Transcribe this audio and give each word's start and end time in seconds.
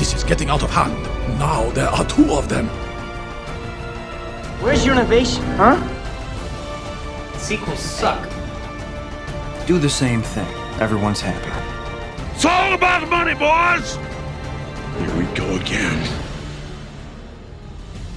This 0.00 0.14
is 0.14 0.24
getting 0.24 0.48
out 0.48 0.62
of 0.62 0.70
hand. 0.70 0.96
Now 1.38 1.68
there 1.72 1.88
are 1.88 2.06
two 2.06 2.32
of 2.32 2.48
them. 2.48 2.68
Where's 4.62 4.82
your 4.82 4.94
innovation, 4.94 5.42
huh? 5.58 5.76
Sequels 7.36 7.80
suck. 7.80 8.26
Do 9.66 9.78
the 9.78 9.90
same 9.90 10.22
thing. 10.22 10.46
Everyone's 10.80 11.20
happy. 11.20 11.52
It's 12.34 12.46
all 12.46 12.72
about 12.72 13.10
money, 13.10 13.34
boys! 13.34 13.96
Here 14.96 15.18
we 15.18 15.26
go 15.34 15.56
again. 15.56 16.02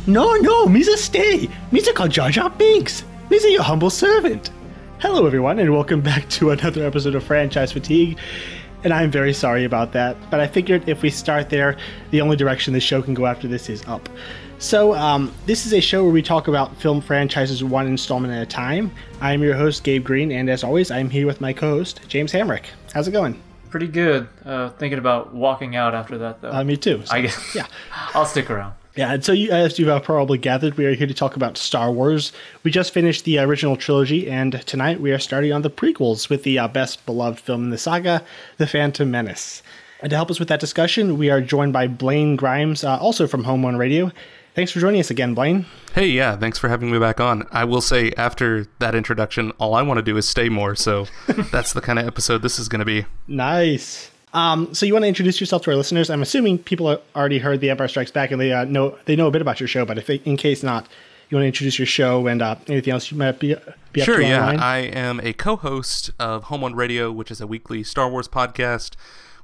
No, 0.07 0.35
no, 0.35 0.67
Misa 0.67 0.95
stay. 0.95 1.49
Misa 1.73 1.93
called 1.93 2.11
Jar 2.11 2.29
Jar 2.29 2.49
Binks. 2.49 3.03
Misa 3.29 3.51
your 3.51 3.63
humble 3.63 3.89
servant. 3.89 4.51
Hello, 4.99 5.27
everyone, 5.27 5.59
and 5.59 5.73
welcome 5.73 5.99
back 5.99 6.29
to 6.29 6.51
another 6.51 6.85
episode 6.85 7.13
of 7.13 7.25
Franchise 7.25 7.73
Fatigue. 7.73 8.17
And 8.83 8.93
I'm 8.93 9.09
very 9.11 9.33
sorry 9.33 9.63
about 9.63 9.93
that, 9.93 10.17
but 10.29 10.39
I 10.39 10.47
figured 10.47 10.89
if 10.89 11.01
we 11.01 11.09
start 11.09 11.49
there, 11.49 11.77
the 12.11 12.19
only 12.19 12.35
direction 12.35 12.73
the 12.73 12.81
show 12.81 13.01
can 13.01 13.13
go 13.13 13.25
after 13.25 13.47
this 13.47 13.69
is 13.69 13.83
up. 13.87 14.09
So, 14.59 14.93
um, 14.93 15.33
this 15.45 15.65
is 15.65 15.73
a 15.73 15.79
show 15.79 16.03
where 16.03 16.11
we 16.11 16.21
talk 16.21 16.47
about 16.47 16.75
film 16.77 17.01
franchises 17.01 17.63
one 17.63 17.87
installment 17.87 18.33
at 18.33 18.41
a 18.41 18.45
time. 18.45 18.91
I'm 19.21 19.41
your 19.41 19.55
host, 19.55 19.83
Gabe 19.83 20.03
Green, 20.03 20.31
and 20.31 20.49
as 20.49 20.63
always, 20.63 20.91
I'm 20.91 21.09
here 21.09 21.25
with 21.25 21.41
my 21.41 21.53
co 21.53 21.77
host, 21.77 22.01
James 22.07 22.31
Hamrick. 22.31 22.65
How's 22.93 23.07
it 23.07 23.11
going? 23.11 23.41
Pretty 23.69 23.87
good. 23.87 24.27
Uh, 24.45 24.69
thinking 24.69 24.99
about 24.99 25.33
walking 25.33 25.75
out 25.75 25.95
after 25.95 26.17
that, 26.19 26.41
though. 26.41 26.51
Uh, 26.51 26.63
me 26.63 26.77
too. 26.77 27.01
So, 27.05 27.13
I 27.15 27.21
guess. 27.21 27.55
yeah. 27.55 27.67
I'll 28.13 28.25
stick 28.25 28.49
around. 28.49 28.73
Yeah, 28.95 29.13
and 29.13 29.25
so 29.25 29.31
you, 29.31 29.49
as 29.49 29.79
you've 29.79 29.89
uh, 29.89 29.99
probably 29.99 30.37
gathered, 30.37 30.77
we 30.77 30.85
are 30.85 30.93
here 30.93 31.07
to 31.07 31.15
talk 31.15 31.35
about 31.35 31.57
Star 31.57 31.91
Wars. 31.91 32.31
We 32.61 32.69
just 32.69 32.93
finished 32.93 33.25
the 33.25 33.39
original 33.39 33.75
trilogy, 33.75 34.29
and 34.29 34.61
tonight 34.67 35.01
we 35.01 35.11
are 35.11 35.17
starting 35.17 35.51
on 35.51 35.63
the 35.63 35.71
prequels 35.71 36.29
with 36.29 36.43
the 36.43 36.59
uh, 36.59 36.67
best 36.67 37.03
beloved 37.07 37.39
film 37.39 37.63
in 37.63 37.69
the 37.71 37.77
saga, 37.79 38.23
The 38.57 38.67
Phantom 38.67 39.09
Menace. 39.09 39.63
And 40.01 40.11
to 40.11 40.15
help 40.15 40.29
us 40.29 40.37
with 40.37 40.47
that 40.49 40.59
discussion, 40.59 41.17
we 41.17 41.31
are 41.31 41.41
joined 41.41 41.73
by 41.73 41.87
Blaine 41.87 42.35
Grimes, 42.35 42.83
uh, 42.83 42.97
also 42.97 43.25
from 43.25 43.45
Home 43.45 43.63
One 43.63 43.77
Radio. 43.77 44.11
Thanks 44.53 44.71
for 44.71 44.79
joining 44.79 44.99
us 44.99 45.09
again, 45.09 45.33
Blaine. 45.33 45.65
Hey, 45.95 46.09
yeah, 46.09 46.35
thanks 46.37 46.59
for 46.59 46.69
having 46.69 46.91
me 46.91 46.99
back 46.99 47.19
on. 47.19 47.47
I 47.51 47.63
will 47.63 47.81
say, 47.81 48.11
after 48.15 48.67
that 48.77 48.93
introduction, 48.93 49.49
all 49.57 49.73
I 49.73 49.81
want 49.81 49.97
to 49.97 50.03
do 50.03 50.17
is 50.17 50.29
stay 50.29 50.49
more, 50.49 50.75
so 50.75 51.07
that's 51.51 51.73
the 51.73 51.81
kind 51.81 51.97
of 51.97 52.05
episode 52.05 52.43
this 52.43 52.59
is 52.59 52.69
going 52.69 52.79
to 52.79 52.85
be. 52.85 53.07
Nice. 53.27 54.11
Um, 54.33 54.73
so 54.73 54.85
you 54.85 54.93
want 54.93 55.03
to 55.03 55.07
introduce 55.07 55.39
yourself 55.39 55.61
to 55.63 55.71
our 55.71 55.77
listeners? 55.77 56.09
I'm 56.09 56.21
assuming 56.21 56.57
people 56.57 56.99
already 57.15 57.37
heard 57.37 57.61
The 57.61 57.69
Empire 57.69 57.87
Strikes 57.87 58.11
Back 58.11 58.31
and 58.31 58.41
they 58.41 58.51
uh, 58.51 58.65
know 58.65 58.97
they 59.05 59.15
know 59.15 59.27
a 59.27 59.31
bit 59.31 59.41
about 59.41 59.59
your 59.59 59.67
show. 59.67 59.85
But 59.85 59.97
if 59.97 60.09
in 60.09 60.37
case 60.37 60.63
not, 60.63 60.87
you 61.29 61.37
want 61.37 61.43
to 61.43 61.47
introduce 61.47 61.77
your 61.77 61.85
show 61.85 62.27
and 62.27 62.41
uh, 62.41 62.55
anything 62.67 62.93
else 62.93 63.11
you 63.11 63.17
might 63.17 63.39
be, 63.39 63.55
be 63.91 64.01
sure. 64.01 64.17
to 64.17 64.23
yeah, 64.23 64.41
online? 64.41 64.59
I 64.59 64.77
am 64.77 65.19
a 65.21 65.33
co-host 65.33 66.11
of 66.19 66.45
Home 66.45 66.61
One 66.61 66.75
Radio, 66.75 67.11
which 67.11 67.29
is 67.29 67.41
a 67.41 67.47
weekly 67.47 67.83
Star 67.83 68.09
Wars 68.09 68.27
podcast 68.27 68.95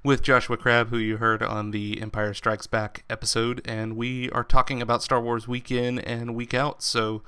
with 0.04 0.24
Joshua 0.24 0.58
Crab, 0.58 0.90
who 0.90 0.98
you 0.98 1.18
heard 1.18 1.44
on 1.44 1.72
the 1.72 2.02
Empire 2.02 2.34
Strikes 2.34 2.68
Back 2.68 3.04
episode, 3.10 3.62
and 3.66 3.96
we 3.96 4.30
are 4.32 4.44
talking 4.44 4.82
about 4.82 5.04
Star 5.04 5.22
Wars 5.22 5.48
week 5.48 5.72
in 5.72 6.00
and 6.00 6.36
week 6.36 6.54
out. 6.54 6.82
So 6.82 7.22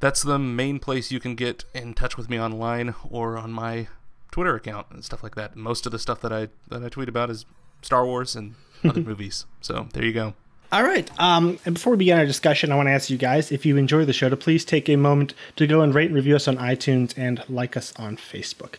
that's 0.00 0.22
the 0.22 0.38
main 0.38 0.78
place 0.78 1.10
you 1.10 1.18
can 1.18 1.34
get 1.34 1.64
in 1.74 1.94
touch 1.94 2.16
with 2.16 2.28
me 2.28 2.38
online 2.38 2.94
or 3.08 3.38
on 3.38 3.52
my 3.52 3.88
Twitter 4.34 4.56
account 4.56 4.88
and 4.90 5.04
stuff 5.04 5.22
like 5.22 5.36
that. 5.36 5.54
Most 5.54 5.86
of 5.86 5.92
the 5.92 5.98
stuff 6.00 6.20
that 6.22 6.32
I 6.32 6.48
that 6.66 6.82
I 6.82 6.88
tweet 6.88 7.08
about 7.08 7.30
is 7.30 7.46
Star 7.82 8.04
Wars 8.04 8.34
and 8.34 8.56
other 8.84 9.00
movies. 9.12 9.46
So 9.60 9.86
there 9.92 10.04
you 10.04 10.12
go. 10.12 10.34
All 10.72 10.82
right. 10.82 11.08
Um, 11.20 11.60
and 11.64 11.74
before 11.76 11.92
we 11.92 11.98
begin 11.98 12.18
our 12.18 12.26
discussion, 12.26 12.72
I 12.72 12.74
want 12.74 12.88
to 12.88 12.90
ask 12.90 13.10
you 13.10 13.16
guys 13.16 13.52
if 13.52 13.64
you 13.64 13.76
enjoy 13.76 14.04
the 14.04 14.12
show 14.12 14.28
to 14.28 14.36
please 14.36 14.64
take 14.64 14.88
a 14.88 14.96
moment 14.96 15.34
to 15.54 15.68
go 15.68 15.82
and 15.82 15.94
rate 15.94 16.06
and 16.06 16.16
review 16.16 16.34
us 16.34 16.48
on 16.48 16.56
iTunes 16.56 17.16
and 17.16 17.44
like 17.48 17.76
us 17.76 17.92
on 17.96 18.16
Facebook. 18.16 18.74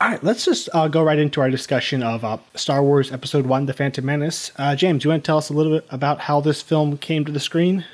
All 0.00 0.08
right, 0.08 0.22
let's 0.22 0.44
just 0.44 0.68
uh, 0.72 0.86
go 0.86 1.02
right 1.02 1.18
into 1.18 1.40
our 1.40 1.50
discussion 1.50 2.04
of 2.04 2.24
uh, 2.24 2.38
Star 2.54 2.80
Wars 2.80 3.10
Episode 3.10 3.46
1 3.46 3.66
The 3.66 3.72
Phantom 3.72 4.04
Menace. 4.04 4.52
Uh, 4.54 4.76
James, 4.76 5.02
you 5.02 5.10
want 5.10 5.24
to 5.24 5.26
tell 5.26 5.38
us 5.38 5.50
a 5.50 5.52
little 5.52 5.72
bit 5.72 5.86
about 5.90 6.20
how 6.20 6.40
this 6.40 6.62
film 6.62 6.96
came 6.96 7.24
to 7.24 7.32
the 7.32 7.40
screen? 7.40 7.84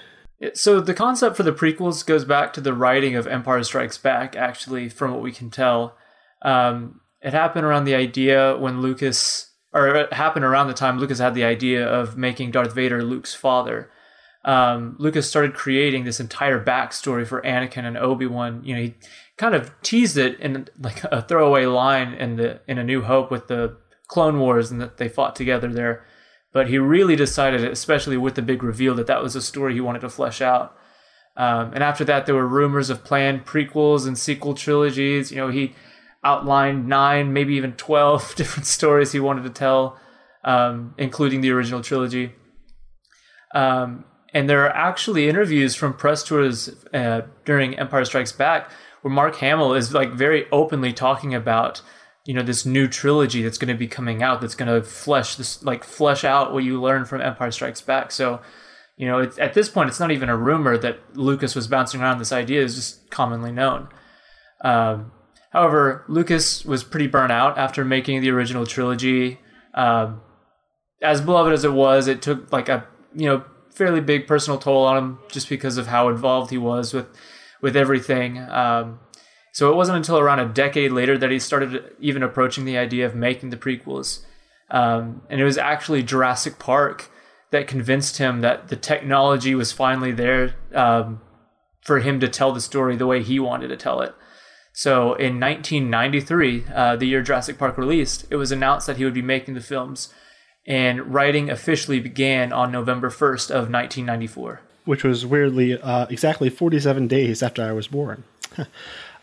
So 0.52 0.82
the 0.82 0.92
concept 0.92 1.38
for 1.38 1.42
the 1.42 1.52
prequels 1.52 2.04
goes 2.04 2.26
back 2.26 2.52
to 2.52 2.60
the 2.60 2.74
writing 2.74 3.16
of 3.16 3.26
Empire 3.26 3.62
Strikes 3.62 3.96
Back, 3.96 4.36
actually, 4.36 4.90
from 4.90 5.12
what 5.12 5.22
we 5.22 5.32
can 5.32 5.48
tell. 5.48 5.96
Um, 6.44 7.00
it 7.20 7.32
happened 7.32 7.64
around 7.64 7.84
the 7.84 7.94
idea 7.94 8.56
when 8.56 8.80
Lucas, 8.80 9.52
or 9.72 9.88
it 9.88 10.12
happened 10.12 10.44
around 10.44 10.66
the 10.66 10.74
time 10.74 10.98
Lucas 10.98 11.18
had 11.18 11.34
the 11.34 11.44
idea 11.44 11.86
of 11.86 12.16
making 12.16 12.50
Darth 12.50 12.74
Vader 12.74 13.02
Luke's 13.02 13.34
father. 13.34 13.90
Um, 14.44 14.96
Lucas 14.98 15.28
started 15.28 15.54
creating 15.54 16.04
this 16.04 16.18
entire 16.18 16.62
backstory 16.62 17.26
for 17.26 17.40
Anakin 17.42 17.84
and 17.84 17.96
Obi 17.96 18.26
Wan. 18.26 18.62
You 18.64 18.74
know, 18.74 18.82
he 18.82 18.94
kind 19.36 19.54
of 19.54 19.70
teased 19.82 20.16
it 20.16 20.38
in 20.40 20.68
like 20.80 21.04
a 21.04 21.22
throwaway 21.22 21.66
line 21.66 22.14
in 22.14 22.36
the 22.36 22.60
in 22.66 22.78
A 22.78 22.84
New 22.84 23.02
Hope 23.02 23.30
with 23.30 23.46
the 23.46 23.76
Clone 24.08 24.40
Wars 24.40 24.70
and 24.70 24.80
that 24.80 24.96
they 24.96 25.08
fought 25.08 25.36
together 25.36 25.72
there. 25.72 26.04
But 26.52 26.68
he 26.68 26.78
really 26.78 27.16
decided, 27.16 27.64
especially 27.64 28.16
with 28.16 28.34
the 28.34 28.42
big 28.42 28.62
reveal, 28.62 28.94
that 28.96 29.06
that 29.06 29.22
was 29.22 29.34
a 29.34 29.40
story 29.40 29.74
he 29.74 29.80
wanted 29.80 30.00
to 30.00 30.10
flesh 30.10 30.42
out. 30.42 30.76
Um, 31.34 31.72
and 31.72 31.82
after 31.82 32.04
that, 32.04 32.26
there 32.26 32.34
were 32.34 32.46
rumors 32.46 32.90
of 32.90 33.04
planned 33.04 33.46
prequels 33.46 34.06
and 34.06 34.18
sequel 34.18 34.52
trilogies. 34.54 35.30
You 35.30 35.38
know, 35.38 35.48
he 35.48 35.74
outlined 36.24 36.86
nine, 36.86 37.32
maybe 37.32 37.54
even 37.54 37.72
12 37.72 38.34
different 38.36 38.66
stories 38.66 39.12
he 39.12 39.20
wanted 39.20 39.44
to 39.44 39.50
tell, 39.50 39.98
um, 40.44 40.94
including 40.98 41.40
the 41.40 41.50
original 41.50 41.82
trilogy. 41.82 42.32
Um, 43.54 44.04
and 44.34 44.48
there 44.48 44.64
are 44.64 44.70
actually 44.70 45.28
interviews 45.28 45.74
from 45.74 45.94
press 45.94 46.22
tours 46.22 46.74
uh, 46.94 47.22
during 47.44 47.78
Empire 47.78 48.04
Strikes 48.04 48.32
Back 48.32 48.70
where 49.02 49.12
Mark 49.12 49.36
Hamill 49.36 49.74
is 49.74 49.92
like 49.92 50.12
very 50.12 50.46
openly 50.50 50.92
talking 50.92 51.34
about 51.34 51.82
you 52.24 52.34
know 52.34 52.42
this 52.42 52.64
new 52.64 52.86
trilogy 52.88 53.42
that's 53.42 53.58
going 53.58 53.72
to 53.72 53.78
be 53.78 53.88
coming 53.88 54.22
out 54.22 54.40
that's 54.40 54.54
going 54.54 54.72
to 54.72 54.88
flesh 54.88 55.34
this 55.34 55.62
like 55.62 55.84
flesh 55.84 56.24
out 56.24 56.52
what 56.52 56.64
you 56.64 56.80
learned 56.80 57.08
from 57.08 57.20
Empire 57.20 57.50
Strikes 57.50 57.80
Back. 57.80 58.10
So 58.10 58.40
you 58.96 59.06
know 59.06 59.20
at 59.20 59.54
this 59.54 59.68
point 59.68 59.90
it's 59.90 60.00
not 60.00 60.12
even 60.12 60.28
a 60.28 60.36
rumor 60.36 60.78
that 60.78 61.16
Lucas 61.16 61.54
was 61.54 61.66
bouncing 61.66 62.00
around 62.00 62.18
this 62.18 62.32
idea 62.32 62.62
is 62.62 62.76
just 62.76 63.10
commonly 63.10 63.52
known. 63.52 63.88
Um, 64.64 65.12
However, 65.52 66.04
Lucas 66.08 66.64
was 66.64 66.82
pretty 66.82 67.06
burnt 67.06 67.32
out 67.32 67.58
after 67.58 67.84
making 67.84 68.20
the 68.20 68.30
original 68.30 68.66
trilogy. 68.66 69.38
Um, 69.74 70.22
as 71.02 71.20
beloved 71.20 71.52
as 71.52 71.64
it 71.64 71.72
was, 71.72 72.06
it 72.08 72.22
took 72.22 72.50
like 72.52 72.68
a 72.68 72.86
you 73.14 73.26
know 73.26 73.44
fairly 73.70 74.00
big 74.00 74.26
personal 74.26 74.58
toll 74.58 74.84
on 74.84 74.96
him 74.96 75.18
just 75.28 75.48
because 75.48 75.76
of 75.76 75.86
how 75.86 76.08
involved 76.08 76.50
he 76.50 76.58
was 76.58 76.94
with 76.94 77.06
with 77.60 77.76
everything. 77.76 78.38
Um, 78.38 79.00
so 79.52 79.70
it 79.70 79.76
wasn't 79.76 79.98
until 79.98 80.18
around 80.18 80.40
a 80.40 80.48
decade 80.48 80.92
later 80.92 81.18
that 81.18 81.30
he 81.30 81.38
started 81.38 81.94
even 82.00 82.22
approaching 82.22 82.64
the 82.64 82.78
idea 82.78 83.04
of 83.04 83.14
making 83.14 83.50
the 83.50 83.56
prequels. 83.58 84.24
Um, 84.70 85.20
and 85.28 85.40
it 85.40 85.44
was 85.44 85.58
actually 85.58 86.02
Jurassic 86.02 86.58
Park 86.58 87.10
that 87.50 87.68
convinced 87.68 88.16
him 88.16 88.40
that 88.40 88.68
the 88.68 88.76
technology 88.76 89.54
was 89.54 89.70
finally 89.70 90.12
there 90.12 90.54
um, 90.74 91.20
for 91.82 92.00
him 92.00 92.18
to 92.20 92.28
tell 92.28 92.52
the 92.52 92.62
story 92.62 92.96
the 92.96 93.06
way 93.06 93.22
he 93.22 93.38
wanted 93.38 93.68
to 93.68 93.76
tell 93.76 94.00
it. 94.00 94.14
So 94.72 95.14
in 95.14 95.38
1993, 95.38 96.64
uh, 96.74 96.96
the 96.96 97.06
year 97.06 97.22
Jurassic 97.22 97.58
Park 97.58 97.76
released, 97.76 98.26
it 98.30 98.36
was 98.36 98.50
announced 98.50 98.86
that 98.86 98.96
he 98.96 99.04
would 99.04 99.14
be 99.14 99.22
making 99.22 99.54
the 99.54 99.60
films, 99.60 100.12
and 100.66 101.12
writing 101.12 101.50
officially 101.50 102.00
began 102.00 102.52
on 102.52 102.72
November 102.72 103.10
1st 103.10 103.50
of 103.50 103.70
1994. 103.70 104.60
Which 104.84 105.04
was 105.04 105.26
weirdly 105.26 105.80
uh, 105.80 106.06
exactly 106.08 106.48
47 106.48 107.06
days 107.06 107.42
after 107.42 107.62
I 107.62 107.72
was 107.72 107.86
born. 107.86 108.24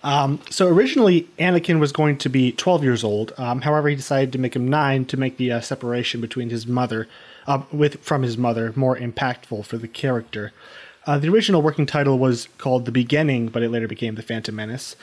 um, 0.04 0.40
so 0.50 0.68
originally, 0.68 1.28
Anakin 1.40 1.80
was 1.80 1.92
going 1.92 2.18
to 2.20 2.30
be 2.30 2.52
12 2.52 2.84
years 2.84 3.04
old. 3.04 3.34
Um, 3.38 3.62
however, 3.62 3.90
he 3.90 3.96
decided 3.96 4.32
to 4.34 4.40
make 4.40 4.56
him 4.56 4.68
nine 4.68 5.06
to 5.06 5.18
make 5.18 5.38
the 5.38 5.52
uh, 5.52 5.62
separation 5.62 6.22
between 6.22 6.52
his 6.52 6.68
mother, 6.68 7.08
uh, 7.48 7.64
with 7.72 8.02
from 8.02 8.22
his 8.22 8.38
mother, 8.38 8.72
more 8.76 8.96
impactful 8.96 9.66
for 9.66 9.78
the 9.78 9.88
character. 9.88 10.54
Uh, 11.06 11.18
the 11.18 11.30
original 11.30 11.62
working 11.62 11.88
title 11.88 12.20
was 12.20 12.48
called 12.58 12.86
The 12.86 12.92
Beginning, 12.92 13.48
but 13.48 13.64
it 13.64 13.70
later 13.70 13.88
became 13.88 14.16
The 14.16 14.22
Phantom 14.22 14.56
Menace. 14.56 14.96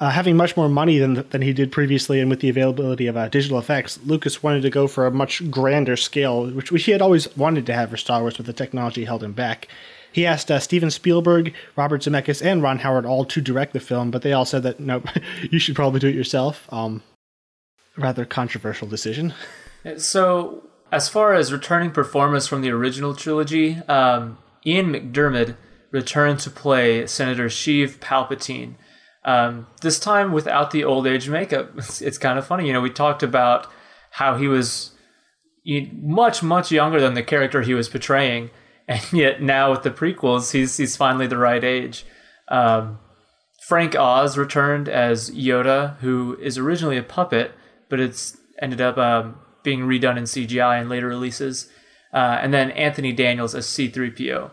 Uh, 0.00 0.10
having 0.10 0.36
much 0.36 0.56
more 0.56 0.68
money 0.68 0.98
than 0.98 1.26
than 1.30 1.42
he 1.42 1.52
did 1.52 1.72
previously, 1.72 2.20
and 2.20 2.30
with 2.30 2.40
the 2.40 2.48
availability 2.48 3.08
of 3.08 3.16
uh, 3.16 3.28
digital 3.28 3.58
effects, 3.58 3.98
Lucas 4.04 4.42
wanted 4.42 4.62
to 4.62 4.70
go 4.70 4.86
for 4.86 5.06
a 5.06 5.10
much 5.10 5.50
grander 5.50 5.96
scale, 5.96 6.48
which, 6.50 6.70
which 6.70 6.84
he 6.84 6.92
had 6.92 7.02
always 7.02 7.34
wanted 7.36 7.66
to 7.66 7.74
have 7.74 7.90
for 7.90 7.96
Star 7.96 8.20
Wars, 8.20 8.36
but 8.36 8.46
the 8.46 8.52
technology 8.52 9.04
held 9.04 9.24
him 9.24 9.32
back. 9.32 9.66
He 10.12 10.24
asked 10.24 10.50
uh, 10.50 10.60
Steven 10.60 10.90
Spielberg, 10.90 11.52
Robert 11.76 12.02
Zemeckis, 12.02 12.44
and 12.44 12.62
Ron 12.62 12.78
Howard 12.78 13.06
all 13.06 13.24
to 13.24 13.40
direct 13.40 13.72
the 13.72 13.80
film, 13.80 14.10
but 14.10 14.22
they 14.22 14.32
all 14.32 14.44
said 14.44 14.62
that 14.62 14.78
no, 14.78 15.02
you 15.50 15.58
should 15.58 15.74
probably 15.74 16.00
do 16.00 16.08
it 16.08 16.14
yourself. 16.14 16.72
Um, 16.72 17.02
rather 17.96 18.24
controversial 18.24 18.88
decision. 18.88 19.34
So, 19.96 20.62
as 20.92 21.08
far 21.08 21.34
as 21.34 21.52
returning 21.52 21.90
performers 21.90 22.46
from 22.46 22.62
the 22.62 22.70
original 22.70 23.14
trilogy, 23.14 23.76
um, 23.88 24.38
Ian 24.64 24.92
McDiarmid 24.92 25.56
returned 25.90 26.40
to 26.40 26.50
play 26.50 27.06
Senator 27.06 27.46
Sheev 27.46 27.98
Palpatine. 27.98 28.74
Um, 29.24 29.66
this 29.82 29.98
time 29.98 30.32
without 30.32 30.70
the 30.70 30.84
old 30.84 31.06
age 31.06 31.28
makeup. 31.28 31.72
It's, 31.76 32.00
it's, 32.00 32.18
kind 32.18 32.38
of 32.38 32.46
funny. 32.46 32.66
You 32.66 32.72
know, 32.72 32.80
we 32.80 32.90
talked 32.90 33.22
about 33.22 33.66
how 34.12 34.36
he 34.36 34.48
was 34.48 34.92
much, 35.92 36.42
much 36.42 36.72
younger 36.72 37.00
than 37.00 37.14
the 37.14 37.22
character 37.22 37.62
he 37.62 37.74
was 37.74 37.88
portraying. 37.88 38.50
And 38.90 39.12
yet 39.12 39.42
now 39.42 39.70
with 39.70 39.82
the 39.82 39.90
prequels, 39.90 40.52
he's, 40.52 40.78
he's 40.78 40.96
finally 40.96 41.26
the 41.26 41.36
right 41.36 41.62
age. 41.62 42.06
Um, 42.50 42.98
Frank 43.66 43.94
Oz 43.94 44.38
returned 44.38 44.88
as 44.88 45.30
Yoda, 45.30 45.98
who 45.98 46.38
is 46.40 46.56
originally 46.56 46.96
a 46.96 47.02
puppet, 47.02 47.52
but 47.90 48.00
it's 48.00 48.38
ended 48.62 48.80
up 48.80 48.96
um, 48.96 49.36
being 49.62 49.80
redone 49.80 50.16
in 50.16 50.24
CGI 50.24 50.80
in 50.80 50.88
later 50.88 51.06
releases. 51.06 51.68
uh, 52.14 52.38
and 52.40 52.54
then 52.54 52.70
Anthony 52.70 53.12
Daniels 53.12 53.54
as 53.54 53.66
C3PO. 53.66 54.50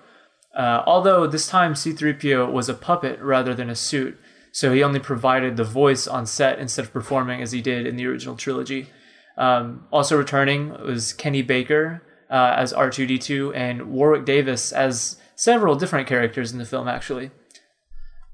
Uh, 0.55 0.83
although 0.85 1.27
this 1.27 1.47
time 1.47 1.73
C3PO 1.73 2.51
was 2.51 2.69
a 2.69 2.73
puppet 2.73 3.21
rather 3.21 3.53
than 3.53 3.69
a 3.69 3.75
suit, 3.75 4.17
so 4.55 4.71
he 4.71 4.81
only 4.81 5.01
provided 5.01 5.57
the 5.57 5.65
voice 5.65 6.07
on 6.07 6.25
set 6.25 6.59
instead 6.59 6.85
of 6.85 6.93
performing 6.93 7.41
as 7.41 7.51
he 7.51 7.61
did 7.61 7.85
in 7.85 7.97
the 7.97 8.05
original 8.05 8.37
trilogy. 8.37 8.87
Um, 9.37 9.85
also 9.91 10.17
returning 10.17 10.69
was 10.81 11.11
Kenny 11.11 11.41
Baker 11.41 12.01
uh, 12.29 12.53
as 12.55 12.71
R2D2 12.71 13.53
and 13.53 13.91
Warwick 13.91 14.23
Davis 14.23 14.71
as 14.71 15.19
several 15.35 15.75
different 15.75 16.07
characters 16.07 16.53
in 16.53 16.57
the 16.57 16.63
film, 16.63 16.87
actually. 16.87 17.31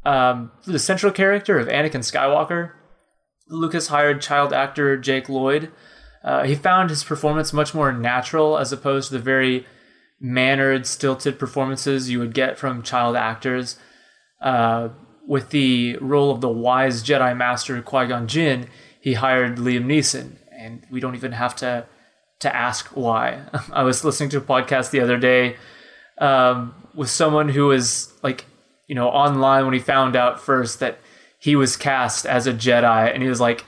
Um, 0.06 0.52
the 0.66 0.78
central 0.78 1.12
character 1.12 1.58
of 1.58 1.68
Anakin 1.68 2.04
Skywalker, 2.04 2.74
Lucas 3.50 3.88
hired 3.88 4.22
child 4.22 4.54
actor 4.54 4.98
Jake 4.98 5.28
Lloyd. 5.28 5.72
Uh, 6.24 6.44
he 6.44 6.54
found 6.54 6.92
his 6.92 7.04
performance 7.04 7.52
much 7.52 7.74
more 7.74 7.92
natural 7.92 8.60
as 8.60 8.72
opposed 8.72 9.08
to 9.08 9.18
the 9.18 9.24
very 9.24 9.66
mannered, 10.20 10.86
stilted 10.86 11.40
performances 11.40 12.12
you 12.12 12.20
would 12.20 12.36
get 12.36 12.60
from 12.60 12.84
child 12.84 13.16
actors. 13.16 13.80
Uh, 14.40 14.90
with 15.32 15.52
the 15.52 15.96
role 16.02 16.30
of 16.30 16.42
the 16.42 16.50
wise 16.50 17.02
Jedi 17.02 17.38
Master 17.38 17.82
Qui 17.82 18.06
Gon 18.08 18.28
Jinn, 18.28 18.68
he 19.00 19.14
hired 19.14 19.56
Liam 19.60 19.86
Neeson, 19.86 20.34
and 20.52 20.86
we 20.92 21.00
don't 21.00 21.16
even 21.16 21.32
have 21.32 21.56
to 21.56 21.86
to 22.42 22.54
ask 22.54 22.88
why. 22.88 23.40
I 23.72 23.84
was 23.84 24.04
listening 24.04 24.30
to 24.32 24.40
a 24.40 24.42
podcast 24.42 24.92
the 24.92 25.00
other 25.00 25.18
day 25.18 25.56
um, 26.18 26.76
with 26.94 27.10
someone 27.10 27.48
who 27.48 27.68
was 27.68 28.12
like, 28.22 28.44
you 28.88 28.96
know, 28.96 29.08
online 29.08 29.64
when 29.64 29.74
he 29.74 29.80
found 29.80 30.18
out 30.18 30.42
first 30.42 30.82
that 30.82 31.00
he 31.40 31.56
was 31.56 31.78
cast 31.78 32.26
as 32.26 32.46
a 32.46 32.52
Jedi, 32.52 33.14
and 33.14 33.24
he 33.24 33.30
was 33.30 33.40
like, 33.40 33.64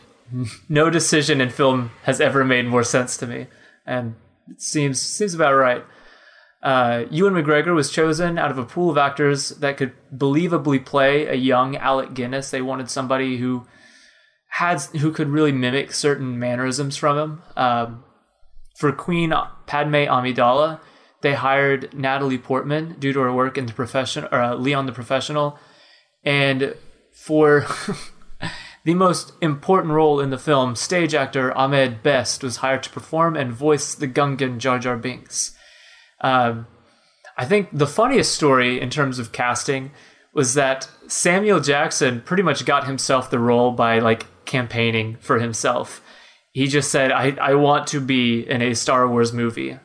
"No 0.67 0.89
decision 0.89 1.39
in 1.39 1.49
film 1.49 1.91
has 2.03 2.19
ever 2.19 2.43
made 2.43 2.65
more 2.67 2.83
sense 2.83 3.15
to 3.15 3.25
me," 3.25 3.47
and 3.85 4.15
it 4.51 4.61
seems 4.61 5.01
seems 5.01 5.33
about 5.33 5.53
right. 5.53 5.85
Uh, 6.63 7.03
Ewan 7.11 7.33
McGregor 7.33 7.75
was 7.75 7.91
chosen 7.91 8.37
out 8.39 8.49
of 8.49 8.57
a 8.57 8.63
pool 8.63 8.89
of 8.89 8.97
actors 8.97 9.49
that 9.49 9.75
could 9.75 9.91
believably 10.15 10.83
play 10.83 11.27
a 11.27 11.35
young 11.35 11.75
Alec 11.75 12.13
Guinness. 12.13 12.49
They 12.49 12.61
wanted 12.61 12.89
somebody 12.89 13.37
who 13.37 13.67
had 14.47 14.81
who 14.81 15.11
could 15.11 15.27
really 15.27 15.51
mimic 15.51 15.91
certain 15.91 16.39
mannerisms 16.39 16.95
from 16.95 17.17
him. 17.17 17.41
Um, 17.57 18.03
for 18.77 18.93
Queen 18.93 19.33
Padme 19.65 20.05
Amidala, 20.07 20.79
they 21.21 21.33
hired 21.33 21.93
Natalie 21.93 22.37
Portman 22.37 22.95
due 22.97 23.11
to 23.11 23.19
her 23.19 23.33
work 23.33 23.57
in 23.57 23.65
the 23.65 23.73
profession, 23.73 24.25
or 24.31 24.39
uh, 24.41 24.55
Leon 24.55 24.85
the 24.85 24.91
Professional, 24.93 25.59
and 26.23 26.75
for 27.11 27.65
the 28.85 28.93
most 28.93 29.33
important 29.41 29.93
role 29.93 30.21
in 30.21 30.29
the 30.29 30.37
film, 30.37 30.75
stage 30.75 31.13
actor 31.13 31.55
Ahmed 31.57 32.01
Best 32.01 32.41
was 32.41 32.57
hired 32.57 32.83
to 32.83 32.89
perform 32.89 33.35
and 33.35 33.51
voice 33.51 33.93
the 33.93 34.07
Gungan 34.07 34.59
Jar 34.59 34.79
Jar 34.79 34.95
Binks. 34.97 35.57
Um, 36.23 36.67
I 37.37 37.45
think 37.45 37.69
the 37.71 37.87
funniest 37.87 38.33
story 38.33 38.79
in 38.79 38.89
terms 38.89 39.19
of 39.19 39.31
casting 39.31 39.91
was 40.33 40.55
that 40.55 40.89
Samuel 41.07 41.59
Jackson 41.59 42.21
pretty 42.21 42.43
much 42.43 42.65
got 42.65 42.87
himself 42.87 43.29
the 43.29 43.39
role 43.39 43.71
by 43.71 43.99
like 43.99 44.25
campaigning 44.45 45.17
for 45.19 45.39
himself. 45.39 46.01
He 46.53 46.67
just 46.67 46.91
said, 46.91 47.11
I, 47.11 47.35
I 47.41 47.55
want 47.55 47.87
to 47.87 47.99
be 47.99 48.41
in 48.47 48.61
a 48.61 48.73
Star 48.73 49.07
Wars 49.07 49.33
movie. 49.33 49.77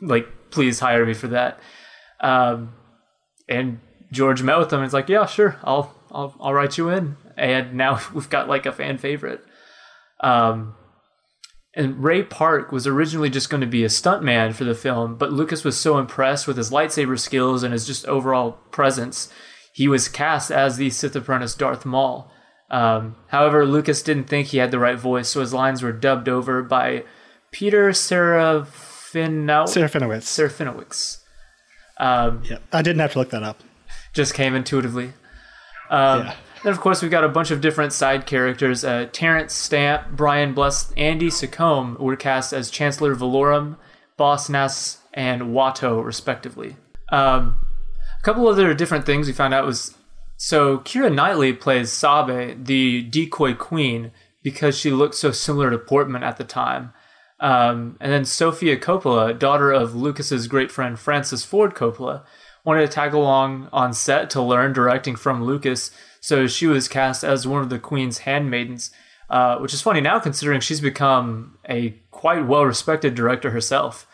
Like, 0.00 0.50
please 0.50 0.80
hire 0.80 1.04
me 1.04 1.14
for 1.14 1.28
that. 1.28 1.58
Um, 2.20 2.74
and 3.48 3.80
George 4.10 4.42
met 4.42 4.58
with 4.58 4.72
him 4.72 4.78
and 4.80 4.86
it's 4.86 4.94
like, 4.94 5.08
yeah, 5.08 5.26
sure, 5.26 5.56
I'll, 5.62 5.94
I'll, 6.10 6.34
I'll 6.40 6.54
write 6.54 6.78
you 6.78 6.88
in. 6.88 7.16
And 7.36 7.74
now 7.74 8.00
we've 8.14 8.30
got 8.30 8.48
like 8.48 8.66
a 8.66 8.72
fan 8.72 8.98
favorite. 8.98 9.44
Um, 10.20 10.74
and 11.78 12.02
Ray 12.02 12.24
Park 12.24 12.72
was 12.72 12.88
originally 12.88 13.30
just 13.30 13.48
going 13.48 13.60
to 13.60 13.66
be 13.66 13.84
a 13.84 13.88
stuntman 13.88 14.52
for 14.52 14.64
the 14.64 14.74
film, 14.74 15.14
but 15.14 15.32
Lucas 15.32 15.62
was 15.62 15.78
so 15.78 15.96
impressed 15.96 16.48
with 16.48 16.56
his 16.56 16.72
lightsaber 16.72 17.18
skills 17.18 17.62
and 17.62 17.72
his 17.72 17.86
just 17.86 18.04
overall 18.06 18.58
presence, 18.72 19.32
he 19.72 19.86
was 19.86 20.08
cast 20.08 20.50
as 20.50 20.76
the 20.76 20.90
Sith 20.90 21.14
apprentice 21.14 21.54
Darth 21.54 21.86
Maul. 21.86 22.32
Um, 22.68 23.14
however, 23.28 23.64
Lucas 23.64 24.02
didn't 24.02 24.24
think 24.24 24.48
he 24.48 24.58
had 24.58 24.72
the 24.72 24.80
right 24.80 24.98
voice, 24.98 25.28
so 25.28 25.38
his 25.38 25.54
lines 25.54 25.80
were 25.80 25.92
dubbed 25.92 26.28
over 26.28 26.64
by 26.64 27.04
Peter 27.52 27.90
Serafinowicz. 27.90 28.66
Serafinowicz. 29.68 30.24
Serafinowicz. 30.24 31.18
Um, 31.98 32.42
yeah, 32.44 32.58
I 32.72 32.82
didn't 32.82 33.00
have 33.00 33.12
to 33.12 33.20
look 33.20 33.30
that 33.30 33.44
up. 33.44 33.60
Just 34.14 34.34
came 34.34 34.56
intuitively. 34.56 35.12
Um, 35.90 36.26
yeah. 36.26 36.34
Then, 36.62 36.72
of 36.72 36.80
course, 36.80 37.02
we've 37.02 37.10
got 37.10 37.24
a 37.24 37.28
bunch 37.28 37.50
of 37.50 37.60
different 37.60 37.92
side 37.92 38.26
characters. 38.26 38.84
Uh, 38.84 39.08
Terrence 39.12 39.54
Stamp, 39.54 40.08
Brian 40.10 40.54
Blessed, 40.54 40.92
Andy 40.96 41.28
Secombe 41.28 41.98
were 41.98 42.16
cast 42.16 42.52
as 42.52 42.70
Chancellor 42.70 43.14
Valorum, 43.14 43.76
Boss 44.16 44.48
Nass, 44.48 44.98
and 45.14 45.42
Watto, 45.42 46.04
respectively. 46.04 46.76
Um, 47.10 47.60
a 48.18 48.22
couple 48.22 48.48
other 48.48 48.74
different 48.74 49.06
things 49.06 49.26
we 49.26 49.32
found 49.32 49.54
out 49.54 49.64
was 49.64 49.94
so 50.36 50.78
Keira 50.78 51.12
Knightley 51.12 51.52
plays 51.52 51.92
Sabe, 51.92 52.64
the 52.64 53.02
decoy 53.02 53.54
queen, 53.54 54.12
because 54.42 54.78
she 54.78 54.90
looked 54.90 55.14
so 55.14 55.30
similar 55.30 55.70
to 55.70 55.78
Portman 55.78 56.22
at 56.22 56.36
the 56.36 56.44
time. 56.44 56.92
Um, 57.40 57.96
and 58.00 58.12
then 58.12 58.24
Sofia 58.24 58.76
Coppola, 58.76 59.38
daughter 59.38 59.72
of 59.72 59.94
Lucas's 59.94 60.48
great 60.48 60.72
friend 60.72 60.98
Francis 60.98 61.44
Ford 61.44 61.74
Coppola, 61.74 62.24
wanted 62.64 62.82
to 62.82 62.88
tag 62.88 63.14
along 63.14 63.68
on 63.72 63.92
set 63.92 64.30
to 64.30 64.42
learn 64.42 64.72
directing 64.72 65.16
from 65.16 65.44
Lucas 65.44 65.90
so 66.28 66.46
she 66.46 66.66
was 66.66 66.88
cast 66.88 67.24
as 67.24 67.46
one 67.46 67.62
of 67.62 67.70
the 67.70 67.78
queen's 67.78 68.18
handmaidens, 68.18 68.90
uh, 69.30 69.56
which 69.60 69.72
is 69.72 69.80
funny 69.80 70.02
now 70.02 70.18
considering 70.18 70.60
she's 70.60 70.82
become 70.82 71.56
a 71.66 71.98
quite 72.10 72.46
well 72.46 72.66
respected 72.66 73.14
director 73.14 73.48
herself. 73.48 74.06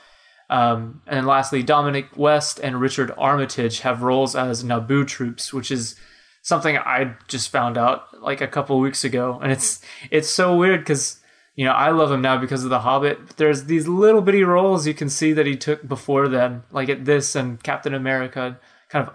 Um, 0.49 1.02
and 1.08 1.26
lastly, 1.26 1.64
Dominic 1.64 2.16
West 2.16 2.61
and 2.62 2.81
Richard 2.81 3.11
Armitage 3.19 3.81
have 3.81 4.02
roles 4.02 4.37
as 4.37 4.62
Naboo 4.62 5.05
troops, 5.05 5.52
which 5.52 5.72
is 5.72 5.96
something 6.40 6.78
I 6.78 7.16
just 7.26 7.50
found 7.50 7.76
out 7.76 8.22
like 8.22 8.40
a 8.40 8.46
couple 8.46 8.78
weeks 8.78 9.02
ago, 9.02 9.40
and 9.43 9.50
it's 9.50 9.81
it's 10.12 10.31
so 10.31 10.56
weird 10.56 10.82
because 10.82 11.19
you 11.56 11.64
know 11.64 11.72
I 11.72 11.90
love 11.90 12.12
him 12.12 12.22
now 12.22 12.38
because 12.38 12.62
of 12.62 12.70
The 12.70 12.81
Hobbit. 12.81 13.26
But 13.26 13.37
there's 13.38 13.64
these 13.64 13.88
little 13.88 14.20
bitty 14.20 14.44
roles 14.44 14.87
you 14.87 14.94
can 14.94 15.11
see 15.11 15.32
that 15.32 15.46
he 15.46 15.56
took 15.56 15.88
before 15.88 16.28
then, 16.28 16.62
like 16.70 16.88
at 16.88 17.06
this 17.06 17.34
and 17.34 17.61
Captain 17.61 17.93
America, 17.93 18.61
kind 18.88 19.08
of 19.08 19.14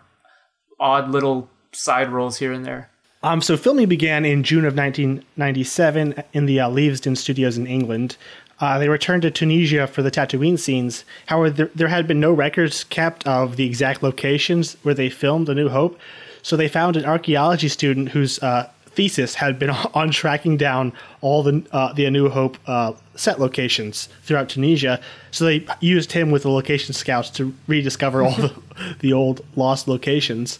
odd 0.81 1.09
little 1.09 1.49
side 1.71 2.09
roles 2.09 2.37
here 2.37 2.51
and 2.51 2.65
there. 2.65 2.89
Um, 3.21 3.41
so 3.41 3.57
filming 3.57 3.89
began 3.89 4.23
in 4.23 4.43
June 4.43 4.65
of 4.65 4.75
1997 4.75 6.23
in 6.31 6.45
the 6.45 6.59
uh, 6.59 6.69
Leavesden 6.69 7.17
studios 7.17 7.57
in 7.57 7.67
England. 7.67 8.15
Uh, 8.61 8.77
they 8.77 8.89
returned 8.89 9.21
to 9.23 9.31
Tunisia 9.31 9.87
for 9.87 10.01
the 10.01 10.11
Tatooine 10.11 10.59
scenes. 10.59 11.05
However, 11.27 11.49
there, 11.49 11.71
there, 11.75 11.87
had 11.87 12.07
been 12.07 12.19
no 12.19 12.31
records 12.33 12.83
kept 12.85 13.25
of 13.27 13.55
the 13.55 13.65
exact 13.65 14.03
locations 14.03 14.75
where 14.83 14.93
they 14.93 15.09
filmed 15.09 15.47
A 15.49 15.55
New 15.55 15.69
Hope, 15.69 15.99
so 16.41 16.55
they 16.55 16.67
found 16.67 16.95
an 16.95 17.05
archaeology 17.05 17.69
student 17.69 18.09
whose 18.09 18.39
uh, 18.39 18.69
thesis 18.85 19.35
had 19.35 19.59
been 19.59 19.69
on 19.93 20.11
tracking 20.11 20.57
down 20.57 20.91
all 21.21 21.43
the 21.43 21.63
uh, 21.71 21.93
the 21.93 22.05
A 22.05 22.11
New 22.11 22.29
Hope 22.29 22.57
uh, 22.67 22.93
set 23.15 23.39
locations 23.39 24.09
throughout 24.23 24.49
Tunisia. 24.49 24.99
So 25.31 25.45
they 25.45 25.65
used 25.79 26.11
him 26.11 26.31
with 26.31 26.43
the 26.43 26.51
location 26.51 26.93
scouts 26.93 27.29
to 27.31 27.53
rediscover 27.67 28.23
all 28.23 28.35
the, 28.35 28.53
the 28.99 29.13
old 29.13 29.45
lost 29.55 29.87
locations. 29.87 30.59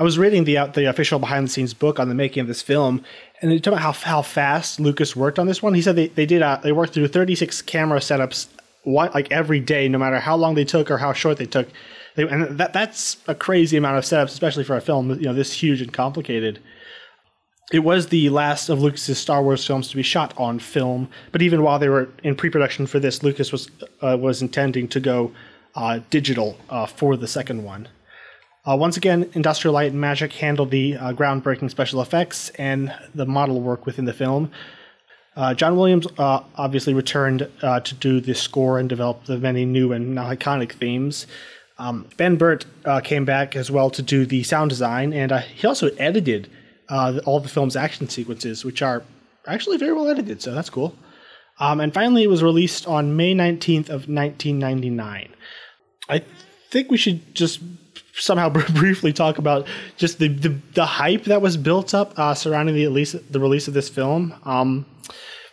I 0.00 0.02
was 0.02 0.18
reading 0.18 0.44
the 0.44 0.56
the 0.72 0.86
official 0.86 1.18
behind 1.18 1.46
the 1.46 1.50
scenes 1.50 1.74
book 1.74 2.00
on 2.00 2.08
the 2.08 2.14
making 2.14 2.40
of 2.40 2.46
this 2.46 2.62
film, 2.62 3.04
and 3.42 3.50
they 3.50 3.58
talk 3.58 3.72
about 3.72 3.82
how 3.82 3.92
how 3.92 4.22
fast 4.22 4.80
Lucas 4.80 5.14
worked 5.14 5.38
on 5.38 5.46
this 5.46 5.62
one. 5.62 5.74
He 5.74 5.82
said 5.82 5.94
they 5.94 6.08
they 6.08 6.24
did 6.24 6.40
uh, 6.40 6.58
they 6.62 6.72
worked 6.72 6.94
through 6.94 7.08
36 7.08 7.60
camera 7.62 7.98
setups 7.98 8.48
one, 8.84 9.10
like 9.12 9.30
every 9.30 9.60
day, 9.60 9.88
no 9.88 9.98
matter 9.98 10.18
how 10.18 10.36
long 10.36 10.54
they 10.54 10.64
took 10.64 10.90
or 10.90 10.96
how 10.96 11.12
short 11.12 11.36
they 11.36 11.44
took. 11.44 11.68
They, 12.14 12.26
and 12.26 12.56
that 12.56 12.72
that's 12.72 13.18
a 13.28 13.34
crazy 13.34 13.76
amount 13.76 13.98
of 13.98 14.04
setups, 14.04 14.28
especially 14.28 14.64
for 14.64 14.74
a 14.74 14.80
film 14.80 15.10
you 15.10 15.26
know 15.26 15.34
this 15.34 15.52
huge 15.52 15.82
and 15.82 15.92
complicated. 15.92 16.60
It 17.70 17.80
was 17.80 18.06
the 18.06 18.30
last 18.30 18.70
of 18.70 18.80
Lucas's 18.80 19.18
Star 19.18 19.42
Wars 19.42 19.66
films 19.66 19.90
to 19.90 19.96
be 19.96 20.02
shot 20.02 20.32
on 20.38 20.60
film, 20.60 21.10
but 21.30 21.42
even 21.42 21.62
while 21.62 21.78
they 21.78 21.90
were 21.90 22.08
in 22.24 22.36
pre-production 22.36 22.86
for 22.86 23.00
this, 23.00 23.22
Lucas 23.22 23.52
was 23.52 23.70
uh, 24.00 24.16
was 24.18 24.40
intending 24.40 24.88
to 24.88 24.98
go 24.98 25.30
uh, 25.74 26.00
digital 26.08 26.56
uh, 26.70 26.86
for 26.86 27.18
the 27.18 27.28
second 27.28 27.64
one. 27.64 27.86
Uh, 28.68 28.76
once 28.76 28.96
again, 28.96 29.30
Industrial 29.32 29.72
Light 29.72 29.92
and 29.92 30.00
Magic 30.00 30.32
handled 30.34 30.70
the 30.70 30.96
uh, 30.96 31.12
groundbreaking 31.12 31.70
special 31.70 32.02
effects 32.02 32.50
and 32.50 32.94
the 33.14 33.24
model 33.24 33.60
work 33.60 33.86
within 33.86 34.04
the 34.04 34.12
film. 34.12 34.50
Uh, 35.34 35.54
John 35.54 35.76
Williams 35.76 36.06
uh, 36.18 36.42
obviously 36.56 36.92
returned 36.92 37.48
uh, 37.62 37.80
to 37.80 37.94
do 37.94 38.20
the 38.20 38.34
score 38.34 38.78
and 38.78 38.88
develop 38.88 39.24
the 39.24 39.38
many 39.38 39.64
new 39.64 39.92
and 39.92 40.18
iconic 40.18 40.72
themes. 40.72 41.26
Um, 41.78 42.06
ben 42.18 42.36
Burtt 42.36 42.66
uh, 42.84 43.00
came 43.00 43.24
back 43.24 43.56
as 43.56 43.70
well 43.70 43.88
to 43.90 44.02
do 44.02 44.26
the 44.26 44.42
sound 44.42 44.68
design, 44.68 45.14
and 45.14 45.32
he 45.32 45.66
also 45.66 45.88
edited 45.96 46.50
all 46.90 47.40
the 47.40 47.48
film's 47.48 47.76
action 47.76 48.08
sequences, 48.08 48.64
which 48.64 48.82
are 48.82 49.02
actually 49.46 49.78
very 49.78 49.94
well 49.94 50.08
edited, 50.08 50.42
so 50.42 50.52
that's 50.52 50.68
cool. 50.68 50.94
Um, 51.58 51.80
and 51.80 51.94
finally, 51.94 52.24
it 52.24 52.28
was 52.28 52.42
released 52.42 52.86
on 52.86 53.16
May 53.16 53.34
19th 53.34 53.88
of 53.88 54.08
1999. 54.08 55.32
I 56.08 56.24
think 56.70 56.90
we 56.90 56.96
should 56.96 57.34
just 57.34 57.60
somehow 58.14 58.48
briefly 58.74 59.12
talk 59.12 59.38
about 59.38 59.66
just 59.96 60.18
the, 60.18 60.28
the, 60.28 60.56
the 60.74 60.86
hype 60.86 61.24
that 61.24 61.42
was 61.42 61.56
built 61.56 61.94
up 61.94 62.18
uh, 62.18 62.34
surrounding 62.34 62.74
the 62.74 62.86
release 62.86 63.12
the 63.12 63.40
release 63.40 63.68
of 63.68 63.74
this 63.74 63.88
film. 63.88 64.34
Um, 64.44 64.86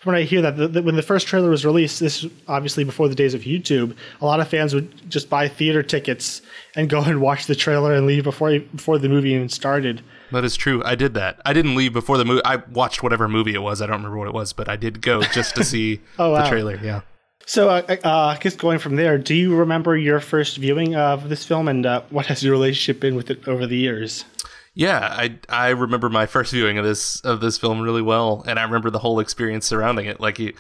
when 0.04 0.16
I 0.16 0.24
hear 0.24 0.42
that 0.42 0.56
the, 0.56 0.68
the, 0.68 0.82
when 0.82 0.96
the 0.96 1.02
first 1.02 1.28
trailer 1.28 1.50
was 1.50 1.66
released, 1.66 2.00
this 2.00 2.26
obviously 2.48 2.84
before 2.84 3.10
the 3.10 3.16
days 3.16 3.34
of 3.34 3.42
YouTube, 3.42 3.96
a 4.22 4.26
lot 4.26 4.40
of 4.40 4.48
fans 4.48 4.74
would 4.74 5.10
just 5.10 5.30
buy 5.30 5.48
theater 5.48 5.84
tickets 5.84 6.42
and 6.76 6.90
go 6.90 7.02
and 7.02 7.20
watch 7.20 7.48
the 7.48 7.56
trailer 7.56 7.94
and 7.94 8.08
leave 8.08 8.24
before 8.24 8.60
before 8.60 8.98
the 8.98 9.10
movie 9.10 9.32
even 9.32 9.50
started. 9.50 10.02
That 10.32 10.44
is 10.44 10.56
true. 10.56 10.82
I 10.84 10.96
did 10.96 11.14
that. 11.16 11.42
I 11.46 11.54
didn't 11.54 11.76
leave 11.76 11.94
before 11.94 12.18
the 12.18 12.26
movie. 12.26 12.42
I 12.46 12.58
watched 12.58 13.04
whatever 13.04 13.28
movie 13.28 13.54
it 13.54 13.62
was. 13.62 13.82
I 13.82 13.86
don't 13.86 13.98
remember 13.98 14.18
what 14.18 14.28
it 14.28 14.34
was, 14.34 14.54
but 14.54 14.70
I 14.70 14.76
did 14.76 15.02
go 15.02 15.22
just 15.22 15.56
to 15.56 15.64
see 15.66 16.02
oh, 16.20 16.32
wow. 16.32 16.44
the 16.44 16.50
trailer. 16.50 16.80
Yeah. 16.82 17.02
So, 17.48 17.70
uh, 17.70 17.96
uh, 18.04 18.36
I 18.36 18.38
guess 18.42 18.58
going 18.58 18.78
from 18.78 18.98
there, 18.98 19.18
do 19.18 19.34
you 19.34 19.56
remember 19.56 19.96
your 19.96 20.20
first 20.20 20.58
viewing 20.58 20.98
of 20.98 21.30
this 21.30 21.46
film, 21.46 21.70
and 21.70 21.86
uh, 21.86 22.02
what 22.10 22.26
has 22.26 22.44
your 22.44 22.52
relationship 22.52 23.00
been 23.00 23.16
with 23.16 23.32
it 23.32 23.48
over 23.48 23.66
the 23.66 23.78
years? 23.78 24.26
Yeah, 24.74 25.00
I 25.00 25.40
I 25.48 25.70
remember 25.70 26.10
my 26.10 26.26
first 26.26 26.52
viewing 26.52 26.78
of 26.78 26.84
this 26.84 27.22
of 27.22 27.40
this 27.40 27.58
film 27.58 27.80
really 27.80 28.02
well, 28.02 28.44
and 28.46 28.60
I 28.60 28.64
remember 28.64 28.90
the 28.90 29.00
whole 29.00 29.22
experience 29.22 29.66
surrounding 29.66 30.08
it. 30.08 30.20
Like 30.20 30.40
you, 30.40 30.54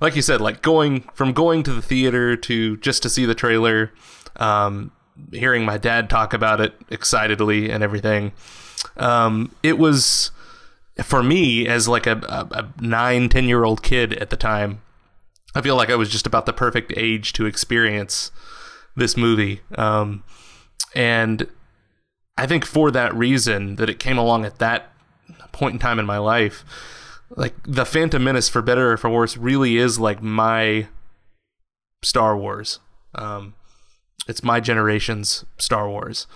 like 0.00 0.16
you 0.16 0.20
said, 0.20 0.40
like 0.40 0.62
going 0.62 1.02
from 1.14 1.32
going 1.32 1.62
to 1.62 1.72
the 1.72 1.80
theater 1.80 2.36
to 2.36 2.76
just 2.78 3.04
to 3.04 3.08
see 3.08 3.24
the 3.24 3.36
trailer, 3.36 3.92
um, 4.34 4.90
hearing 5.30 5.64
my 5.64 5.78
dad 5.78 6.10
talk 6.10 6.34
about 6.34 6.60
it 6.60 6.74
excitedly 6.90 7.70
and 7.70 7.84
everything. 7.84 8.32
Um, 8.96 9.54
it 9.62 9.78
was 9.78 10.32
for 11.04 11.22
me 11.22 11.68
as 11.68 11.86
like 11.86 12.08
a, 12.08 12.16
a, 12.28 12.64
a 12.64 12.82
nine, 12.82 13.28
ten 13.28 13.44
year 13.44 13.62
old 13.62 13.84
kid 13.84 14.14
at 14.14 14.30
the 14.30 14.36
time. 14.36 14.81
I 15.54 15.60
feel 15.60 15.76
like 15.76 15.90
I 15.90 15.96
was 15.96 16.08
just 16.08 16.26
about 16.26 16.46
the 16.46 16.52
perfect 16.52 16.92
age 16.96 17.32
to 17.34 17.46
experience 17.46 18.30
this 18.96 19.16
movie. 19.16 19.60
Um, 19.76 20.24
and 20.94 21.46
I 22.36 22.46
think 22.46 22.64
for 22.64 22.90
that 22.90 23.14
reason 23.14 23.76
that 23.76 23.90
it 23.90 23.98
came 23.98 24.18
along 24.18 24.44
at 24.44 24.58
that 24.58 24.92
point 25.52 25.74
in 25.74 25.78
time 25.78 25.98
in 25.98 26.06
my 26.06 26.18
life, 26.18 26.64
like 27.30 27.54
the 27.64 27.84
Phantom 27.84 28.22
Menace, 28.22 28.48
for 28.48 28.62
better 28.62 28.92
or 28.92 28.96
for 28.96 29.10
worse, 29.10 29.36
really 29.36 29.76
is 29.76 29.98
like 29.98 30.22
my 30.22 30.88
Star 32.02 32.36
Wars. 32.36 32.78
Um, 33.14 33.54
it's 34.28 34.42
my 34.42 34.60
generation's 34.60 35.44
Star 35.58 35.88
Wars. 35.88 36.26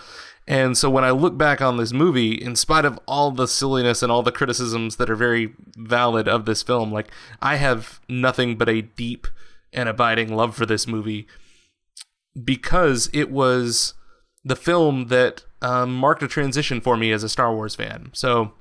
And 0.48 0.78
so 0.78 0.88
when 0.88 1.04
I 1.04 1.10
look 1.10 1.36
back 1.36 1.60
on 1.60 1.76
this 1.76 1.92
movie, 1.92 2.32
in 2.32 2.54
spite 2.54 2.84
of 2.84 3.00
all 3.06 3.32
the 3.32 3.48
silliness 3.48 4.02
and 4.02 4.12
all 4.12 4.22
the 4.22 4.30
criticisms 4.30 4.96
that 4.96 5.10
are 5.10 5.16
very 5.16 5.54
valid 5.76 6.28
of 6.28 6.44
this 6.44 6.62
film, 6.62 6.92
like 6.92 7.10
I 7.42 7.56
have 7.56 8.00
nothing 8.08 8.56
but 8.56 8.68
a 8.68 8.82
deep 8.82 9.26
and 9.72 9.88
abiding 9.88 10.34
love 10.34 10.54
for 10.54 10.64
this 10.64 10.86
movie 10.86 11.26
because 12.44 13.10
it 13.12 13.30
was 13.30 13.94
the 14.44 14.56
film 14.56 15.08
that 15.08 15.44
um, 15.62 15.94
marked 15.96 16.22
a 16.22 16.28
transition 16.28 16.80
for 16.80 16.96
me 16.96 17.10
as 17.10 17.24
a 17.24 17.28
Star 17.28 17.52
Wars 17.52 17.74
fan. 17.74 18.10
So 18.12 18.52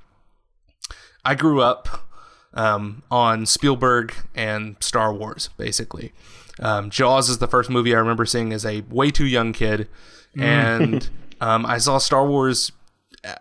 I 1.24 1.36
grew 1.36 1.60
up 1.60 2.08
um, 2.54 3.04
on 3.10 3.46
Spielberg 3.46 4.14
and 4.34 4.76
Star 4.80 5.14
Wars, 5.14 5.50
basically. 5.56 6.12
Um, 6.58 6.90
Jaws 6.90 7.28
is 7.28 7.38
the 7.38 7.46
first 7.46 7.70
movie 7.70 7.94
I 7.94 7.98
remember 7.98 8.26
seeing 8.26 8.52
as 8.52 8.64
a 8.64 8.80
way 8.88 9.10
too 9.10 9.26
young 9.26 9.52
kid, 9.52 9.88
and 10.38 11.08
um, 11.40 11.66
I 11.66 11.78
saw 11.78 11.98
Star 11.98 12.26
Wars 12.26 12.72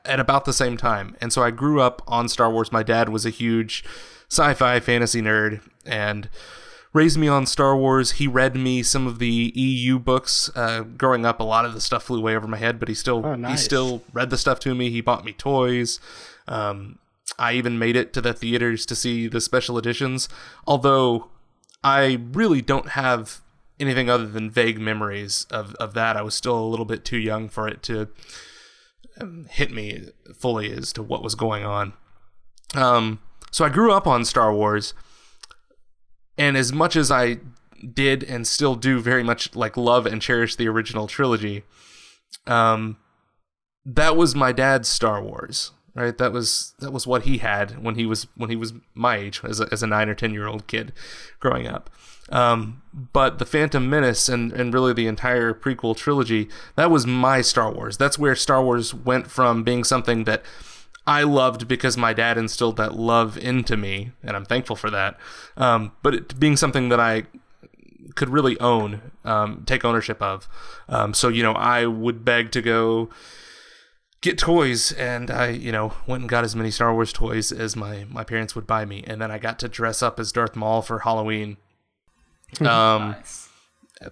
at 0.04 0.20
about 0.20 0.46
the 0.46 0.54
same 0.54 0.78
time. 0.78 1.16
And 1.22 1.32
so 1.32 1.44
I 1.44 1.52
grew 1.52 1.82
up 1.82 2.02
on 2.08 2.28
Star 2.28 2.52
Wars. 2.52 2.72
My 2.72 2.84
dad 2.84 3.10
was 3.10 3.25
a 3.25 3.30
huge 3.30 3.84
sci-fi 4.30 4.80
fantasy 4.80 5.22
nerd, 5.22 5.62
and 5.86 6.30
raised 6.94 7.18
me 7.18 7.28
on 7.28 7.46
Star 7.46 7.75
Wars. 7.75 8.14
He 8.14 8.28
read 8.28 8.56
me 8.56 8.82
some 8.82 9.06
of 9.06 9.20
the 9.20 9.52
EU 9.56 10.00
books. 10.00 10.50
Uh, 10.56 10.82
growing 10.82 11.25
up, 11.25 11.40
a 11.40 11.44
lot 11.44 11.66
of 11.66 11.74
the 11.74 11.82
stuff 11.82 12.04
flew 12.04 12.22
way 12.22 12.36
over 12.36 12.48
my 12.48 12.58
head, 12.58 12.80
but 12.80 12.88
he 12.88 12.96
still 12.96 13.25
oh, 13.25 13.36
nice. 13.36 13.52
he 13.52 13.58
still 13.66 14.02
read 14.14 14.30
the 14.30 14.38
stuff 14.38 14.60
to 14.62 14.74
me. 14.74 14.90
He 14.90 15.02
bought 15.02 15.25
me 15.25 15.34
toys. 15.34 16.00
Um, 16.48 17.00
I 17.38 17.54
even 17.54 17.78
made 17.78 17.96
it 17.96 18.14
to 18.14 18.22
the 18.22 18.34
theaters 18.34 18.86
to 18.88 18.96
see 18.96 19.28
the 19.28 19.42
special 19.42 19.78
editions. 19.78 20.30
Although 20.66 21.30
I 21.84 22.20
really 22.32 22.62
don't 22.62 22.90
have 22.90 23.42
anything 23.79 24.10
other 24.10 24.27
than 24.27 24.50
vague 24.50 24.79
memories 24.79 25.46
of, 25.51 25.75
of 25.75 25.94
that. 25.94 26.15
I 26.15 26.22
was 26.22 26.34
still 26.34 26.58
a 26.58 26.65
little 26.65 26.86
bit 26.86 27.03
too 27.03 27.17
young 27.17 27.50
for 27.50 27.67
it 27.67 27.84
to 27.84 28.10
um, 29.20 29.48
hit 29.50 29.72
me 29.72 30.10
fully 30.34 30.72
as 30.72 30.94
to 30.94 31.03
what 31.03 31.24
was 31.24 31.36
going 31.36 31.65
on. 31.65 31.94
Um, 32.74 33.20
so 33.51 33.65
I 33.65 33.70
grew 33.70 33.91
up 33.91 34.08
on 34.08 34.25
Star 34.25 34.53
Wars 34.53 34.94
and 36.38 36.58
as 36.58 36.74
much 36.74 36.96
as 36.96 37.12
I 37.12 37.38
did 37.94 38.24
and 38.24 38.48
still 38.48 38.75
do 38.75 39.00
very 39.00 39.24
much 39.24 39.55
like 39.55 39.77
love 39.77 40.05
and 40.05 40.22
cherish 40.22 40.55
the 40.55 40.67
original 40.67 41.08
trilogy, 41.08 41.63
um, 42.48 42.98
that 43.86 44.17
was 44.17 44.36
my 44.36 44.51
dad's 44.51 44.88
Star 44.89 45.22
Wars, 45.22 45.72
right? 45.94 46.17
That 46.17 46.32
was 46.32 46.74
that 46.79 46.91
was 46.91 47.05
what 47.08 47.24
he 47.24 47.38
had 47.38 47.84
when 47.84 47.96
he 47.96 48.05
was 48.05 48.27
when 48.36 48.50
he 48.50 48.55
was 48.55 48.74
my 48.94 49.17
age 49.17 49.41
as 49.44 49.60
a, 49.60 49.67
as 49.72 49.84
a 49.84 49.88
nine 49.88 50.10
or 50.10 50.15
ten 50.15 50.34
year 50.34 50.48
old 50.48 50.67
kid 50.67 50.91
growing 51.39 51.67
up. 51.67 51.89
Um, 52.29 52.82
but 53.13 53.39
the 53.39 53.46
Phantom 53.46 53.88
Menace 53.89 54.29
and 54.29 54.51
and 54.53 54.74
really 54.74 54.94
the 54.94 55.08
entire 55.08 55.53
prequel 55.53 55.96
trilogy, 55.96 56.50
that 56.75 56.89
was 56.89 57.05
my 57.05 57.41
Star 57.41 57.72
Wars. 57.72 57.98
That's 57.98 58.17
where 58.17 58.36
Star 58.36 58.63
Wars 58.63 58.94
went 58.94 59.29
from 59.29 59.63
being 59.63 59.84
something 59.84 60.24
that 60.24 60.44
I 61.08 61.24
loved 61.24 61.67
because 61.67 61.98
my 61.98 62.13
dad 62.13 62.38
instilled 62.38 62.77
that 62.77 62.96
love 62.96 63.38
into 63.38 63.77
me, 63.77 64.12
and 64.24 64.36
I'm 64.36 64.46
thankful 64.46 64.75
for 64.75 64.89
that. 64.89 65.17
Um, 65.55 65.91
but 66.01 66.15
it 66.15 66.39
being 66.39 66.58
something 66.58 66.89
that 66.89 67.00
I 67.00 67.24
could 68.15 68.29
really 68.29 68.60
own, 68.60 69.12
um, 69.24 69.63
take 69.65 69.86
ownership 69.86 70.22
of. 70.22 70.48
Um, 70.89 71.13
so 71.13 71.27
you 71.27 71.44
know, 71.44 71.53
I 71.53 71.86
would 71.86 72.25
beg 72.25 72.51
to 72.51 72.62
go 72.62 73.10
get 74.22 74.39
toys, 74.39 74.91
and 74.94 75.29
I 75.29 75.50
you 75.50 75.72
know 75.72 75.94
went 76.08 76.22
and 76.22 76.29
got 76.29 76.44
as 76.44 76.55
many 76.55 76.72
Star 76.72 76.91
Wars 76.94 77.13
toys 77.13 77.51
as 77.51 77.75
my 77.75 78.05
my 78.10 78.24
parents 78.24 78.55
would 78.55 78.65
buy 78.65 78.86
me, 78.86 79.03
and 79.05 79.22
then 79.22 79.29
I 79.29 79.38
got 79.38 79.60
to 79.60 79.67
dress 79.67 80.01
up 80.01 80.20
as 80.20 80.32
Darth 80.32 80.55
Maul 80.55 80.82
for 80.82 81.00
Halloween. 81.00 81.58
Um, 82.62 83.12
nice. 83.12 83.50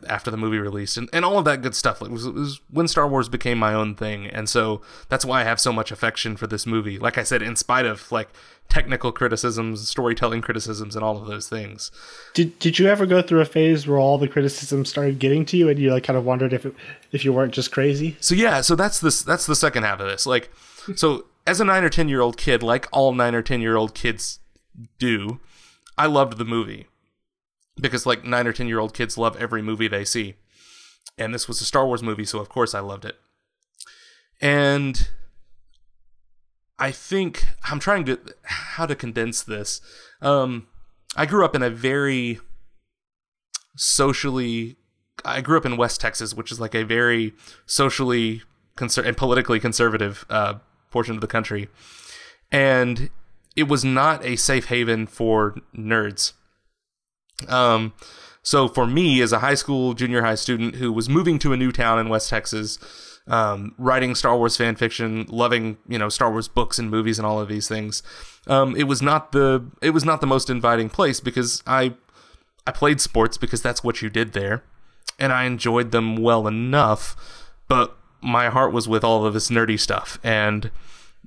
after 0.08 0.30
the 0.32 0.38
movie 0.38 0.58
released 0.58 0.98
and, 0.98 1.10
and 1.14 1.24
all 1.24 1.38
of 1.38 1.46
that 1.46 1.62
good 1.62 1.76
stuff. 1.76 2.02
Like, 2.02 2.10
it 2.12 2.14
was, 2.14 2.26
it 2.26 2.34
was 2.34 2.62
when 2.70 2.88
star 2.88 3.08
wars 3.08 3.30
became 3.30 3.58
my 3.58 3.74
own 3.74 3.96
thing. 3.96 4.28
And 4.28 4.50
so 4.50 4.82
that's 5.10 5.24
why 5.24 5.42
i 5.42 5.44
have 5.44 5.60
so 5.60 5.72
much 5.72 5.92
affection 5.92 6.36
for 6.36 6.48
this 6.48 6.66
movie. 6.66 6.98
Like 7.00 7.18
i 7.18 7.24
said 7.24 7.42
in 7.42 7.56
spite 7.56 7.86
of 7.86 8.12
like 8.12 8.30
technical 8.70 9.12
criticisms 9.12 9.88
storytelling 9.88 10.42
criticisms 10.42 10.96
and 10.96 11.04
all 11.04 11.18
of 11.18 11.28
those 11.28 11.48
things. 11.48 11.92
Did, 12.34 12.58
did 12.60 12.80
you 12.80 12.88
ever 12.88 13.06
go 13.06 13.22
through 13.22 13.42
a 13.42 13.46
phase 13.46 13.86
where 13.88 14.00
all 14.00 14.18
the 14.18 14.28
criticism 14.28 14.86
started 14.86 15.20
getting 15.20 15.46
to 15.46 15.58
you 15.58 15.70
and 15.70 15.78
you 15.78 15.92
like 15.92 16.04
kind 16.04 16.18
of 16.18 16.26
wondered 16.26 16.54
if 16.54 16.66
it, 16.66 16.76
if 17.12 17.24
you 17.24 17.32
weren't 17.34 17.54
just 17.54 17.72
crazy? 17.72 18.18
So 18.20 18.36
yeah 18.36 18.62
so 18.62 18.76
that's 18.76 19.00
this 19.00 19.22
that's 19.22 19.46
the 19.46 19.56
second 19.56 19.84
half 19.84 20.00
of 20.00 20.08
this. 20.08 20.26
Like 20.26 20.52
so 20.96 21.26
as 21.46 21.60
a 21.60 21.66
nine 21.66 21.84
or 21.84 21.90
ten 21.90 22.10
year 22.10 22.22
old 22.22 22.38
kid 22.38 22.64
like 22.64 22.88
all 22.92 23.14
nine 23.14 23.36
or 23.36 23.42
ten 23.42 23.62
year 23.62 23.76
old 23.76 23.94
kids 23.94 24.40
do 24.98 25.40
i 25.98 26.06
loved 26.06 26.38
the 26.38 26.46
movie 26.46 26.88
because 27.80 28.06
like 28.06 28.24
nine 28.24 28.48
or 28.48 28.54
ten 28.54 28.68
year 28.68 28.80
old 28.80 28.94
kids 28.94 29.18
love 29.18 29.36
every 29.38 29.62
movie 29.62 29.88
they 29.88 30.06
see. 30.06 30.36
And 31.18 31.34
this 31.34 31.48
was 31.48 31.62
a 31.62 31.66
Star 31.66 31.86
Wars 31.86 32.02
movie, 32.02 32.26
so 32.26 32.40
of 32.40 32.50
course 32.50 32.74
I 32.74 32.80
loved 32.80 33.06
it. 33.06 33.16
And 34.42 35.10
I 36.80 36.92
think 36.92 37.46
I'm 37.64 37.80
trying 37.80 38.06
to 38.06 38.20
how 38.44 38.86
to 38.86 38.96
condense 38.96 39.44
this. 39.44 39.80
Um, 40.22 40.68
I 41.16 41.26
grew 41.26 41.46
up 41.46 41.56
in 41.56 41.64
a 41.64 41.70
very 41.70 42.40
socially. 43.76 44.78
I 45.24 45.42
grew 45.42 45.58
up 45.58 45.66
in 45.66 45.78
West 45.78 46.02
Texas, 46.02 46.34
which 46.34 46.52
is 46.52 46.60
like 46.60 46.76
a 46.76 46.84
very 46.84 47.34
socially 47.66 48.42
conser- 48.76 49.06
and 49.06 49.16
politically 49.16 49.60
conservative 49.60 50.26
uh, 50.30 50.56
portion 50.90 51.16
of 51.16 51.22
the 51.22 51.28
country, 51.28 51.70
and 52.52 53.10
it 53.56 53.68
was 53.68 53.86
not 53.86 54.26
a 54.26 54.36
safe 54.36 54.66
haven 54.66 55.06
for 55.06 55.56
nerds. 55.78 56.34
Um, 57.48 57.94
so 58.42 58.68
for 58.68 58.86
me, 58.86 59.22
as 59.22 59.32
a 59.32 59.40
high 59.40 59.54
school, 59.56 59.94
junior 59.94 60.22
high 60.22 60.36
student 60.36 60.76
who 60.76 60.92
was 60.92 61.08
moving 61.08 61.40
to 61.40 61.54
a 61.54 61.58
new 61.58 61.72
town 61.72 62.00
in 62.00 62.10
West 62.10 62.30
Texas, 62.30 62.78
um, 63.28 63.74
writing 63.78 64.16
Star 64.16 64.38
Wars 64.38 64.58
fan 64.58 64.76
fiction, 64.76 65.26
loving 65.30 65.78
you 65.88 65.98
know 65.98 66.10
Star 66.10 66.30
Wars 66.30 66.48
books 66.48 66.78
and 66.78 66.92
movies 66.92 67.18
and 67.18 67.26
all 67.26 67.40
of 67.40 67.48
these 67.48 67.68
things, 67.68 68.04
um, 68.48 68.76
it 68.76 68.84
was 68.84 69.02
not 69.02 69.32
the 69.32 69.66
it 69.82 69.92
was 69.92 70.04
not 70.04 70.20
the 70.20 70.28
most 70.28 70.50
inviting 70.50 70.90
place 70.90 71.20
because 71.22 71.64
I 71.66 71.96
I 72.68 72.72
played 72.72 73.00
sports 73.00 73.38
because 73.38 73.62
that's 73.62 73.84
what 73.84 74.02
you 74.02 74.10
did 74.10 74.34
there, 74.34 74.64
and 75.18 75.32
I 75.32 75.46
enjoyed 75.46 75.92
them 75.92 76.18
well 76.18 76.48
enough, 76.48 77.16
but 77.70 77.98
my 78.22 78.50
heart 78.50 78.74
was 78.74 78.88
with 78.88 79.04
all 79.04 79.26
of 79.26 79.34
this 79.34 79.50
nerdy 79.50 79.80
stuff 79.80 80.18
and 80.24 80.70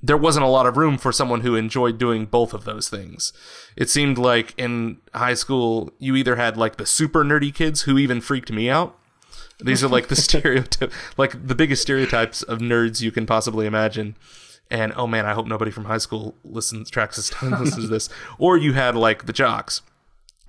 there 0.01 0.17
wasn't 0.17 0.45
a 0.45 0.49
lot 0.49 0.67
of 0.67 0.77
room 0.77 0.97
for 0.97 1.11
someone 1.11 1.41
who 1.41 1.55
enjoyed 1.55 1.97
doing 1.97 2.25
both 2.25 2.53
of 2.53 2.65
those 2.65 2.89
things. 2.89 3.33
It 3.75 3.89
seemed 3.89 4.17
like 4.17 4.53
in 4.57 4.97
high 5.13 5.33
school, 5.33 5.91
you 5.97 6.15
either 6.15 6.35
had 6.35 6.55
like 6.55 6.77
the 6.77 6.85
super 6.85 7.23
nerdy 7.23 7.53
kids 7.53 7.83
who 7.83 7.97
even 7.97 8.21
freaked 8.21 8.51
me 8.51 8.69
out. 8.69 8.97
These 9.59 9.83
are 9.83 9.87
like 9.87 10.07
the 10.07 10.15
stereotype, 10.27 10.91
like 11.17 11.47
the 11.47 11.55
biggest 11.55 11.81
stereotypes 11.81 12.43
of 12.43 12.59
nerds 12.59 13.01
you 13.01 13.11
can 13.11 13.25
possibly 13.25 13.65
imagine. 13.65 14.15
And 14.69 14.93
oh 14.95 15.07
man, 15.07 15.25
I 15.25 15.33
hope 15.33 15.47
nobody 15.47 15.71
from 15.71 15.85
high 15.85 15.97
school 15.97 16.35
listens, 16.43 16.89
tracks 16.89 17.15
this, 17.15 17.41
listens 17.41 17.75
to 17.85 17.87
this. 17.87 18.09
Or 18.37 18.57
you 18.57 18.73
had 18.73 18.95
like 18.95 19.25
the 19.25 19.33
jocks. 19.33 19.81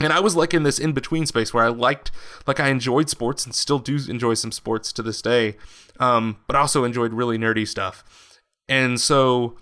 And 0.00 0.12
I 0.12 0.20
was 0.20 0.36
like 0.36 0.54
in 0.54 0.62
this 0.62 0.78
in 0.78 0.92
between 0.92 1.26
space 1.26 1.52
where 1.52 1.64
I 1.64 1.68
liked, 1.68 2.12
like, 2.46 2.60
I 2.60 2.68
enjoyed 2.68 3.10
sports 3.10 3.44
and 3.44 3.52
still 3.52 3.80
do 3.80 3.98
enjoy 4.08 4.34
some 4.34 4.52
sports 4.52 4.92
to 4.92 5.02
this 5.02 5.20
day, 5.20 5.56
um, 5.98 6.36
but 6.46 6.54
also 6.54 6.84
enjoyed 6.84 7.12
really 7.12 7.36
nerdy 7.36 7.66
stuff. 7.66 8.04
And 8.68 9.00
so 9.00 9.56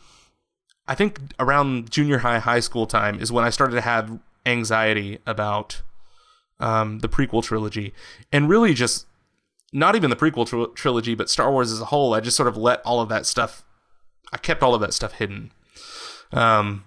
I 0.89 0.95
think 0.95 1.21
around 1.39 1.91
junior 1.91 2.19
high, 2.19 2.39
high 2.39 2.61
school 2.61 2.87
time 2.87 3.21
is 3.21 3.33
when 3.33 3.45
I 3.45 3.51
started 3.51 3.75
to 3.75 3.81
have 3.81 4.19
anxiety 4.45 5.19
about 5.27 5.83
um, 6.59 7.01
the 7.01 7.09
prequel 7.09 7.43
trilogy, 7.43 7.93
and 8.33 8.49
really 8.49 8.73
just 8.73 9.07
not 9.73 9.95
even 9.95 10.11
the 10.11 10.17
prequel 10.17 10.47
tr- 10.47 10.73
trilogy, 10.75 11.15
but 11.15 11.29
Star 11.29 11.51
Wars 11.51 11.73
as 11.73 11.81
a 11.81 11.87
whole. 11.87 12.15
I 12.15 12.21
just 12.21 12.37
sort 12.37 12.49
of 12.49 12.57
let 12.57 12.81
all 12.83 13.01
of 13.01 13.09
that 13.09 13.27
stuff. 13.27 13.65
I 14.33 14.39
kept 14.39 14.63
all 14.63 14.75
of 14.75 14.81
that 14.81 14.95
stuff 14.95 15.13
hidden. 15.13 15.53
Um, 16.33 16.85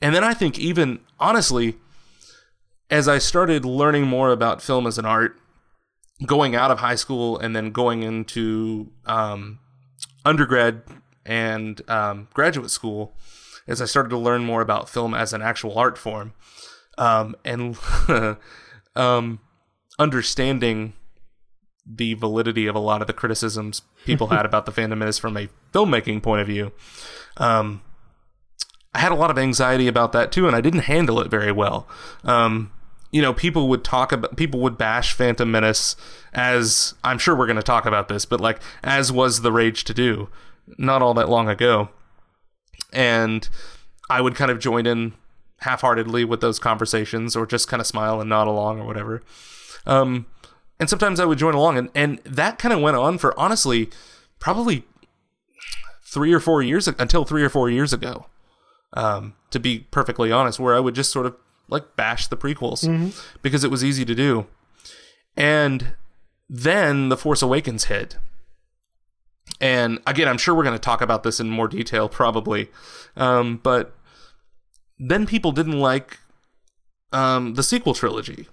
and 0.00 0.14
then 0.14 0.22
I 0.22 0.34
think 0.34 0.58
even 0.58 1.00
honestly, 1.18 1.76
as 2.90 3.08
I 3.08 3.18
started 3.18 3.64
learning 3.64 4.06
more 4.06 4.30
about 4.30 4.62
film 4.62 4.86
as 4.86 4.98
an 4.98 5.06
art, 5.06 5.36
going 6.24 6.54
out 6.54 6.70
of 6.70 6.78
high 6.78 6.94
school 6.94 7.38
and 7.38 7.54
then 7.54 7.70
going 7.70 8.02
into 8.02 8.90
um, 9.04 9.58
undergrad 10.24 10.82
and 11.26 11.88
um, 11.90 12.28
graduate 12.32 12.70
school, 12.70 13.14
as 13.66 13.82
I 13.82 13.84
started 13.84 14.10
to 14.10 14.18
learn 14.18 14.44
more 14.44 14.62
about 14.62 14.88
film 14.88 15.14
as 15.14 15.32
an 15.32 15.42
actual 15.42 15.78
art 15.78 15.98
form, 15.98 16.32
um, 16.96 17.34
and 17.44 17.76
um, 18.96 19.40
understanding 19.98 20.94
the 21.88 22.14
validity 22.14 22.66
of 22.66 22.74
a 22.74 22.80
lot 22.80 23.00
of 23.00 23.06
the 23.06 23.12
criticisms 23.12 23.82
people 24.04 24.28
had 24.28 24.46
about 24.46 24.66
the 24.66 24.72
Phantom 24.72 24.98
Menace 24.98 25.18
from 25.18 25.36
a 25.36 25.48
filmmaking 25.72 26.22
point 26.22 26.40
of 26.40 26.46
view. 26.46 26.72
Um, 27.36 27.82
I 28.94 29.00
had 29.00 29.12
a 29.12 29.16
lot 29.16 29.30
of 29.30 29.38
anxiety 29.38 29.88
about 29.88 30.12
that 30.12 30.32
too, 30.32 30.46
and 30.46 30.56
I 30.56 30.60
didn't 30.60 30.80
handle 30.80 31.20
it 31.20 31.30
very 31.30 31.52
well. 31.52 31.86
Um, 32.24 32.72
you 33.12 33.22
know, 33.22 33.32
people 33.32 33.68
would 33.68 33.84
talk 33.84 34.10
about, 34.10 34.36
people 34.36 34.60
would 34.60 34.78
bash 34.78 35.12
Phantom 35.12 35.50
Menace 35.50 35.96
as, 36.32 36.94
I'm 37.04 37.18
sure 37.18 37.36
we're 37.36 37.46
going 37.46 37.56
to 37.56 37.62
talk 37.62 37.86
about 37.86 38.08
this, 38.08 38.24
but 38.24 38.40
like, 38.40 38.60
as 38.82 39.12
was 39.12 39.42
the 39.42 39.52
rage 39.52 39.84
to 39.84 39.94
do 39.94 40.28
not 40.78 41.02
all 41.02 41.14
that 41.14 41.28
long 41.28 41.48
ago. 41.48 41.88
And 42.92 43.48
I 44.08 44.20
would 44.20 44.34
kind 44.34 44.50
of 44.50 44.58
join 44.58 44.86
in 44.86 45.14
half 45.60 45.80
heartedly 45.80 46.24
with 46.24 46.40
those 46.40 46.58
conversations 46.58 47.34
or 47.34 47.46
just 47.46 47.68
kind 47.68 47.80
of 47.80 47.86
smile 47.86 48.20
and 48.20 48.28
nod 48.28 48.46
along 48.46 48.80
or 48.80 48.86
whatever. 48.86 49.22
Um, 49.86 50.26
and 50.78 50.90
sometimes 50.90 51.20
I 51.20 51.24
would 51.24 51.38
join 51.38 51.54
along, 51.54 51.78
and, 51.78 51.90
and 51.94 52.18
that 52.24 52.58
kind 52.58 52.74
of 52.74 52.80
went 52.80 52.96
on 52.96 53.18
for 53.18 53.38
honestly 53.38 53.88
probably 54.38 54.84
three 56.04 56.32
or 56.32 56.40
four 56.40 56.62
years 56.62 56.86
until 56.86 57.24
three 57.24 57.42
or 57.42 57.48
four 57.48 57.70
years 57.70 57.92
ago. 57.92 58.26
Um, 58.92 59.34
to 59.50 59.58
be 59.58 59.80
perfectly 59.90 60.32
honest, 60.32 60.58
where 60.58 60.74
I 60.74 60.80
would 60.80 60.94
just 60.94 61.12
sort 61.12 61.26
of 61.26 61.36
like 61.68 61.96
bash 61.96 62.28
the 62.28 62.36
prequels 62.36 62.84
mm-hmm. 62.84 63.08
because 63.42 63.64
it 63.64 63.70
was 63.70 63.84
easy 63.84 64.04
to 64.04 64.14
do. 64.14 64.46
And 65.36 65.94
then 66.48 67.08
The 67.08 67.16
Force 67.16 67.42
Awakens 67.42 67.84
hit. 67.84 68.16
And 69.60 70.00
again, 70.06 70.28
I'm 70.28 70.38
sure 70.38 70.54
we're 70.54 70.64
going 70.64 70.74
to 70.74 70.78
talk 70.78 71.00
about 71.00 71.22
this 71.22 71.40
in 71.40 71.48
more 71.48 71.68
detail 71.68 72.08
probably. 72.20 72.68
Um, 73.16 73.58
but 73.62 73.94
then 74.98 75.26
people 75.26 75.52
didn't 75.52 75.78
like 75.78 76.20
um, 77.12 77.54
the 77.54 77.62
sequel 77.62 77.94
trilogy. 77.94 78.48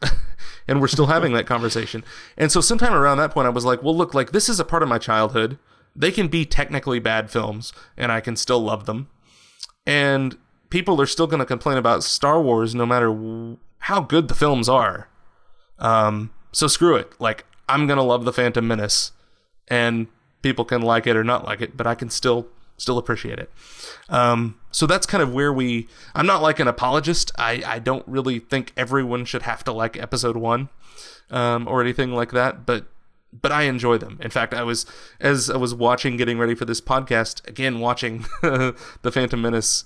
and 0.68 0.80
we're 0.80 0.88
still 0.88 1.06
having 1.06 1.32
that 1.32 1.46
conversation. 1.46 2.04
And 2.36 2.52
so 2.52 2.60
sometime 2.60 2.92
around 2.92 3.18
that 3.18 3.32
point 3.32 3.46
I 3.46 3.50
was 3.50 3.64
like, 3.64 3.82
well 3.82 3.96
look, 3.96 4.14
like 4.14 4.32
this 4.32 4.48
is 4.48 4.60
a 4.60 4.64
part 4.64 4.82
of 4.82 4.88
my 4.88 4.98
childhood. 4.98 5.58
They 5.94 6.12
can 6.12 6.28
be 6.28 6.44
technically 6.44 6.98
bad 6.98 7.30
films 7.30 7.72
and 7.96 8.12
I 8.12 8.20
can 8.20 8.36
still 8.36 8.60
love 8.60 8.86
them. 8.86 9.08
And 9.86 10.36
people 10.70 11.00
are 11.00 11.06
still 11.06 11.26
going 11.26 11.40
to 11.40 11.46
complain 11.46 11.78
about 11.78 12.04
Star 12.04 12.40
Wars 12.40 12.74
no 12.74 12.86
matter 12.86 13.08
w- 13.08 13.58
how 13.80 14.00
good 14.00 14.28
the 14.28 14.34
films 14.34 14.68
are. 14.68 15.08
Um, 15.78 16.30
so 16.52 16.66
screw 16.66 16.96
it. 16.96 17.12
Like 17.18 17.44
I'm 17.68 17.86
going 17.86 17.96
to 17.96 18.02
love 18.02 18.24
the 18.24 18.32
Phantom 18.32 18.66
Menace 18.66 19.12
and 19.68 20.08
people 20.42 20.64
can 20.64 20.82
like 20.82 21.06
it 21.06 21.16
or 21.16 21.24
not 21.24 21.44
like 21.44 21.60
it, 21.60 21.76
but 21.76 21.86
I 21.86 21.94
can 21.94 22.10
still 22.10 22.48
still 22.76 22.96
appreciate 22.96 23.38
it. 23.38 23.50
Um, 24.08 24.58
so 24.70 24.86
that's 24.86 25.06
kind 25.06 25.22
of 25.22 25.32
where 25.32 25.52
we. 25.52 25.88
I'm 26.14 26.26
not 26.26 26.42
like 26.42 26.60
an 26.60 26.68
apologist. 26.68 27.32
I 27.36 27.62
I 27.66 27.78
don't 27.78 28.06
really 28.06 28.38
think 28.38 28.72
everyone 28.76 29.24
should 29.24 29.42
have 29.42 29.64
to 29.64 29.72
like 29.72 29.96
Episode 29.96 30.36
One, 30.36 30.70
um, 31.30 31.68
or 31.68 31.80
anything 31.80 32.12
like 32.12 32.30
that. 32.32 32.64
But 32.64 32.86
but 33.32 33.52
I 33.52 33.62
enjoy 33.62 33.98
them. 33.98 34.18
In 34.22 34.30
fact, 34.30 34.54
I 34.54 34.62
was 34.62 34.86
as 35.20 35.50
I 35.50 35.56
was 35.56 35.74
watching, 35.74 36.16
getting 36.16 36.38
ready 36.38 36.54
for 36.54 36.64
this 36.64 36.80
podcast 36.80 37.46
again, 37.46 37.80
watching 37.80 38.24
the 38.42 39.12
Phantom 39.12 39.40
Menace 39.40 39.84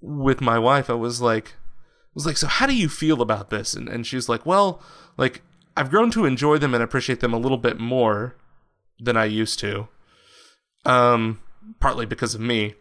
with 0.00 0.40
my 0.40 0.58
wife. 0.58 0.88
I 0.88 0.94
was 0.94 1.20
like, 1.20 1.54
I 1.54 2.14
was 2.14 2.26
like, 2.26 2.36
so 2.36 2.46
how 2.46 2.66
do 2.66 2.74
you 2.74 2.88
feel 2.88 3.20
about 3.22 3.50
this? 3.50 3.74
And 3.74 3.88
and 3.88 4.06
she's 4.06 4.28
like, 4.28 4.46
well, 4.46 4.80
like 5.16 5.42
I've 5.76 5.90
grown 5.90 6.10
to 6.12 6.26
enjoy 6.26 6.58
them 6.58 6.74
and 6.74 6.82
appreciate 6.82 7.20
them 7.20 7.32
a 7.32 7.38
little 7.38 7.58
bit 7.58 7.80
more 7.80 8.36
than 9.02 9.16
I 9.16 9.24
used 9.24 9.58
to. 9.60 9.88
Um, 10.84 11.40
partly 11.80 12.06
because 12.06 12.34
of 12.34 12.40
me, 12.40 12.74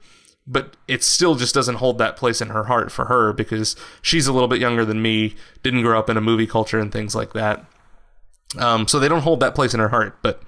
but 0.48 0.76
it 0.88 1.04
still 1.04 1.36
just 1.36 1.54
doesn't 1.54 1.76
hold 1.76 1.98
that 1.98 2.18
place 2.18 2.42
in 2.42 2.50
her 2.50 2.66
heart 2.66 2.92
for 2.92 3.06
her 3.06 3.32
because 3.32 3.76
she's 4.02 4.28
a 4.28 4.34
little 4.34 4.48
bit 4.48 4.60
younger 4.60 4.86
than 4.86 5.02
me, 5.02 5.36
didn't 5.64 5.84
grow 5.84 6.00
up 6.00 6.10
in 6.10 6.18
a 6.18 6.22
movie 6.22 6.48
culture 6.48 6.80
and 6.80 6.92
things 6.92 7.16
like 7.16 7.34
that. 7.34 7.66
Um, 8.58 8.88
so 8.88 9.00
they 9.00 9.08
don't 9.08 9.22
hold 9.22 9.40
that 9.40 9.56
place 9.56 9.74
in 9.74 9.80
her 9.80 9.90
heart. 9.90 10.18
But, 10.22 10.42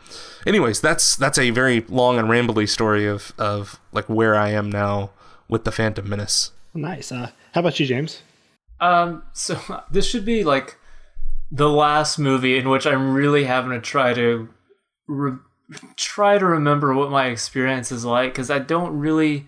anyways, 0.46 0.82
that's 0.82 1.16
that's 1.16 1.38
a 1.38 1.52
very 1.52 1.82
long 1.88 2.18
and 2.20 2.28
rambly 2.28 2.68
story 2.68 3.06
of 3.06 3.34
of 3.38 3.80
like 3.92 4.10
where 4.10 4.36
I 4.36 4.50
am 4.50 4.70
now 4.70 5.12
with 5.48 5.64
the 5.64 5.72
Phantom 5.72 6.08
Menace. 6.08 6.52
Nice. 6.74 7.12
Uh, 7.12 7.30
how 7.54 7.62
about 7.62 7.80
you, 7.80 7.86
James? 7.86 8.22
Um, 8.80 9.24
so 9.34 9.60
this 9.92 10.10
should 10.10 10.26
be 10.26 10.44
like 10.44 10.78
the 11.52 11.70
last 11.70 12.18
movie 12.18 12.58
in 12.58 12.68
which 12.70 12.86
I'm 12.88 13.14
really 13.14 13.46
having 13.46 13.72
to 13.72 13.80
try 13.80 14.14
to 14.14 14.50
re- 15.08 15.38
try 15.96 16.38
to 16.38 16.46
remember 16.46 16.94
what 16.94 17.12
my 17.12 17.28
experience 17.28 17.92
is 17.92 18.06
like 18.06 18.34
because 18.34 18.50
I 18.50 18.60
don't 18.60 18.98
really, 18.98 19.48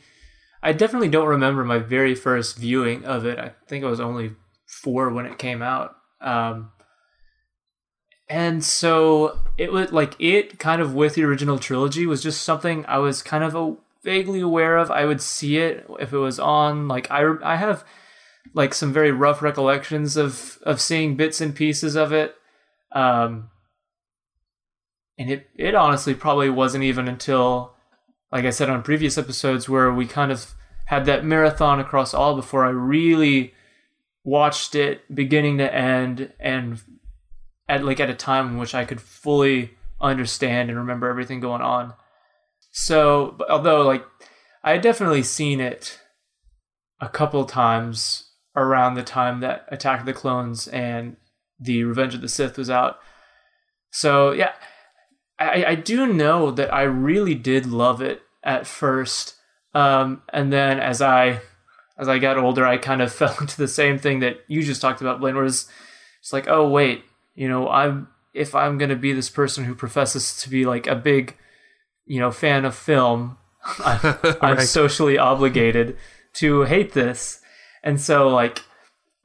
I 0.62 0.74
definitely 0.74 1.10
don't 1.10 1.28
remember 1.28 1.64
my 1.64 1.80
very 1.80 2.16
first 2.16 2.58
viewing 2.58 3.06
of 3.06 3.26
it. 3.26 3.40
I 3.40 3.54
think 3.68 3.84
I 3.84 3.90
was 3.90 4.00
only 4.00 4.34
four 4.66 5.10
when 5.10 5.26
it 5.26 5.38
came 5.38 5.62
out. 5.62 5.96
Um, 6.22 6.72
and 8.28 8.64
so 8.64 9.40
it 9.58 9.72
was 9.72 9.92
like 9.92 10.16
it 10.20 10.58
kind 10.58 10.82
of 10.82 10.96
with 10.96 11.16
the 11.16 11.24
original 11.24 11.60
trilogy 11.60 12.06
was 12.06 12.24
just 12.24 12.42
something 12.42 12.86
I 12.88 12.98
was 12.98 13.22
kind 13.22 13.44
of 13.44 13.56
a, 13.56 13.76
vaguely 14.06 14.40
aware 14.40 14.78
of. 14.78 14.90
I 14.90 15.04
would 15.04 15.22
see 15.22 15.58
it 15.58 15.86
if 16.00 16.14
it 16.14 16.18
was 16.18 16.40
on. 16.40 16.88
Like 16.88 17.12
I, 17.12 17.34
I 17.44 17.58
have 17.58 17.84
like 18.54 18.74
some 18.74 18.94
very 18.94 19.12
rough 19.12 19.42
recollections 19.42 20.16
of 20.16 20.60
of 20.62 20.80
seeing 20.80 21.18
bits 21.18 21.42
and 21.42 21.54
pieces 21.54 21.96
of 21.96 22.14
it. 22.14 22.36
Um, 22.94 23.50
and 25.18 25.30
it 25.30 25.50
it 25.56 25.76
honestly 25.76 26.14
probably 26.14 26.50
wasn't 26.50 26.84
even 26.84 27.08
until 27.08 27.76
like 28.32 28.46
I 28.46 28.50
said 28.50 28.70
on 28.70 28.84
previous 28.84 29.18
episodes 29.18 29.70
where 29.70 29.94
we 29.94 30.06
kind 30.06 30.32
of 30.32 30.54
had 30.86 31.06
that 31.06 31.26
marathon 31.26 31.80
across 31.80 32.14
all 32.14 32.36
before 32.36 32.66
I 32.66 32.70
really 32.70 33.54
watched 34.24 34.76
it 34.76 35.02
beginning 35.14 35.58
to 35.60 35.74
end 35.74 36.34
and 36.40 36.82
at 37.68 37.84
like 37.84 38.00
at 38.00 38.10
a 38.10 38.16
time 38.16 38.50
in 38.50 38.58
which 38.58 38.76
I 38.76 38.86
could 38.86 39.02
fully 39.02 39.72
understand 40.02 40.70
and 40.70 40.78
remember 40.78 41.10
everything 41.10 41.40
going 41.40 41.62
on. 41.62 41.94
So, 42.72 43.38
although 43.50 43.84
like 43.84 44.06
I 44.64 44.72
had 44.72 44.82
definitely 44.82 45.24
seen 45.24 45.60
it 45.60 46.00
a 47.00 47.10
couple 47.10 47.46
times 47.46 48.32
around 48.56 48.96
the 48.96 49.04
time 49.04 49.40
that 49.42 49.66
Attack 49.70 50.02
of 50.02 50.06
the 50.06 50.14
Clones 50.14 50.68
and 50.68 51.18
the 51.60 51.84
Revenge 51.84 52.16
of 52.16 52.22
the 52.22 52.30
Sith 52.30 52.58
was 52.58 52.70
out. 52.70 52.98
So, 53.92 54.32
yeah, 54.32 54.54
I, 55.40 55.66
I 55.66 55.76
do 55.76 56.12
know 56.12 56.52
that 56.52 56.74
I 56.74 56.84
really 56.84 57.36
did 57.36 57.66
love 57.66 58.02
it 58.02 58.22
at 58.44 58.68
first, 58.68 59.36
um, 59.74 60.22
and 60.32 60.52
then 60.52 60.80
as 60.80 61.02
I 61.02 61.42
as 61.98 62.08
I 62.08 62.20
got 62.20 62.38
older, 62.38 62.66
I 62.66 62.78
kind 62.78 63.02
of 63.02 63.14
fell 63.14 63.36
into 63.40 63.58
the 63.58 63.68
same 63.68 63.98
thing 63.98 64.20
that 64.20 64.38
you 64.48 64.64
just 64.64 64.82
talked 64.82 65.02
about, 65.02 65.20
Blaine. 65.20 65.36
Where 65.36 65.46
it's, 65.46 65.70
it's 66.22 66.34
like, 66.34 66.48
oh 66.48 66.68
wait, 66.70 67.04
you 67.36 67.50
know, 67.50 67.70
I'm 67.70 68.08
if 68.34 68.56
I'm 68.56 68.78
gonna 68.78 68.96
be 68.96 69.14
this 69.14 69.30
person 69.30 69.66
who 69.66 69.76
professes 69.76 70.42
to 70.42 70.50
be 70.50 70.66
like 70.66 70.88
a 70.88 70.96
big, 70.96 71.36
you 72.06 72.20
know, 72.20 72.32
fan 72.32 72.66
of 72.66 72.76
film, 72.76 73.38
I'm, 73.80 74.18
I'm 74.42 74.60
socially 74.62 75.18
obligated 75.18 75.98
to 76.36 76.64
hate 76.64 76.94
this, 76.94 77.42
and 77.84 78.00
so 78.00 78.30
like 78.30 78.64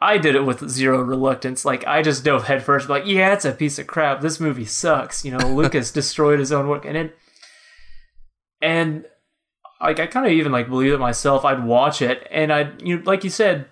I 0.00 0.16
did 0.16 0.34
it 0.34 0.44
with 0.44 0.68
zero 0.68 1.02
reluctance. 1.02 1.64
Like 1.64 1.86
I 1.86 2.02
just 2.02 2.24
dove 2.24 2.44
headfirst, 2.44 2.88
like, 2.88 3.04
yeah, 3.06 3.34
it's 3.34 3.44
a 3.44 3.52
piece 3.52 3.78
of 3.78 3.86
crap. 3.86 4.20
This 4.20 4.40
movie 4.40 4.64
sucks. 4.64 5.24
You 5.24 5.36
know, 5.36 5.54
Lucas 5.54 5.90
destroyed 5.92 6.38
his 6.38 6.52
own 6.52 6.68
work, 6.68 6.84
and 6.84 6.96
it, 6.96 7.16
and 8.62 9.04
like 9.80 10.00
I 10.00 10.06
kind 10.06 10.26
of 10.26 10.32
even 10.32 10.52
like 10.52 10.68
believe 10.68 10.92
it 10.92 10.98
myself. 10.98 11.44
I'd 11.44 11.64
watch 11.64 12.00
it, 12.00 12.26
and 12.30 12.52
I, 12.52 12.72
you 12.82 12.96
know, 12.96 13.02
like 13.04 13.24
you 13.24 13.30
said, 13.30 13.66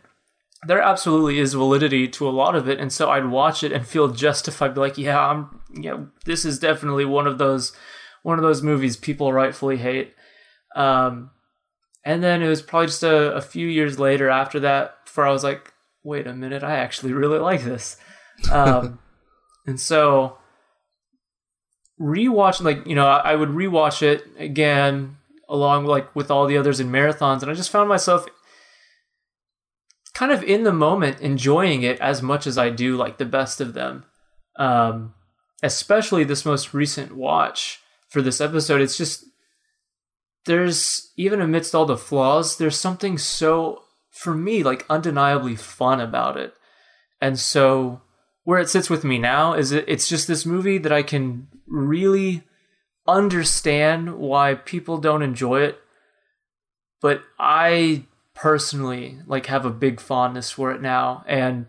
there 0.66 0.82
absolutely 0.82 1.38
is 1.38 1.54
validity 1.54 2.08
to 2.08 2.28
a 2.28 2.30
lot 2.30 2.54
of 2.54 2.68
it, 2.68 2.78
and 2.78 2.92
so 2.92 3.10
I'd 3.10 3.26
watch 3.26 3.62
it 3.62 3.72
and 3.72 3.86
feel 3.86 4.08
justified. 4.08 4.74
Be 4.74 4.80
like, 4.80 4.98
yeah, 4.98 5.18
I'm, 5.18 5.60
yeah, 5.74 6.04
this 6.26 6.44
is 6.44 6.58
definitely 6.58 7.06
one 7.06 7.26
of 7.26 7.38
those, 7.38 7.72
one 8.22 8.38
of 8.38 8.42
those 8.42 8.62
movies 8.62 8.96
people 8.96 9.32
rightfully 9.32 9.78
hate. 9.78 10.14
Um, 10.76 11.30
and 12.04 12.22
then 12.22 12.42
it 12.42 12.48
was 12.48 12.60
probably 12.60 12.86
just 12.88 13.02
a, 13.02 13.34
a 13.34 13.40
few 13.40 13.66
years 13.66 13.98
later 13.98 14.28
after 14.28 14.60
that, 14.60 15.04
before 15.06 15.26
I 15.26 15.32
was 15.32 15.44
like 15.44 15.72
wait 16.08 16.26
a 16.26 16.34
minute, 16.34 16.64
I 16.64 16.76
actually 16.76 17.12
really 17.12 17.38
like 17.38 17.62
this. 17.62 17.96
Um, 18.50 18.98
and 19.66 19.78
so 19.78 20.38
rewatch, 22.00 22.62
like, 22.62 22.86
you 22.86 22.94
know, 22.94 23.06
I 23.06 23.34
would 23.34 23.50
rewatch 23.50 24.02
it 24.02 24.24
again 24.38 25.18
along 25.48 25.84
like 25.84 26.14
with 26.16 26.30
all 26.30 26.46
the 26.46 26.56
others 26.56 26.80
in 26.80 26.90
marathons. 26.90 27.42
And 27.42 27.50
I 27.50 27.54
just 27.54 27.70
found 27.70 27.88
myself 27.88 28.26
kind 30.14 30.32
of 30.32 30.42
in 30.42 30.64
the 30.64 30.72
moment 30.72 31.20
enjoying 31.20 31.82
it 31.82 32.00
as 32.00 32.22
much 32.22 32.46
as 32.46 32.56
I 32.56 32.70
do 32.70 32.96
like 32.96 33.18
the 33.18 33.24
best 33.24 33.60
of 33.60 33.74
them. 33.74 34.04
Um, 34.56 35.14
especially 35.62 36.24
this 36.24 36.44
most 36.44 36.72
recent 36.72 37.14
watch 37.14 37.80
for 38.08 38.22
this 38.22 38.40
episode. 38.40 38.80
It's 38.80 38.96
just 38.96 39.24
there's 40.46 41.12
even 41.16 41.40
amidst 41.40 41.74
all 41.74 41.84
the 41.84 41.96
flaws, 41.96 42.56
there's 42.56 42.78
something 42.78 43.18
so 43.18 43.82
for 44.18 44.34
me 44.34 44.64
like 44.64 44.84
undeniably 44.90 45.54
fun 45.54 46.00
about 46.00 46.36
it. 46.36 46.52
And 47.20 47.38
so 47.38 48.00
where 48.42 48.58
it 48.58 48.68
sits 48.68 48.90
with 48.90 49.04
me 49.04 49.16
now 49.16 49.54
is 49.54 49.70
it, 49.70 49.84
it's 49.86 50.08
just 50.08 50.26
this 50.26 50.44
movie 50.44 50.78
that 50.78 50.90
I 50.90 51.04
can 51.04 51.46
really 51.68 52.42
understand 53.06 54.16
why 54.18 54.56
people 54.56 54.98
don't 54.98 55.22
enjoy 55.22 55.60
it. 55.62 55.78
But 57.00 57.22
I 57.38 58.06
personally 58.34 59.20
like 59.28 59.46
have 59.46 59.64
a 59.64 59.70
big 59.70 60.00
fondness 60.00 60.50
for 60.50 60.72
it 60.72 60.82
now. 60.82 61.24
And 61.28 61.66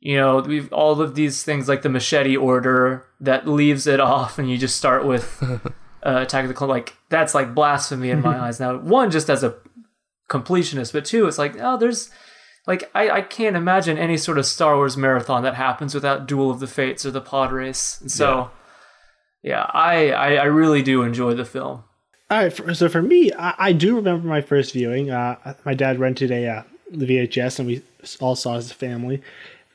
you 0.00 0.16
know 0.16 0.40
we've 0.40 0.72
all 0.72 1.00
of 1.00 1.14
these 1.14 1.44
things 1.44 1.68
like 1.68 1.82
the 1.82 1.88
machete 1.88 2.36
order 2.36 3.04
that 3.20 3.46
leaves 3.46 3.86
it 3.86 4.00
off 4.14 4.40
and 4.40 4.50
you 4.50 4.58
just 4.58 4.76
start 4.76 5.04
with 5.04 5.40
uh, 6.04 6.18
attack 6.22 6.42
of 6.42 6.48
the 6.48 6.54
clone 6.54 6.70
like 6.70 6.96
that's 7.08 7.34
like 7.36 7.54
blasphemy 7.54 8.10
in 8.10 8.20
my 8.20 8.36
eyes 8.46 8.58
now. 8.58 8.76
One 8.78 9.12
just 9.12 9.30
as 9.30 9.44
a 9.44 9.54
completionist 10.28 10.92
but 10.92 11.04
two 11.04 11.26
it's 11.26 11.38
like 11.38 11.56
oh 11.60 11.76
there's 11.76 12.10
like 12.66 12.90
I, 12.94 13.10
I 13.10 13.22
can't 13.22 13.56
imagine 13.56 13.96
any 13.96 14.16
sort 14.16 14.38
of 14.38 14.46
star 14.46 14.76
wars 14.76 14.96
marathon 14.96 15.42
that 15.42 15.54
happens 15.54 15.94
without 15.94 16.26
duel 16.26 16.50
of 16.50 16.60
the 16.60 16.66
fates 16.66 17.06
or 17.06 17.10
the 17.10 17.20
pod 17.20 17.52
race 17.52 18.00
and 18.00 18.10
so 18.10 18.50
yeah, 19.42 19.70
I, 19.72 20.10
I, 20.10 20.34
I 20.34 20.44
really 20.44 20.82
do 20.82 21.02
enjoy 21.02 21.34
the 21.34 21.44
film. 21.44 21.84
All 22.30 22.38
right, 22.38 22.52
for, 22.52 22.74
so 22.74 22.88
for 22.88 23.00
me, 23.02 23.32
I, 23.32 23.54
I, 23.58 23.72
do 23.72 23.96
remember 23.96 24.26
my 24.26 24.40
first 24.40 24.72
viewing. 24.72 25.10
Uh, 25.10 25.54
my 25.64 25.74
dad 25.74 25.98
rented 25.98 26.30
a 26.30 26.46
uh, 26.46 26.62
VHS, 26.92 27.58
and 27.58 27.68
we 27.68 27.82
all 28.20 28.36
saw 28.36 28.56
as 28.56 28.70
a 28.70 28.74
family. 28.74 29.22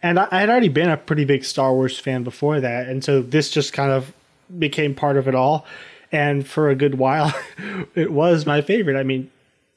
And 0.03 0.19
I, 0.19 0.27
I, 0.29 0.39
had 0.41 0.49
already 0.49 0.67
been 0.67 0.89
a 0.89 0.97
pretty 0.97 1.25
big 1.25 1.43
Star 1.45 1.73
Wars 1.73 1.97
fan 1.97 2.23
before 2.23 2.59
that, 2.59 2.87
and 2.87 3.03
so 3.03 3.21
this 3.21 3.49
just 3.49 3.73
kind 3.73 3.91
of 3.91 4.13
became 4.59 4.93
part 4.93 5.17
of 5.17 5.27
it 5.27 5.33
all. 5.33 5.65
And 6.11 6.45
for 6.47 6.69
a 6.69 6.75
good 6.75 6.99
while, 6.99 7.33
it 7.95 8.11
was 8.11 8.45
my 8.45 8.61
favorite. 8.61 8.99
I 8.99 9.03
mean, 9.03 9.31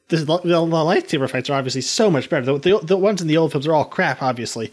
the, 0.08 0.16
the, 0.18 0.38
the, 0.44 0.60
lightsaber 0.60 1.28
fights 1.28 1.50
are 1.50 1.58
obviously 1.58 1.80
so 1.80 2.10
much 2.10 2.30
better. 2.30 2.44
The, 2.44 2.58
the, 2.58 2.78
the, 2.78 2.96
ones 2.96 3.20
in 3.20 3.26
the 3.26 3.36
old 3.36 3.50
films 3.50 3.66
are 3.66 3.74
all 3.74 3.84
crap. 3.84 4.22
Obviously, 4.22 4.72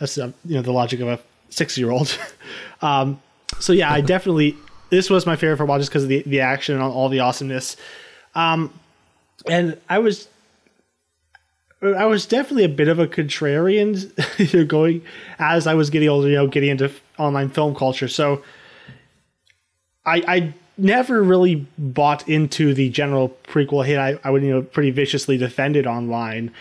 that's 0.00 0.18
uh, 0.18 0.32
you 0.44 0.56
know 0.56 0.62
the 0.62 0.72
logic 0.72 1.00
of 1.00 1.08
a 1.08 1.20
six 1.50 1.78
year 1.78 1.90
old. 1.90 2.18
um, 2.82 3.20
so 3.60 3.72
yeah, 3.72 3.92
I 3.92 4.00
definitely 4.00 4.56
this 4.90 5.08
was 5.08 5.24
my 5.24 5.36
favorite 5.36 5.56
for 5.56 5.62
a 5.62 5.66
while 5.66 5.78
just 5.78 5.90
because 5.90 6.02
of 6.02 6.08
the 6.08 6.22
the 6.26 6.40
action 6.40 6.74
and 6.74 6.82
all 6.82 7.08
the 7.08 7.20
awesomeness. 7.20 7.76
Um, 8.34 8.72
and 9.46 9.78
I 9.88 9.98
was 9.98 10.28
I 11.80 12.06
was 12.06 12.26
definitely 12.26 12.64
a 12.64 12.68
bit 12.68 12.88
of 12.88 12.98
a 12.98 13.06
contrarian 13.06 14.68
going 14.68 15.02
as 15.38 15.66
I 15.66 15.74
was 15.74 15.90
getting 15.90 16.08
older, 16.08 16.28
you 16.28 16.36
know, 16.36 16.46
getting 16.46 16.70
into 16.70 16.90
online 17.18 17.48
film 17.48 17.74
culture. 17.74 18.08
So 18.08 18.42
I 20.04 20.22
I 20.26 20.54
never 20.78 21.22
really 21.22 21.66
bought 21.78 22.28
into 22.28 22.74
the 22.74 22.88
general 22.88 23.36
prequel 23.44 23.84
hit. 23.84 23.98
I, 23.98 24.18
I 24.24 24.30
would, 24.30 24.42
you 24.42 24.50
know, 24.50 24.62
pretty 24.62 24.90
viciously 24.90 25.36
defend 25.36 25.76
it 25.76 25.86
online. 25.86 26.52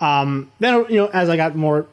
Um, 0.00 0.50
then, 0.60 0.86
you 0.88 0.96
know, 0.96 1.06
as 1.08 1.28
I 1.28 1.36
got 1.36 1.56
more, 1.56 1.86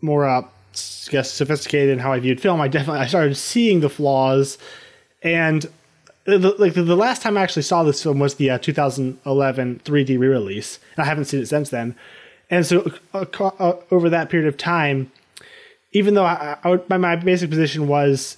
more, 0.00 0.26
uh, 0.26 0.42
I 0.42 1.10
guess 1.10 1.30
sophisticated 1.30 1.90
in 1.90 1.98
how 1.98 2.12
I 2.12 2.18
viewed 2.18 2.40
film, 2.40 2.60
I 2.60 2.68
definitely 2.68 3.00
I 3.00 3.06
started 3.06 3.36
seeing 3.36 3.80
the 3.80 3.90
flaws, 3.90 4.56
and 5.22 5.66
the, 6.24 6.38
like 6.58 6.74
the, 6.74 6.82
the, 6.82 6.96
last 6.96 7.20
time 7.20 7.36
I 7.36 7.42
actually 7.42 7.62
saw 7.62 7.82
this 7.82 8.02
film 8.02 8.18
was 8.18 8.36
the 8.36 8.50
uh, 8.50 8.58
2011 8.58 9.80
3D 9.84 10.18
re-release, 10.18 10.78
and 10.96 11.04
I 11.04 11.06
haven't 11.06 11.26
seen 11.26 11.40
it 11.40 11.46
since 11.46 11.70
then. 11.70 11.94
And 12.48 12.64
so 12.64 12.90
uh, 13.12 13.24
uh, 13.40 13.76
over 13.90 14.08
that 14.08 14.30
period 14.30 14.48
of 14.48 14.56
time, 14.56 15.10
even 15.92 16.14
though 16.14 16.24
I, 16.24 16.56
I 16.64 16.80
my, 16.88 16.96
my 16.96 17.16
basic 17.16 17.50
position 17.50 17.88
was, 17.88 18.36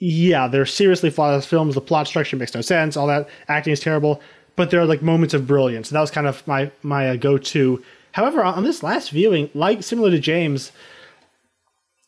yeah, 0.00 0.48
they're 0.48 0.66
seriously 0.66 1.10
flawless 1.10 1.46
films. 1.46 1.74
The 1.74 1.80
plot 1.82 2.08
structure 2.08 2.36
makes 2.36 2.54
no 2.54 2.62
sense. 2.62 2.96
All 2.96 3.06
that 3.06 3.28
acting 3.48 3.72
is 3.72 3.80
terrible, 3.80 4.20
but 4.56 4.70
there 4.70 4.80
are 4.80 4.86
like 4.86 5.02
moments 5.02 5.34
of 5.34 5.46
brilliance. 5.46 5.90
And 5.90 5.96
that 5.96 6.00
was 6.00 6.10
kind 6.10 6.26
of 6.26 6.44
my 6.46 6.72
my 6.82 7.10
uh, 7.10 7.16
go-to. 7.16 7.84
However, 8.12 8.42
on 8.42 8.64
this 8.64 8.82
last 8.82 9.10
viewing, 9.10 9.50
like 9.54 9.82
similar 9.82 10.10
to 10.10 10.18
James, 10.18 10.72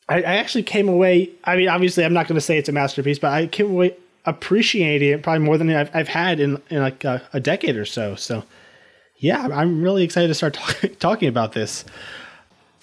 I, 0.08 0.16
I 0.16 0.36
actually 0.36 0.64
came 0.64 0.88
away. 0.88 1.30
I 1.44 1.56
mean, 1.56 1.68
obviously, 1.68 2.04
I'm 2.04 2.14
not 2.14 2.26
going 2.26 2.36
to 2.36 2.40
say 2.40 2.56
it's 2.56 2.68
a 2.68 2.72
masterpiece, 2.72 3.18
but 3.18 3.32
I 3.32 3.46
came 3.46 3.70
away 3.70 3.94
appreciating 4.24 5.10
it 5.10 5.22
probably 5.22 5.44
more 5.44 5.58
than 5.58 5.70
I've, 5.70 5.90
I've 5.94 6.08
had 6.08 6.40
in, 6.40 6.60
in 6.70 6.80
like 6.80 7.04
a, 7.04 7.22
a 7.32 7.40
decade 7.40 7.76
or 7.76 7.84
so. 7.84 8.14
So, 8.14 8.44
yeah, 9.18 9.48
I'm 9.52 9.82
really 9.82 10.02
excited 10.02 10.28
to 10.28 10.34
start 10.34 10.54
talk, 10.54 10.80
talking 10.98 11.28
about 11.28 11.52
this. 11.52 11.84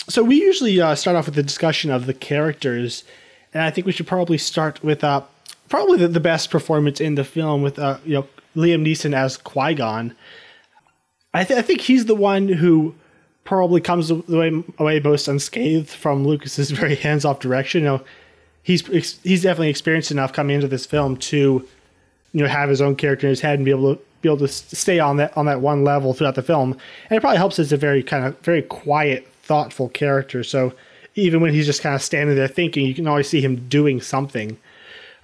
So, 0.08 0.24
we 0.24 0.40
usually 0.40 0.80
uh, 0.80 0.96
start 0.96 1.18
off 1.18 1.26
with 1.26 1.36
the 1.36 1.44
discussion 1.44 1.92
of 1.92 2.06
the 2.06 2.14
characters, 2.14 3.04
and 3.54 3.64
I 3.64 3.72
think 3.72 3.88
we 3.88 3.92
should 3.92 4.08
probably 4.08 4.38
start 4.38 4.84
with 4.84 5.04
uh, 5.04 5.22
probably 5.70 5.98
the, 5.98 6.08
the 6.08 6.20
best 6.20 6.50
performance 6.50 7.00
in 7.00 7.16
the 7.16 7.24
film 7.24 7.62
with 7.62 7.80
uh, 7.80 7.98
you 8.06 8.16
know 8.16 8.28
Liam 8.56 8.86
Neeson 8.86 9.14
as 9.14 9.38
Qui 9.38 9.76
Gon. 9.76 10.16
I, 11.34 11.44
th- 11.44 11.58
I 11.58 11.62
think 11.62 11.82
he's 11.82 12.06
the 12.06 12.16
one 12.16 12.48
who 12.48 12.96
probably 13.44 13.82
comes 13.82 14.10
away, 14.12 14.64
away 14.78 15.00
most 15.00 15.28
unscathed 15.28 15.90
from 15.90 16.26
Lucas's 16.26 16.72
very 16.72 16.96
hands 16.96 17.26
off 17.26 17.40
direction. 17.40 17.82
You 17.82 17.88
know, 17.88 18.02
he's 18.64 18.86
he's 18.88 19.44
definitely 19.44 19.70
experienced 19.70 20.12
enough 20.12 20.34
coming 20.34 20.56
into 20.56 20.68
this 20.68 20.86
film 20.86 21.18
to 21.18 21.68
you 22.34 22.42
know 22.42 22.48
have 22.48 22.70
his 22.70 22.82
own 22.82 22.96
character 22.96 23.28
in 23.28 23.32
his 23.32 23.42
head 23.42 23.60
and 23.60 23.66
be 23.66 23.72
able 23.72 23.96
to 23.96 24.02
be 24.22 24.30
able 24.30 24.38
to 24.40 24.48
stay 24.48 25.00
on 25.00 25.18
that 25.18 25.36
on 25.38 25.46
that 25.46 25.62
one 25.62 25.84
level 25.84 26.14
throughout 26.14 26.36
the 26.36 26.44
film. 26.44 26.74
And 27.10 27.18
it 27.18 27.22
probably 27.22 27.38
helps 27.38 27.60
as 27.60 27.72
a 27.72 27.78
very 27.78 28.04
kind 28.04 28.26
of 28.26 28.38
very 28.40 28.62
quiet, 28.62 29.28
thoughtful 29.44 29.90
character. 29.90 30.44
So 30.44 30.74
even 31.22 31.42
when 31.42 31.54
he's 31.54 31.66
just 31.66 31.82
kind 31.82 31.96
of 31.96 32.02
standing 32.02 32.36
there 32.36 32.48
thinking, 32.48 32.86
you 32.86 32.96
can 32.96 33.08
always 33.08 33.30
see 33.30 33.42
him 33.42 33.68
doing 33.68 34.02
something. 34.02 34.58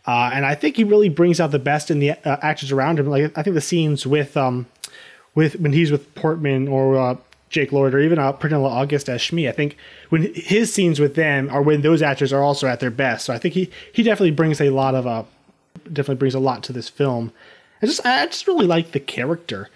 Uh, 0.08 0.30
and 0.34 0.46
I 0.46 0.56
think 0.56 0.78
he 0.78 0.84
really 0.84 1.10
brings 1.10 1.40
out 1.40 1.52
the 1.52 1.60
best 1.60 1.90
in 1.90 2.00
the 2.00 2.12
uh, 2.12 2.38
actors 2.42 2.72
around 2.72 3.00
him. 3.00 3.08
Like 3.08 3.36
I 3.38 3.44
think 3.44 3.56
the 3.56 3.62
scenes 3.62 4.06
with 4.06 4.38
um, 4.38 4.68
with 5.34 5.60
when 5.60 5.74
he's 5.74 5.92
with 5.92 6.14
Portman 6.16 6.68
or 6.68 6.98
uh, 6.98 7.16
Jake 7.50 7.72
Lloyd 7.72 7.94
or 7.94 8.00
even 8.00 8.20
uh, 8.20 8.34
Pernilla 8.34 8.70
August 8.70 9.10
as 9.10 9.22
Shmi. 9.22 9.50
I 9.50 9.52
think 9.52 9.78
when 10.10 10.34
his 10.36 10.74
scenes 10.74 11.00
with 11.00 11.16
them 11.16 11.50
are 11.50 11.62
when 11.62 11.82
those 11.82 12.02
actors 12.02 12.32
are 12.32 12.44
also 12.44 12.68
at 12.68 12.80
their 12.80 12.92
best. 12.92 13.26
So 13.26 13.34
I 13.34 13.40
think 13.40 13.54
he 13.54 13.70
he 13.94 14.04
definitely 14.04 14.32
brings 14.32 14.62
a 14.62 14.70
lot 14.70 14.94
of 14.94 15.08
uh 15.08 15.24
definitely 15.86 16.16
brings 16.16 16.36
a 16.36 16.40
lot 16.40 16.64
to 16.64 16.74
this 16.74 16.90
film. 16.90 17.32
I 17.82 17.88
just 17.88 18.06
I 18.06 18.26
just 18.28 18.48
really 18.48 18.68
like 18.68 18.92
the 18.92 19.00
character. 19.00 19.70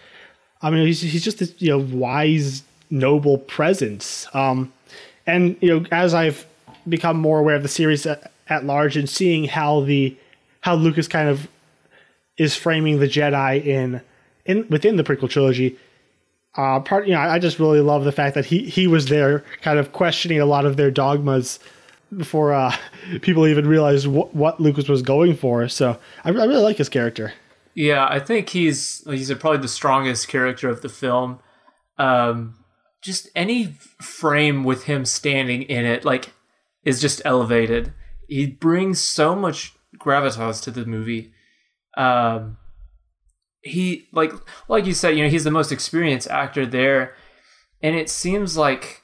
I 0.62 0.69
mean, 0.69 0.86
he's 0.86 1.01
he's 1.01 1.23
just 1.23 1.39
this 1.39 1.53
you 1.58 1.69
know 1.69 1.79
wise, 1.79 2.63
noble 2.89 3.38
presence. 3.38 4.27
Um, 4.34 4.71
and 5.29 5.55
you 5.61 5.69
know 5.69 5.85
as 5.91 6.13
I've 6.13 6.45
become 6.87 7.17
more 7.17 7.39
aware 7.39 7.55
of 7.55 7.63
the 7.63 7.69
series 7.69 8.05
at, 8.05 8.31
at 8.47 8.65
large 8.65 8.97
and 8.97 9.09
seeing 9.09 9.45
how 9.45 9.81
the 9.81 10.17
how 10.61 10.75
Lucas 10.75 11.07
kind 11.07 11.29
of 11.29 11.47
is 12.37 12.55
framing 12.55 12.99
the 12.99 13.07
Jedi 13.07 13.65
in 13.65 14.01
in 14.45 14.67
within 14.69 14.95
the 14.95 15.03
prequel 15.03 15.29
trilogy 15.29 15.77
uh, 16.55 16.79
part, 16.79 17.07
you 17.07 17.13
know, 17.13 17.19
I 17.19 17.39
just 17.39 17.59
really 17.59 17.79
love 17.79 18.03
the 18.03 18.11
fact 18.11 18.35
that 18.35 18.45
he 18.45 18.69
he 18.69 18.87
was 18.87 19.05
there, 19.05 19.45
kind 19.61 19.79
of 19.79 19.93
questioning 19.93 20.41
a 20.41 20.45
lot 20.45 20.65
of 20.65 20.77
their 20.77 20.91
dogmas 20.91 21.59
before 22.15 22.53
uh, 22.53 22.75
people 23.21 23.47
even 23.47 23.67
realized 23.67 24.05
wh- 24.05 24.33
what 24.35 24.59
Lucas 24.59 24.89
was 24.89 25.01
going 25.01 25.35
for. 25.35 25.69
So 25.69 25.97
I, 26.23 26.29
I, 26.29 26.31
really 26.31 26.63
like 26.63 26.77
his 26.77 26.89
character. 26.89 27.33
Yeah, 27.75 28.07
I 28.09 28.19
think 28.19 28.49
he's 28.49 29.03
he's 29.05 29.33
probably 29.35 29.61
the 29.61 29.67
strongest 29.67 30.27
character 30.27 30.69
of 30.69 30.81
the 30.81 30.89
film. 30.89 31.39
Um, 31.97 32.55
just 33.01 33.29
any 33.35 33.75
frame 34.01 34.63
with 34.63 34.83
him 34.83 35.05
standing 35.05 35.63
in 35.63 35.85
it, 35.85 36.03
like, 36.03 36.33
is 36.83 37.01
just 37.01 37.21
elevated. 37.25 37.93
He 38.27 38.45
brings 38.45 38.99
so 39.01 39.35
much 39.35 39.73
gravitas 39.97 40.62
to 40.63 40.71
the 40.71 40.85
movie. 40.85 41.33
Um, 41.97 42.57
he 43.62 44.07
like 44.13 44.31
like 44.67 44.85
you 44.85 44.93
said, 44.93 45.17
you 45.17 45.23
know, 45.23 45.29
he's 45.29 45.43
the 45.43 45.51
most 45.51 45.71
experienced 45.71 46.29
actor 46.29 46.65
there, 46.65 47.15
and 47.81 47.95
it 47.95 48.09
seems 48.09 48.55
like 48.55 49.03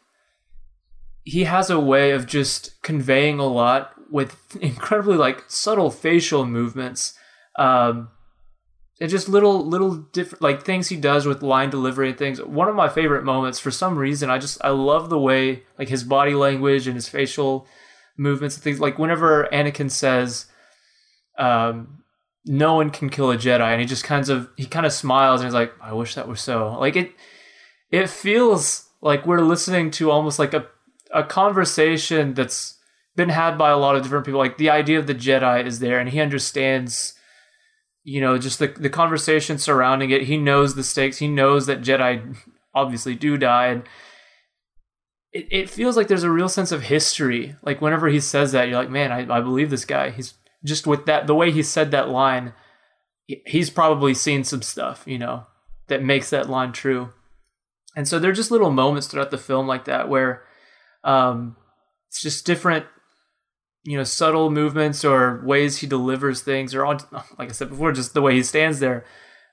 he 1.24 1.44
has 1.44 1.70
a 1.70 1.80
way 1.80 2.12
of 2.12 2.28
just 2.28 2.82
conveying 2.84 3.40
a 3.40 3.48
lot 3.48 3.92
with 4.10 4.56
incredibly 4.62 5.18
like 5.18 5.44
subtle 5.48 5.92
facial 5.92 6.46
movements. 6.46 7.18
Um, 7.58 8.10
and 9.00 9.10
just 9.10 9.28
little 9.28 9.66
little 9.66 9.96
different 9.96 10.42
like 10.42 10.64
things 10.64 10.90
he 10.90 10.96
does 10.96 11.26
with 11.26 11.42
line 11.42 11.70
delivery 11.70 12.10
and 12.10 12.18
things 12.18 12.42
one 12.42 12.70
of 12.70 12.76
my 12.76 12.88
favorite 12.88 13.24
moments 13.24 13.60
for 13.60 13.72
some 13.72 13.98
reason 13.98 14.30
i 14.30 14.38
just 14.38 14.58
i 14.64 14.70
love 14.70 15.10
the 15.10 15.20
way 15.20 15.64
like 15.78 15.90
his 15.90 16.04
body 16.04 16.34
language 16.34 16.88
and 16.88 16.96
his 16.96 17.10
facial 17.10 17.68
movements 18.18 18.56
and 18.56 18.64
things 18.64 18.80
like 18.80 18.98
whenever 18.98 19.50
anakin 19.52 19.92
says 19.92 20.46
um 21.38 22.04
no 22.46 22.76
one 22.76 22.92
can 22.92 23.10
kill 23.10 23.32
a 23.32 23.38
Jedi, 23.38 23.62
and 23.62 23.82
he 23.82 23.88
just 23.88 24.04
kind 24.04 24.28
of 24.30 24.50
he 24.56 24.66
kind 24.66 24.86
of 24.86 24.94
smiles 24.94 25.42
and 25.42 25.48
he's 25.48 25.54
like, 25.54 25.74
I 25.82 25.94
wish 25.94 26.16
that 26.16 26.28
were 26.28 26.36
so. 26.36 26.78
Like 26.80 26.96
it, 26.96 27.12
it 27.92 28.10
feels 28.10 28.90
like 29.02 29.26
we're 29.26 29.42
listening 29.42 29.92
to 29.92 30.12
almost 30.12 30.40
like 30.40 30.54
a 30.54 30.68
a 31.12 31.24
conversation 31.24 32.34
that's 32.34 32.78
been 33.16 33.30
had 33.30 33.58
by 33.58 33.70
a 33.72 33.78
lot 33.78 33.96
of 33.96 34.04
different 34.04 34.26
people. 34.26 34.40
Like 34.40 34.58
the 34.58 34.70
idea 34.70 35.00
of 35.00 35.08
the 35.08 35.16
Jedi 35.16 35.66
is 35.66 35.80
there, 35.80 36.00
and 36.00 36.10
he 36.10 36.20
understands, 36.22 37.15
you 38.06 38.22
know, 38.22 38.38
just 38.38 38.60
the 38.60 38.68
the 38.68 38.90
conversation 38.90 39.58
surrounding 39.58 40.12
it. 40.12 40.24
He 40.24 40.38
knows 40.38 40.76
the 40.76 40.84
stakes. 40.84 41.18
He 41.18 41.28
knows 41.28 41.66
that 41.66 41.82
Jedi 41.82 42.38
obviously 42.74 43.16
do 43.16 43.36
die, 43.36 43.68
and 43.68 43.84
it, 45.34 45.48
it 45.52 45.70
feels 45.70 45.98
like 45.98 46.08
there's 46.08 46.24
a 46.24 46.32
real 46.32 46.48
sense 46.48 46.72
of 46.72 46.84
history. 46.84 47.56
Like 47.64 47.82
whenever 47.82 48.08
he 48.08 48.20
says 48.20 48.52
that, 48.52 48.70
you're 48.70 48.78
like, 48.78 48.92
man, 48.92 49.12
I, 49.12 49.38
I 49.38 49.42
believe 49.42 49.72
this 49.72 49.86
guy. 49.86 50.12
He's 50.12 50.36
just 50.64 50.86
with 50.86 51.08
that 51.08 51.26
the 51.26 51.36
way 51.36 51.52
he 51.52 51.64
said 51.64 51.92
that 51.92 52.08
line. 52.10 52.54
He's 53.48 53.72
probably 53.72 54.14
seen 54.14 54.44
some 54.44 54.62
stuff, 54.62 55.04
you 55.08 55.18
know, 55.18 55.48
that 55.88 56.04
makes 56.04 56.30
that 56.30 56.48
line 56.48 56.72
true. 56.74 57.10
And 57.96 58.08
so 58.08 58.20
there 58.20 58.30
are 58.30 58.36
just 58.36 58.52
little 58.52 58.70
moments 58.70 59.08
throughout 59.08 59.32
the 59.32 59.38
film 59.40 59.66
like 59.66 59.86
that 59.86 60.10
where 60.10 60.44
um, 61.04 61.56
it's 62.08 62.22
just 62.22 62.46
different, 62.46 62.86
you 63.86 63.98
know, 63.98 64.04
subtle 64.04 64.50
movements 64.50 65.06
or 65.06 65.42
ways 65.46 65.78
he 65.78 65.88
delivers 65.88 66.42
things, 66.42 66.76
or 66.76 66.86
all, 66.86 67.00
like 67.38 67.50
I 67.50 67.54
said 67.54 67.70
before, 67.70 67.92
just 67.92 68.14
the 68.14 68.22
way 68.22 68.34
he 68.34 68.44
stands 68.44 68.80
there. 68.80 69.06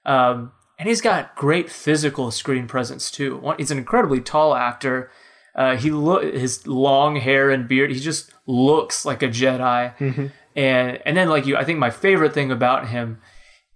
Um, 0.05 0.53
and 0.79 0.89
he's 0.89 1.01
got 1.01 1.37
great 1.37 1.71
physical 1.71 2.31
screen 2.31 2.67
presence 2.67 3.11
too. 3.11 3.55
He's 3.57 3.71
an 3.71 3.79
incredibly 3.79 4.21
tall 4.21 4.55
actor. 4.55 5.11
Uh, 5.55 5.77
he 5.77 5.91
look 5.91 6.25
his 6.25 6.67
long 6.67 7.17
hair 7.17 7.51
and 7.51 7.69
beard. 7.69 7.93
He 7.93 8.01
just 8.01 8.33
looks 8.47 9.05
like 9.05 9.23
a 9.23 9.29
Jedi. 9.29 9.97
Mm-hmm. 9.97 10.27
And 10.57 10.99
and 11.07 11.17
then 11.17 11.29
like 11.29 11.47
you, 11.47 11.57
I 11.57 11.65
think 11.65 11.79
my 11.79 11.91
favorite 11.91 12.35
thing 12.35 12.51
about 12.51 12.89
him 12.89 13.21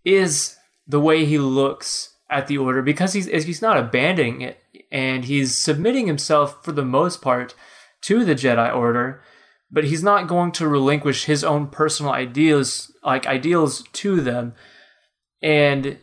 is 0.04 0.56
the 0.86 1.00
way 1.00 1.24
he 1.24 1.38
looks 1.38 2.14
at 2.30 2.46
the 2.46 2.58
order 2.58 2.82
because 2.82 3.12
he's 3.12 3.26
he's 3.26 3.62
not 3.62 3.76
abandoning 3.76 4.40
it 4.40 4.58
and 4.90 5.26
he's 5.26 5.56
submitting 5.56 6.06
himself 6.06 6.64
for 6.64 6.72
the 6.72 6.84
most 6.84 7.22
part 7.22 7.54
to 8.02 8.24
the 8.24 8.34
Jedi 8.34 8.74
Order, 8.74 9.22
but 9.76 9.84
he's 9.84 10.02
not 10.02 10.26
going 10.26 10.52
to 10.52 10.66
relinquish 10.66 11.26
his 11.26 11.44
own 11.44 11.66
personal 11.66 12.10
ideas 12.10 12.90
like 13.04 13.26
ideals 13.26 13.84
to 13.92 14.22
them. 14.22 14.54
And 15.42 15.98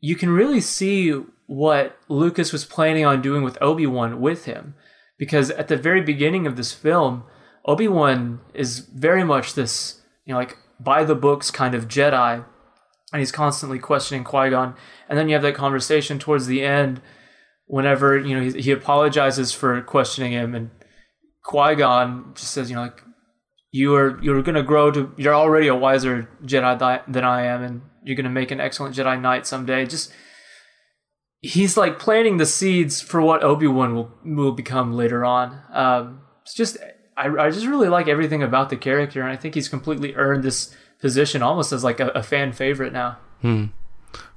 you 0.00 0.14
can 0.14 0.30
really 0.30 0.60
see 0.60 1.10
what 1.48 1.98
Lucas 2.08 2.52
was 2.52 2.64
planning 2.64 3.04
on 3.04 3.20
doing 3.20 3.42
with 3.42 3.58
Obi-Wan 3.60 4.20
with 4.20 4.44
him 4.44 4.76
because 5.18 5.50
at 5.50 5.66
the 5.66 5.76
very 5.76 6.02
beginning 6.02 6.46
of 6.46 6.54
this 6.54 6.72
film, 6.72 7.24
Obi-Wan 7.64 8.42
is 8.54 8.78
very 8.78 9.24
much 9.24 9.54
this, 9.54 10.02
you 10.24 10.32
know, 10.32 10.38
like 10.38 10.56
by 10.78 11.02
the 11.02 11.16
books 11.16 11.50
kind 11.50 11.74
of 11.74 11.88
Jedi 11.88 12.44
and 13.12 13.18
he's 13.18 13.32
constantly 13.32 13.80
questioning 13.80 14.22
Qui-Gon. 14.22 14.76
And 15.08 15.18
then 15.18 15.28
you 15.28 15.34
have 15.34 15.42
that 15.42 15.56
conversation 15.56 16.20
towards 16.20 16.46
the 16.46 16.62
end 16.62 17.00
whenever, 17.66 18.16
you 18.16 18.36
know, 18.36 18.48
he, 18.48 18.62
he 18.62 18.70
apologizes 18.70 19.50
for 19.50 19.82
questioning 19.82 20.30
him 20.30 20.54
and 20.54 20.70
Qui-Gon 21.42 22.34
just 22.36 22.52
says, 22.52 22.70
you 22.70 22.76
know, 22.76 22.82
like 22.82 23.02
you 23.72 23.94
are 23.94 24.22
you're 24.22 24.42
to 24.54 24.62
grow 24.62 24.90
to 24.90 25.12
you're 25.16 25.34
already 25.34 25.66
a 25.66 25.74
wiser 25.74 26.28
Jedi 26.44 27.02
than 27.06 27.24
I 27.24 27.42
am 27.46 27.62
and 27.62 27.82
you're 28.04 28.16
to 28.24 28.30
make 28.30 28.50
an 28.50 28.60
excellent 28.60 28.94
Jedi 28.94 29.20
Knight 29.20 29.46
someday. 29.46 29.84
Just 29.86 30.12
he's 31.40 31.76
like 31.76 31.98
planting 31.98 32.36
the 32.36 32.46
seeds 32.46 33.00
for 33.00 33.20
what 33.20 33.42
Obi-Wan 33.42 33.94
will 33.94 34.12
will 34.24 34.52
become 34.52 34.92
later 34.92 35.24
on. 35.24 35.60
Um, 35.72 36.22
it's 36.42 36.54
just 36.54 36.76
I, 37.16 37.28
I 37.28 37.50
just 37.50 37.66
really 37.66 37.88
like 37.88 38.08
everything 38.08 38.42
about 38.42 38.70
the 38.70 38.76
character 38.76 39.22
and 39.22 39.30
I 39.30 39.36
think 39.36 39.54
he's 39.54 39.68
completely 39.68 40.14
earned 40.14 40.42
this 40.42 40.74
position 41.00 41.42
almost 41.42 41.72
as 41.72 41.84
like 41.84 42.00
a, 42.00 42.08
a 42.08 42.22
fan 42.22 42.52
favorite 42.52 42.92
now. 42.92 43.18
Hmm. 43.42 43.66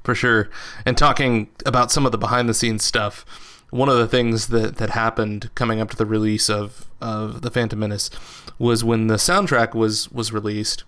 For 0.03 0.15
sure. 0.15 0.49
And 0.85 0.97
talking 0.97 1.49
about 1.65 1.91
some 1.91 2.05
of 2.05 2.11
the 2.11 2.17
behind 2.17 2.49
the 2.49 2.53
scenes 2.53 2.83
stuff, 2.83 3.25
one 3.69 3.89
of 3.89 3.97
the 3.97 4.07
things 4.07 4.47
that, 4.47 4.77
that 4.77 4.91
happened 4.91 5.49
coming 5.55 5.79
up 5.79 5.89
to 5.91 5.95
the 5.95 6.05
release 6.05 6.49
of, 6.49 6.85
of 7.01 7.41
The 7.41 7.51
Phantom 7.51 7.79
Menace 7.79 8.09
was 8.57 8.83
when 8.83 9.07
the 9.07 9.15
soundtrack 9.15 9.73
was, 9.73 10.11
was 10.11 10.31
released, 10.33 10.83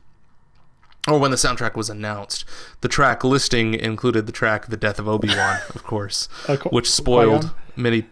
or 1.07 1.19
when 1.19 1.31
the 1.31 1.37
soundtrack 1.37 1.75
was 1.75 1.89
announced, 1.89 2.45
the 2.81 2.87
track 2.87 3.23
listing 3.23 3.73
included 3.73 4.25
the 4.27 4.31
track 4.31 4.67
"The 4.67 4.77
Death 4.77 4.99
of 4.99 5.07
Obi 5.07 5.29
Wan," 5.29 5.59
of 5.75 5.83
course, 5.83 6.29
uh, 6.47 6.57
which 6.69 6.89
spoiled 6.89 7.41
Qui-Gon? 7.41 7.55
many. 7.75 8.05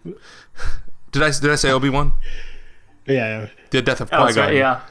Did 1.11 1.23
I 1.23 1.31
did 1.31 1.49
I 1.49 1.55
say 1.55 1.71
Obi 1.71 1.89
Wan? 1.89 2.13
Yeah. 3.07 3.47
The 3.71 3.81
death 3.81 4.01
of 4.01 4.09
Qui 4.09 4.33
Gon. 4.33 4.35
Right, 4.35 4.55
yeah. 4.55 4.81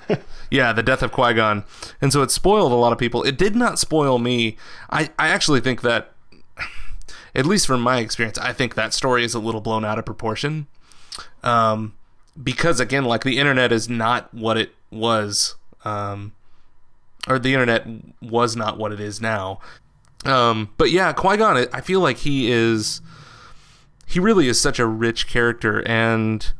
yeah, 0.51 0.73
the 0.73 0.83
death 0.83 1.03
of 1.03 1.13
Qui 1.13 1.35
Gon, 1.35 1.65
and 2.01 2.13
so 2.13 2.23
it 2.23 2.31
spoiled 2.31 2.73
a 2.73 2.77
lot 2.77 2.93
of 2.93 2.99
people. 2.99 3.23
It 3.23 3.39
did 3.39 3.55
not 3.55 3.79
spoil 3.79 4.19
me. 4.19 4.57
I 4.91 5.11
I 5.19 5.29
actually 5.29 5.61
think 5.61 5.83
that, 5.83 6.13
at 7.39 7.47
least 7.47 7.69
from 7.69 7.81
my 7.81 7.99
experience, 8.01 8.37
I 8.37 8.53
think 8.53 8.75
that 8.75 8.93
story 8.93 9.25
is 9.25 9.33
a 9.33 9.39
little 9.39 9.61
blown 9.61 9.85
out 9.85 9.97
of 9.97 10.05
proportion. 10.05 10.67
Um, 11.45 11.95
because 12.43 12.81
again, 12.81 13.05
like 13.05 13.23
the 13.23 13.39
internet 13.39 13.71
is 13.71 13.89
not 13.89 14.35
what 14.35 14.57
it 14.57 14.75
was. 14.91 15.55
Um, 15.85 16.33
or 17.29 17.39
the 17.39 17.55
internet 17.55 17.87
was 18.21 18.57
not 18.57 18.77
what 18.77 18.93
it 18.93 18.99
is 18.99 19.21
now. 19.21 19.61
Um, 20.25 20.71
but 20.79 20.91
yeah, 20.91 21.13
Qui 21.13 21.37
Gon, 21.37 21.67
I 21.73 21.81
feel 21.81 22.01
like 22.01 22.19
he 22.19 22.51
is. 22.51 23.01
He 24.05 24.19
really 24.19 24.49
is 24.49 24.59
such 24.61 24.79
a 24.79 24.87
rich 24.87 25.29
character, 25.29 25.87
and 25.87 26.53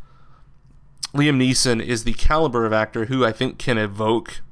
Liam 1.15 1.39
Neeson 1.43 1.83
is 1.83 2.05
the 2.05 2.13
caliber 2.13 2.67
of 2.67 2.73
actor 2.73 3.07
who 3.07 3.25
I 3.25 3.33
think 3.33 3.59
can 3.59 3.79
evoke 3.79 4.43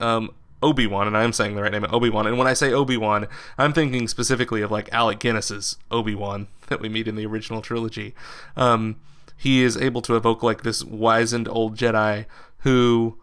um, 0.00 0.30
Obi 0.62 0.86
Wan, 0.86 1.06
and 1.06 1.16
I'm 1.16 1.32
saying 1.32 1.54
the 1.54 1.62
right 1.62 1.72
name, 1.72 1.86
Obi 1.90 2.10
Wan. 2.10 2.26
And 2.26 2.36
when 2.38 2.46
I 2.46 2.52
say 2.52 2.72
Obi 2.72 2.96
Wan, 2.96 3.26
I'm 3.56 3.72
thinking 3.72 4.08
specifically 4.08 4.62
of 4.62 4.70
like 4.70 4.92
Alec 4.92 5.18
Guinness's 5.18 5.76
Obi 5.90 6.14
Wan 6.14 6.48
that 6.68 6.80
we 6.80 6.88
meet 6.88 7.08
in 7.08 7.16
the 7.16 7.26
original 7.26 7.62
trilogy. 7.62 8.14
Um, 8.56 8.96
he 9.36 9.62
is 9.62 9.76
able 9.76 10.02
to 10.02 10.16
evoke 10.16 10.42
like 10.42 10.62
this 10.62 10.84
wizened 10.84 11.48
old 11.48 11.76
Jedi 11.76 12.26
who 12.58 13.18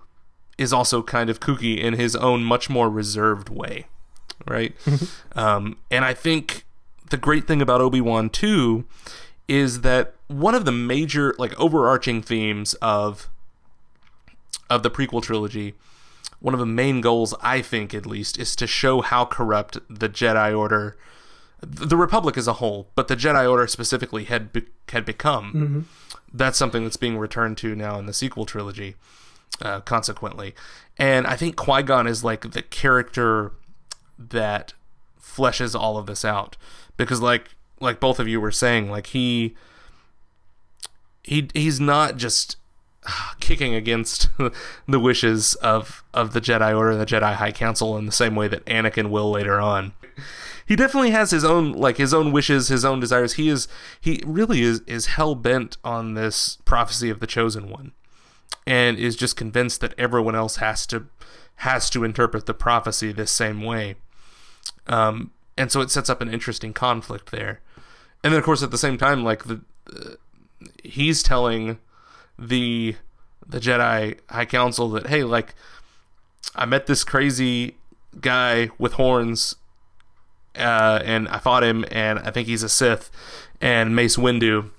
is 0.58 0.74
also 0.74 1.04
kind 1.04 1.30
of 1.30 1.40
kooky 1.40 1.80
in 1.80 1.94
his 1.94 2.16
own 2.16 2.44
much 2.44 2.70
more 2.70 2.90
reserved 2.90 3.50
way, 3.50 3.86
right? 4.48 4.76
um, 5.36 5.78
and 5.92 6.04
I 6.04 6.16
think 6.16 6.66
the 7.12 7.18
great 7.18 7.48
thing 7.48 7.62
about 7.62 7.82
Obi 7.82 8.02
Wan 8.02 8.30
too 8.30 8.86
is 9.48 9.82
that 9.82 10.16
one 10.28 10.56
of 10.56 10.66
the 10.66 10.72
major 10.72 11.36
like 11.38 11.58
overarching 11.60 12.22
themes 12.22 12.74
of 12.76 13.30
of 14.70 14.84
the 14.84 14.92
prequel 14.92 15.22
trilogy 15.22 15.76
one 16.40 16.54
of 16.54 16.60
the 16.60 16.66
main 16.66 17.02
goals 17.02 17.34
i 17.42 17.62
think 17.62 17.94
at 17.94 18.06
least 18.06 18.38
is 18.38 18.56
to 18.56 18.68
show 18.68 19.02
how 19.02 19.26
corrupt 19.26 19.78
the 19.90 20.10
jedi 20.10 20.58
order 20.58 20.98
the 21.62 21.98
republic 21.98 22.38
as 22.38 22.48
a 22.48 22.54
whole 22.54 22.90
but 22.96 23.08
the 23.08 23.16
jedi 23.16 23.50
order 23.50 23.68
specifically 23.68 24.26
had 24.26 24.54
be- 24.54 24.66
had 24.90 25.06
become. 25.06 25.54
Mm-hmm. 25.54 25.80
that's 26.34 26.58
something 26.58 26.84
that's 26.84 26.98
being 26.98 27.18
returned 27.18 27.58
to 27.58 27.76
now 27.76 27.98
in 28.00 28.06
the 28.06 28.14
sequel 28.14 28.46
trilogy 28.46 28.96
uh, 29.62 29.82
consequently. 29.82 30.54
And 30.98 31.26
i 31.26 31.36
think 31.36 31.56
qui-gon 31.56 32.08
is 32.08 32.24
like 32.24 32.52
the 32.52 32.62
character 32.62 33.54
that 34.18 34.74
fleshes 35.22 35.78
all 35.80 35.98
of 35.98 36.06
this 36.06 36.26
out. 36.26 36.58
Because 36.96 37.22
like 37.22 37.50
like 37.80 38.00
both 38.00 38.20
of 38.20 38.28
you 38.28 38.42
were 38.42 38.52
saying, 38.52 38.90
like 38.90 39.08
he 39.08 39.56
he 41.24 41.50
he's 41.54 41.80
not 41.80 42.18
just 42.18 42.58
kicking 43.40 43.74
against 43.74 44.30
the 44.88 45.00
wishes 45.00 45.56
of 45.56 46.04
of 46.14 46.34
the 46.34 46.42
Jedi 46.42 46.76
Order 46.76 46.92
and 46.92 47.02
the 47.02 47.06
Jedi 47.06 47.36
High 47.36 47.52
Council 47.52 47.98
in 47.98 48.06
the 48.06 48.12
same 48.12 48.36
way 48.36 48.48
that 48.48 48.66
Anakin 48.66 49.10
will 49.10 49.32
later 49.32 49.60
on. 49.60 49.94
He 50.66 50.76
definitely 50.76 51.12
has 51.12 51.32
his 51.32 51.46
own 51.46 51.74
like 51.74 51.98
his 51.98 52.14
own 52.14 52.32
wishes, 52.32 52.68
his 52.68 52.84
own 52.84 53.00
desires. 53.00 53.34
He 53.34 53.50
is 53.50 53.68
he 54.00 54.22
really 54.26 54.62
is 54.62 54.82
is 54.82 55.08
hell 55.08 55.36
bent 55.36 55.78
on 55.84 56.14
this 56.14 56.58
prophecy 56.66 57.10
of 57.10 57.20
the 57.20 57.28
chosen 57.28 57.70
one 57.70 57.94
and 58.66 58.98
is 58.98 59.16
just 59.16 59.38
convinced 59.38 59.80
that 59.82 59.94
everyone 59.98 60.36
else 60.36 60.58
has 60.58 60.86
to 60.88 61.08
has 61.62 61.90
to 61.90 62.04
interpret 62.04 62.46
the 62.46 62.54
prophecy 62.54 63.12
this 63.12 63.32
same 63.32 63.64
way. 63.64 63.96
Um, 64.88 65.32
and 65.58 65.72
so 65.72 65.82
it 65.82 65.90
sets 65.90 66.10
up 66.10 66.22
an 66.22 66.32
interesting 66.32 66.74
conflict 66.74 67.32
there 67.32 67.62
and 68.24 68.34
then 68.34 68.40
of 68.40 68.46
course 68.46 68.64
at 68.64 68.72
the 68.72 68.78
same 68.78 68.98
time 68.98 69.24
like 69.24 69.46
the 69.46 69.62
uh, 69.96 70.12
he's 70.84 71.24
telling 71.24 71.80
the 72.38 72.96
the 73.46 73.60
Jedi 73.60 74.18
High 74.30 74.46
Council 74.46 74.90
that 74.92 75.08
hey 75.08 75.24
like 75.24 75.56
I 76.56 76.66
met 76.66 76.88
this 76.88 77.04
crazy 77.04 77.78
guy 78.20 78.70
with 78.78 78.94
horns 78.94 79.56
uh, 80.56 81.02
and 81.06 81.28
I 81.28 81.38
fought 81.38 81.64
him 81.64 81.86
and 81.92 82.20
I 82.20 82.32
think 82.32 82.48
he's 82.48 82.64
a 82.64 82.70
Sith 82.70 83.12
and 83.62 83.96
Mace 83.96 84.18
Windu 84.18 84.70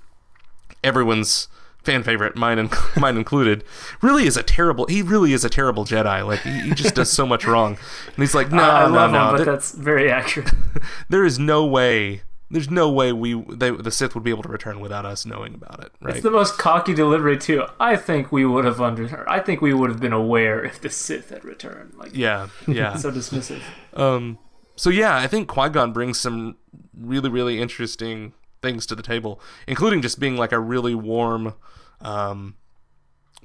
everyone's 0.85 1.49
fan 1.83 2.03
favorite 2.03 2.37
mine 2.37 2.59
and 2.59 2.71
mine 2.97 3.16
included 3.16 3.64
really 4.03 4.27
is 4.27 4.37
a 4.37 4.42
terrible 4.42 4.87
he 4.87 5.03
really 5.03 5.33
is 5.33 5.44
a 5.44 5.49
terrible 5.49 5.85
Jedi. 5.85 6.27
Like 6.27 6.40
he, 6.40 6.61
he 6.61 6.71
just 6.75 6.94
does 6.94 7.11
so 7.11 7.27
much 7.27 7.47
wrong. 7.47 7.79
And 8.07 8.16
he's 8.16 8.35
like 8.35 8.51
no 8.51 8.62
uh, 8.62 8.88
no 8.88 9.11
no 9.11 9.31
him, 9.31 9.37
but 9.37 9.44
that's 9.44 9.73
very 9.73 10.11
accurate. 10.11 10.53
There 11.09 11.25
is 11.25 11.38
no 11.38 11.64
way 11.64 12.23
there's 12.51 12.71
no 12.71 12.91
way 12.91 13.13
we 13.13 13.35
they, 13.35 13.71
the 13.71 13.91
Sith 13.91 14.15
would 14.15 14.25
be 14.25 14.31
able 14.31 14.43
to 14.43 14.49
return 14.49 14.81
without 14.81 15.05
us 15.05 15.27
knowing 15.27 15.55
about 15.55 15.85
it. 15.85 15.93
Right? 16.01 16.15
It's 16.15 16.23
the 16.23 16.31
most 16.31 16.59
cocky 16.59 16.95
delivery 16.95 17.37
too. 17.37 17.65
I 17.79 17.97
think 17.97 18.33
we 18.33 18.45
would 18.45 18.65
have 18.65 18.81
under. 18.81 19.29
I 19.29 19.41
think 19.41 19.61
we 19.61 19.75
would 19.75 19.91
have 19.91 20.01
been 20.01 20.13
aware 20.13 20.65
if 20.65 20.81
the 20.81 20.91
Sith 20.91 21.31
had 21.31 21.45
returned. 21.45 21.95
Like 21.97 22.17
yeah, 22.17 22.49
yeah, 22.67 22.97
so 22.97 23.11
dismissive. 23.11 23.63
Um. 23.95 24.39
So 24.77 24.91
yeah, 24.91 25.17
I 25.17 25.27
think 25.27 25.49
Qui 25.49 25.69
Gon 25.69 25.93
brings 25.93 26.19
some 26.19 26.57
really 26.97 27.29
really 27.29 27.61
interesting 27.61 28.33
things 28.63 28.87
to 28.87 28.95
the 28.95 29.03
table, 29.03 29.41
including 29.67 30.03
just 30.03 30.19
being 30.19 30.37
like 30.37 30.53
a 30.53 30.59
really 30.59 30.95
warm, 30.95 31.55
um, 32.01 32.57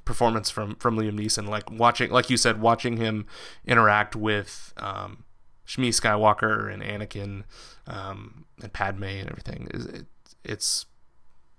performance 0.04 0.50
from 0.50 0.76
from 0.76 0.96
Liam 0.96 1.18
Neeson. 1.18 1.48
Like 1.48 1.70
watching, 1.70 2.10
like 2.10 2.30
you 2.30 2.36
said, 2.36 2.60
watching 2.60 2.96
him 2.96 3.26
interact 3.66 4.16
with 4.16 4.72
um, 4.78 5.23
Shmi 5.66 5.88
Skywalker 5.88 6.72
and 6.72 6.82
Anakin 6.82 7.44
um, 7.86 8.44
and 8.62 8.72
Padme 8.72 9.04
and 9.04 9.30
everything. 9.30 9.68
It, 9.72 10.06
it's 10.44 10.86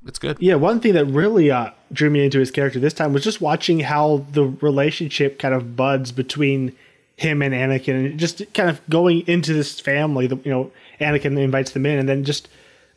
it's 0.06 0.20
good. 0.20 0.38
Yeah, 0.40 0.56
one 0.56 0.80
thing 0.80 0.94
that 0.94 1.06
really 1.06 1.50
uh, 1.50 1.72
drew 1.92 2.10
me 2.10 2.24
into 2.26 2.40
his 2.40 2.52
character 2.52 2.80
this 2.80 2.94
time 2.94 3.12
was 3.14 3.24
just 3.24 3.42
watching 3.42 3.80
how 3.80 4.26
the 4.32 4.46
relationship 4.46 5.40
kind 5.40 5.54
of 5.54 5.76
buds 5.76 6.12
between 6.12 6.76
him 7.18 7.42
and 7.42 7.54
Anakin, 7.54 8.12
and 8.12 8.20
just 8.20 8.42
kind 8.54 8.70
of 8.70 8.88
going 8.90 9.28
into 9.28 9.54
this 9.54 9.80
family. 9.80 10.28
The, 10.28 10.38
you 10.44 10.52
know, 10.52 10.72
Anakin 11.02 11.38
invites 11.40 11.72
them 11.72 11.86
in, 11.86 11.98
and 11.98 12.08
then 12.08 12.24
just 12.24 12.48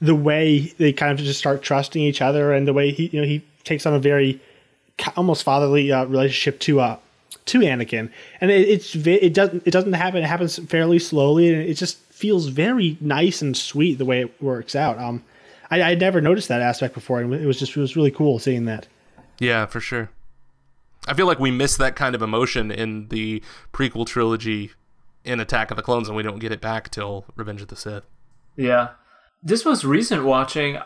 the 0.01 0.15
way 0.15 0.75
they 0.79 0.93
kind 0.93 1.19
of 1.19 1.25
just 1.25 1.39
start 1.39 1.63
trusting 1.63 2.03
each 2.03 2.21
other, 2.21 2.53
and 2.53 2.69
the 2.69 2.75
way 2.75 2.91
he, 2.91 3.07
you 3.07 3.21
know, 3.21 3.27
he 3.27 3.43
takes 3.65 3.87
on 3.87 3.95
a 3.95 3.99
very 3.99 4.41
almost 5.17 5.45
fatherly 5.45 5.91
uh, 5.93 6.05
relationship 6.07 6.59
to 6.61 6.81
uh 6.81 6.99
to 7.47 7.61
Anakin, 7.61 8.11
and 8.41 8.51
it, 8.51 8.69
it's 8.69 8.95
it 8.95 9.35
doesn't 9.35 9.67
it 9.67 9.71
doesn't 9.71 9.93
happen. 9.93 10.23
It 10.23 10.27
happens 10.27 10.59
fairly 10.59 10.99
slowly, 10.99 11.53
and 11.53 11.63
it 11.63 11.75
just 11.75 11.99
feels 12.13 12.47
very 12.49 12.97
nice 13.01 13.43
and 13.43 13.57
sweet 13.57 13.99
the 13.99 14.05
way 14.05 14.21
it 14.21 14.43
works 14.43 14.75
out. 14.75 14.99
Um, 14.99 15.25
I 15.71 15.83
I 15.83 15.95
never 15.95 16.21
noticed 16.21 16.49
that 16.49 16.63
aspect 16.63 16.95
before, 16.95 17.21
and 17.21 17.33
it 17.35 17.47
was 17.47 17.59
just 17.59 17.77
it 17.77 17.81
was 17.81 17.97
really 17.97 18.11
cool 18.11 18.39
seeing 18.39 18.65
that. 18.67 18.87
Yeah, 19.39 19.67
for 19.67 19.81
sure. 19.81 20.11
I 21.07 21.15
feel 21.15 21.27
like 21.27 21.39
we 21.39 21.51
miss 21.51 21.77
that 21.77 21.97
kind 21.97 22.15
of 22.15 22.23
emotion 22.23 22.71
in 22.71 23.09
the 23.09 23.43
prequel 23.73 24.07
trilogy 24.07 24.73
in 25.25 25.41
Attack 25.41 25.71
of 25.71 25.77
the 25.77 25.83
Clones, 25.83 26.09
and 26.09 26.17
we 26.17 26.23
don't 26.23 26.39
get 26.39 26.53
it 26.53 26.61
back 26.61 26.91
till 26.91 27.25
Revenge 27.37 27.63
of 27.63 27.69
the 27.69 27.77
Sith. 27.77 28.05
Yeah, 28.57 28.91
this 29.43 29.65
was 29.65 29.85
recent 29.85 30.25
watching. 30.25 30.79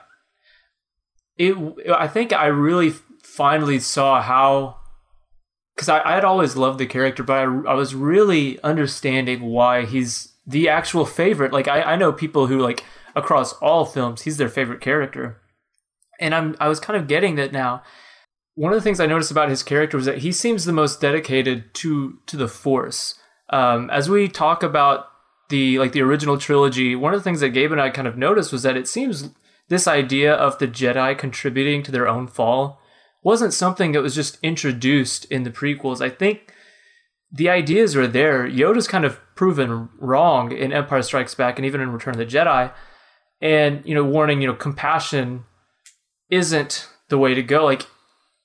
It, 1.38 1.56
I 1.90 2.08
think 2.08 2.32
I 2.32 2.46
really 2.46 2.90
finally 3.22 3.80
saw 3.80 4.20
how, 4.20 4.76
because 5.74 5.88
I, 5.88 6.00
I 6.02 6.14
had 6.14 6.24
always 6.24 6.56
loved 6.56 6.78
the 6.78 6.86
character, 6.86 7.22
but 7.22 7.38
I, 7.38 7.42
I 7.42 7.74
was 7.74 7.94
really 7.94 8.60
understanding 8.62 9.42
why 9.42 9.84
he's 9.84 10.32
the 10.46 10.68
actual 10.68 11.06
favorite. 11.06 11.52
Like 11.52 11.68
I, 11.68 11.82
I 11.82 11.96
know 11.96 12.12
people 12.12 12.46
who 12.46 12.58
like 12.58 12.84
across 13.14 13.52
all 13.54 13.84
films, 13.84 14.22
he's 14.22 14.36
their 14.36 14.48
favorite 14.48 14.80
character, 14.80 15.40
and 16.20 16.34
I'm 16.34 16.56
I 16.60 16.68
was 16.68 16.80
kind 16.80 16.96
of 17.00 17.08
getting 17.08 17.36
that 17.36 17.52
now. 17.52 17.82
One 18.54 18.72
of 18.72 18.78
the 18.78 18.82
things 18.82 19.00
I 19.00 19.06
noticed 19.06 19.30
about 19.30 19.48
his 19.48 19.62
character 19.62 19.96
was 19.96 20.06
that 20.06 20.18
he 20.18 20.30
seems 20.30 20.64
the 20.64 20.72
most 20.72 21.00
dedicated 21.00 21.72
to 21.74 22.18
to 22.26 22.36
the 22.36 22.48
Force. 22.48 23.14
Um, 23.50 23.90
as 23.90 24.08
we 24.08 24.28
talk 24.28 24.62
about 24.62 25.06
the 25.48 25.78
like 25.78 25.92
the 25.92 26.02
original 26.02 26.38
trilogy, 26.38 26.94
one 26.94 27.14
of 27.14 27.20
the 27.20 27.24
things 27.24 27.40
that 27.40 27.50
Gabe 27.50 27.72
and 27.72 27.80
I 27.80 27.90
kind 27.90 28.08
of 28.08 28.18
noticed 28.18 28.52
was 28.52 28.62
that 28.62 28.76
it 28.76 28.88
seems 28.88 29.30
this 29.68 29.86
idea 29.86 30.34
of 30.34 30.58
the 30.58 30.68
Jedi 30.68 31.16
contributing 31.16 31.82
to 31.84 31.92
their 31.92 32.08
own 32.08 32.26
fall 32.26 32.81
wasn't 33.22 33.54
something 33.54 33.92
that 33.92 34.02
was 34.02 34.14
just 34.14 34.38
introduced 34.42 35.24
in 35.26 35.44
the 35.44 35.50
prequels. 35.50 36.00
I 36.00 36.10
think 36.10 36.52
the 37.30 37.48
ideas 37.48 37.96
are 37.96 38.06
there. 38.06 38.48
Yoda's 38.48 38.88
kind 38.88 39.04
of 39.04 39.18
proven 39.34 39.88
wrong 39.98 40.52
in 40.52 40.72
Empire 40.72 41.02
Strikes 41.02 41.34
Back 41.34 41.58
and 41.58 41.64
even 41.64 41.80
in 41.80 41.92
Return 41.92 42.14
of 42.14 42.18
the 42.18 42.26
Jedi. 42.26 42.72
And, 43.40 43.84
you 43.84 43.94
know, 43.94 44.04
warning, 44.04 44.40
you 44.40 44.46
know, 44.46 44.54
compassion 44.54 45.44
isn't 46.30 46.88
the 47.08 47.18
way 47.18 47.34
to 47.34 47.42
go. 47.42 47.64
Like, 47.64 47.86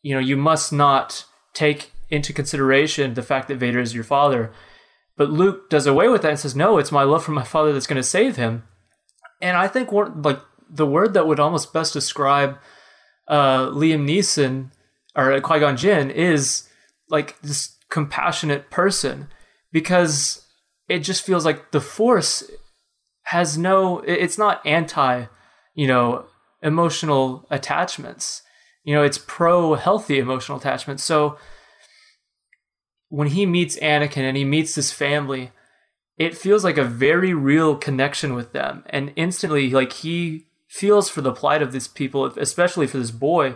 you 0.01 0.13
know, 0.13 0.21
you 0.21 0.37
must 0.37 0.71
not 0.71 1.25
take 1.53 1.91
into 2.09 2.33
consideration 2.33 3.13
the 3.13 3.21
fact 3.21 3.47
that 3.47 3.57
Vader 3.57 3.79
is 3.79 3.93
your 3.93 4.03
father. 4.03 4.51
But 5.17 5.31
Luke 5.31 5.69
does 5.69 5.87
away 5.87 6.07
with 6.07 6.21
that 6.21 6.29
and 6.29 6.39
says, 6.39 6.55
"No, 6.55 6.77
it's 6.77 6.91
my 6.91 7.03
love 7.03 7.23
for 7.23 7.31
my 7.31 7.43
father 7.43 7.73
that's 7.73 7.87
going 7.87 7.97
to 7.97 8.03
save 8.03 8.35
him." 8.35 8.63
And 9.41 9.57
I 9.57 9.67
think 9.67 9.91
what 9.91 10.21
like 10.21 10.39
the 10.69 10.85
word 10.85 11.13
that 11.13 11.27
would 11.27 11.39
almost 11.39 11.73
best 11.73 11.93
describe 11.93 12.57
uh, 13.27 13.67
Liam 13.67 14.07
Neeson 14.07 14.71
or 15.15 15.39
Qui 15.41 15.59
Gon 15.59 15.77
Jinn 15.77 16.11
is 16.11 16.67
like 17.09 17.39
this 17.41 17.75
compassionate 17.89 18.69
person 18.69 19.27
because 19.71 20.45
it 20.87 20.99
just 20.99 21.25
feels 21.25 21.45
like 21.45 21.71
the 21.71 21.81
Force 21.81 22.43
has 23.23 23.57
no. 23.57 23.99
It's 23.99 24.37
not 24.37 24.65
anti, 24.65 25.25
you 25.75 25.87
know, 25.87 26.25
emotional 26.61 27.45
attachments. 27.49 28.43
You 28.83 28.93
know, 28.95 29.03
it's 29.03 29.17
pro 29.17 29.75
healthy 29.75 30.17
emotional 30.17 30.57
attachments. 30.57 31.03
So 31.03 31.37
when 33.09 33.27
he 33.29 33.45
meets 33.45 33.77
Anakin 33.79 34.23
and 34.23 34.37
he 34.37 34.45
meets 34.45 34.75
this 34.75 34.93
family, 34.93 35.51
it 36.17 36.37
feels 36.37 36.63
like 36.63 36.77
a 36.77 36.83
very 36.83 37.33
real 37.33 37.75
connection 37.75 38.33
with 38.33 38.53
them. 38.53 38.83
And 38.89 39.13
instantly, 39.15 39.69
like 39.69 39.93
he 39.93 40.46
feels 40.67 41.09
for 41.09 41.21
the 41.21 41.33
plight 41.33 41.61
of 41.61 41.71
these 41.71 41.87
people, 41.87 42.25
especially 42.37 42.87
for 42.87 42.97
this 42.97 43.11
boy. 43.11 43.55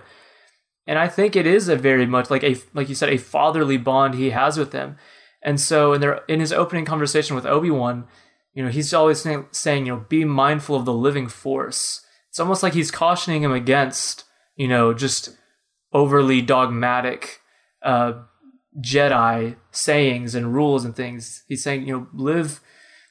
And 0.88 0.98
I 0.98 1.08
think 1.08 1.36
it 1.36 1.46
is 1.46 1.68
a 1.68 1.76
very 1.76 2.06
much 2.06 2.30
like 2.30 2.44
a 2.44 2.56
like 2.74 2.90
you 2.90 2.96
said, 2.96 3.10
a 3.10 3.18
fatherly 3.18 3.78
bond 3.78 4.16
he 4.16 4.32
has 4.32 4.58
with 4.58 4.72
them. 4.72 4.98
And 5.44 5.60
so 5.60 5.94
in 5.94 6.02
their 6.02 6.22
in 6.28 6.40
his 6.40 6.54
opening 6.54 6.86
conversation 6.86 7.36
with 7.36 7.46
Obi-Wan, 7.46 8.08
you 8.54 8.64
know, 8.64 8.70
he's 8.70 8.94
always 8.94 9.22
saying, 9.22 9.48
saying, 9.52 9.86
you 9.86 9.96
know, 9.96 10.06
be 10.10 10.26
mindful 10.26 10.76
of 10.76 10.86
the 10.86 10.94
living 10.94 11.28
force. 11.28 12.06
It's 12.30 12.40
almost 12.40 12.64
like 12.64 12.74
he's 12.74 12.92
cautioning 12.92 13.44
him 13.44 13.52
against, 13.52 14.26
you 14.56 14.68
know, 14.68 14.94
just 14.94 15.38
overly 15.94 16.42
dogmatic 16.42 17.42
uh, 17.84 18.14
Jedi 18.80 19.56
sayings 19.72 20.36
and 20.36 20.54
rules 20.54 20.86
and 20.86 20.96
things. 20.96 21.44
He's 21.48 21.64
saying, 21.64 21.88
you 21.88 21.94
know, 21.94 22.08
live 22.14 22.62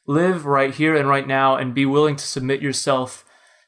live 0.07 0.45
right 0.47 0.75
here 0.75 0.97
and 0.97 1.09
right 1.09 1.27
now 1.27 1.57
and 1.57 1.75
be 1.75 1.87
willing 1.87 2.17
to 2.17 2.27
submit 2.27 2.61
yourself 2.61 3.25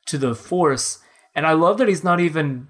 to 0.06 0.18
the 0.18 0.34
force. 0.34 0.98
And 1.34 1.46
I 1.46 1.52
love 1.52 1.78
that 1.78 1.88
he's 1.88 2.04
not 2.04 2.20
even 2.20 2.68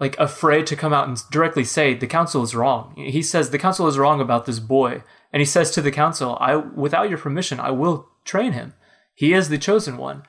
like 0.00 0.18
afraid 0.18 0.66
to 0.66 0.76
come 0.76 0.92
out 0.92 1.08
and 1.08 1.18
directly 1.30 1.64
say 1.64 1.94
the 1.94 2.06
council 2.06 2.42
is 2.42 2.54
wrong. 2.54 2.94
He 2.96 3.22
says 3.22 3.50
the 3.50 3.58
council 3.58 3.86
is 3.86 3.98
wrong 3.98 4.20
about 4.20 4.46
this 4.46 4.58
boy. 4.58 5.02
And 5.32 5.40
he 5.40 5.46
says 5.46 5.70
to 5.72 5.82
the 5.82 5.90
council, 5.90 6.36
I 6.40 6.56
without 6.56 7.08
your 7.08 7.18
permission, 7.18 7.60
I 7.60 7.70
will 7.70 8.08
train 8.24 8.52
him. 8.52 8.74
He 9.14 9.32
is 9.32 9.48
the 9.48 9.58
chosen 9.58 9.96
one. 9.96 10.24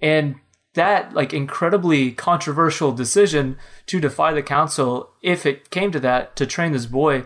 And 0.00 0.36
that 0.74 1.12
like 1.12 1.34
incredibly 1.34 2.12
controversial 2.12 2.92
decision 2.92 3.58
to 3.86 4.00
defy 4.00 4.32
the 4.32 4.42
council, 4.42 5.10
if 5.22 5.44
it 5.44 5.70
came 5.70 5.92
to 5.92 6.00
that, 6.00 6.34
to 6.36 6.46
train 6.46 6.72
this 6.72 6.86
boy, 6.86 7.24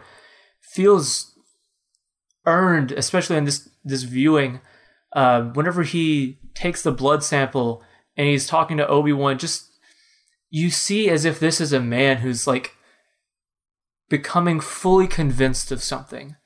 feels 0.60 1.32
earned, 2.44 2.92
especially 2.92 3.36
in 3.36 3.44
this 3.44 3.68
this 3.84 4.02
viewing. 4.02 4.60
Uh, 5.12 5.42
whenever 5.54 5.82
he 5.82 6.38
takes 6.54 6.82
the 6.82 6.92
blood 6.92 7.22
sample 7.22 7.82
and 8.16 8.26
he's 8.26 8.46
talking 8.46 8.76
to 8.76 8.88
Obi 8.88 9.12
Wan, 9.12 9.38
just 9.38 9.70
you 10.50 10.70
see 10.70 11.08
as 11.10 11.24
if 11.24 11.38
this 11.38 11.60
is 11.60 11.72
a 11.72 11.80
man 11.80 12.18
who's 12.18 12.46
like 12.46 12.74
becoming 14.08 14.60
fully 14.60 15.06
convinced 15.06 15.70
of 15.70 15.82
something. 15.82 16.36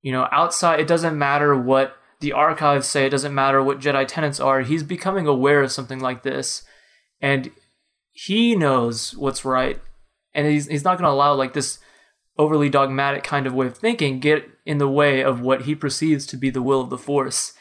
You 0.00 0.12
know, 0.12 0.28
outside, 0.30 0.80
it 0.80 0.86
doesn't 0.86 1.18
matter 1.18 1.56
what 1.56 1.96
the 2.20 2.32
archives 2.32 2.86
say, 2.86 3.06
it 3.06 3.10
doesn't 3.10 3.34
matter 3.34 3.62
what 3.62 3.80
Jedi 3.80 4.06
tenets 4.06 4.40
are. 4.40 4.60
He's 4.60 4.82
becoming 4.82 5.26
aware 5.26 5.62
of 5.62 5.72
something 5.72 6.00
like 6.00 6.22
this, 6.22 6.62
and 7.20 7.50
he 8.12 8.56
knows 8.56 9.16
what's 9.16 9.44
right, 9.44 9.80
and 10.34 10.46
he's 10.46 10.66
he's 10.66 10.84
not 10.84 10.98
going 10.98 11.08
to 11.08 11.14
allow 11.14 11.34
like 11.34 11.52
this 11.52 11.78
overly 12.38 12.68
dogmatic 12.68 13.24
kind 13.24 13.46
of 13.46 13.54
way 13.54 13.66
of 13.66 13.76
thinking 13.76 14.20
get 14.20 14.48
in 14.64 14.78
the 14.78 14.88
way 14.88 15.22
of 15.22 15.40
what 15.40 15.62
he 15.62 15.74
perceives 15.74 16.24
to 16.26 16.36
be 16.36 16.50
the 16.50 16.62
will 16.62 16.80
of 16.80 16.90
the 16.90 16.98
Force. 16.98 17.52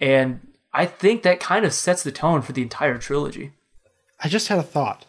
And 0.00 0.53
I 0.74 0.86
think 0.86 1.22
that 1.22 1.40
kind 1.40 1.64
of 1.64 1.72
sets 1.72 2.02
the 2.02 2.10
tone 2.12 2.42
for 2.42 2.52
the 2.52 2.62
entire 2.62 2.98
trilogy. 2.98 3.52
I 4.22 4.28
just 4.28 4.48
had 4.48 4.58
a 4.58 4.62
thought. 4.62 5.06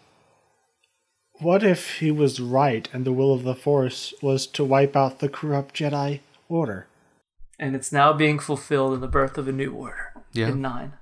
What 1.40 1.64
if 1.64 1.98
he 2.00 2.12
was 2.12 2.40
right 2.40 2.88
and 2.94 3.04
the 3.04 3.12
will 3.12 3.34
of 3.34 3.44
the 3.44 3.56
Force 3.56 4.14
was 4.22 4.48
to 4.48 4.64
wipe 4.64 4.96
out 4.96 5.20
the 5.20 5.28
corrupt 5.30 5.76
Jedi 5.76 6.20
Order? 6.48 6.88
And 7.60 7.76
it's 7.76 7.92
now 7.92 8.14
being 8.14 8.40
fulfilled 8.40 8.94
in 8.94 9.02
the 9.02 9.08
birth 9.08 9.38
of 9.38 9.48
a 9.48 9.52
new 9.52 9.74
order. 9.74 10.14
Yeah. 10.34 10.50
In 10.50 10.62
nine. 10.62 10.94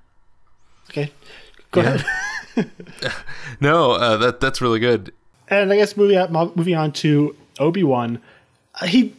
Okay, 0.90 1.12
go 1.70 1.82
Yeah. 1.82 1.94
ahead. 1.94 2.06
No, 3.60 3.92
uh, 3.92 4.16
that 4.18 4.40
that's 4.40 4.60
really 4.60 4.78
good. 4.78 5.12
And 5.48 5.72
I 5.72 5.76
guess 5.76 5.96
moving 5.96 6.16
on, 6.18 6.52
moving 6.54 6.74
on 6.76 6.92
to 6.92 7.34
Obi 7.58 7.82
Wan, 7.82 8.20
he 8.86 9.14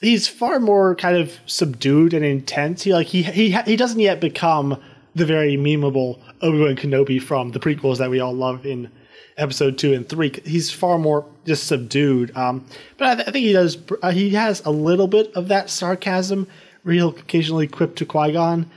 he's 0.00 0.28
far 0.28 0.60
more 0.60 0.94
kind 0.94 1.16
of 1.16 1.38
subdued 1.46 2.14
and 2.14 2.24
intense. 2.24 2.82
He 2.82 2.92
like 2.92 3.08
he 3.08 3.22
he 3.22 3.50
he 3.50 3.76
doesn't 3.76 4.00
yet 4.00 4.20
become 4.20 4.80
the 5.14 5.24
very 5.24 5.56
memeable 5.56 6.20
Obi 6.42 6.60
Wan 6.60 6.76
Kenobi 6.76 7.20
from 7.20 7.52
the 7.52 7.60
prequels 7.60 7.98
that 7.98 8.10
we 8.10 8.20
all 8.20 8.34
love 8.34 8.66
in 8.66 8.90
episode 9.36 9.78
two 9.78 9.92
and 9.92 10.08
three. 10.08 10.32
He's 10.44 10.70
far 10.70 10.98
more 10.98 11.26
just 11.44 11.66
subdued. 11.66 12.36
Um, 12.36 12.66
but 12.98 13.08
I, 13.08 13.14
th- 13.14 13.28
I 13.28 13.30
think 13.30 13.46
he 13.46 13.52
does. 13.52 13.78
Uh, 14.02 14.10
he 14.10 14.30
has 14.30 14.64
a 14.64 14.70
little 14.70 15.06
bit 15.06 15.32
of 15.34 15.48
that 15.48 15.70
sarcasm. 15.70 16.46
Where 16.82 16.94
he'll 16.94 17.08
occasionally 17.08 17.66
quip 17.66 17.96
to 17.96 18.06
Qui 18.06 18.32
Gon. 18.32 18.70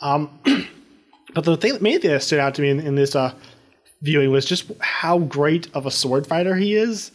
Um, 0.00 0.30
but 1.34 1.44
the 1.44 1.56
thing, 1.56 1.76
main 1.80 2.00
thing 2.00 2.12
that 2.12 2.22
stood 2.22 2.38
out 2.38 2.54
to 2.54 2.62
me 2.62 2.70
in, 2.70 2.78
in 2.78 2.94
this 2.94 3.16
uh, 3.16 3.34
viewing 4.02 4.30
was 4.30 4.44
just 4.44 4.70
how 4.80 5.18
great 5.18 5.68
of 5.74 5.84
a 5.84 5.90
sword 5.90 6.28
fighter 6.28 6.54
he 6.54 6.76
is. 6.76 7.10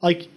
Like, 0.00 0.28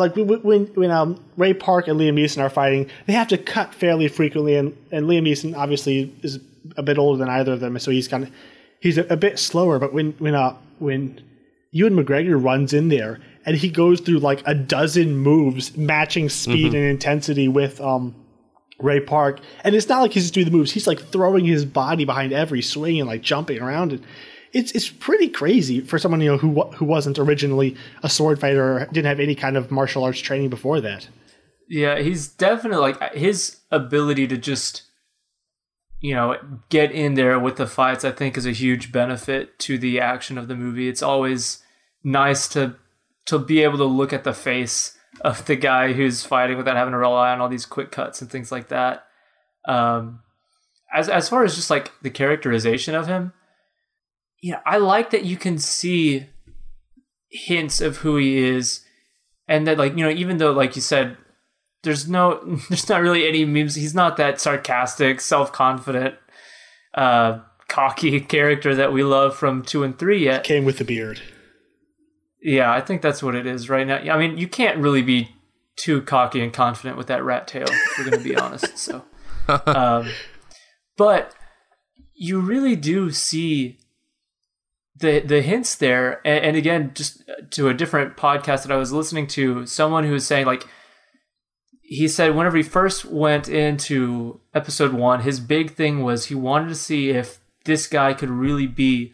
like 0.00 0.16
when 0.16 0.42
when, 0.42 0.66
when 0.74 0.90
um, 0.90 1.22
Ray 1.36 1.54
Park 1.54 1.86
and 1.86 2.00
Liam 2.00 2.14
Neeson 2.14 2.42
are 2.42 2.50
fighting, 2.50 2.90
they 3.06 3.12
have 3.12 3.28
to 3.28 3.38
cut 3.38 3.74
fairly 3.74 4.08
frequently, 4.08 4.56
and, 4.56 4.76
and 4.90 5.06
Liam 5.06 5.22
Neeson 5.22 5.56
obviously 5.56 6.12
is 6.22 6.40
a 6.76 6.82
bit 6.82 6.98
older 6.98 7.18
than 7.18 7.28
either 7.28 7.52
of 7.52 7.60
them, 7.60 7.78
so 7.78 7.90
he's 7.90 8.08
kind 8.08 8.24
of 8.24 8.30
he's 8.80 8.98
a, 8.98 9.04
a 9.04 9.16
bit 9.16 9.38
slower. 9.38 9.78
But 9.78 9.92
when 9.92 10.12
when 10.18 10.34
uh 10.34 10.56
when 10.78 11.22
Ewan 11.70 11.94
McGregor 11.94 12.42
runs 12.42 12.72
in 12.72 12.88
there 12.88 13.20
and 13.46 13.56
he 13.56 13.70
goes 13.70 14.00
through 14.00 14.18
like 14.18 14.42
a 14.46 14.54
dozen 14.54 15.16
moves, 15.16 15.76
matching 15.76 16.28
speed 16.28 16.74
and 16.74 16.84
intensity 16.84 17.48
with 17.48 17.80
um 17.80 18.14
Ray 18.78 19.00
Park, 19.00 19.40
and 19.62 19.74
it's 19.74 19.88
not 19.88 20.00
like 20.00 20.12
he's 20.12 20.24
just 20.24 20.34
doing 20.34 20.46
the 20.46 20.52
moves; 20.52 20.72
he's 20.72 20.86
like 20.86 21.00
throwing 21.00 21.44
his 21.44 21.64
body 21.64 22.04
behind 22.04 22.32
every 22.32 22.62
swing 22.62 22.98
and 22.98 23.08
like 23.08 23.22
jumping 23.22 23.60
around. 23.60 23.92
And 23.92 24.04
it's 24.52 24.72
it's 24.72 24.88
pretty 24.88 25.28
crazy 25.28 25.80
for 25.80 25.98
someone 25.98 26.20
you 26.20 26.30
know 26.30 26.38
who 26.38 26.62
who 26.72 26.84
wasn't 26.84 27.18
originally 27.18 27.76
a 28.02 28.08
sword 28.08 28.40
fighter 28.40 28.78
or 28.78 28.86
didn't 28.86 29.06
have 29.06 29.20
any 29.20 29.34
kind 29.34 29.56
of 29.56 29.70
martial 29.70 30.04
arts 30.04 30.20
training 30.20 30.50
before 30.50 30.80
that. 30.80 31.08
Yeah, 31.68 32.00
he's 32.00 32.28
definitely 32.28 32.78
like 32.78 33.14
his 33.14 33.58
ability 33.70 34.26
to 34.28 34.36
just 34.36 34.82
you 36.00 36.14
know 36.14 36.36
get 36.68 36.90
in 36.90 37.14
there 37.14 37.38
with 37.38 37.56
the 37.56 37.66
fights. 37.66 38.04
I 38.04 38.10
think 38.10 38.36
is 38.36 38.46
a 38.46 38.52
huge 38.52 38.90
benefit 38.90 39.58
to 39.60 39.78
the 39.78 40.00
action 40.00 40.36
of 40.36 40.48
the 40.48 40.56
movie. 40.56 40.88
It's 40.88 41.02
always 41.02 41.62
nice 42.02 42.48
to 42.48 42.76
to 43.26 43.38
be 43.38 43.62
able 43.62 43.78
to 43.78 43.84
look 43.84 44.12
at 44.12 44.24
the 44.24 44.32
face 44.32 44.96
of 45.20 45.44
the 45.46 45.56
guy 45.56 45.92
who's 45.92 46.24
fighting 46.24 46.56
without 46.56 46.76
having 46.76 46.92
to 46.92 46.98
rely 46.98 47.32
on 47.32 47.40
all 47.40 47.48
these 47.48 47.66
quick 47.66 47.90
cuts 47.92 48.20
and 48.20 48.30
things 48.30 48.50
like 48.50 48.68
that. 48.68 49.04
Um, 49.66 50.20
as 50.92 51.08
as 51.08 51.28
far 51.28 51.44
as 51.44 51.54
just 51.54 51.70
like 51.70 51.92
the 52.02 52.10
characterization 52.10 52.94
of 52.94 53.06
him, 53.06 53.32
yeah, 54.42 54.60
I 54.64 54.78
like 54.78 55.10
that 55.10 55.24
you 55.24 55.36
can 55.36 55.58
see 55.58 56.26
hints 57.30 57.80
of 57.80 57.98
who 57.98 58.16
he 58.16 58.38
is, 58.38 58.84
and 59.46 59.66
that 59.66 59.78
like 59.78 59.96
you 59.96 60.04
know 60.04 60.10
even 60.10 60.38
though 60.38 60.52
like 60.52 60.76
you 60.76 60.82
said, 60.82 61.16
there's 61.82 62.08
no 62.08 62.58
there's 62.68 62.88
not 62.88 63.02
really 63.02 63.26
any 63.28 63.44
memes. 63.44 63.74
He's 63.74 63.94
not 63.94 64.16
that 64.16 64.40
sarcastic, 64.40 65.20
self 65.20 65.52
confident, 65.52 66.14
uh, 66.94 67.40
cocky 67.68 68.20
character 68.20 68.74
that 68.74 68.92
we 68.92 69.02
love 69.02 69.36
from 69.36 69.62
two 69.62 69.82
and 69.82 69.98
three 69.98 70.24
yet. 70.24 70.44
Came 70.44 70.64
with 70.64 70.78
the 70.78 70.84
beard. 70.84 71.20
Yeah, 72.42 72.72
I 72.72 72.80
think 72.80 73.02
that's 73.02 73.22
what 73.22 73.34
it 73.34 73.46
is 73.46 73.68
right 73.68 73.86
now. 73.86 73.98
I 73.98 74.18
mean, 74.18 74.38
you 74.38 74.48
can't 74.48 74.78
really 74.78 75.02
be 75.02 75.28
too 75.76 76.00
cocky 76.00 76.40
and 76.40 76.52
confident 76.52 76.96
with 76.96 77.06
that 77.08 77.22
rat 77.22 77.46
tail. 77.46 77.66
If 77.68 77.98
we're 77.98 78.10
going 78.10 78.22
to 78.22 78.28
be 78.28 78.36
honest. 78.40 78.78
So, 78.78 79.04
um, 79.66 80.08
but 80.96 81.34
you 82.14 82.40
really 82.40 82.76
do 82.76 83.10
see 83.10 83.79
the 85.00 85.20
the 85.20 85.42
hints 85.42 85.74
there. 85.74 86.20
And, 86.26 86.44
and 86.44 86.56
again, 86.56 86.92
just 86.94 87.28
uh, 87.28 87.42
to 87.50 87.68
a 87.68 87.74
different 87.74 88.16
podcast 88.16 88.62
that 88.62 88.72
I 88.72 88.76
was 88.76 88.92
listening 88.92 89.26
to, 89.28 89.66
someone 89.66 90.04
who 90.04 90.12
was 90.12 90.26
saying 90.26 90.46
like 90.46 90.66
he 91.82 92.06
said 92.06 92.36
whenever 92.36 92.56
he 92.56 92.62
first 92.62 93.04
went 93.04 93.48
into 93.48 94.40
episode 94.54 94.92
one, 94.92 95.22
his 95.22 95.40
big 95.40 95.72
thing 95.74 96.02
was 96.02 96.26
he 96.26 96.34
wanted 96.36 96.68
to 96.68 96.74
see 96.76 97.10
if 97.10 97.40
this 97.64 97.86
guy 97.86 98.14
could 98.14 98.30
really 98.30 98.66
be 98.66 99.12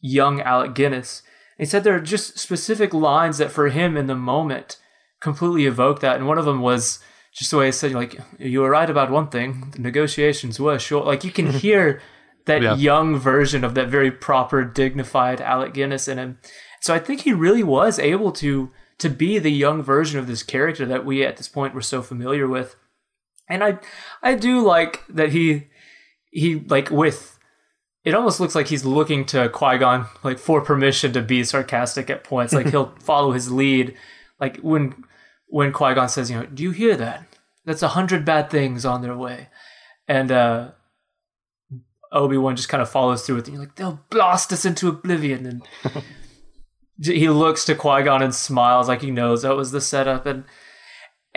young 0.00 0.40
Alec 0.40 0.74
Guinness. 0.74 1.22
And 1.58 1.66
he 1.66 1.70
said 1.70 1.82
there 1.82 1.96
are 1.96 2.00
just 2.00 2.38
specific 2.38 2.94
lines 2.94 3.38
that 3.38 3.50
for 3.50 3.70
him 3.70 3.96
in 3.96 4.06
the 4.06 4.14
moment 4.14 4.76
completely 5.20 5.66
evoke 5.66 6.00
that. 6.00 6.16
And 6.16 6.28
one 6.28 6.38
of 6.38 6.44
them 6.44 6.60
was 6.60 7.00
just 7.32 7.50
the 7.50 7.58
way 7.58 7.66
he 7.66 7.72
said, 7.72 7.92
like, 7.92 8.20
you 8.38 8.60
were 8.60 8.70
right 8.70 8.88
about 8.88 9.10
one 9.10 9.28
thing, 9.28 9.72
the 9.72 9.80
negotiations 9.80 10.60
were 10.60 10.78
short. 10.78 11.06
Like, 11.06 11.24
you 11.24 11.32
can 11.32 11.50
hear 11.64 12.00
that 12.46 12.62
yeah. 12.62 12.76
young 12.76 13.18
version 13.18 13.64
of 13.64 13.74
that 13.74 13.88
very 13.88 14.10
proper, 14.10 14.64
dignified 14.64 15.40
Alec 15.40 15.74
Guinness 15.74 16.08
in 16.08 16.18
him. 16.18 16.38
So 16.80 16.94
I 16.94 16.98
think 16.98 17.22
he 17.22 17.32
really 17.32 17.62
was 17.62 17.98
able 17.98 18.32
to 18.32 18.70
to 18.98 19.08
be 19.08 19.38
the 19.38 19.50
young 19.50 19.82
version 19.82 20.20
of 20.20 20.26
this 20.26 20.42
character 20.42 20.86
that 20.86 21.04
we 21.04 21.24
at 21.24 21.36
this 21.36 21.48
point 21.48 21.74
were 21.74 21.82
so 21.82 22.02
familiar 22.02 22.46
with. 22.46 22.76
And 23.48 23.64
I 23.64 23.78
I 24.22 24.34
do 24.34 24.60
like 24.60 25.02
that 25.08 25.32
he 25.32 25.68
he 26.30 26.56
like 26.56 26.90
with 26.90 27.38
it 28.04 28.14
almost 28.14 28.38
looks 28.38 28.54
like 28.54 28.68
he's 28.68 28.84
looking 28.84 29.24
to 29.26 29.48
Qui-Gon 29.48 30.06
like 30.22 30.38
for 30.38 30.60
permission 30.60 31.12
to 31.14 31.22
be 31.22 31.42
sarcastic 31.42 32.10
at 32.10 32.22
points. 32.24 32.52
Like 32.52 32.68
he'll 32.68 32.94
follow 33.00 33.32
his 33.32 33.50
lead. 33.50 33.96
Like 34.38 34.58
when 34.58 35.04
when 35.46 35.72
Qui 35.72 35.94
Gon 35.94 36.08
says, 36.08 36.30
you 36.30 36.36
know, 36.36 36.46
do 36.46 36.62
you 36.62 36.72
hear 36.72 36.96
that? 36.96 37.26
That's 37.64 37.82
a 37.82 37.88
hundred 37.88 38.24
bad 38.24 38.50
things 38.50 38.84
on 38.84 39.00
their 39.00 39.16
way, 39.16 39.48
and 40.06 40.30
uh, 40.30 40.72
Obi 42.14 42.38
Wan 42.38 42.56
just 42.56 42.68
kind 42.68 42.80
of 42.82 42.88
follows 42.88 43.26
through 43.26 43.36
with, 43.36 43.48
you 43.48 43.58
like, 43.58 43.74
they'll 43.74 44.00
blast 44.08 44.52
us 44.52 44.64
into 44.64 44.88
oblivion, 44.88 45.46
and 45.46 45.62
he 47.02 47.28
looks 47.28 47.64
to 47.64 47.74
Qui 47.74 48.04
Gon 48.04 48.22
and 48.22 48.34
smiles 48.34 48.88
like 48.88 49.02
he 49.02 49.10
knows 49.10 49.42
that 49.42 49.56
was 49.56 49.72
the 49.72 49.80
setup, 49.80 50.24
and 50.24 50.44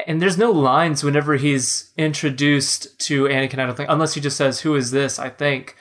and 0.06 0.22
there's 0.22 0.38
no 0.38 0.52
lines 0.52 1.04
whenever 1.04 1.36
he's 1.36 1.92
introduced 1.98 3.00
to 3.00 3.24
Anakin. 3.24 3.60
I 3.60 3.66
don't 3.66 3.76
think, 3.76 3.90
unless 3.90 4.14
he 4.14 4.22
just 4.22 4.38
says, 4.38 4.62
"Who 4.62 4.76
is 4.76 4.92
this?" 4.92 5.18
I 5.18 5.30
think, 5.30 5.76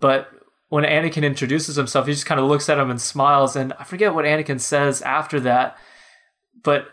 but 0.00 0.28
when 0.68 0.84
Anakin 0.84 1.24
introduces 1.24 1.76
himself, 1.76 2.06
he 2.06 2.12
just 2.12 2.26
kind 2.26 2.40
of 2.40 2.46
looks 2.46 2.68
at 2.68 2.78
him 2.78 2.90
and 2.90 3.00
smiles, 3.00 3.54
and 3.54 3.72
I 3.74 3.84
forget 3.84 4.14
what 4.14 4.24
Anakin 4.24 4.60
says 4.60 5.00
after 5.02 5.38
that, 5.40 5.78
but 6.62 6.88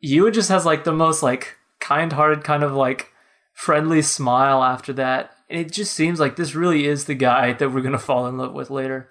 Ewan 0.00 0.32
just 0.32 0.48
has 0.48 0.64
like 0.66 0.84
the 0.84 0.92
most 0.92 1.22
like 1.22 1.56
kind-hearted 1.80 2.44
kind 2.44 2.62
of 2.62 2.72
like 2.72 3.08
friendly 3.52 4.02
smile 4.02 4.62
after 4.62 4.92
that. 4.94 5.32
And 5.52 5.60
it 5.60 5.70
just 5.70 5.92
seems 5.92 6.18
like 6.18 6.36
this 6.36 6.54
really 6.54 6.86
is 6.86 7.04
the 7.04 7.14
guy 7.14 7.52
that 7.52 7.70
we're 7.70 7.82
gonna 7.82 7.98
fall 8.10 8.26
in 8.26 8.38
love 8.38 8.54
with 8.54 8.70
later. 8.70 9.10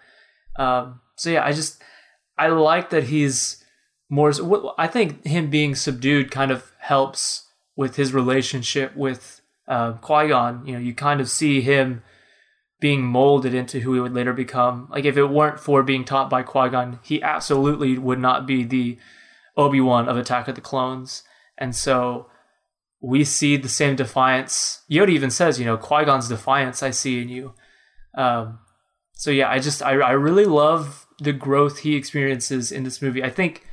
Um, 0.56 1.02
so 1.16 1.30
yeah, 1.30 1.46
I 1.46 1.54
just 1.54 1.82
I 2.38 2.48
like 2.48 2.90
that 2.90 3.06
he's 3.06 3.64
more. 4.10 4.34
I 4.78 4.88
think 4.88 5.26
him 5.26 5.52
being 5.52 5.76
subdued 5.76 6.32
kind 6.32 6.50
of 6.50 6.72
helps 6.80 7.48
with 7.76 7.96
his 7.96 8.12
relationship 8.12 8.96
with 8.96 9.42
uh, 9.68 9.94
Qui 9.94 10.30
Gon. 10.30 10.66
You 10.66 10.74
know, 10.74 10.80
you 10.80 10.96
kind 10.96 11.22
of 11.22 11.30
see 11.30 11.62
him 11.62 12.02
being 12.80 13.04
molded 13.04 13.54
into 13.54 13.82
who 13.82 13.94
he 13.94 14.00
would 14.00 14.16
later 14.16 14.34
become. 14.34 14.88
Like 14.90 15.06
if 15.06 15.18
it 15.18 15.26
weren't 15.26 15.60
for 15.60 15.84
being 15.84 16.04
taught 16.04 16.32
by 16.32 16.42
Qui 16.42 16.70
Gon, 16.70 17.00
he 17.04 17.22
absolutely 17.22 18.00
would 18.00 18.20
not 18.20 18.48
be 18.48 18.64
the 18.64 18.98
Obi 19.56 19.80
Wan 19.80 20.10
of 20.10 20.18
Attack 20.18 20.48
of 20.48 20.56
the 20.56 20.62
Clones, 20.62 21.22
and 21.56 21.76
so 21.76 22.32
we 23.02 23.24
see 23.24 23.58
the 23.58 23.70
same 23.70 23.96
defiance. 23.96 24.84
Yoda 24.90 25.10
even 25.10 25.32
says, 25.32 25.60
you 25.60 25.66
know, 25.66 25.78
Qui 25.78 26.06
Gon's 26.06 26.30
defiance 26.30 26.84
I 26.84 26.92
see 26.92 27.22
in 27.22 27.30
you. 27.30 27.54
Um, 28.16 28.60
so 29.14 29.32
yeah, 29.32 29.50
I 29.50 29.60
just 29.60 29.82
I, 29.82 29.94
I 29.94 30.12
really 30.12 30.46
love 30.46 31.08
the 31.20 31.34
growth 31.34 31.80
he 31.80 31.96
experiences 31.96 32.72
in 32.72 32.84
this 32.84 33.02
movie. 33.02 33.24
I 33.24 33.30
think 33.30 33.66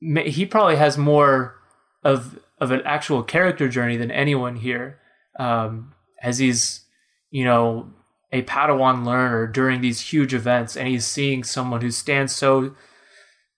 he 0.00 0.46
probably 0.46 0.76
has 0.76 0.96
more 0.96 1.56
of 2.04 2.38
of 2.58 2.70
an 2.70 2.82
actual 2.84 3.22
character 3.22 3.68
journey 3.68 3.96
than 3.96 4.10
anyone 4.10 4.56
here, 4.56 5.00
um, 5.38 5.94
as 6.22 6.38
he's 6.38 6.84
you 7.30 7.44
know 7.44 7.90
a 8.32 8.42
Padawan 8.42 9.06
learner 9.06 9.46
during 9.46 9.80
these 9.80 10.00
huge 10.00 10.34
events, 10.34 10.76
and 10.76 10.88
he's 10.88 11.06
seeing 11.06 11.44
someone 11.44 11.80
who 11.80 11.90
stands 11.90 12.34
so 12.34 12.74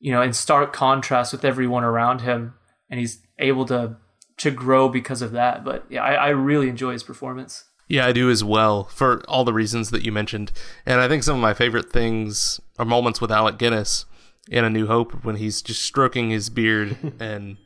you 0.01 0.11
know, 0.11 0.23
in 0.23 0.33
stark 0.33 0.73
contrast 0.73 1.31
with 1.31 1.45
everyone 1.45 1.85
around 1.85 2.23
him, 2.23 2.55
and 2.89 2.99
he's 2.99 3.21
able 3.39 3.67
to 3.67 3.97
to 4.41 4.51
grow 4.51 4.89
because 4.89 5.23
of 5.23 5.33
that. 5.33 5.65
But 5.65 5.85
yeah, 5.89 6.03
I, 6.03 6.15
I 6.15 6.29
really 6.31 6.69
enjoy 6.69 6.93
his 6.93 7.03
performance. 7.03 7.65
Yeah, 7.89 8.07
I 8.07 8.13
do 8.13 8.31
as 8.31 8.45
well 8.45 8.85
for 8.85 9.23
all 9.29 9.45
the 9.45 9.53
reasons 9.53 9.91
that 9.91 10.05
you 10.05 10.13
mentioned. 10.13 10.53
And 10.87 11.01
I 11.01 11.09
think 11.09 11.23
some 11.23 11.37
of 11.37 11.43
my 11.43 11.55
favorite 11.55 11.91
things 11.91 12.61
are 12.79 12.85
moments 12.85 13.21
with 13.21 13.33
Alec 13.33 13.59
Guinness 13.59 14.07
in 14.49 14.65
A 14.65 14.71
New 14.71 14.87
Hope 14.87 15.25
when 15.25 15.37
he's 15.37 15.61
just 15.61 15.83
stroking 15.83 16.31
his 16.31 16.51
beard 16.51 16.97
and 17.21 17.57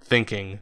thinking. 0.00 0.60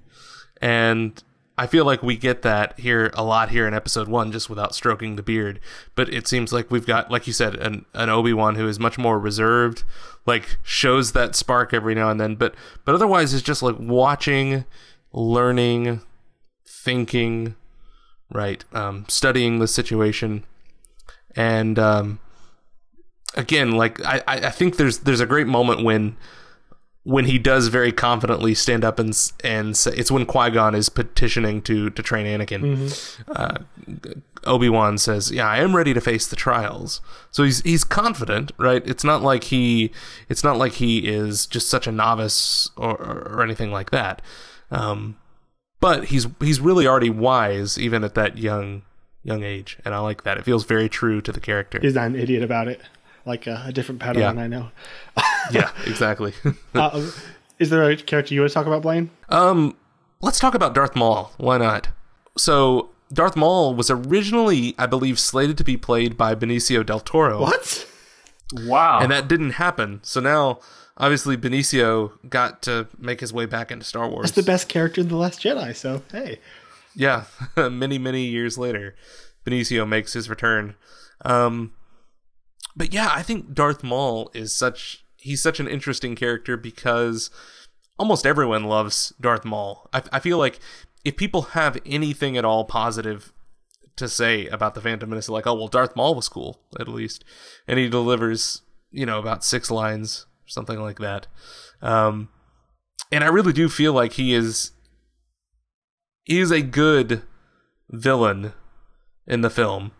And 0.60 1.22
I 1.56 1.66
feel 1.66 1.84
like 1.84 2.02
we 2.02 2.16
get 2.16 2.42
that 2.42 2.80
here 2.80 3.10
a 3.12 3.22
lot 3.22 3.50
here 3.50 3.68
in 3.68 3.74
episode 3.74 4.08
one, 4.08 4.32
just 4.32 4.48
without 4.48 4.74
stroking 4.74 5.16
the 5.16 5.22
beard. 5.22 5.60
But 5.94 6.12
it 6.12 6.26
seems 6.26 6.52
like 6.52 6.70
we've 6.70 6.86
got, 6.86 7.10
like 7.10 7.26
you 7.26 7.34
said, 7.34 7.54
an, 7.56 7.84
an 7.92 8.08
Obi 8.08 8.32
Wan 8.32 8.54
who 8.54 8.66
is 8.66 8.80
much 8.80 8.96
more 8.96 9.18
reserved, 9.18 9.84
like 10.24 10.56
shows 10.62 11.12
that 11.12 11.36
spark 11.36 11.74
every 11.74 11.94
now 11.94 12.08
and 12.08 12.18
then. 12.18 12.36
But 12.36 12.54
but 12.86 12.94
otherwise, 12.94 13.34
it's 13.34 13.42
just 13.42 13.62
like 13.62 13.76
watching, 13.78 14.64
learning, 15.12 16.02
thinking, 16.66 17.54
right, 18.30 18.64
um, 18.72 19.04
studying 19.08 19.58
the 19.58 19.68
situation, 19.68 20.44
and 21.36 21.78
um, 21.78 22.20
again, 23.34 23.72
like 23.72 24.04
I 24.04 24.22
I 24.26 24.50
think 24.50 24.76
there's 24.76 25.00
there's 25.00 25.20
a 25.20 25.26
great 25.26 25.46
moment 25.46 25.84
when 25.84 26.16
when 27.02 27.24
he 27.24 27.38
does 27.38 27.68
very 27.68 27.92
confidently 27.92 28.54
stand 28.54 28.84
up 28.84 28.98
and 28.98 29.16
and 29.42 29.76
say, 29.76 29.92
it's 29.92 30.10
when 30.10 30.26
Qui 30.26 30.50
Gon 30.50 30.74
is 30.74 30.88
petitioning 30.88 31.62
to 31.62 31.90
to 31.90 32.02
train 32.02 32.26
Anakin. 32.26 32.60
Mm-hmm. 32.62 33.32
Uh, 33.34 33.58
Obi 34.44 34.68
Wan 34.68 34.98
says, 34.98 35.30
"Yeah, 35.30 35.48
I 35.48 35.58
am 35.58 35.74
ready 35.74 35.94
to 35.94 36.00
face 36.00 36.26
the 36.26 36.36
trials." 36.36 37.00
So 37.30 37.42
he's 37.42 37.62
he's 37.62 37.84
confident, 37.84 38.52
right? 38.58 38.82
It's 38.86 39.04
not 39.04 39.22
like 39.22 39.44
he 39.44 39.92
it's 40.28 40.44
not 40.44 40.56
like 40.56 40.74
he 40.74 40.98
is 40.98 41.46
just 41.46 41.68
such 41.68 41.86
a 41.86 41.92
novice 41.92 42.70
or 42.76 42.96
or 43.00 43.42
anything 43.42 43.72
like 43.72 43.90
that. 43.90 44.20
Um, 44.70 45.16
but 45.80 46.06
he's 46.06 46.26
he's 46.40 46.60
really 46.60 46.86
already 46.86 47.10
wise 47.10 47.78
even 47.78 48.04
at 48.04 48.14
that 48.14 48.38
young 48.38 48.82
young 49.22 49.42
age, 49.42 49.78
and 49.84 49.94
I 49.94 49.98
like 49.98 50.24
that. 50.24 50.38
It 50.38 50.44
feels 50.44 50.64
very 50.64 50.88
true 50.88 51.20
to 51.22 51.32
the 51.32 51.40
character. 51.40 51.78
He's 51.80 51.94
not 51.94 52.06
an 52.06 52.16
idiot 52.16 52.42
about 52.42 52.68
it 52.68 52.80
like 53.24 53.46
a, 53.46 53.64
a 53.66 53.72
different 53.72 54.00
Padawan 54.00 54.36
yeah. 54.36 54.42
I 54.42 54.46
know. 54.46 54.70
yeah, 55.52 55.70
exactly. 55.86 56.32
uh, 56.74 57.10
is 57.58 57.70
there 57.70 57.88
a 57.88 57.96
character 57.96 58.34
you 58.34 58.40
want 58.40 58.50
to 58.50 58.54
talk 58.54 58.66
about, 58.66 58.82
Blaine? 58.82 59.10
Um, 59.28 59.76
let's 60.20 60.38
talk 60.38 60.54
about 60.54 60.74
Darth 60.74 60.96
Maul. 60.96 61.32
Why 61.36 61.58
not? 61.58 61.88
So 62.36 62.90
Darth 63.12 63.36
Maul 63.36 63.74
was 63.74 63.90
originally, 63.90 64.74
I 64.78 64.86
believe, 64.86 65.18
slated 65.18 65.58
to 65.58 65.64
be 65.64 65.76
played 65.76 66.16
by 66.16 66.34
Benicio 66.34 66.84
del 66.84 67.00
Toro. 67.00 67.40
What? 67.40 67.86
Wow. 68.52 69.00
And 69.00 69.10
that 69.12 69.28
didn't 69.28 69.52
happen. 69.52 70.00
So 70.02 70.20
now, 70.20 70.60
obviously, 71.00 71.36
Benicio 71.36 72.12
got 72.28 72.62
to 72.62 72.86
make 72.98 73.20
his 73.20 73.32
way 73.32 73.46
back 73.46 73.72
into 73.72 73.84
Star 73.84 74.08
Wars. 74.08 74.26
That's 74.26 74.46
the 74.46 74.50
best 74.50 74.68
character 74.68 75.00
in 75.00 75.08
The 75.08 75.16
Last 75.16 75.40
Jedi, 75.40 75.74
so 75.74 76.02
hey. 76.12 76.38
Yeah, 76.94 77.24
many, 77.56 77.98
many 77.98 78.26
years 78.26 78.56
later, 78.58 78.94
Benicio 79.44 79.88
makes 79.88 80.12
his 80.12 80.28
return. 80.28 80.76
Um, 81.24 81.72
but 82.76 82.94
yeah, 82.94 83.10
I 83.12 83.22
think 83.22 83.52
Darth 83.52 83.82
Maul 83.82 84.30
is 84.34 84.54
such 84.54 85.04
he's 85.16 85.42
such 85.42 85.60
an 85.60 85.68
interesting 85.68 86.14
character 86.14 86.56
because 86.56 87.30
almost 87.98 88.26
everyone 88.26 88.64
loves 88.64 89.12
Darth 89.20 89.44
Maul. 89.44 89.88
I, 89.92 90.02
I 90.12 90.18
feel 90.18 90.38
like 90.38 90.58
if 91.04 91.16
people 91.16 91.42
have 91.42 91.78
anything 91.84 92.36
at 92.36 92.44
all 92.44 92.64
positive 92.64 93.32
to 93.96 94.08
say 94.08 94.46
about 94.46 94.74
the 94.74 94.80
Phantom 94.80 95.08
Menace, 95.08 95.28
like, 95.28 95.46
oh 95.46 95.54
well, 95.54 95.68
Darth 95.68 95.94
Maul 95.94 96.14
was 96.14 96.28
cool 96.28 96.60
at 96.78 96.88
least, 96.88 97.24
and 97.66 97.78
he 97.78 97.88
delivers, 97.88 98.62
you 98.90 99.04
know, 99.04 99.18
about 99.18 99.44
six 99.44 99.70
lines, 99.70 100.26
something 100.50 100.80
like 100.80 100.98
that. 100.98 101.26
Um, 101.80 102.28
and 103.12 103.24
I 103.24 103.28
really 103.28 103.52
do 103.52 103.68
feel 103.68 103.92
like 103.92 104.12
he 104.14 104.34
is 104.34 104.72
he 106.24 106.38
is 106.40 106.50
a 106.50 106.60
good 106.62 107.22
villain 107.90 108.52
in 109.26 109.40
the 109.40 109.50
film 109.50 109.90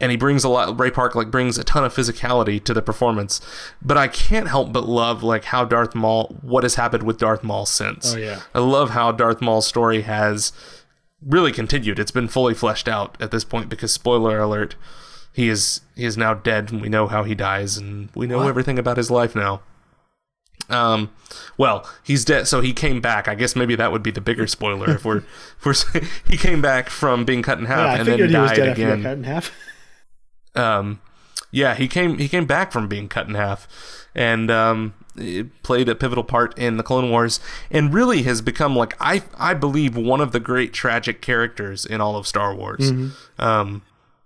and 0.00 0.10
he 0.10 0.16
brings 0.16 0.42
a 0.42 0.48
lot 0.48 0.78
ray 0.80 0.90
park 0.90 1.14
like 1.14 1.30
brings 1.30 1.58
a 1.58 1.64
ton 1.64 1.84
of 1.84 1.94
physicality 1.94 2.62
to 2.62 2.74
the 2.74 2.82
performance 2.82 3.40
but 3.80 3.96
i 3.96 4.08
can't 4.08 4.48
help 4.48 4.72
but 4.72 4.88
love 4.88 5.22
like 5.22 5.44
how 5.44 5.64
darth 5.64 5.94
maul 5.94 6.36
what 6.42 6.64
has 6.64 6.74
happened 6.74 7.04
with 7.04 7.18
darth 7.18 7.44
maul 7.44 7.66
since 7.66 8.14
Oh, 8.14 8.18
yeah. 8.18 8.40
i 8.54 8.58
love 8.58 8.90
how 8.90 9.12
darth 9.12 9.40
maul's 9.40 9.66
story 9.66 10.02
has 10.02 10.52
really 11.24 11.52
continued 11.52 11.98
it's 12.00 12.10
been 12.10 12.28
fully 12.28 12.54
fleshed 12.54 12.88
out 12.88 13.16
at 13.20 13.30
this 13.30 13.44
point 13.44 13.68
because 13.68 13.92
spoiler 13.92 14.40
alert 14.40 14.74
he 15.32 15.48
is 15.48 15.80
he 15.96 16.04
is 16.04 16.16
now 16.16 16.34
dead 16.34 16.72
and 16.72 16.80
we 16.80 16.88
know 16.88 17.06
how 17.06 17.24
he 17.24 17.34
dies 17.34 17.76
and 17.76 18.08
we 18.14 18.26
know 18.26 18.46
everything 18.48 18.78
about 18.78 18.96
his 18.96 19.10
life 19.10 19.34
now 19.34 19.60
um, 20.70 21.10
well, 21.58 21.88
he's 22.02 22.24
dead, 22.24 22.46
so 22.46 22.60
he 22.60 22.72
came 22.72 23.00
back. 23.00 23.28
I 23.28 23.34
guess 23.34 23.56
maybe 23.56 23.74
that 23.76 23.92
would 23.92 24.02
be 24.02 24.10
the 24.10 24.20
bigger 24.20 24.46
spoiler 24.46 24.90
if 24.90 25.04
we're 25.04 25.18
if 25.58 25.64
we're 25.64 26.02
he 26.28 26.36
came 26.36 26.62
back 26.62 26.88
from 26.88 27.24
being 27.24 27.42
cut 27.42 27.58
in 27.58 27.66
half 27.66 27.78
Yeah, 27.78 27.96
and 27.96 28.06
then 28.06 28.14
figured 28.14 28.30
he 28.30 28.36
was 28.36 28.50
died 28.50 28.68
again 28.68 29.02
cut 29.02 29.18
in 29.18 29.24
half. 29.24 29.52
um, 30.54 31.00
yeah, 31.50 31.74
he 31.74 31.88
came 31.88 32.18
he 32.18 32.28
came 32.28 32.46
back 32.46 32.72
from 32.72 32.88
being 32.88 33.08
cut 33.08 33.28
in 33.28 33.34
half, 33.34 33.66
and 34.14 34.50
um, 34.50 34.94
played 35.62 35.88
a 35.88 35.94
pivotal 35.94 36.24
part 36.24 36.56
in 36.56 36.76
the 36.76 36.82
Clone 36.82 37.10
Wars, 37.10 37.40
and 37.70 37.92
really 37.92 38.22
has 38.22 38.40
become 38.40 38.76
like 38.76 38.94
I 39.00 39.24
I 39.36 39.54
believe 39.54 39.96
one 39.96 40.20
of 40.20 40.32
the 40.32 40.40
great 40.40 40.72
tragic 40.72 41.20
characters 41.20 41.84
in 41.84 42.00
all 42.00 42.16
of 42.16 42.26
Star 42.26 42.54
Wars. 42.54 42.90
Um, 43.38 43.82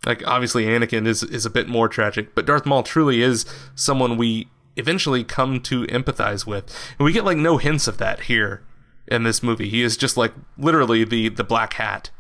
like 0.07 0.27
obviously 0.27 0.65
Anakin 0.67 1.07
is 1.07 1.23
is 1.23 1.47
a 1.47 1.51
bit 1.51 1.69
more 1.69 1.89
tragic, 1.89 2.35
but 2.35 2.47
Darth 2.47 2.67
Maul 2.67 2.83
truly 2.83 3.23
is 3.23 3.45
someone 3.75 4.17
we 4.17 4.49
eventually 4.77 5.25
come 5.25 5.61
to 5.61 5.85
empathize 5.87 6.47
with, 6.47 6.75
and 6.99 7.05
we 7.05 7.13
get 7.13 7.25
like 7.25 7.37
no 7.39 7.59
hints 7.59 7.87
of 7.87 7.99
that 7.99 8.23
here 8.23 8.63
in 9.07 9.23
this 9.23 9.43
movie. 9.43 9.69
He 9.69 9.83
is 9.83 9.97
just 9.97 10.17
like 10.17 10.33
literally 10.59 11.05
the 11.05 11.29
the 11.29 11.45
black 11.45 11.75
hat, 11.75 12.11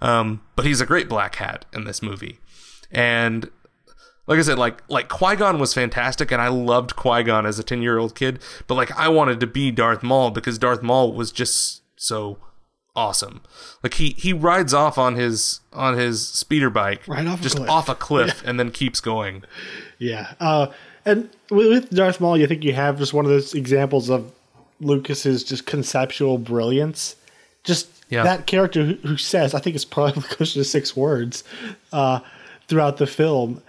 um, 0.00 0.42
but 0.54 0.64
he's 0.66 0.80
a 0.80 0.86
great 0.86 1.08
black 1.08 1.36
hat 1.36 1.64
in 1.72 1.84
this 1.84 2.02
movie, 2.02 2.38
and 2.90 3.50
like 4.26 4.38
I 4.38 4.42
said, 4.42 4.58
like 4.58 4.82
like 4.88 5.08
Qui 5.08 5.36
Gon 5.36 5.58
was 5.58 5.74
fantastic, 5.74 6.30
and 6.32 6.42
I 6.42 6.48
loved 6.48 6.96
Qui 6.96 7.22
Gon 7.22 7.46
as 7.46 7.58
a 7.58 7.64
ten 7.64 7.82
year 7.82 7.98
old 7.98 8.14
kid. 8.14 8.40
But 8.66 8.74
like 8.74 8.96
I 8.98 9.08
wanted 9.08 9.40
to 9.40 9.46
be 9.46 9.70
Darth 9.70 10.02
Maul 10.02 10.30
because 10.30 10.58
Darth 10.58 10.82
Maul 10.82 11.12
was 11.12 11.30
just 11.32 11.82
so 11.96 12.38
awesome. 12.96 13.42
Like 13.82 13.94
he 13.94 14.10
he 14.18 14.32
rides 14.32 14.72
off 14.74 14.96
on 14.98 15.14
his 15.14 15.60
on 15.72 15.96
his 15.96 16.26
speeder 16.26 16.70
bike, 16.70 17.06
Right 17.06 17.26
off 17.26 17.40
a 17.40 17.42
just 17.42 17.56
cliff. 17.56 17.70
off 17.70 17.88
a 17.88 17.94
cliff, 17.94 18.42
and 18.46 18.58
then 18.58 18.70
keeps 18.70 19.00
going. 19.00 19.44
Yeah. 19.98 20.32
Uh, 20.40 20.68
and 21.04 21.28
with, 21.50 21.68
with 21.68 21.90
Darth 21.90 22.20
Maul, 22.20 22.36
you 22.38 22.46
think 22.46 22.64
you 22.64 22.72
have 22.72 22.98
just 22.98 23.14
one 23.14 23.24
of 23.24 23.30
those 23.30 23.54
examples 23.54 24.10
of 24.10 24.32
Lucas's 24.80 25.44
just 25.44 25.66
conceptual 25.66 26.38
brilliance. 26.38 27.16
Just 27.64 27.88
Yeah. 28.08 28.22
that 28.24 28.46
character 28.46 28.84
who, 28.84 28.94
who 29.08 29.16
says, 29.16 29.54
I 29.54 29.60
think 29.60 29.76
it's 29.76 29.84
probably 29.84 30.22
close 30.28 30.54
to 30.54 30.64
six 30.64 30.96
words 30.96 31.44
uh, 31.92 32.20
throughout 32.68 32.96
the 32.96 33.06
film. 33.06 33.62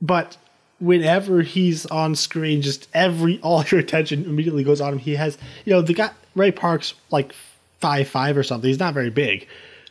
But 0.00 0.36
whenever 0.80 1.42
he's 1.42 1.86
on 1.86 2.14
screen, 2.14 2.62
just 2.62 2.88
every 2.94 3.40
all 3.42 3.64
your 3.64 3.80
attention 3.80 4.24
immediately 4.24 4.64
goes 4.64 4.80
on 4.80 4.94
him. 4.94 4.98
He 4.98 5.16
has, 5.16 5.36
you 5.64 5.72
know, 5.72 5.82
the 5.82 5.94
guy 5.94 6.10
Ray 6.34 6.50
Park's 6.52 6.94
like 7.10 7.32
five 7.80 8.08
five 8.08 8.36
or 8.36 8.42
something. 8.42 8.68
He's 8.68 8.78
not 8.78 8.94
very 8.94 9.10
big, 9.10 9.46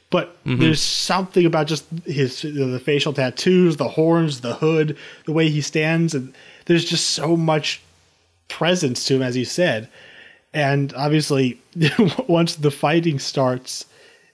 but 0.10 0.38
there's 0.46 0.82
something 0.82 1.46
about 1.46 1.68
just 1.68 1.86
his 2.06 2.42
the 2.42 2.80
facial 2.84 3.14
tattoos, 3.14 3.78
the 3.78 3.90
horns, 3.90 4.42
the 4.42 4.54
hood, 4.54 4.98
the 5.26 5.34
way 5.34 5.50
he 5.50 5.62
stands, 5.62 6.14
and 6.14 6.34
there's 6.66 6.86
just 6.86 7.12
so 7.12 7.36
much 7.36 7.82
presence 8.48 9.06
to 9.06 9.16
him, 9.16 9.22
as 9.22 9.36
you 9.36 9.46
said. 9.46 9.90
And 10.54 10.94
obviously, 10.94 11.60
once 12.28 12.56
the 12.56 12.70
fighting 12.70 13.18
starts, 13.18 13.86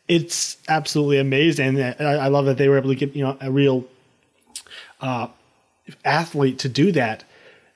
it's 0.10 0.58
absolutely 0.68 1.18
amazing. 1.18 1.80
And 1.80 1.96
I, 2.00 2.26
I 2.26 2.28
love 2.28 2.46
that 2.46 2.58
they 2.58 2.68
were 2.68 2.78
able 2.78 2.90
to 2.90 2.96
get 2.96 3.16
you 3.16 3.24
know 3.24 3.38
a 3.40 3.50
real 3.50 3.86
uh, 5.00 5.28
athlete 6.04 6.60
to 6.60 6.70
do 6.70 6.92
that. 6.92 7.24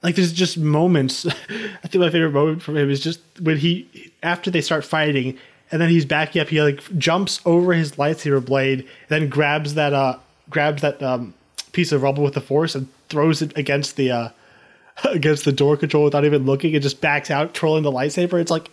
Like 0.02 0.16
there's 0.16 0.34
just 0.34 0.58
moments. 0.58 1.26
I 1.50 1.88
think 1.88 2.02
my 2.02 2.10
favorite 2.10 2.34
moment 2.34 2.62
from 2.62 2.76
him 2.76 2.90
is 2.90 3.00
just 3.00 3.22
when 3.40 3.58
he 3.58 4.12
after 4.22 4.52
they 4.52 4.62
start 4.62 4.84
fighting, 4.84 5.38
and 5.74 5.82
then 5.82 5.90
he's 5.90 6.06
backing 6.06 6.40
up. 6.40 6.48
He 6.50 6.62
like 6.62 6.80
jumps 7.00 7.42
over 7.44 7.74
his 7.74 7.94
lightsaber 7.94 8.46
blade, 8.46 8.80
and 8.82 8.88
then 9.10 9.28
grabs 9.28 9.74
that 9.74 9.92
uh 9.92 10.20
grabs 10.50 10.82
that 10.84 11.02
um 11.04 11.34
piece 11.72 11.92
of 11.92 12.04
rubble 12.04 12.24
with 12.24 12.36
the 12.36 12.42
force 12.42 12.76
and 12.76 12.88
throws 13.10 13.42
it 13.42 13.58
against 13.58 13.96
the 13.96 14.12
uh 14.12 14.30
against 15.06 15.44
the 15.46 15.52
door 15.52 15.76
control 15.76 16.04
without 16.04 16.24
even 16.26 16.46
looking, 16.46 16.74
and 16.76 16.84
just 16.84 17.02
backs 17.02 17.32
out, 17.32 17.54
twirling 17.56 17.82
the 17.84 17.92
lightsaber. 17.92 18.40
It's 18.40 18.52
like 18.52 18.70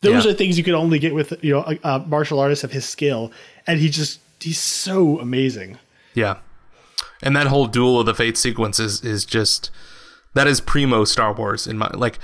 those 0.00 0.24
Yeah. 0.24 0.30
are 0.30 0.34
things 0.34 0.56
you 0.56 0.64
can 0.64 0.74
only 0.74 0.98
get 0.98 1.14
with 1.14 1.34
you 1.44 1.52
know 1.52 1.64
a, 1.66 1.78
a 1.84 1.98
martial 2.00 2.40
artist 2.40 2.64
of 2.64 2.72
his 2.72 2.84
skill, 2.86 3.30
and 3.66 3.78
he 3.78 3.88
just 3.90 4.20
he's 4.40 4.58
so 4.58 5.20
amazing. 5.20 5.78
Yeah. 6.14 6.38
And 7.22 7.36
that 7.36 7.48
whole 7.48 7.66
duel 7.66 8.00
of 8.00 8.06
the 8.06 8.14
fate 8.14 8.38
sequence 8.38 8.78
is, 8.80 9.04
is 9.04 9.24
just 9.24 9.70
that 10.34 10.46
is 10.46 10.60
primo 10.60 11.04
Star 11.04 11.32
Wars 11.34 11.66
in 11.66 11.76
my 11.76 11.90
like 11.92 12.18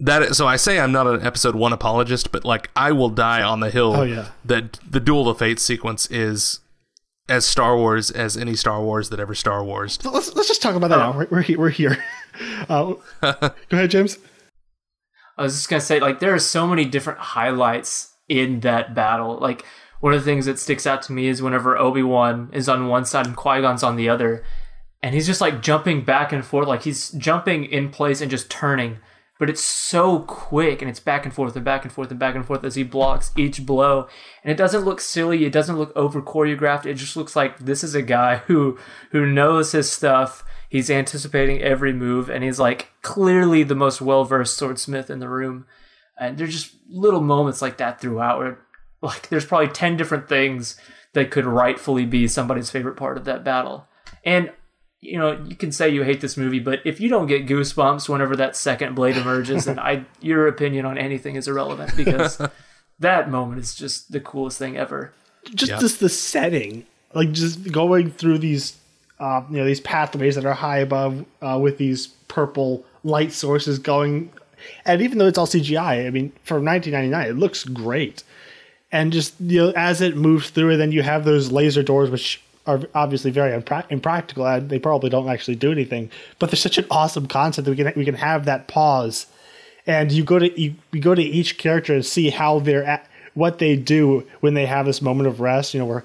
that 0.00 0.22
is, 0.22 0.36
so 0.36 0.46
I 0.46 0.56
say 0.56 0.80
I'm 0.80 0.92
not 0.92 1.06
an 1.06 1.24
episode 1.24 1.54
1 1.54 1.72
apologist 1.72 2.32
but 2.32 2.44
like 2.44 2.70
I 2.74 2.92
will 2.92 3.10
die 3.10 3.42
on 3.42 3.60
the 3.60 3.70
hill 3.70 3.94
Oh, 3.96 4.02
yeah. 4.02 4.28
that 4.44 4.78
the 4.88 5.00
duel 5.00 5.28
of 5.28 5.38
fate 5.38 5.60
sequence 5.60 6.10
is 6.10 6.60
as 7.28 7.46
Star 7.46 7.76
Wars 7.76 8.10
as 8.10 8.36
any 8.36 8.56
Star 8.56 8.82
Wars 8.82 9.10
that 9.10 9.20
ever 9.20 9.34
Star 9.34 9.62
Wars. 9.64 9.98
Let's 10.04 10.34
let's 10.34 10.48
just 10.48 10.62
talk 10.62 10.74
about 10.74 10.88
that 10.90 10.96
now. 10.98 11.16
We're 11.16 11.26
we're, 11.30 11.42
he- 11.42 11.56
we're 11.56 11.70
here. 11.70 12.02
Uh, 12.68 12.94
go 13.20 13.50
ahead, 13.72 13.90
James. 13.90 14.16
I 15.36 15.42
was 15.42 15.54
just 15.54 15.68
gonna 15.68 15.80
say, 15.80 16.00
like, 16.00 16.20
there 16.20 16.32
are 16.32 16.38
so 16.38 16.66
many 16.66 16.84
different 16.84 17.18
highlights 17.18 18.14
in 18.28 18.60
that 18.60 18.94
battle. 18.94 19.36
Like, 19.38 19.64
one 20.00 20.14
of 20.14 20.20
the 20.20 20.24
things 20.24 20.46
that 20.46 20.58
sticks 20.58 20.86
out 20.86 21.02
to 21.02 21.12
me 21.12 21.26
is 21.26 21.42
whenever 21.42 21.76
Obi 21.76 22.02
Wan 22.02 22.48
is 22.52 22.68
on 22.68 22.86
one 22.88 23.04
side 23.04 23.26
and 23.26 23.36
Qui 23.36 23.60
Gon's 23.60 23.82
on 23.82 23.96
the 23.96 24.08
other, 24.08 24.44
and 25.02 25.14
he's 25.14 25.26
just 25.26 25.40
like 25.40 25.60
jumping 25.60 26.02
back 26.04 26.32
and 26.32 26.44
forth, 26.44 26.68
like 26.68 26.82
he's 26.82 27.10
jumping 27.10 27.64
in 27.64 27.90
place 27.90 28.20
and 28.20 28.30
just 28.30 28.48
turning. 28.50 28.98
But 29.40 29.48
it's 29.48 29.64
so 29.64 30.20
quick, 30.20 30.82
and 30.82 30.90
it's 30.90 31.00
back 31.00 31.24
and 31.24 31.32
forth 31.32 31.56
and 31.56 31.64
back 31.64 31.84
and 31.84 31.92
forth 31.92 32.10
and 32.10 32.20
back 32.20 32.34
and 32.34 32.44
forth 32.44 32.62
as 32.62 32.74
he 32.74 32.82
blocks 32.82 33.32
each 33.38 33.64
blow. 33.64 34.06
And 34.44 34.52
it 34.52 34.58
doesn't 34.58 34.84
look 34.84 35.00
silly. 35.00 35.46
It 35.46 35.52
doesn't 35.52 35.78
look 35.78 35.96
over 35.96 36.20
choreographed. 36.20 36.84
It 36.84 36.94
just 36.94 37.16
looks 37.16 37.34
like 37.34 37.58
this 37.58 37.82
is 37.82 37.94
a 37.94 38.02
guy 38.02 38.36
who 38.36 38.78
who 39.12 39.24
knows 39.24 39.72
his 39.72 39.90
stuff. 39.90 40.44
He's 40.68 40.90
anticipating 40.90 41.62
every 41.62 41.94
move, 41.94 42.28
and 42.28 42.44
he's 42.44 42.60
like 42.60 42.90
clearly 43.00 43.62
the 43.62 43.74
most 43.74 44.02
well 44.02 44.24
versed 44.24 44.58
swordsmith 44.58 45.08
in 45.08 45.20
the 45.20 45.28
room. 45.30 45.64
And 46.18 46.36
there's 46.36 46.52
just 46.52 46.76
little 46.90 47.22
moments 47.22 47.62
like 47.62 47.78
that 47.78 47.98
throughout 47.98 48.38
where, 48.40 48.58
like, 49.00 49.30
there's 49.30 49.46
probably 49.46 49.68
10 49.68 49.96
different 49.96 50.28
things 50.28 50.78
that 51.14 51.30
could 51.30 51.46
rightfully 51.46 52.04
be 52.04 52.28
somebody's 52.28 52.70
favorite 52.70 52.96
part 52.96 53.16
of 53.16 53.24
that 53.24 53.42
battle. 53.42 53.88
And, 54.22 54.52
you 55.00 55.18
know, 55.18 55.32
you 55.48 55.56
can 55.56 55.72
say 55.72 55.88
you 55.88 56.02
hate 56.02 56.20
this 56.20 56.36
movie, 56.36 56.58
but 56.58 56.80
if 56.84 57.00
you 57.00 57.08
don't 57.08 57.26
get 57.26 57.46
goosebumps 57.46 58.08
whenever 58.08 58.36
that 58.36 58.54
second 58.56 58.94
blade 58.94 59.16
emerges, 59.16 59.64
then 59.64 59.78
I, 59.78 60.04
your 60.20 60.46
opinion 60.46 60.84
on 60.84 60.98
anything 60.98 61.36
is 61.36 61.48
irrelevant 61.48 61.96
because 61.96 62.40
that 62.98 63.30
moment 63.30 63.60
is 63.60 63.74
just 63.74 64.12
the 64.12 64.20
coolest 64.20 64.58
thing 64.58 64.76
ever. 64.76 65.12
Just 65.54 65.72
Yeah. 65.72 65.78
just 65.78 66.00
the 66.00 66.08
setting, 66.10 66.84
like 67.14 67.32
just 67.32 67.72
going 67.72 68.10
through 68.10 68.38
these, 68.38 68.76
uh, 69.18 69.42
you 69.50 69.56
know, 69.56 69.64
these 69.64 69.80
pathways 69.80 70.34
that 70.34 70.44
are 70.44 70.52
high 70.54 70.78
above 70.78 71.24
uh, 71.40 71.58
with 71.60 71.78
these 71.78 72.08
purple 72.28 72.84
light 73.02 73.32
sources 73.32 73.78
going, 73.78 74.30
and 74.84 75.00
even 75.00 75.16
though 75.16 75.26
it's 75.26 75.38
all 75.38 75.46
CGI, 75.46 76.06
I 76.06 76.10
mean, 76.10 76.30
for 76.44 76.60
1999, 76.60 77.26
it 77.26 77.38
looks 77.38 77.64
great. 77.64 78.22
And 78.92 79.12
just 79.12 79.34
you 79.40 79.60
know, 79.66 79.72
as 79.76 80.02
it 80.02 80.16
moves 80.16 80.50
through, 80.50 80.72
and 80.72 80.80
then 80.80 80.92
you 80.92 81.02
have 81.02 81.24
those 81.24 81.50
laser 81.50 81.82
doors, 81.82 82.10
which 82.10 82.42
are 82.66 82.80
obviously 82.94 83.30
very 83.30 83.58
impra- 83.60 83.90
impractical, 83.90 84.46
and 84.46 84.68
they 84.68 84.78
probably 84.78 85.10
don't 85.10 85.28
actually 85.28 85.56
do 85.56 85.72
anything. 85.72 86.10
But 86.38 86.50
they're 86.50 86.56
such 86.56 86.78
an 86.78 86.86
awesome 86.90 87.26
concept 87.26 87.64
that 87.64 87.70
we 87.70 87.76
can 87.76 87.92
we 87.96 88.04
can 88.04 88.14
have 88.16 88.44
that 88.44 88.68
pause 88.68 89.26
and 89.86 90.12
you 90.12 90.24
go 90.24 90.38
to 90.38 90.60
you, 90.60 90.74
you 90.92 91.00
go 91.00 91.14
to 91.14 91.22
each 91.22 91.58
character 91.58 91.94
and 91.94 92.04
see 92.04 92.30
how 92.30 92.58
they're 92.58 92.84
at 92.84 93.06
what 93.34 93.58
they 93.58 93.76
do 93.76 94.26
when 94.40 94.54
they 94.54 94.66
have 94.66 94.86
this 94.86 95.00
moment 95.02 95.26
of 95.28 95.40
rest. 95.40 95.74
You 95.74 95.80
know, 95.80 95.86
where 95.86 96.04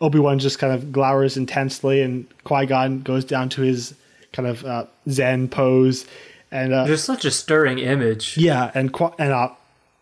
Obi 0.00 0.18
Wan 0.18 0.38
just 0.38 0.58
kind 0.58 0.72
of 0.72 0.92
glowers 0.92 1.36
intensely, 1.36 2.02
and 2.02 2.26
Qui 2.44 2.66
Gon 2.66 3.00
goes 3.00 3.24
down 3.24 3.48
to 3.50 3.62
his 3.62 3.94
kind 4.32 4.48
of 4.48 4.64
uh, 4.64 4.84
Zen 5.08 5.48
pose, 5.48 6.06
and 6.50 6.72
uh, 6.72 6.84
There's 6.84 7.04
such 7.04 7.24
a 7.24 7.30
stirring 7.30 7.78
image. 7.78 8.36
yeah, 8.36 8.70
and 8.74 8.94
and 9.18 9.32
uh, 9.32 9.50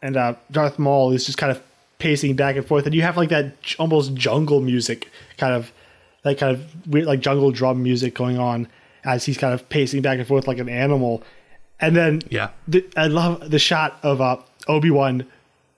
and 0.02 0.16
uh, 0.16 0.34
Darth 0.50 0.78
Maul 0.78 1.12
is 1.12 1.26
just 1.26 1.38
kind 1.38 1.52
of 1.52 1.62
pacing 1.99 2.36
back 2.36 2.57
and 2.57 2.66
forth, 2.66 2.86
and 2.86 2.94
you 2.94 3.03
have 3.03 3.16
like 3.16 3.28
that 3.30 3.55
almost 3.78 4.14
jungle 4.14 4.61
music 4.61 5.11
kind 5.36 5.55
of 5.55 5.72
that 6.22 6.38
kind 6.38 6.55
of 6.57 6.86
weird 6.86 7.07
like 7.07 7.20
jungle 7.20 7.51
drum 7.51 7.82
music 7.82 8.14
going 8.14 8.38
on 8.38 8.68
as 9.05 9.24
he's 9.24 9.38
kind 9.38 9.55
of 9.55 9.68
pacing 9.68 10.03
back 10.03 10.18
and 10.18 10.26
forth 10.26 10.46
like 10.46 10.59
an 10.59 10.68
animal. 10.68 11.22
And 11.80 11.94
then 11.94 12.22
Yeah. 12.28 12.51
the, 12.66 12.84
I 12.96 13.07
love 13.07 13.51
the 13.51 13.59
shot 13.61 13.99
of 14.03 14.20
uh, 14.20 14.36
Obi 14.66 14.90
Wan 14.90 15.24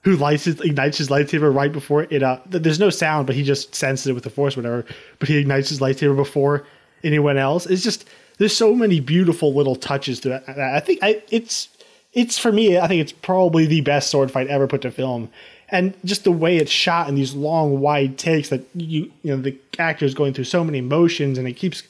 who 0.02 0.16
lights 0.16 0.44
his, 0.44 0.58
ignites 0.62 0.96
his 0.96 1.08
lightsaber 1.10 1.54
right 1.54 1.70
before 1.70 2.04
it. 2.04 2.22
Uh, 2.22 2.38
th- 2.50 2.62
there's 2.62 2.80
no 2.80 2.88
sound, 2.88 3.26
but 3.26 3.36
he 3.36 3.42
just 3.42 3.74
senses 3.74 4.06
it 4.06 4.14
with 4.14 4.24
the 4.24 4.30
Force, 4.30 4.56
whatever. 4.56 4.86
But 5.18 5.28
he 5.28 5.36
ignites 5.36 5.68
his 5.68 5.78
lightsaber 5.78 6.16
before 6.16 6.64
anyone 7.04 7.36
else. 7.36 7.66
It's 7.66 7.82
just 7.82 8.08
there's 8.38 8.56
so 8.56 8.74
many 8.74 8.98
beautiful 9.00 9.52
little 9.52 9.76
touches 9.76 10.18
to 10.20 10.36
it. 10.36 10.48
I 10.48 10.80
think 10.80 11.00
I, 11.02 11.22
it's 11.30 11.68
it's 12.14 12.38
for 12.38 12.50
me. 12.50 12.78
I 12.78 12.88
think 12.88 13.02
it's 13.02 13.12
probably 13.12 13.66
the 13.66 13.82
best 13.82 14.10
sword 14.10 14.30
fight 14.30 14.46
ever 14.48 14.66
put 14.66 14.80
to 14.82 14.90
film, 14.90 15.28
and 15.70 15.94
just 16.04 16.24
the 16.24 16.32
way 16.32 16.56
it's 16.56 16.70
shot 16.70 17.08
in 17.08 17.14
these 17.14 17.34
long, 17.34 17.80
wide 17.80 18.18
takes 18.18 18.48
that 18.48 18.64
you 18.74 19.10
you 19.22 19.36
know 19.36 19.40
the 19.40 19.56
actor 19.78 20.04
is 20.04 20.14
going 20.14 20.34
through 20.34 20.44
so 20.44 20.64
many 20.64 20.78
emotions 20.78 21.38
and 21.38 21.46
it 21.46 21.54
keeps 21.54 21.82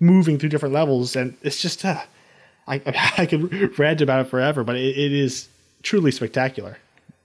moving 0.00 0.38
through 0.38 0.48
different 0.48 0.74
levels, 0.74 1.16
and 1.16 1.36
it's 1.42 1.60
just 1.60 1.84
uh, 1.84 2.02
I 2.66 2.80
I 3.18 3.26
could 3.26 3.78
rant 3.78 4.00
about 4.00 4.26
it 4.26 4.30
forever, 4.30 4.64
but 4.64 4.76
it, 4.76 4.96
it 4.96 5.12
is 5.12 5.48
truly 5.82 6.10
spectacular. 6.10 6.78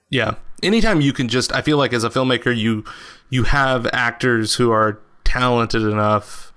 Yeah. 0.09 0.35
Anytime 0.61 1.01
you 1.01 1.13
can 1.13 1.29
just 1.29 1.53
I 1.53 1.61
feel 1.61 1.77
like 1.77 1.93
as 1.93 2.03
a 2.03 2.09
filmmaker 2.09 2.55
you 2.55 2.83
you 3.29 3.43
have 3.43 3.87
actors 3.93 4.55
who 4.55 4.71
are 4.71 4.99
talented 5.23 5.83
enough 5.83 6.51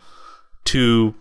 to 0.64 1.14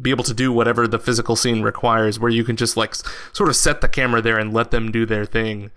be 0.00 0.10
able 0.10 0.24
to 0.24 0.34
do 0.34 0.52
whatever 0.52 0.86
the 0.86 0.98
physical 0.98 1.36
scene 1.36 1.62
requires 1.62 2.20
where 2.20 2.30
you 2.30 2.44
can 2.44 2.56
just 2.56 2.76
like 2.76 2.94
sort 3.32 3.48
of 3.48 3.56
set 3.56 3.80
the 3.80 3.88
camera 3.88 4.20
there 4.20 4.38
and 4.38 4.52
let 4.52 4.70
them 4.70 4.92
do 4.92 5.06
their 5.06 5.24
thing. 5.24 5.70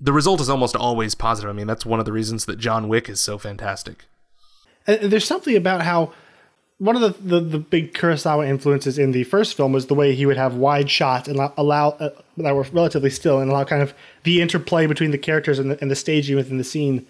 The 0.00 0.12
result 0.12 0.40
is 0.40 0.48
almost 0.48 0.76
always 0.76 1.14
positive. 1.14 1.50
I 1.50 1.52
mean, 1.52 1.66
that's 1.66 1.84
one 1.84 1.98
of 1.98 2.06
the 2.06 2.12
reasons 2.12 2.44
that 2.46 2.58
John 2.58 2.88
Wick 2.88 3.08
is 3.08 3.20
so 3.20 3.36
fantastic. 3.36 4.04
And 4.86 5.10
there's 5.10 5.26
something 5.26 5.56
about 5.56 5.82
how 5.82 6.12
one 6.78 6.94
of 6.94 7.02
the, 7.02 7.40
the, 7.40 7.40
the 7.40 7.58
big 7.58 7.92
Kurosawa 7.92 8.48
influences 8.48 8.98
in 8.98 9.10
the 9.10 9.24
first 9.24 9.56
film 9.56 9.72
was 9.72 9.86
the 9.86 9.94
way 9.94 10.14
he 10.14 10.26
would 10.26 10.36
have 10.36 10.54
wide 10.54 10.88
shots 10.88 11.26
and 11.26 11.36
allow, 11.36 11.52
allow 11.56 11.88
uh, 11.90 12.10
that 12.36 12.54
were 12.54 12.66
relatively 12.72 13.10
still 13.10 13.40
and 13.40 13.50
allow 13.50 13.64
kind 13.64 13.82
of 13.82 13.92
the 14.22 14.40
interplay 14.40 14.86
between 14.86 15.10
the 15.10 15.18
characters 15.18 15.58
and 15.58 15.72
the, 15.72 15.80
and 15.80 15.90
the 15.90 15.96
staging 15.96 16.36
within 16.36 16.58
the 16.58 16.64
scene 16.64 17.04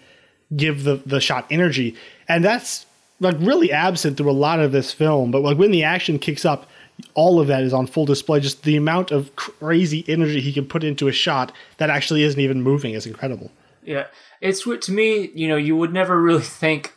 give 0.55 0.83
the, 0.83 0.95
the 1.05 1.21
shot 1.21 1.45
energy. 1.51 1.95
And 2.27 2.43
that's 2.43 2.87
like 3.19 3.35
really 3.39 3.71
absent 3.71 4.17
through 4.17 4.31
a 4.31 4.33
lot 4.33 4.59
of 4.59 4.71
this 4.71 4.91
film. 4.91 5.29
But 5.29 5.43
like 5.43 5.57
when 5.57 5.71
the 5.71 5.83
action 5.83 6.17
kicks 6.17 6.45
up, 6.45 6.67
all 7.13 7.39
of 7.39 7.47
that 7.47 7.63
is 7.63 7.73
on 7.73 7.87
full 7.87 8.05
display. 8.05 8.39
Just 8.39 8.63
the 8.63 8.75
amount 8.75 9.11
of 9.11 9.35
crazy 9.35 10.05
energy 10.07 10.41
he 10.41 10.53
can 10.53 10.65
put 10.65 10.83
into 10.83 11.07
a 11.07 11.11
shot 11.11 11.51
that 11.77 11.89
actually 11.89 12.23
isn't 12.23 12.39
even 12.39 12.61
moving 12.61 12.93
is 12.93 13.05
incredible. 13.05 13.51
Yeah, 13.83 14.07
it's 14.41 14.65
what 14.65 14.81
to 14.83 14.91
me. 14.91 15.31
You 15.33 15.47
know, 15.47 15.57
you 15.57 15.75
would 15.75 15.93
never 15.93 16.21
really 16.21 16.43
think 16.43 16.93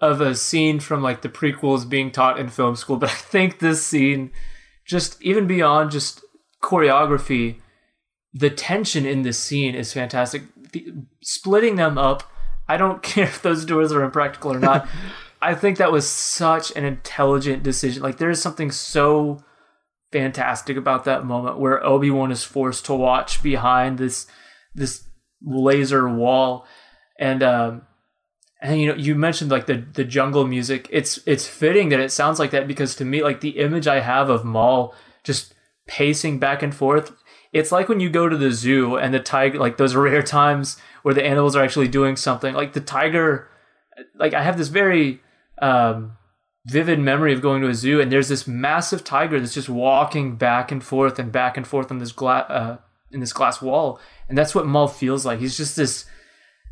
of 0.00 0.20
a 0.20 0.34
scene 0.34 0.80
from 0.80 1.02
like 1.02 1.22
the 1.22 1.28
prequels 1.28 1.88
being 1.88 2.10
taught 2.10 2.38
in 2.38 2.48
film 2.48 2.76
school, 2.76 2.96
but 2.96 3.10
I 3.10 3.14
think 3.14 3.58
this 3.58 3.86
scene, 3.86 4.30
just 4.84 5.20
even 5.22 5.46
beyond 5.46 5.90
just 5.90 6.24
choreography, 6.62 7.56
the 8.32 8.50
tension 8.50 9.06
in 9.06 9.22
this 9.22 9.38
scene 9.38 9.74
is 9.74 9.92
fantastic. 9.92 10.42
The, 10.72 10.92
splitting 11.22 11.76
them 11.76 11.96
up, 11.96 12.30
I 12.68 12.76
don't 12.76 13.02
care 13.02 13.24
if 13.24 13.42
those 13.42 13.64
doors 13.64 13.92
are 13.92 14.02
impractical 14.02 14.52
or 14.52 14.60
not. 14.60 14.88
I 15.42 15.54
think 15.54 15.78
that 15.78 15.92
was 15.92 16.08
such 16.08 16.74
an 16.74 16.84
intelligent 16.84 17.62
decision. 17.62 18.02
Like 18.02 18.18
there 18.18 18.30
is 18.30 18.40
something 18.40 18.70
so 18.70 19.44
fantastic 20.16 20.76
about 20.78 21.04
that 21.04 21.26
moment 21.26 21.58
where 21.58 21.84
Obi-Wan 21.84 22.32
is 22.32 22.42
forced 22.42 22.86
to 22.86 22.94
watch 22.94 23.42
behind 23.42 23.98
this 23.98 24.26
this 24.74 25.04
laser 25.42 26.08
wall. 26.08 26.66
And 27.18 27.42
um 27.42 27.82
and 28.62 28.80
you 28.80 28.86
know 28.88 28.94
you 28.94 29.14
mentioned 29.14 29.50
like 29.50 29.66
the 29.66 29.84
the 29.92 30.04
jungle 30.04 30.46
music. 30.46 30.88
It's 30.90 31.18
it's 31.26 31.46
fitting 31.46 31.90
that 31.90 32.00
it 32.00 32.12
sounds 32.12 32.38
like 32.38 32.50
that 32.52 32.66
because 32.66 32.94
to 32.96 33.04
me 33.04 33.22
like 33.22 33.40
the 33.40 33.58
image 33.58 33.86
i 33.86 34.00
have 34.00 34.30
of 34.30 34.44
maul 34.44 34.94
just 35.22 35.54
pacing 35.86 36.38
back 36.38 36.62
and 36.62 36.74
forth 36.74 37.12
it's 37.52 37.70
like 37.70 37.88
when 37.88 38.00
you 38.00 38.10
go 38.10 38.28
to 38.28 38.36
the 38.36 38.50
zoo 38.50 38.96
and 38.96 39.12
the 39.14 39.20
tiger 39.20 39.58
like 39.58 39.76
those 39.76 39.94
rare 39.94 40.22
times 40.38 40.78
where 41.02 41.14
the 41.14 41.24
animals 41.24 41.54
are 41.54 41.62
actually 41.62 41.88
doing 41.88 42.16
something. 42.16 42.54
Like 42.54 42.72
the 42.72 42.80
tiger 42.80 43.48
like 44.14 44.34
i 44.34 44.42
have 44.42 44.58
this 44.58 44.68
very 44.68 45.20
um 45.62 46.16
vivid 46.66 46.98
memory 46.98 47.32
of 47.32 47.40
going 47.40 47.62
to 47.62 47.68
a 47.68 47.74
zoo 47.74 48.00
and 48.00 48.10
there's 48.10 48.28
this 48.28 48.46
massive 48.46 49.04
tiger 49.04 49.38
that's 49.38 49.54
just 49.54 49.68
walking 49.68 50.34
back 50.34 50.72
and 50.72 50.82
forth 50.82 51.18
and 51.18 51.30
back 51.30 51.56
and 51.56 51.66
forth 51.66 51.92
on 51.92 51.98
this 51.98 52.10
glass 52.10 52.44
uh, 52.50 52.76
in 53.12 53.20
this 53.20 53.32
glass 53.32 53.62
wall. 53.62 54.00
And 54.28 54.36
that's 54.36 54.54
what 54.54 54.66
Maul 54.66 54.88
feels 54.88 55.24
like. 55.24 55.38
He's 55.38 55.56
just 55.56 55.76
this 55.76 56.06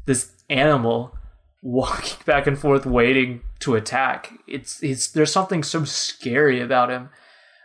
this 0.07 0.33
animal 0.51 1.17
walking 1.63 2.19
back 2.27 2.47
and 2.47 2.59
forth 2.59 2.85
waiting 2.85 3.43
to 3.61 3.77
attack. 3.77 4.33
It's 4.49 4.83
it's 4.83 5.09
there's 5.09 5.33
something 5.33 5.63
so 5.63 5.85
scary 5.85 6.61
about 6.61 6.91
him. 6.91 7.09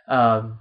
Um 0.06 0.60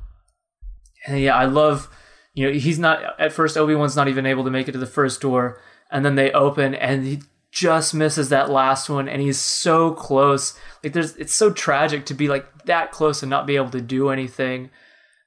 and 1.06 1.20
yeah 1.20 1.36
I 1.36 1.46
love 1.46 1.88
you 2.34 2.48
know 2.48 2.54
he's 2.54 2.80
not 2.80 3.20
at 3.20 3.32
first 3.32 3.58
Obi-Wan's 3.58 3.96
not 3.96 4.08
even 4.08 4.26
able 4.26 4.44
to 4.44 4.52
make 4.52 4.68
it 4.68 4.72
to 4.72 4.80
the 4.80 4.88
first 4.88 5.22
door 5.22 5.62
and 5.92 6.04
then 6.04 6.16
they 6.16 6.32
open 6.32 6.74
and 6.74 7.06
he 7.06 7.20
just 7.52 7.94
misses 7.94 8.30
that 8.30 8.50
last 8.50 8.90
one 8.90 9.08
and 9.08 9.22
he's 9.22 9.40
so 9.40 9.92
close. 9.92 10.58
Like 10.84 10.94
there's 10.94 11.16
it's 11.16 11.34
so 11.34 11.52
tragic 11.52 12.06
to 12.08 12.14
be 12.14 12.28
like 12.28 12.66
that 12.66 12.92
close 12.92 13.24
and 13.24 13.30
not 13.30 13.48
be 13.48 13.56
able 13.56 13.72
to 13.72 13.82
do 13.82 14.10
anything. 14.10 14.70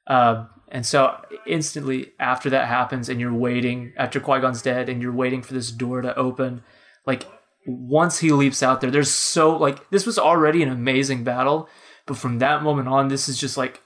Um 0.06 0.48
and 0.68 0.86
so 0.86 1.20
instantly 1.46 2.12
after 2.18 2.48
that 2.50 2.68
happens 2.68 3.08
and 3.08 3.20
you're 3.20 3.34
waiting 3.34 3.92
after 3.96 4.20
Qui-Gon's 4.20 4.62
dead 4.62 4.88
and 4.88 5.02
you're 5.02 5.12
waiting 5.12 5.42
for 5.42 5.52
this 5.52 5.70
door 5.70 6.00
to 6.00 6.16
open 6.16 6.62
like 7.06 7.26
once 7.66 8.18
he 8.18 8.32
leaps 8.32 8.62
out 8.62 8.80
there 8.80 8.90
there's 8.90 9.10
so 9.10 9.54
like 9.56 9.90
this 9.90 10.06
was 10.06 10.18
already 10.18 10.62
an 10.62 10.70
amazing 10.70 11.24
battle 11.24 11.68
but 12.06 12.16
from 12.16 12.38
that 12.38 12.62
moment 12.62 12.88
on 12.88 13.08
this 13.08 13.28
is 13.28 13.38
just 13.38 13.56
like 13.56 13.82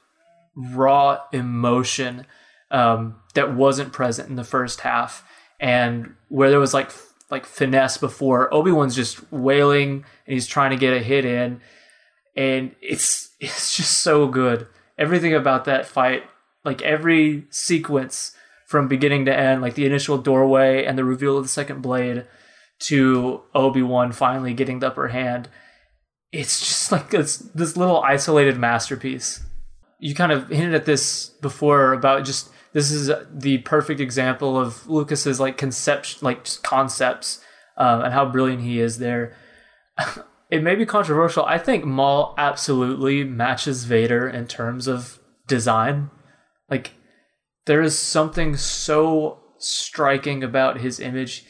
raw 0.57 1.18
emotion 1.32 2.24
um, 2.70 3.16
that 3.34 3.55
wasn't 3.55 3.93
present 3.93 4.28
in 4.28 4.37
the 4.37 4.45
first 4.45 4.80
half. 4.80 5.26
And 5.61 6.14
where 6.28 6.51
there 6.51 6.61
was 6.61 6.74
like 6.74 6.91
like 7.31 7.47
finesse 7.47 7.97
before. 7.99 8.53
Obi-Wan's 8.53 8.95
just 8.95 9.33
wailing 9.33 10.05
and 10.27 10.35
he's 10.35 10.47
trying 10.47 10.70
to 10.70 10.77
get 10.77 10.95
a 10.95 11.01
hit 11.01 11.24
in 11.24 11.61
and 12.37 12.74
it's 12.81 13.31
it's 13.41 13.77
just 13.77 14.03
so 14.03 14.27
good. 14.27 14.66
Everything 14.99 15.35
about 15.35 15.64
that 15.64 15.87
fight 15.87 16.24
like 16.64 16.83
every 16.83 17.45
sequence 17.51 18.33
from 18.66 18.89
beginning 18.89 19.24
to 19.27 19.37
end 19.37 19.62
like 19.62 19.74
the 19.74 19.87
initial 19.87 20.18
doorway 20.18 20.85
and 20.85 20.99
the 20.99 21.05
reveal 21.05 21.37
of 21.37 21.45
the 21.45 21.49
second 21.49 21.83
blade 21.83 22.27
to 22.79 23.43
Obi-Wan 23.55 24.12
finally 24.12 24.53
getting 24.53 24.81
the 24.81 24.89
upper 24.89 25.09
hand 25.09 25.49
it's 26.33 26.61
just 26.61 26.93
like 26.93 27.11
this 27.11 27.39
this 27.55 27.77
little 27.77 28.03
isolated 28.03 28.59
masterpiece. 28.59 29.43
You 29.99 30.14
kind 30.14 30.33
of 30.33 30.49
hinted 30.49 30.74
at 30.74 30.85
this 30.85 31.31
before 31.41 31.93
about 31.93 32.24
just 32.24 32.51
this 32.77 32.91
is 32.91 33.11
the 33.33 33.57
perfect 33.59 34.01
example 34.01 34.61
of 34.61 34.87
Lucas's 34.87 35.41
like 35.41 35.57
concept 35.57 36.22
like 36.22 36.47
concepts 36.62 37.43
um, 37.79 38.03
and 38.03 38.12
how 38.12 38.27
brilliant 38.27 38.61
he 38.61 38.81
is 38.81 38.99
there. 38.99 39.35
it 40.51 40.62
may 40.62 40.74
be 40.74 40.85
controversial. 40.85 41.43
I 41.47 41.57
think 41.57 41.87
Maul 41.87 42.35
absolutely 42.37 43.24
matches 43.24 43.85
Vader 43.85 44.29
in 44.29 44.47
terms 44.47 44.89
of 44.89 45.18
design. 45.47 46.11
Like 46.68 46.93
there 47.64 47.81
is 47.81 47.99
something 47.99 48.59
so 48.59 49.39
striking 49.57 50.45
about 50.45 50.83
his 50.83 51.01
image. 51.01 51.47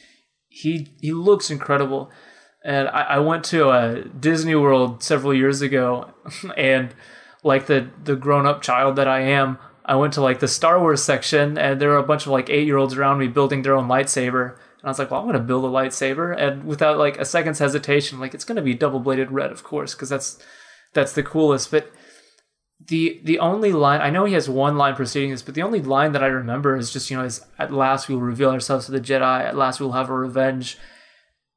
He 0.47 0.95
he 1.01 1.11
looks 1.11 1.51
incredible. 1.51 2.09
And 2.65 2.87
I, 2.87 3.03
I 3.03 3.19
went 3.19 3.43
to 3.47 3.71
a 3.71 4.05
Disney 4.05 4.55
World 4.55 5.03
several 5.03 5.35
years 5.35 5.61
ago 5.61 6.15
and 6.57 6.95
like 7.43 7.67
the 7.67 7.91
the 8.05 8.15
grown 8.15 8.47
up 8.47 8.63
child 8.63 8.95
that 8.95 9.09
I 9.09 9.23
am, 9.23 9.59
I 9.87 9.95
went 9.95 10.15
to 10.15 10.21
like 10.21 10.41
the 10.41 10.49
Star 10.49 10.81
Wars 10.81 11.03
section 11.03 11.57
and 11.57 11.81
there 11.81 11.91
were 11.91 11.97
a 11.97 12.03
bunch 12.03 12.27
of 12.27 12.33
like 12.33 12.51
eight 12.51 12.67
year 12.67 12.77
olds 12.77 12.95
around 12.95 13.19
me 13.19 13.29
building 13.29 13.63
their 13.63 13.75
own 13.75 13.89
lightsaber. 13.89 14.55
And 14.55 14.85
I 14.85 14.89
was 14.89 14.99
like, 14.99 15.13
well, 15.13 15.21
I'm 15.21 15.27
going 15.27 15.39
to 15.39 15.45
build 15.45 15.65
a 15.65 15.69
lightsaber. 15.69 16.37
And 16.37 16.65
without 16.65 16.99
like 16.99 17.19
a 17.19 17.25
second's 17.25 17.61
hesitation, 17.61 18.19
like 18.19 18.35
it's 18.35 18.45
going 18.45 18.57
to 18.57 18.63
be 18.63 18.75
double 18.75 18.99
bladed 18.99 19.31
red, 19.31 19.53
of 19.53 19.63
course, 19.63 19.95
because 19.95 20.09
that's 20.09 20.43
that's 20.93 21.13
the 21.13 21.23
coolest. 21.23 21.71
But 21.71 21.93
the 22.85 23.21
the 23.25 23.39
only 23.39 23.73
line 23.73 24.01
I 24.01 24.11
know 24.11 24.25
he 24.25 24.35
has 24.35 24.49
one 24.49 24.77
line 24.77 24.97
preceding 24.97 25.31
this, 25.31 25.43
but 25.43 25.55
the 25.55 25.63
only 25.63 25.81
line 25.81 26.13
that 26.13 26.23
I 26.23 26.27
remember 26.27 26.77
is 26.77 26.93
just 26.93 27.11
you 27.11 27.17
know 27.17 27.25
is 27.25 27.41
at 27.59 27.73
last 27.73 28.09
we 28.09 28.15
will 28.15 28.23
reveal 28.23 28.51
ourselves 28.51 28.87
to 28.87 28.93
the 28.93 29.01
Jedi. 29.01 29.41
At 29.45 29.57
last 29.57 29.79
we 29.79 29.87
will 29.87 29.93
have 29.93 30.11
a 30.11 30.15
revenge. 30.15 30.79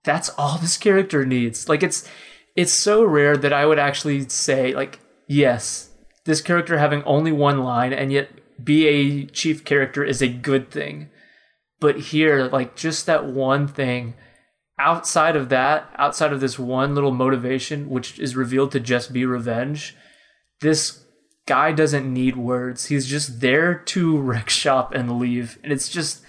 That's 0.04 0.30
all 0.38 0.58
this 0.58 0.78
character 0.78 1.26
needs. 1.26 1.68
Like 1.68 1.84
it's 1.84 2.08
it's 2.56 2.72
so 2.72 3.04
rare 3.04 3.36
that 3.38 3.54
I 3.54 3.66
would 3.66 3.80
actually 3.80 4.30
say 4.30 4.74
like 4.74 5.00
yes, 5.28 5.89
this 6.30 6.42
character 6.42 6.78
having 6.78 7.02
only 7.06 7.32
one 7.32 7.64
line 7.64 7.92
and 7.92 8.14
yet 8.14 8.30
be 8.64 8.86
a 8.86 9.26
chief 9.26 9.66
character 9.66 10.04
is 10.04 10.22
a 10.22 10.28
good 10.28 10.70
thing. 10.70 11.10
But 11.80 12.00
here, 12.00 12.44
like 12.44 12.76
just 12.76 13.08
that 13.08 13.26
one 13.26 13.68
thing, 13.68 14.14
outside 14.78 15.36
of 15.36 15.50
that, 15.50 15.92
outside 15.98 16.32
of 16.32 16.40
this 16.40 16.60
one 16.60 16.94
little 16.94 17.10
motivation, 17.12 17.90
which 17.90 18.20
is 18.20 18.36
revealed 18.36 18.72
to 18.74 18.80
just 18.80 19.12
be 19.12 19.26
revenge, 19.26 19.98
this 20.62 21.04
guy 21.48 21.72
doesn't 21.72 22.14
need 22.14 22.38
words. 22.38 22.86
He's 22.86 23.08
just 23.08 23.40
there 23.40 23.80
to 23.86 24.18
wreck 24.22 24.52
shop 24.52 24.94
and 24.94 25.18
leave. 25.18 25.58
And 25.64 25.74
it's 25.74 25.90
just 25.90 26.22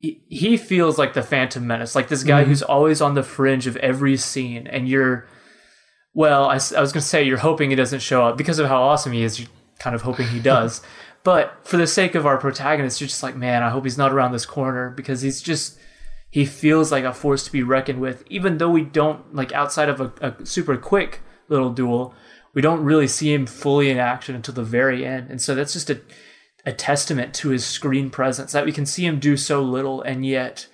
he- 0.00 0.24
he 0.26 0.56
feels 0.56 0.98
like 0.98 1.14
the 1.14 1.22
Phantom 1.22 1.64
Menace, 1.64 1.94
like 1.94 2.08
this 2.08 2.24
guy 2.24 2.40
mm-hmm. 2.40 2.48
who's 2.48 2.62
always 2.62 3.00
on 3.00 3.14
the 3.14 3.22
fringe 3.22 3.68
of 3.68 3.76
every 3.76 4.16
scene, 4.16 4.66
and 4.66 4.88
you're 4.88 5.28
well, 6.18 6.46
I 6.46 6.54
was 6.54 6.72
going 6.72 6.94
to 6.94 7.00
say 7.00 7.22
you're 7.22 7.36
hoping 7.36 7.70
he 7.70 7.76
doesn't 7.76 8.00
show 8.00 8.26
up 8.26 8.36
because 8.36 8.58
of 8.58 8.66
how 8.66 8.82
awesome 8.82 9.12
he 9.12 9.22
is. 9.22 9.38
You're 9.38 9.48
kind 9.78 9.94
of 9.94 10.02
hoping 10.02 10.26
he 10.26 10.40
does. 10.40 10.82
but 11.22 11.60
for 11.62 11.76
the 11.76 11.86
sake 11.86 12.16
of 12.16 12.26
our 12.26 12.38
protagonist, 12.38 13.00
you're 13.00 13.06
just 13.06 13.22
like, 13.22 13.36
man, 13.36 13.62
I 13.62 13.70
hope 13.70 13.84
he's 13.84 13.96
not 13.96 14.12
around 14.12 14.32
this 14.32 14.44
corner 14.44 14.90
because 14.90 15.22
he's 15.22 15.40
just 15.40 15.78
he 16.28 16.44
feels 16.44 16.90
like 16.90 17.04
a 17.04 17.12
force 17.12 17.44
to 17.44 17.52
be 17.52 17.62
reckoned 17.62 18.00
with. 18.00 18.24
Even 18.28 18.58
though 18.58 18.68
we 18.68 18.82
don't 18.82 19.32
like 19.32 19.52
outside 19.52 19.88
of 19.88 20.00
a, 20.00 20.12
a 20.20 20.44
super 20.44 20.76
quick 20.76 21.20
little 21.48 21.70
duel, 21.70 22.12
we 22.52 22.62
don't 22.62 22.82
really 22.82 23.06
see 23.06 23.32
him 23.32 23.46
fully 23.46 23.88
in 23.88 23.98
action 23.98 24.34
until 24.34 24.54
the 24.54 24.64
very 24.64 25.06
end. 25.06 25.30
And 25.30 25.40
so 25.40 25.54
that's 25.54 25.74
just 25.74 25.88
a 25.88 26.00
a 26.66 26.72
testament 26.72 27.32
to 27.34 27.50
his 27.50 27.64
screen 27.64 28.10
presence 28.10 28.50
that 28.50 28.66
we 28.66 28.72
can 28.72 28.86
see 28.86 29.06
him 29.06 29.20
do 29.20 29.36
so 29.36 29.62
little 29.62 30.02
and 30.02 30.26
yet 30.26 30.66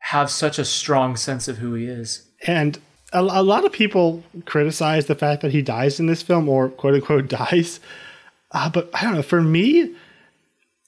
have 0.00 0.30
such 0.30 0.58
a 0.58 0.66
strong 0.66 1.16
sense 1.16 1.48
of 1.48 1.56
who 1.56 1.72
he 1.72 1.86
is. 1.86 2.30
And 2.46 2.78
a, 3.12 3.20
a 3.20 3.42
lot 3.42 3.64
of 3.64 3.72
people 3.72 4.22
criticize 4.44 5.06
the 5.06 5.14
fact 5.14 5.42
that 5.42 5.52
he 5.52 5.62
dies 5.62 6.00
in 6.00 6.06
this 6.06 6.22
film, 6.22 6.48
or 6.48 6.68
quote 6.68 6.94
unquote 6.94 7.28
dies. 7.50 7.80
Uh, 8.52 8.68
but 8.68 8.90
I 8.94 9.02
don't 9.02 9.14
know. 9.14 9.22
For 9.22 9.42
me, 9.42 9.94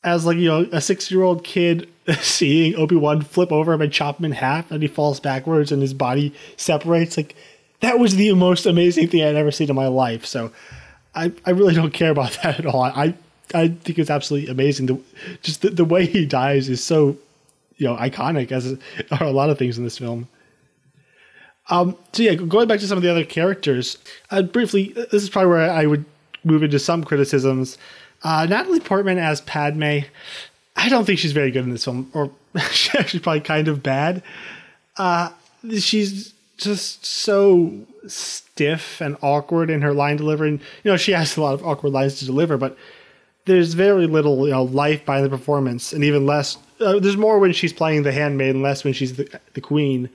as 0.04 0.24
like 0.24 0.36
you 0.36 0.48
know, 0.48 0.68
a 0.72 0.80
six 0.80 1.10
year 1.10 1.22
old 1.22 1.44
kid 1.44 1.88
seeing 2.20 2.74
Obi 2.76 2.96
Wan 2.96 3.22
flip 3.22 3.52
over 3.52 3.72
him 3.72 3.82
and 3.82 3.92
chop 3.92 4.18
him 4.18 4.26
in 4.26 4.32
half, 4.32 4.70
and 4.70 4.82
he 4.82 4.88
falls 4.88 5.20
backwards 5.20 5.72
and 5.72 5.82
his 5.82 5.94
body 5.94 6.34
separates, 6.56 7.16
like 7.16 7.34
that 7.80 7.98
was 7.98 8.16
the 8.16 8.32
most 8.34 8.66
amazing 8.66 9.08
thing 9.08 9.22
I'd 9.22 9.36
ever 9.36 9.50
seen 9.50 9.70
in 9.70 9.76
my 9.76 9.86
life. 9.86 10.26
So 10.26 10.52
I, 11.14 11.32
I 11.46 11.50
really 11.50 11.74
don't 11.74 11.92
care 11.92 12.10
about 12.10 12.32
that 12.42 12.58
at 12.58 12.66
all. 12.66 12.82
I 12.82 13.14
I 13.54 13.68
think 13.68 13.98
it's 13.98 14.10
absolutely 14.10 14.50
amazing. 14.50 14.86
The, 14.86 15.00
just 15.42 15.62
the, 15.62 15.70
the 15.70 15.84
way 15.84 16.06
he 16.06 16.26
dies 16.26 16.68
is 16.68 16.82
so 16.82 17.16
you 17.76 17.86
know 17.86 17.96
iconic 17.96 18.52
as 18.52 18.78
are 19.10 19.26
a 19.26 19.30
lot 19.30 19.50
of 19.50 19.58
things 19.58 19.78
in 19.78 19.84
this 19.84 19.98
film. 19.98 20.28
Um, 21.70 21.96
so 22.12 22.22
yeah, 22.22 22.34
going 22.34 22.68
back 22.68 22.80
to 22.80 22.86
some 22.86 22.96
of 22.96 23.02
the 23.02 23.10
other 23.10 23.24
characters, 23.24 23.98
uh, 24.30 24.42
briefly, 24.42 24.94
this 24.94 25.22
is 25.22 25.28
probably 25.30 25.50
where 25.50 25.70
I 25.70 25.86
would 25.86 26.04
move 26.44 26.62
into 26.62 26.78
some 26.78 27.04
criticisms. 27.04 27.78
Uh, 28.22 28.46
Natalie 28.48 28.80
Portman 28.80 29.18
as 29.18 29.40
Padme, 29.42 30.00
I 30.76 30.88
don't 30.88 31.04
think 31.04 31.18
she's 31.18 31.32
very 31.32 31.50
good 31.50 31.64
in 31.64 31.70
this 31.70 31.84
film, 31.84 32.10
or 32.14 32.30
she's 32.72 32.94
actually 32.94 33.20
probably 33.20 33.40
kind 33.40 33.68
of 33.68 33.82
bad. 33.82 34.22
Uh, 34.96 35.30
she's 35.78 36.32
just 36.56 37.04
so 37.04 37.72
stiff 38.06 39.00
and 39.00 39.16
awkward 39.22 39.70
in 39.70 39.82
her 39.82 39.92
line 39.92 40.16
delivery. 40.16 40.48
And, 40.48 40.60
you 40.82 40.90
know, 40.90 40.96
she 40.96 41.12
has 41.12 41.36
a 41.36 41.40
lot 41.40 41.54
of 41.54 41.64
awkward 41.64 41.92
lines 41.92 42.18
to 42.18 42.24
deliver, 42.24 42.56
but 42.56 42.76
there's 43.44 43.74
very 43.74 44.06
little, 44.06 44.46
you 44.46 44.52
know, 44.52 44.64
life 44.64 45.04
behind 45.04 45.24
the 45.24 45.30
performance, 45.30 45.92
and 45.92 46.04
even 46.04 46.26
less. 46.26 46.58
Uh, 46.80 46.98
there's 46.98 47.16
more 47.16 47.38
when 47.38 47.52
she's 47.52 47.72
playing 47.72 48.02
the 48.02 48.12
handmaid, 48.12 48.54
and 48.54 48.62
less 48.62 48.84
when 48.84 48.92
she's 48.92 49.16
the, 49.16 49.40
the 49.54 49.60
queen. 49.60 50.08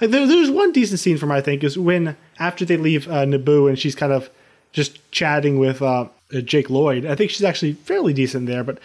Like, 0.00 0.10
there, 0.10 0.26
there's 0.26 0.50
one 0.50 0.72
decent 0.72 1.00
scene 1.00 1.18
from 1.18 1.30
I 1.30 1.40
think, 1.40 1.64
is 1.64 1.78
when 1.78 2.16
after 2.38 2.64
they 2.64 2.76
leave 2.76 3.08
uh, 3.08 3.24
Naboo 3.24 3.68
and 3.68 3.78
she's 3.78 3.94
kind 3.94 4.12
of 4.12 4.30
just 4.72 5.10
chatting 5.10 5.58
with 5.58 5.80
uh, 5.80 6.08
Jake 6.44 6.70
Lloyd. 6.70 7.06
I 7.06 7.14
think 7.14 7.30
she's 7.30 7.44
actually 7.44 7.72
fairly 7.72 8.12
decent 8.12 8.46
there, 8.46 8.64
but 8.64 8.78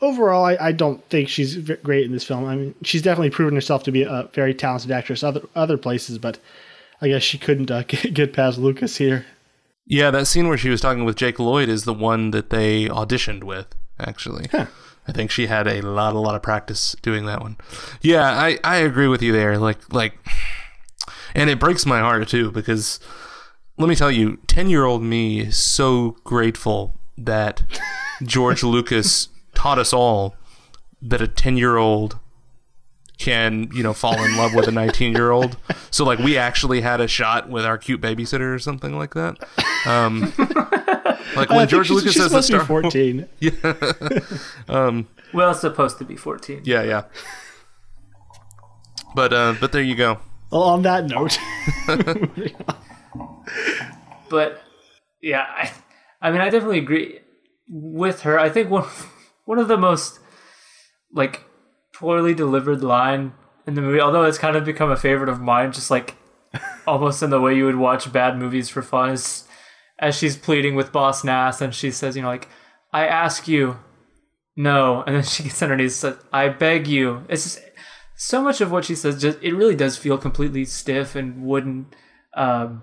overall, 0.00 0.44
I, 0.44 0.56
I 0.60 0.72
don't 0.72 1.02
think 1.08 1.28
she's 1.28 1.54
v- 1.54 1.76
great 1.82 2.04
in 2.04 2.12
this 2.12 2.24
film. 2.24 2.44
I 2.44 2.56
mean, 2.56 2.74
she's 2.82 3.02
definitely 3.02 3.30
proven 3.30 3.54
herself 3.54 3.82
to 3.84 3.92
be 3.92 4.02
a 4.02 4.28
very 4.32 4.54
talented 4.54 4.90
actress 4.90 5.22
other 5.22 5.42
other 5.54 5.78
places, 5.78 6.18
but 6.18 6.38
I 7.00 7.08
guess 7.08 7.22
she 7.22 7.38
couldn't 7.38 7.70
uh, 7.70 7.82
get, 7.88 8.14
get 8.14 8.32
past 8.32 8.58
Lucas 8.58 8.96
here. 8.96 9.26
Yeah, 9.86 10.10
that 10.10 10.26
scene 10.26 10.48
where 10.48 10.58
she 10.58 10.68
was 10.68 10.80
talking 10.80 11.04
with 11.04 11.16
Jake 11.16 11.38
Lloyd 11.38 11.68
is 11.68 11.84
the 11.84 11.94
one 11.94 12.32
that 12.32 12.50
they 12.50 12.86
auditioned 12.86 13.44
with, 13.44 13.68
actually. 14.00 14.48
Huh. 14.50 14.66
I 15.08 15.12
think 15.12 15.30
she 15.30 15.46
had 15.46 15.66
a 15.66 15.80
lot, 15.82 16.14
a 16.14 16.18
lot 16.18 16.34
of 16.34 16.42
practice 16.42 16.96
doing 17.02 17.26
that 17.26 17.40
one. 17.40 17.56
Yeah, 18.00 18.24
I, 18.24 18.58
I 18.64 18.78
agree 18.78 19.08
with 19.08 19.22
you 19.22 19.32
there. 19.32 19.58
Like, 19.58 19.92
like, 19.92 20.14
and 21.34 21.48
it 21.48 21.60
breaks 21.60 21.86
my 21.86 22.00
heart 22.00 22.26
too 22.28 22.50
because 22.50 22.98
let 23.78 23.88
me 23.88 23.94
tell 23.94 24.10
you, 24.10 24.38
ten 24.46 24.68
year 24.68 24.84
old 24.84 25.02
me 25.02 25.40
is 25.40 25.58
so 25.58 26.16
grateful 26.24 26.98
that 27.16 27.62
George 28.22 28.62
Lucas 28.62 29.28
taught 29.54 29.78
us 29.78 29.92
all 29.92 30.34
that 31.02 31.20
a 31.20 31.28
ten 31.28 31.56
year 31.56 31.76
old 31.76 32.18
can 33.18 33.68
you 33.72 33.82
know 33.82 33.94
fall 33.94 34.22
in 34.22 34.36
love 34.36 34.54
with 34.54 34.68
a 34.68 34.70
19 34.70 35.14
year 35.14 35.30
old 35.30 35.56
so 35.90 36.04
like 36.04 36.18
we 36.18 36.36
actually 36.36 36.82
had 36.82 37.00
a 37.00 37.08
shot 37.08 37.48
with 37.48 37.64
our 37.64 37.78
cute 37.78 37.98
babysitter 38.00 38.54
or 38.54 38.58
something 38.58 38.98
like 38.98 39.14
that 39.14 39.38
um 39.86 40.32
like 41.34 41.50
when 41.50 41.66
george 41.68 41.90
lucas 41.90 42.12
she's 42.12 42.22
says 42.22 42.30
the 42.32 42.42
supposed 42.42 42.70
to 42.70 42.80
be 42.90 43.24
star 43.42 44.26
14. 44.68 45.04
Well, 45.34 45.50
it's 45.50 45.60
supposed 45.60 45.98
to 45.98 46.04
be 46.04 46.16
14. 46.16 46.62
yeah 46.64 46.82
yeah 46.82 47.02
but 49.14 49.32
uh 49.32 49.54
but 49.60 49.72
there 49.72 49.82
you 49.82 49.94
go 49.96 50.18
Well, 50.50 50.62
on 50.62 50.82
that 50.82 51.06
note, 51.06 51.38
But 54.28 54.60
yeah, 55.22 55.44
I, 55.48 55.70
I 56.20 56.30
mean, 56.30 56.40
I 56.40 56.50
definitely 56.50 56.78
agree 56.78 57.20
with 57.68 58.22
her. 58.22 58.38
I 58.38 58.48
think 58.48 58.70
one 58.70 58.84
one 59.44 59.58
of 59.58 59.68
the 59.68 59.76
most 59.76 60.18
like 61.12 61.44
poorly 61.94 62.34
delivered 62.34 62.82
line 62.82 63.32
in 63.66 63.74
the 63.74 63.80
movie, 63.82 64.00
although 64.00 64.24
it's 64.24 64.38
kind 64.38 64.56
of 64.56 64.64
become 64.64 64.90
a 64.90 64.96
favorite 64.96 65.28
of 65.28 65.40
mine, 65.40 65.72
just 65.72 65.90
like 65.90 66.16
almost 66.86 67.22
in 67.22 67.30
the 67.30 67.40
way 67.40 67.54
you 67.54 67.64
would 67.66 67.76
watch 67.76 68.12
bad 68.12 68.36
movies 68.38 68.68
for 68.68 68.82
fun, 68.82 69.10
is 69.10 69.44
as 69.98 70.16
she's 70.16 70.36
pleading 70.36 70.74
with 70.74 70.92
Boss 70.92 71.24
Nass 71.24 71.60
and 71.60 71.74
she 71.74 71.90
says, 71.90 72.16
you 72.16 72.22
know, 72.22 72.28
like, 72.28 72.48
I 72.92 73.06
ask 73.06 73.48
you, 73.48 73.78
no, 74.56 75.02
and 75.06 75.16
then 75.16 75.22
she 75.22 75.44
gets 75.44 75.62
on 75.62 75.70
her 75.70 75.76
knees 75.76 76.02
and 76.02 76.14
says, 76.14 76.24
I 76.32 76.48
beg 76.48 76.86
you. 76.86 77.24
It's 77.28 77.44
just 77.44 77.60
so 78.16 78.42
much 78.42 78.60
of 78.60 78.72
what 78.72 78.84
she 78.84 78.94
says 78.94 79.20
just 79.20 79.38
it 79.42 79.54
really 79.54 79.76
does 79.76 79.96
feel 79.96 80.16
completely 80.16 80.64
stiff 80.64 81.14
and 81.14 81.44
wooden. 81.44 81.86
Um, 82.34 82.82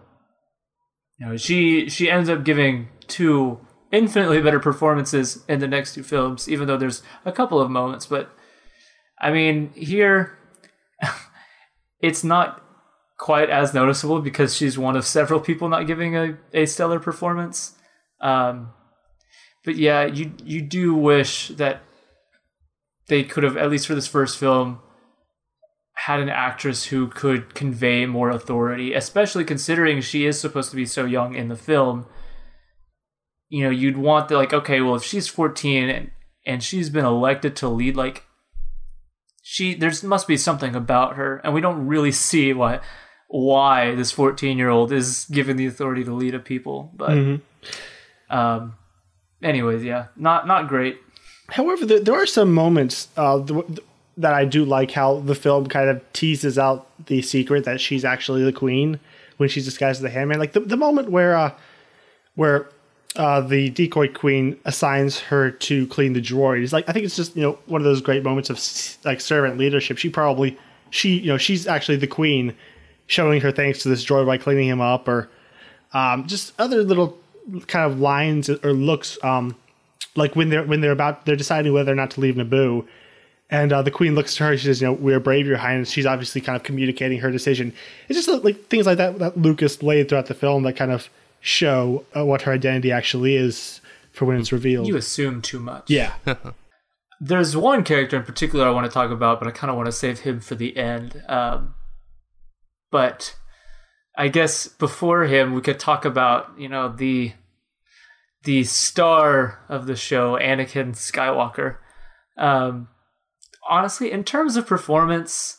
you 1.18 1.28
know, 1.28 1.38
she 1.38 1.90
she 1.90 2.10
ends 2.10 2.30
up 2.30 2.44
giving 2.44 2.90
two 3.08 3.60
infinitely 3.92 4.42
better 4.42 4.60
performances 4.60 5.44
in 5.48 5.60
the 5.60 5.68
next 5.68 5.96
two 5.96 6.04
films, 6.04 6.48
even 6.48 6.68
though 6.68 6.78
there's 6.78 7.02
a 7.26 7.32
couple 7.32 7.60
of 7.60 7.70
moments. 7.70 8.06
But 8.06 8.30
I 9.20 9.32
mean, 9.32 9.72
here 9.74 10.38
it's 12.00 12.24
not 12.24 12.63
quite 13.24 13.50
as 13.50 13.74
noticeable 13.74 14.20
because 14.20 14.54
she's 14.54 14.78
one 14.78 14.98
of 14.98 15.06
several 15.06 15.40
people 15.40 15.70
not 15.70 15.88
giving 15.88 16.14
a, 16.18 16.38
a 16.54 16.66
stellar 16.66 17.00
performance. 17.00 17.74
Um, 18.20 18.74
but 19.64 19.78
yeah, 19.78 20.04
you 20.04 20.34
you 20.44 20.62
do 20.62 20.94
wish 20.94 21.48
that 21.48 21.84
they 23.08 23.24
could 23.24 23.44
have 23.44 23.56
at 23.56 23.72
least 23.72 23.88
for 23.88 23.96
this 23.96 24.08
first 24.08 24.38
film 24.38 24.80
had 25.94 26.20
an 26.20 26.28
actress 26.28 26.88
who 26.88 27.08
could 27.08 27.56
convey 27.56 28.06
more 28.06 28.30
authority, 28.30 28.94
especially 28.94 29.46
considering 29.46 30.02
she 30.02 30.26
is 30.26 30.38
supposed 30.38 30.70
to 30.72 30.76
be 30.76 30.86
so 30.86 31.06
young 31.06 31.34
in 31.34 31.48
the 31.48 31.56
film. 31.56 32.06
You 33.48 33.64
know, 33.64 33.70
you'd 33.70 33.98
want 33.98 34.28
the 34.28 34.36
like, 34.36 34.52
okay, 34.52 34.82
well, 34.82 34.96
if 34.96 35.04
she's 35.04 35.30
14 35.30 35.90
and, 35.90 36.12
and 36.46 36.62
she's 36.62 36.90
been 36.90 37.06
elected 37.06 37.56
to 37.58 37.70
lead, 37.70 37.96
like, 37.96 38.26
she 39.42 39.76
there's 39.76 40.04
must 40.04 40.28
be 40.28 40.36
something 40.36 40.76
about 40.76 41.16
her, 41.16 41.38
and 41.46 41.54
we 41.54 41.62
don't 41.62 41.88
really 41.88 42.12
see 42.12 42.52
why 42.52 42.82
why 43.34 43.96
this 43.96 44.12
14 44.12 44.60
year 44.60 44.70
old 44.70 44.92
is 44.92 45.26
given 45.32 45.58
the 45.58 45.66
authority 45.66 46.04
to 46.04 46.14
lead 46.14 46.36
a 46.36 46.40
people. 46.40 46.92
But, 46.96 47.40
um, 48.30 48.76
anyways, 49.42 49.84
yeah, 49.84 50.08
not 50.16 50.46
not 50.46 50.68
great. 50.68 51.00
However, 51.50 51.84
there, 51.84 52.00
there 52.00 52.14
are 52.14 52.28
some 52.28 52.54
moments 52.54 53.08
uh, 53.18 53.44
th- 53.44 53.80
that 54.18 54.36
I 54.36 54.46
do 54.46 54.64
like 54.64 54.92
how 54.92 55.20
the 55.22 55.34
film 55.34 55.66
kind 55.66 55.90
of 55.90 56.14
teases 56.14 56.60
out 56.60 56.88
the 57.08 57.24
secret 57.24 57.66
that 57.66 57.82
she's 57.82 58.06
actually 58.06 58.44
the 58.44 58.54
queen 58.54 59.00
when 59.38 59.50
she's 59.50 59.66
disguised 59.66 59.98
as 59.98 60.04
the 60.04 60.12
handmaid. 60.12 60.38
Like 60.38 60.54
the, 60.54 60.60
the 60.60 60.78
moment 60.78 61.10
where 61.10 61.36
uh, 61.36 61.54
where 62.36 62.70
uh, 63.16 63.42
the 63.42 63.72
decoy 63.72 64.10
queen 64.10 64.60
assigns 64.66 65.20
her 65.22 65.50
to 65.50 65.88
clean 65.88 66.14
the 66.14 66.22
droid. 66.22 66.62
It's 66.62 66.72
like 66.72 66.88
I 66.88 66.94
think 66.94 67.06
it's 67.06 67.16
just 67.16 67.36
you 67.36 67.42
know 67.42 67.58
one 67.66 67.82
of 67.82 67.86
those 67.86 68.02
great 68.02 68.24
moments 68.24 68.52
of 68.52 68.60
like 69.04 69.22
servant 69.22 69.58
leadership. 69.58 69.98
She 69.98 70.10
probably 70.10 70.56
she 70.92 71.18
you 71.18 71.30
know 71.30 71.40
she's 71.40 71.66
actually 71.66 71.98
the 71.98 72.06
queen, 72.06 72.56
showing 73.08 73.42
her 73.42 73.52
thanks 73.52 73.80
to 73.84 73.90
this 73.90 74.06
droid 74.06 74.26
by 74.26 74.38
cleaning 74.38 74.68
him 74.68 74.82
up, 74.82 75.08
or 75.08 75.30
um, 75.94 76.28
just 76.28 76.54
other 76.60 76.84
little 76.84 77.18
kind 77.68 77.92
of 77.92 78.00
lines 78.00 78.50
or 78.50 78.74
looks. 78.74 79.18
Um, 79.24 79.56
like 80.16 80.36
when 80.36 80.50
they're 80.50 80.64
when 80.64 80.82
they're 80.82 80.92
about 80.92 81.26
they're 81.26 81.36
deciding 81.36 81.74
whether 81.74 81.92
or 81.92 81.96
not 81.96 82.12
to 82.12 82.22
leave 82.22 82.36
Naboo, 82.36 82.88
and 83.50 83.74
uh, 83.74 83.82
the 83.82 83.92
queen 83.92 84.16
looks 84.16 84.36
to 84.36 84.44
her. 84.44 84.58
She 84.58 84.66
says, 84.66 84.82
"You 84.82 84.88
know, 84.88 84.94
we 84.94 85.14
are 85.14 85.20
brave, 85.20 85.48
Your 85.48 85.58
Highness." 85.58 85.90
She's 85.90 86.06
obviously 86.06 86.42
kind 86.42 86.56
of 86.56 86.64
communicating 86.64 87.20
her 87.20 87.32
decision. 87.32 87.74
It's 88.10 88.24
just 88.24 88.44
like 88.44 88.66
things 88.68 88.86
like 88.86 88.98
that 88.98 89.20
that 89.20 89.38
Lucas 89.38 89.82
laid 89.82 90.10
throughout 90.10 90.28
the 90.28 90.34
film 90.34 90.64
that 90.64 90.76
kind 90.76 90.92
of 90.92 91.10
show 91.42 92.06
uh, 92.16 92.26
what 92.26 92.44
her 92.44 92.52
identity 92.54 92.92
actually 92.92 93.36
is 93.36 93.82
for 94.12 94.26
when 94.26 94.40
it's 94.40 94.52
revealed. 94.52 94.88
You 94.88 94.96
assume 94.96 95.42
too 95.42 95.60
much. 95.60 95.90
yeah, 95.90 96.14
There's 97.22 97.56
one 97.56 97.84
character 97.84 98.18
in 98.18 98.24
particular 98.24 98.68
I 98.68 98.72
want 98.72 98.86
to 98.86 98.92
talk 98.92 99.12
about, 99.12 99.40
but 99.40 99.48
I 99.48 99.52
kind 99.52 99.72
of 99.72 99.78
want 99.78 99.88
to 99.88 99.92
save 99.92 100.20
him 100.22 100.40
for 100.40 100.56
the 100.56 100.76
end. 100.76 101.24
Um, 101.28 101.76
but 102.94 103.36
I 104.16 104.28
guess 104.28 104.68
before 104.68 105.24
him, 105.24 105.54
we 105.54 105.62
could 105.62 105.80
talk 105.80 106.06
about 106.06 106.52
you 106.60 106.70
know 106.70 106.88
the 106.96 107.34
the 108.44 108.64
star 108.66 109.66
of 109.68 109.88
the 109.88 109.96
show, 109.96 110.38
Anakin 110.38 110.94
Skywalker. 110.94 111.78
Um, 112.38 112.90
honestly, 113.68 114.12
in 114.12 114.24
terms 114.24 114.56
of 114.56 114.68
performance, 114.68 115.58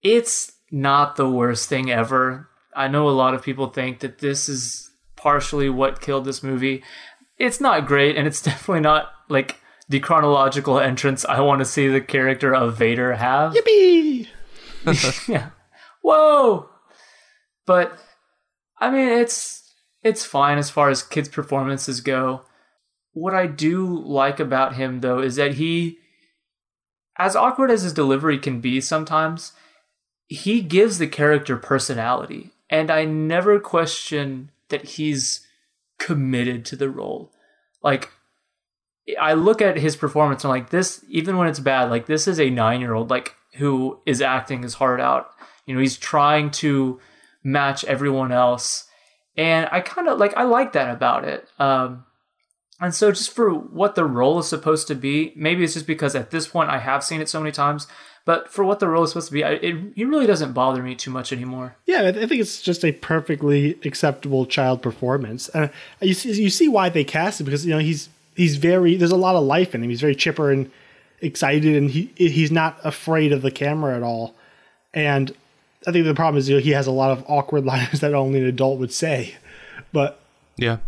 it's 0.00 0.52
not 0.70 1.16
the 1.16 1.28
worst 1.28 1.68
thing 1.68 1.90
ever. 1.90 2.48
I 2.76 2.86
know 2.86 3.08
a 3.08 3.10
lot 3.10 3.34
of 3.34 3.42
people 3.42 3.66
think 3.66 3.98
that 3.98 4.20
this 4.20 4.48
is 4.48 4.88
partially 5.16 5.68
what 5.68 6.00
killed 6.00 6.24
this 6.24 6.42
movie. 6.42 6.84
It's 7.36 7.60
not 7.60 7.88
great, 7.88 8.16
and 8.16 8.28
it's 8.28 8.42
definitely 8.50 8.82
not 8.82 9.10
like 9.28 9.58
the 9.88 9.98
chronological 9.98 10.78
entrance 10.78 11.24
I 11.24 11.40
want 11.40 11.58
to 11.58 11.64
see 11.64 11.88
the 11.88 12.00
character 12.00 12.54
of 12.54 12.78
Vader 12.78 13.14
have. 13.14 13.54
Yippee! 13.54 14.28
yeah. 15.28 15.50
Whoa. 16.02 16.68
But 17.66 17.98
I 18.78 18.90
mean, 18.90 19.08
it's 19.08 19.74
it's 20.02 20.24
fine 20.24 20.58
as 20.58 20.70
far 20.70 20.90
as 20.90 21.02
kids' 21.02 21.28
performances 21.28 22.00
go. 22.00 22.42
What 23.12 23.34
I 23.34 23.46
do 23.46 23.86
like 23.86 24.40
about 24.40 24.74
him 24.74 25.00
though 25.00 25.20
is 25.20 25.36
that 25.36 25.54
he 25.54 25.98
as 27.18 27.36
awkward 27.36 27.70
as 27.70 27.82
his 27.82 27.92
delivery 27.92 28.38
can 28.38 28.60
be 28.60 28.80
sometimes, 28.80 29.52
he 30.26 30.60
gives 30.60 30.98
the 30.98 31.06
character 31.06 31.56
personality. 31.56 32.50
And 32.70 32.90
I 32.90 33.04
never 33.04 33.60
question 33.60 34.50
that 34.70 34.84
he's 34.84 35.46
committed 35.98 36.64
to 36.64 36.76
the 36.76 36.88
role. 36.88 37.30
Like 37.82 38.10
I 39.20 39.34
look 39.34 39.60
at 39.60 39.76
his 39.76 39.94
performance 39.94 40.42
and 40.42 40.52
I'm 40.52 40.60
like 40.60 40.70
this 40.70 41.04
even 41.08 41.36
when 41.36 41.48
it's 41.48 41.60
bad, 41.60 41.90
like 41.90 42.06
this 42.06 42.26
is 42.26 42.40
a 42.40 42.50
9-year-old 42.50 43.10
like 43.10 43.34
who 43.56 44.00
is 44.06 44.22
acting 44.22 44.62
his 44.62 44.74
heart 44.74 45.00
out. 45.00 45.30
You 45.66 45.74
know, 45.74 45.80
he's 45.80 45.96
trying 45.96 46.50
to 46.52 47.00
match 47.44 47.84
everyone 47.84 48.32
else. 48.32 48.86
And 49.36 49.68
I 49.72 49.80
kind 49.80 50.08
of 50.08 50.18
like 50.18 50.36
I 50.36 50.44
like 50.44 50.72
that 50.72 50.94
about 50.94 51.24
it. 51.24 51.48
Um 51.58 52.04
and 52.82 52.92
so, 52.92 53.12
just 53.12 53.30
for 53.30 53.54
what 53.54 53.94
the 53.94 54.04
role 54.04 54.40
is 54.40 54.48
supposed 54.48 54.88
to 54.88 54.96
be, 54.96 55.32
maybe 55.36 55.62
it's 55.62 55.74
just 55.74 55.86
because 55.86 56.16
at 56.16 56.32
this 56.32 56.48
point 56.48 56.68
I 56.68 56.78
have 56.78 57.04
seen 57.04 57.20
it 57.20 57.28
so 57.28 57.38
many 57.38 57.52
times. 57.52 57.86
But 58.24 58.48
for 58.48 58.64
what 58.64 58.80
the 58.80 58.88
role 58.88 59.04
is 59.04 59.10
supposed 59.10 59.28
to 59.28 59.32
be, 59.32 59.42
it, 59.42 59.62
it 59.96 60.04
really 60.04 60.26
doesn't 60.26 60.52
bother 60.52 60.82
me 60.82 60.94
too 60.94 61.10
much 61.10 61.32
anymore. 61.32 61.76
Yeah, 61.86 62.02
I 62.08 62.12
think 62.12 62.40
it's 62.40 62.60
just 62.60 62.84
a 62.84 62.92
perfectly 62.92 63.78
acceptable 63.84 64.46
child 64.46 64.82
performance. 64.82 65.48
Uh, 65.54 65.68
you 66.00 66.14
see, 66.14 66.32
you 66.40 66.50
see 66.50 66.68
why 66.68 66.88
they 66.88 67.04
cast 67.04 67.40
him 67.40 67.46
because 67.46 67.64
you 67.64 67.72
know 67.72 67.78
he's 67.78 68.08
he's 68.36 68.56
very 68.56 68.96
there's 68.96 69.12
a 69.12 69.16
lot 69.16 69.36
of 69.36 69.44
life 69.44 69.74
in 69.74 69.82
him. 69.82 69.90
He's 69.90 70.00
very 70.00 70.14
chipper 70.14 70.50
and 70.50 70.70
excited, 71.20 71.76
and 71.76 71.90
he 71.90 72.12
he's 72.16 72.52
not 72.52 72.78
afraid 72.84 73.32
of 73.32 73.42
the 73.42 73.50
camera 73.50 73.96
at 73.96 74.02
all. 74.02 74.34
And 74.94 75.34
I 75.86 75.92
think 75.92 76.04
the 76.04 76.14
problem 76.14 76.38
is 76.38 76.48
you 76.48 76.56
know, 76.56 76.62
he 76.62 76.70
has 76.70 76.86
a 76.86 76.92
lot 76.92 77.10
of 77.10 77.24
awkward 77.28 77.64
lines 77.72 78.00
that 78.00 78.14
only 78.14 78.40
an 78.40 78.46
adult 78.46 78.78
would 78.78 78.92
say. 78.92 79.34
But 79.92 80.20
yeah, 80.56 80.78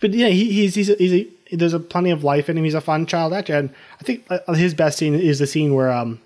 but 0.00 0.12
yeah, 0.12 0.28
he, 0.28 0.50
he's 0.52 0.74
he's 0.74 0.90
a, 0.90 0.94
he's 0.94 1.12
a, 1.12 1.56
there's 1.56 1.74
a 1.74 1.80
plenty 1.80 2.10
of 2.10 2.24
life 2.24 2.48
in 2.48 2.58
him. 2.58 2.64
He's 2.64 2.74
a 2.74 2.80
fun 2.80 3.06
child 3.06 3.32
actor, 3.32 3.54
and 3.54 3.70
I 4.00 4.04
think 4.04 4.24
uh, 4.30 4.52
his 4.54 4.74
best 4.74 4.98
scene 4.98 5.14
is 5.14 5.38
the 5.38 5.46
scene 5.46 5.74
where 5.74 5.92
um 5.92 6.20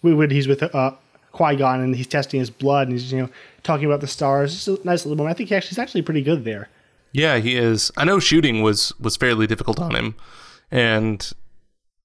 when 0.00 0.30
he's 0.30 0.48
with 0.48 0.62
uh, 0.62 0.92
Qui 1.32 1.56
Gon 1.56 1.80
and 1.80 1.96
he's 1.96 2.06
testing 2.06 2.40
his 2.40 2.50
blood 2.50 2.88
and 2.88 2.98
he's 2.98 3.12
you 3.12 3.20
know 3.20 3.28
talking 3.62 3.86
about 3.86 4.00
the 4.00 4.06
stars. 4.06 4.54
It's 4.54 4.68
a 4.68 4.84
nice 4.86 5.04
little 5.04 5.16
moment. 5.16 5.34
I 5.34 5.36
think 5.36 5.48
he 5.48 5.54
actually, 5.54 5.70
he's 5.70 5.78
actually 5.78 6.02
pretty 6.02 6.22
good 6.22 6.44
there. 6.44 6.68
Yeah, 7.12 7.38
he 7.38 7.56
is. 7.56 7.90
I 7.96 8.04
know 8.04 8.18
shooting 8.18 8.62
was 8.62 8.92
was 9.00 9.16
fairly 9.16 9.46
difficult 9.46 9.80
on 9.80 9.94
him, 9.94 10.14
and 10.70 11.30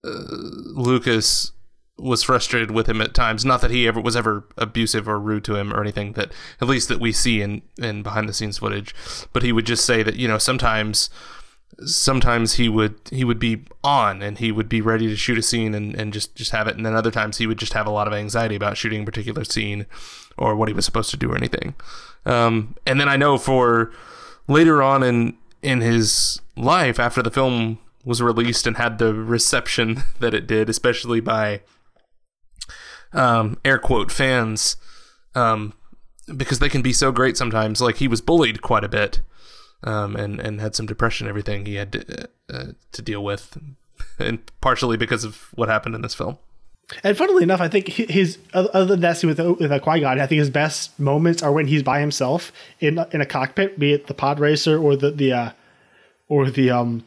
uh, 0.06 0.10
Lucas 0.10 1.52
was 1.98 2.24
frustrated 2.24 2.72
with 2.72 2.88
him 2.88 3.02
at 3.02 3.14
times. 3.14 3.46
Not 3.46 3.62
that 3.62 3.72
he 3.72 3.88
ever 3.88 4.02
was 4.02 4.16
ever 4.16 4.46
abusive 4.58 5.08
or 5.08 5.20
rude 5.20 5.44
to 5.46 5.56
him 5.56 5.74
or 5.74 5.82
anything 5.82 6.14
that 6.14 6.32
at 6.60 6.68
least 6.68 6.90
that 6.90 7.00
we 7.00 7.12
see 7.12 7.42
in 7.42 7.62
in 7.78 8.04
behind 8.04 8.28
the 8.28 8.34
scenes 8.34 8.58
footage, 8.58 8.96
but 9.34 9.44
he 9.44 9.52
would 9.52 9.66
just 9.66 9.86
say 9.86 10.04
that 10.04 10.16
you 10.16 10.28
know 10.28 10.38
sometimes 10.38 11.10
sometimes 11.86 12.54
he 12.54 12.70
would 12.70 12.96
he 13.12 13.24
would 13.24 13.40
be 13.40 13.64
on 13.84 14.22
and 14.22 14.38
he 14.40 14.52
would 14.52 14.70
be 14.70 14.82
ready 14.82 15.08
to 15.08 15.16
shoot 15.16 15.38
a 15.38 15.42
scene 15.42 15.74
and, 15.74 15.96
and 15.96 16.14
just 16.14 16.36
just 16.36 16.52
have 16.52 16.68
it. 16.68 16.76
And 16.76 16.86
then 16.86 16.96
other 16.96 17.12
times 17.12 17.38
he 17.38 17.48
would 17.48 17.60
just 17.60 17.74
have 17.74 17.88
a 17.88 17.92
lot 17.92 18.08
of 18.08 18.14
anxiety 18.14 18.56
about 18.56 18.78
shooting 18.78 19.04
a 19.04 19.06
particular 19.06 19.44
scene 19.44 19.86
or 20.38 20.56
what 20.56 20.68
he 20.70 20.74
was 20.74 20.86
supposed 20.86 21.12
to 21.12 21.18
do 21.18 21.32
or 21.32 21.36
anything. 21.36 21.76
Um, 22.26 22.76
and 22.86 23.00
then 23.00 23.10
i 23.10 23.18
know 23.18 23.38
for 23.40 23.92
later 24.48 24.84
on 24.84 25.02
in 25.02 25.36
in 25.64 25.82
his 25.82 26.40
life 26.56 27.00
after 27.00 27.24
the 27.24 27.32
film 27.32 27.80
was 28.04 28.22
released 28.22 28.68
and 28.68 28.78
had 28.78 29.00
the 29.00 29.14
reception 29.14 30.04
that 30.20 30.34
it 30.34 30.46
did 30.46 30.70
especially 30.70 31.20
by 31.20 31.62
um, 33.14 33.58
air 33.66 33.78
quote 33.78 34.12
fans 34.12 34.78
um, 35.36 35.74
because 36.36 36.60
they 36.60 36.70
can 36.70 36.82
be 36.82 36.94
so 36.94 37.12
great 37.12 37.38
sometimes 37.38 37.82
like 37.82 37.98
he 37.98 38.08
was 38.08 38.22
bullied 38.22 38.62
quite 38.62 38.84
a 38.84 38.90
bit 38.90 39.22
um, 39.84 40.16
and 40.16 40.40
and 40.40 40.62
had 40.62 40.76
some 40.76 40.86
depression 40.86 41.28
everything 41.28 41.66
he 41.66 41.76
had 41.76 41.92
to, 41.92 42.28
uh, 42.54 42.66
to 42.92 43.02
deal 43.02 43.24
with, 43.24 43.58
and 44.20 44.40
partially 44.62 44.98
because 44.98 45.24
of 45.24 45.50
what 45.54 45.70
happened 45.70 45.96
in 45.96 46.02
this 46.02 46.14
film. 46.14 46.38
And 47.04 47.18
funnily 47.18 47.44
enough, 47.44 47.62
I 47.62 47.70
think 47.70 47.88
his 47.88 48.38
other 48.54 48.86
than 48.86 49.00
that 49.02 49.18
scene 49.18 49.30
with 49.30 49.40
with 49.40 49.82
Qui 49.82 50.00
Gon, 50.02 50.20
I 50.20 50.28
think 50.28 50.40
his 50.40 50.50
best 50.50 51.00
moments 51.00 51.42
are 51.42 51.52
when 51.52 51.68
he's 51.68 51.84
by 51.84 52.00
himself 52.00 52.52
in 52.80 53.04
in 53.12 53.22
a 53.22 53.26
cockpit, 53.26 53.80
be 53.80 53.94
it 53.94 54.08
the 54.08 54.14
pod 54.14 54.40
racer 54.40 54.78
or 54.78 54.96
the 54.96 55.12
the 55.12 55.34
uh, 55.34 55.52
or 56.28 56.50
the 56.50 56.70
um 56.70 57.04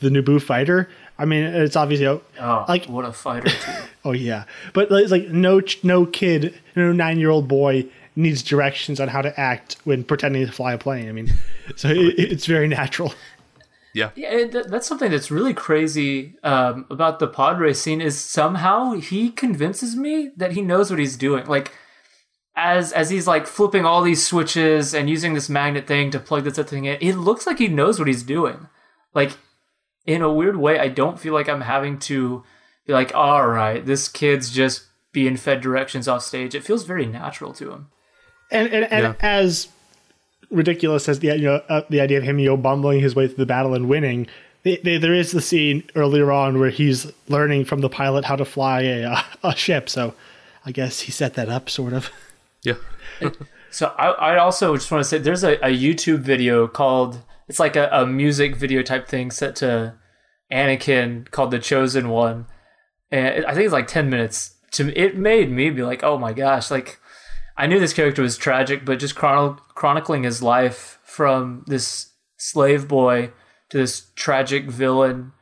the 0.00 0.10
Naboo 0.10 0.42
fighter. 0.42 0.88
I 1.18 1.24
mean, 1.24 1.42
it's 1.42 1.74
obviously 1.74 2.06
oh, 2.06 2.64
like 2.68 2.86
what 2.86 3.04
a 3.04 3.12
fighter! 3.12 3.50
oh 4.04 4.12
yeah, 4.12 4.44
but 4.72 4.88
it's 4.90 5.10
like 5.10 5.28
no 5.28 5.60
no 5.82 6.06
kid, 6.06 6.58
no 6.76 6.92
nine 6.92 7.18
year 7.18 7.30
old 7.30 7.48
boy 7.48 7.86
needs 8.14 8.42
directions 8.42 9.00
on 9.00 9.08
how 9.08 9.22
to 9.22 9.38
act 9.38 9.76
when 9.84 10.04
pretending 10.04 10.46
to 10.46 10.52
fly 10.52 10.72
a 10.72 10.78
plane. 10.78 11.08
I 11.08 11.12
mean, 11.12 11.32
so 11.76 11.88
it, 11.88 12.14
it's 12.18 12.46
very 12.46 12.68
natural. 12.68 13.14
Yeah, 13.94 14.10
yeah. 14.14 14.30
It, 14.30 14.70
that's 14.70 14.86
something 14.86 15.10
that's 15.10 15.30
really 15.30 15.54
crazy 15.54 16.36
um, 16.44 16.86
about 16.88 17.18
the 17.18 17.26
pod 17.26 17.58
race 17.58 17.80
scene 17.80 18.00
is 18.00 18.18
somehow 18.18 18.92
he 18.92 19.30
convinces 19.30 19.96
me 19.96 20.30
that 20.36 20.52
he 20.52 20.62
knows 20.62 20.88
what 20.90 21.00
he's 21.00 21.16
doing. 21.16 21.46
Like 21.46 21.72
as 22.54 22.92
as 22.92 23.10
he's 23.10 23.26
like 23.26 23.48
flipping 23.48 23.84
all 23.84 24.02
these 24.02 24.24
switches 24.24 24.94
and 24.94 25.10
using 25.10 25.34
this 25.34 25.48
magnet 25.48 25.88
thing 25.88 26.12
to 26.12 26.20
plug 26.20 26.44
this 26.44 26.58
other 26.58 26.68
thing 26.68 26.84
in, 26.84 26.98
it 27.00 27.14
looks 27.14 27.44
like 27.44 27.58
he 27.58 27.66
knows 27.66 27.98
what 27.98 28.06
he's 28.06 28.22
doing. 28.22 28.68
Like 29.14 29.32
in 30.08 30.22
a 30.22 30.32
weird 30.32 30.56
way, 30.56 30.78
I 30.78 30.88
don't 30.88 31.20
feel 31.20 31.34
like 31.34 31.50
I'm 31.50 31.60
having 31.60 31.98
to 32.00 32.42
be 32.86 32.94
like, 32.94 33.14
all 33.14 33.46
right, 33.46 33.84
this 33.84 34.08
kid's 34.08 34.50
just 34.50 34.84
being 35.12 35.36
fed 35.36 35.60
directions 35.60 36.08
off 36.08 36.22
stage. 36.22 36.54
It 36.54 36.64
feels 36.64 36.84
very 36.84 37.04
natural 37.04 37.52
to 37.52 37.70
him. 37.70 37.90
And 38.50 38.72
and, 38.72 38.90
and 38.90 39.02
yeah. 39.02 39.14
as 39.20 39.68
ridiculous 40.50 41.10
as 41.10 41.18
the 41.18 41.36
you 41.36 41.44
know 41.44 41.62
uh, 41.68 41.82
the 41.90 42.00
idea 42.00 42.16
of 42.16 42.24
him 42.24 42.38
you 42.38 42.46
know 42.46 42.56
bumbling 42.56 43.00
his 43.00 43.14
way 43.14 43.26
through 43.26 43.36
the 43.36 43.46
battle 43.46 43.74
and 43.74 43.86
winning, 43.86 44.26
they, 44.62 44.78
they, 44.78 44.96
there 44.96 45.12
is 45.12 45.32
the 45.32 45.42
scene 45.42 45.84
earlier 45.94 46.32
on 46.32 46.58
where 46.58 46.70
he's 46.70 47.12
learning 47.28 47.66
from 47.66 47.82
the 47.82 47.90
pilot 47.90 48.24
how 48.24 48.36
to 48.36 48.46
fly 48.46 48.80
a 48.80 49.04
uh, 49.04 49.22
a 49.44 49.54
ship. 49.54 49.90
So 49.90 50.14
I 50.64 50.72
guess 50.72 51.00
he 51.00 51.12
set 51.12 51.34
that 51.34 51.50
up, 51.50 51.68
sort 51.68 51.92
of. 51.92 52.10
Yeah. 52.62 52.76
so 53.70 53.94
I, 53.98 54.06
I 54.06 54.38
also 54.38 54.74
just 54.74 54.90
want 54.90 55.04
to 55.04 55.08
say 55.08 55.18
there's 55.18 55.44
a, 55.44 55.56
a 55.56 55.70
YouTube 55.70 56.20
video 56.20 56.66
called 56.66 57.20
it's 57.48 57.58
like 57.58 57.76
a, 57.76 57.88
a 57.92 58.06
music 58.06 58.56
video 58.56 58.82
type 58.82 59.08
thing 59.08 59.30
set 59.30 59.56
to 59.56 59.94
Anakin 60.52 61.30
called 61.30 61.50
The 61.50 61.58
Chosen 61.58 62.08
One, 62.08 62.46
and 63.10 63.44
I 63.46 63.54
think 63.54 63.64
it's 63.64 63.72
like 63.72 63.88
ten 63.88 64.10
minutes. 64.10 64.54
To 64.72 64.92
it 65.00 65.16
made 65.16 65.50
me 65.50 65.70
be 65.70 65.82
like, 65.82 66.04
oh 66.04 66.18
my 66.18 66.34
gosh, 66.34 66.70
like 66.70 67.00
I 67.56 67.66
knew 67.66 67.80
this 67.80 67.94
character 67.94 68.22
was 68.22 68.36
tragic, 68.36 68.84
but 68.84 68.98
just 68.98 69.16
chron- 69.16 69.58
chronicling 69.74 70.24
his 70.24 70.42
life 70.42 70.98
from 71.02 71.64
this 71.66 72.12
slave 72.36 72.86
boy 72.86 73.32
to 73.70 73.78
this 73.78 74.10
tragic 74.14 74.70
villain, 74.70 75.32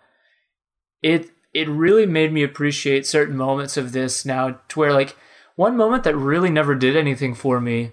it 1.02 1.30
it 1.52 1.68
really 1.68 2.06
made 2.06 2.32
me 2.32 2.42
appreciate 2.42 3.06
certain 3.06 3.36
moments 3.36 3.76
of 3.76 3.92
this 3.92 4.24
now 4.24 4.60
to 4.68 4.78
where 4.78 4.92
like 4.92 5.16
one 5.56 5.76
moment 5.76 6.04
that 6.04 6.16
really 6.16 6.50
never 6.50 6.74
did 6.74 6.96
anything 6.96 7.34
for 7.34 7.60
me, 7.60 7.92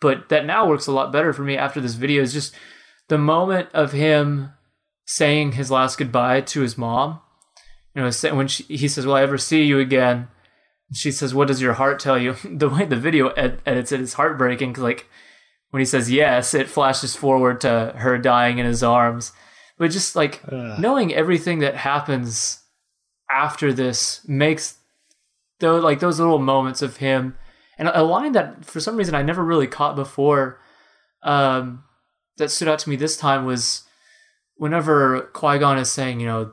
but 0.00 0.28
that 0.28 0.46
now 0.46 0.66
works 0.66 0.86
a 0.86 0.92
lot 0.92 1.12
better 1.12 1.32
for 1.32 1.42
me 1.42 1.56
after 1.56 1.80
this 1.80 1.94
video 1.94 2.22
is 2.22 2.32
just 2.32 2.54
the 3.08 3.18
moment 3.18 3.68
of 3.74 3.92
him 3.92 4.52
saying 5.06 5.52
his 5.52 5.70
last 5.70 5.96
goodbye 5.98 6.42
to 6.42 6.60
his 6.60 6.76
mom. 6.76 7.20
You 7.94 8.02
know, 8.02 8.34
when 8.34 8.48
she, 8.48 8.62
he 8.64 8.88
says, 8.88 9.06
"Will 9.06 9.14
I 9.14 9.22
ever 9.22 9.38
see 9.38 9.64
you 9.64 9.78
again?" 9.78 10.28
she 10.92 11.10
says, 11.10 11.34
"What 11.34 11.48
does 11.48 11.60
your 11.60 11.74
heart 11.74 11.98
tell 11.98 12.18
you?" 12.18 12.36
the 12.44 12.68
way 12.68 12.84
the 12.84 12.96
video 12.96 13.28
ed- 13.30 13.60
edits 13.66 13.92
it 13.92 14.00
is 14.00 14.14
heartbreaking. 14.14 14.74
Cause 14.74 14.84
like 14.84 15.06
when 15.70 15.80
he 15.80 15.86
says 15.86 16.10
yes, 16.10 16.54
it 16.54 16.68
flashes 16.68 17.16
forward 17.16 17.60
to 17.62 17.94
her 17.96 18.18
dying 18.18 18.58
in 18.58 18.66
his 18.66 18.82
arms. 18.82 19.32
But 19.78 19.90
just 19.90 20.16
like 20.16 20.42
Ugh. 20.50 20.78
knowing 20.78 21.14
everything 21.14 21.60
that 21.60 21.76
happens 21.76 22.62
after 23.30 23.72
this 23.72 24.26
makes 24.26 24.78
those 25.60 25.82
like 25.82 26.00
those 26.00 26.18
little 26.18 26.38
moments 26.38 26.82
of 26.82 26.98
him 26.98 27.36
and 27.78 27.88
a 27.88 28.02
line 28.02 28.32
that 28.32 28.64
for 28.64 28.80
some 28.80 28.96
reason 28.96 29.14
I 29.14 29.22
never 29.22 29.44
really 29.44 29.66
caught 29.66 29.96
before 29.96 30.60
um, 31.22 31.84
that 32.38 32.50
stood 32.50 32.68
out 32.68 32.78
to 32.80 32.90
me 32.90 32.96
this 32.96 33.16
time 33.16 33.44
was 33.44 33.82
whenever 34.56 35.22
Qui 35.32 35.58
Gon 35.58 35.78
is 35.78 35.90
saying, 35.92 36.20
you 36.20 36.26
know, 36.26 36.52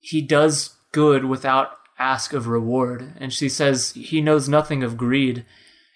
he 0.00 0.20
does 0.20 0.76
good 0.92 1.24
without 1.24 1.70
ask 1.98 2.32
of 2.32 2.48
reward. 2.48 3.14
And 3.18 3.32
she 3.32 3.48
says 3.48 3.92
he 3.92 4.20
knows 4.20 4.48
nothing 4.48 4.82
of 4.82 4.96
greed. 4.96 5.44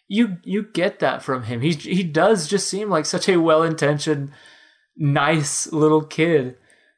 You 0.08 0.38
you 0.42 0.64
get 0.64 0.98
that 0.98 1.22
from 1.22 1.44
him. 1.44 1.60
He 1.60 1.72
he 1.72 2.02
does 2.02 2.48
just 2.48 2.68
seem 2.68 2.90
like 2.90 3.06
such 3.06 3.28
a 3.28 3.36
well 3.36 3.62
intentioned, 3.62 4.32
nice 4.96 5.72
little 5.72 6.02
kid. 6.02 6.56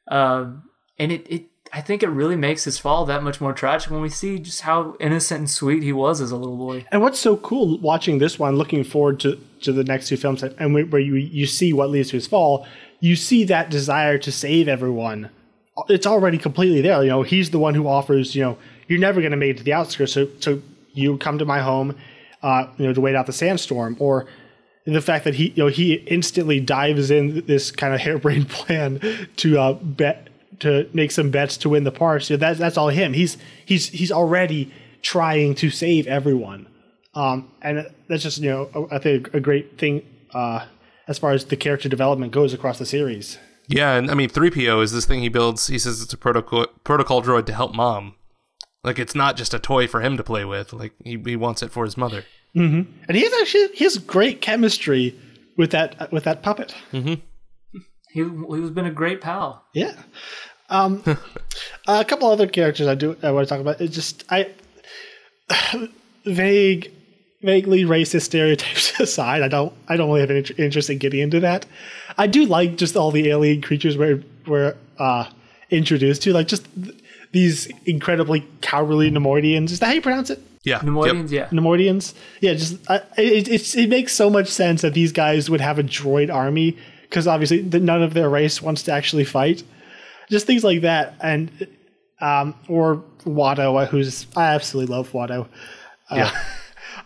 Um, 0.09 0.63
and 0.97 1.11
it, 1.11 1.27
it 1.29 1.45
I 1.75 1.81
think 1.81 2.03
it 2.03 2.09
really 2.09 2.35
makes 2.35 2.65
his 2.65 2.77
fall 2.77 3.03
that 3.07 3.23
much 3.23 3.41
more 3.41 3.51
tragic 3.51 3.89
when 3.89 3.99
we 3.99 4.09
see 4.09 4.37
just 4.37 4.61
how 4.61 4.95
innocent 4.99 5.39
and 5.39 5.49
sweet 5.49 5.81
he 5.81 5.91
was 5.91 6.21
as 6.21 6.29
a 6.29 6.37
little 6.37 6.55
boy. 6.55 6.85
And 6.91 7.01
what's 7.01 7.17
so 7.17 7.35
cool 7.37 7.79
watching 7.79 8.19
this 8.19 8.37
one, 8.37 8.57
looking 8.57 8.83
forward 8.83 9.19
to, 9.21 9.39
to 9.61 9.73
the 9.73 9.83
next 9.83 10.07
two 10.07 10.15
films, 10.15 10.43
and 10.43 10.73
where 10.73 11.01
you 11.01 11.15
you 11.15 11.47
see 11.47 11.73
what 11.73 11.89
leads 11.89 12.11
to 12.11 12.17
his 12.17 12.27
fall, 12.27 12.67
you 12.99 13.15
see 13.15 13.43
that 13.45 13.71
desire 13.71 14.19
to 14.19 14.31
save 14.31 14.67
everyone. 14.67 15.31
It's 15.89 16.05
already 16.05 16.37
completely 16.37 16.81
there. 16.81 17.01
You 17.01 17.09
know, 17.09 17.23
he's 17.23 17.49
the 17.49 17.57
one 17.57 17.73
who 17.73 17.87
offers. 17.87 18.35
You 18.35 18.43
know, 18.43 18.57
you're 18.87 18.99
never 18.99 19.19
going 19.19 19.31
to 19.31 19.37
make 19.37 19.51
it 19.51 19.57
to 19.57 19.63
the 19.63 19.73
outskirts, 19.73 20.13
so 20.13 20.27
so 20.41 20.61
you 20.93 21.17
come 21.17 21.39
to 21.39 21.45
my 21.45 21.61
home, 21.61 21.97
uh, 22.43 22.67
you 22.77 22.85
know, 22.85 22.93
to 22.93 23.01
wait 23.01 23.15
out 23.15 23.25
the 23.25 23.33
sandstorm, 23.33 23.97
or 23.99 24.27
the 24.85 25.01
fact 25.01 25.23
that 25.25 25.33
he 25.33 25.49
you 25.49 25.63
know 25.63 25.69
he 25.69 25.93
instantly 25.93 26.59
dives 26.59 27.09
in 27.09 27.43
this 27.47 27.71
kind 27.71 27.95
of 27.95 28.01
harebrained 28.05 28.49
plan 28.49 28.99
to 29.37 29.59
uh, 29.59 29.73
bet 29.73 30.27
to 30.63 30.89
make 30.93 31.11
some 31.11 31.31
bets 31.31 31.57
to 31.57 31.69
win 31.69 31.83
the 31.83 31.91
parts. 31.91 32.29
You 32.29 32.37
know, 32.37 32.41
that's 32.41 32.59
that's 32.59 32.77
all 32.77 32.89
him. 32.89 33.13
He's 33.13 33.37
he's 33.65 33.89
he's 33.89 34.11
already 34.11 34.73
trying 35.01 35.55
to 35.55 35.69
save 35.69 36.07
everyone, 36.07 36.67
um, 37.13 37.51
and 37.61 37.87
that's 38.07 38.23
just 38.23 38.39
you 38.39 38.49
know 38.49 38.87
I 38.91 38.99
think 38.99 39.33
a 39.33 39.39
great 39.39 39.77
thing 39.77 40.05
uh, 40.33 40.65
as 41.07 41.19
far 41.19 41.31
as 41.31 41.45
the 41.45 41.57
character 41.57 41.89
development 41.89 42.31
goes 42.31 42.53
across 42.53 42.79
the 42.79 42.85
series. 42.85 43.37
Yeah, 43.67 43.93
and 43.93 44.11
I 44.11 44.13
mean, 44.13 44.29
3PO 44.29 44.83
is 44.83 44.91
this 44.91 45.05
thing 45.05 45.21
he 45.21 45.29
builds. 45.29 45.67
He 45.67 45.79
says 45.79 46.01
it's 46.01 46.13
a 46.13 46.17
protocol 46.17 46.67
protocol 46.83 47.21
droid 47.21 47.45
to 47.45 47.53
help 47.53 47.73
mom. 47.73 48.15
Like 48.83 48.99
it's 48.99 49.15
not 49.15 49.37
just 49.37 49.53
a 49.53 49.59
toy 49.59 49.87
for 49.87 50.01
him 50.01 50.17
to 50.17 50.23
play 50.23 50.43
with. 50.43 50.73
Like 50.73 50.93
he, 51.03 51.21
he 51.23 51.35
wants 51.35 51.63
it 51.63 51.71
for 51.71 51.85
his 51.85 51.95
mother. 51.95 52.25
Mm-hmm. 52.55 52.91
And 53.07 53.17
he 53.17 53.23
has 53.23 53.33
actually 53.41 53.67
he 53.73 53.83
has 53.85 53.97
great 53.97 54.41
chemistry 54.41 55.17
with 55.57 55.71
that 55.71 56.11
with 56.11 56.25
that 56.25 56.43
puppet. 56.43 56.75
Mm-hmm. 56.91 57.21
He 58.11 58.59
he's 58.59 58.69
been 58.69 58.85
a 58.85 58.91
great 58.91 59.21
pal. 59.21 59.65
Yeah. 59.73 59.93
Um, 60.73 61.03
a 61.87 62.03
couple 62.03 62.27
other 62.29 62.47
characters 62.47 62.87
I 62.87 62.95
do 62.95 63.15
I 63.23 63.31
want 63.31 63.47
to 63.47 63.49
talk 63.53 63.61
about. 63.61 63.79
It's 63.79 63.93
just 63.93 64.25
I 64.29 64.49
vague, 66.25 66.91
vaguely 67.41 67.83
racist 67.83 68.23
stereotypes 68.23 68.99
aside. 68.99 69.41
I 69.43 69.47
don't 69.47 69.73
I 69.87 69.95
don't 69.95 70.09
really 70.09 70.21
have 70.21 70.31
any 70.31 70.43
interest 70.57 70.89
in 70.89 70.97
getting 70.97 71.19
into 71.19 71.39
that. 71.41 71.65
I 72.17 72.27
do 72.27 72.45
like 72.45 72.75
just 72.77 72.95
all 72.95 73.11
the 73.11 73.29
alien 73.29 73.61
creatures 73.61 73.97
we're 73.97 74.23
we're 74.47 74.75
uh, 74.97 75.29
introduced 75.69 76.23
to, 76.23 76.33
like 76.33 76.47
just 76.47 76.67
th- 76.75 76.95
these 77.31 77.71
incredibly 77.85 78.45
cowardly 78.61 79.09
Neimoidians. 79.09 79.71
Is 79.71 79.79
that 79.79 79.87
how 79.87 79.93
you 79.93 80.01
pronounce 80.01 80.29
it? 80.29 80.39
Yeah, 80.63 80.79
Neimoidians, 80.79 81.31
yep. 81.31 81.51
yeah. 81.51 81.59
Neimoidians. 81.59 82.13
Yeah, 82.39 82.53
just 82.53 82.77
uh, 82.89 82.99
it, 83.17 83.47
it, 83.47 83.75
it 83.75 83.89
makes 83.89 84.13
so 84.13 84.29
much 84.29 84.47
sense 84.47 84.81
that 84.81 84.93
these 84.93 85.11
guys 85.11 85.49
would 85.49 85.61
have 85.61 85.77
a 85.77 85.83
droid 85.83 86.33
army 86.33 86.77
because 87.01 87.27
obviously 87.27 87.61
the, 87.61 87.79
none 87.79 88.01
of 88.01 88.13
their 88.13 88.29
race 88.29 88.61
wants 88.61 88.81
to 88.83 88.91
actually 88.91 89.25
fight. 89.25 89.63
Just 90.33 90.47
things 90.47 90.63
like 90.63 90.81
that, 90.81 91.13
and 91.21 91.67
um, 92.19 92.55
or 92.67 93.03
Watto, 93.25 93.87
who's 93.87 94.25
I 94.35 94.55
absolutely 94.55 94.91
love 94.95 95.11
Watto. 95.11 95.47
Uh, 96.09 96.15
Yeah. 96.15 96.43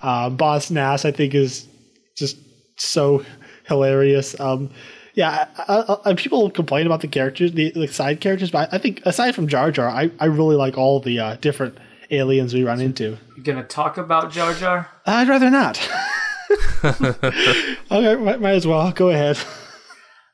uh, 0.02 0.30
Boss 0.42 0.72
Nass, 0.72 1.04
I 1.04 1.12
think, 1.12 1.36
is 1.36 1.68
just 2.16 2.38
so 2.78 3.26
hilarious. 3.66 4.40
Um, 4.40 4.70
yeah, 5.14 5.48
I, 5.68 5.76
I, 5.76 5.98
I, 6.12 6.14
people 6.14 6.50
complain 6.50 6.86
about 6.86 7.02
the 7.02 7.10
characters, 7.10 7.52
the, 7.52 7.72
the 7.72 7.88
side 7.90 8.22
characters, 8.22 8.50
but 8.52 8.74
I 8.74 8.78
think 8.78 9.02
aside 9.06 9.36
from 9.36 9.48
Jar 9.50 9.72
Jar, 9.72 9.90
I, 9.90 10.10
I 10.22 10.26
really 10.28 10.56
like 10.56 10.78
all 10.78 11.02
the 11.02 11.20
uh, 11.20 11.36
different 11.42 11.78
aliens 12.12 12.54
we 12.54 12.64
run 12.64 12.80
into. 12.80 13.18
You 13.36 13.44
gonna 13.44 13.64
talk 13.66 13.98
about 13.98 14.32
Jar 14.32 14.54
Jar? 14.54 14.88
I'd 15.06 15.28
rather 15.28 15.50
not. 15.50 15.78
okay, 16.86 18.16
might, 18.16 18.40
might 18.40 18.56
as 18.56 18.66
well. 18.66 18.90
Go 18.94 19.10
ahead. 19.10 19.38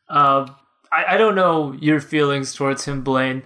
Uh, 0.07 0.45
I, 0.93 1.15
I 1.15 1.17
don't 1.17 1.35
know 1.35 1.73
your 1.73 1.99
feelings 1.99 2.53
towards 2.53 2.85
him, 2.85 3.03
Blaine. 3.03 3.43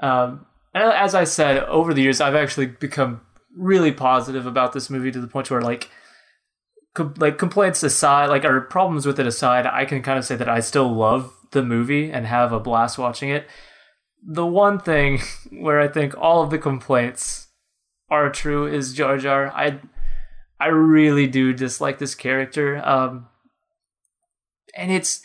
Um, 0.00 0.46
as 0.74 1.14
I 1.14 1.24
said, 1.24 1.62
over 1.64 1.94
the 1.94 2.02
years, 2.02 2.20
I've 2.20 2.34
actually 2.34 2.66
become 2.66 3.20
really 3.56 3.92
positive 3.92 4.46
about 4.46 4.72
this 4.72 4.90
movie 4.90 5.10
to 5.10 5.20
the 5.20 5.26
point 5.26 5.50
where, 5.50 5.62
like, 5.62 5.90
com- 6.94 7.14
like 7.18 7.38
complaints 7.38 7.82
aside, 7.82 8.26
like 8.28 8.44
or 8.44 8.60
problems 8.62 9.06
with 9.06 9.20
it 9.20 9.26
aside, 9.26 9.66
I 9.66 9.84
can 9.84 10.02
kind 10.02 10.18
of 10.18 10.24
say 10.24 10.36
that 10.36 10.48
I 10.48 10.60
still 10.60 10.92
love 10.92 11.32
the 11.52 11.62
movie 11.62 12.10
and 12.10 12.26
have 12.26 12.52
a 12.52 12.60
blast 12.60 12.98
watching 12.98 13.28
it. 13.30 13.46
The 14.26 14.46
one 14.46 14.80
thing 14.80 15.20
where 15.52 15.80
I 15.80 15.88
think 15.88 16.16
all 16.16 16.42
of 16.42 16.50
the 16.50 16.58
complaints 16.58 17.48
are 18.10 18.30
true 18.30 18.66
is 18.66 18.94
Jar 18.94 19.18
Jar. 19.18 19.52
I 19.52 19.80
I 20.58 20.68
really 20.68 21.26
do 21.26 21.52
dislike 21.52 21.98
this 21.98 22.14
character. 22.14 22.80
Um, 22.86 23.28
and 24.74 24.90
it's 24.90 25.22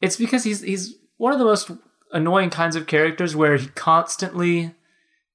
it's 0.00 0.16
because 0.16 0.44
he's 0.44 0.60
he's 0.62 0.97
one 1.18 1.32
of 1.32 1.38
the 1.38 1.44
most 1.44 1.70
annoying 2.12 2.50
kinds 2.50 2.74
of 2.74 2.86
characters 2.86 3.36
where 3.36 3.56
he 3.56 3.68
constantly 3.68 4.74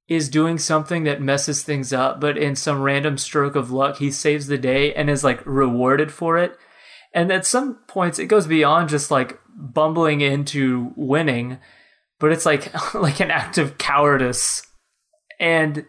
is 0.08 0.30
doing 0.30 0.58
something 0.58 1.04
that 1.04 1.22
messes 1.22 1.64
things 1.64 1.94
up, 1.94 2.20
but 2.20 2.38
in 2.38 2.56
some 2.56 2.82
random 2.82 3.18
stroke 3.18 3.56
of 3.56 3.72
luck, 3.72 3.98
he 3.98 4.12
saves 4.12 4.48
the 4.48 4.58
day 4.58 4.94
and 4.94 5.10
is 5.10 5.24
like 5.24 5.46
rewarded 5.46 6.12
for 6.12 6.38
it. 6.38 6.58
And 7.14 7.32
at 7.32 7.46
some 7.46 7.76
points, 7.88 8.20
it 8.20 8.26
goes 8.26 8.48
beyond 8.48 8.90
just 8.90 9.12
like 9.12 9.40
bumbling 9.56 10.22
into 10.22 10.92
winning, 10.96 11.60
but 12.20 12.32
it's 12.32 12.46
like 12.46 12.74
like 12.94 13.20
an 13.20 13.32
act 13.32 13.58
of 13.58 13.78
cowardice. 13.78 14.66
And 15.40 15.86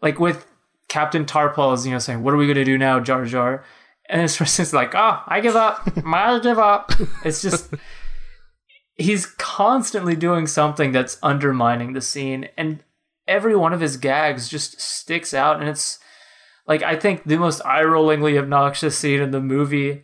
like 0.00 0.18
with 0.18 0.46
Captain 0.88 1.24
Tarpals, 1.24 1.84
you 1.84 1.92
know, 1.92 1.98
saying, 1.98 2.22
"What 2.22 2.34
are 2.34 2.38
we 2.38 2.46
gonna 2.46 2.64
do 2.64 2.78
now, 2.78 3.00
Jar 3.00 3.24
Jar?" 3.24 3.64
And 4.08 4.20
his 4.22 4.36
person's 4.38 4.72
like, 4.72 4.94
"Oh, 4.94 5.20
I 5.26 5.40
give 5.40 5.56
up. 5.56 5.88
I 6.04 6.38
give 6.40 6.58
up." 6.58 6.92
It's 7.24 7.42
just 7.42 7.72
he's 8.96 9.26
constantly 9.26 10.14
doing 10.16 10.46
something 10.46 10.92
that's 10.92 11.18
undermining 11.22 11.92
the 11.92 12.00
scene, 12.00 12.48
and 12.56 12.82
every 13.26 13.54
one 13.56 13.72
of 13.72 13.80
his 13.80 13.96
gags 13.96 14.48
just 14.48 14.80
sticks 14.80 15.32
out. 15.34 15.60
And 15.60 15.68
it's 15.68 15.98
like 16.66 16.82
I 16.82 16.96
think 16.96 17.24
the 17.24 17.38
most 17.38 17.60
eye-rollingly 17.64 18.38
obnoxious 18.38 18.96
scene 18.98 19.20
in 19.20 19.30
the 19.30 19.40
movie 19.40 20.02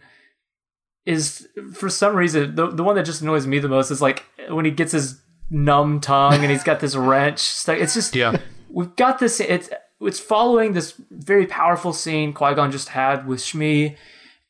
is 1.07 1.49
for 1.72 1.89
some 1.89 2.14
reason 2.14 2.55
the 2.55 2.66
the 2.70 2.84
one 2.84 2.95
that 2.97 3.07
just 3.07 3.22
annoys 3.22 3.47
me 3.47 3.59
the 3.59 3.68
most 3.68 3.91
is 3.91 4.03
like 4.03 4.24
when 4.51 4.64
he 4.64 4.70
gets 4.70 4.93
his 4.93 5.20
numb 5.51 6.01
tongue 6.01 6.34
and 6.43 6.51
he's 6.51 6.62
got 6.64 6.80
this 6.80 6.95
wrench. 7.09 7.39
stuck. 7.39 7.78
It's 7.78 7.95
just 7.95 8.14
Yeah. 8.14 8.36
we've 8.68 8.95
got 8.97 9.18
this. 9.18 9.41
It's 9.41 9.70
it's 10.01 10.20
following 10.20 10.74
this 10.74 10.95
very 11.11 11.47
powerful 11.47 11.93
scene 11.93 12.32
Qui 12.32 12.55
Gon 12.55 12.70
just 12.70 12.91
had 12.91 13.26
with 13.26 13.41
Shmi, 13.41 13.97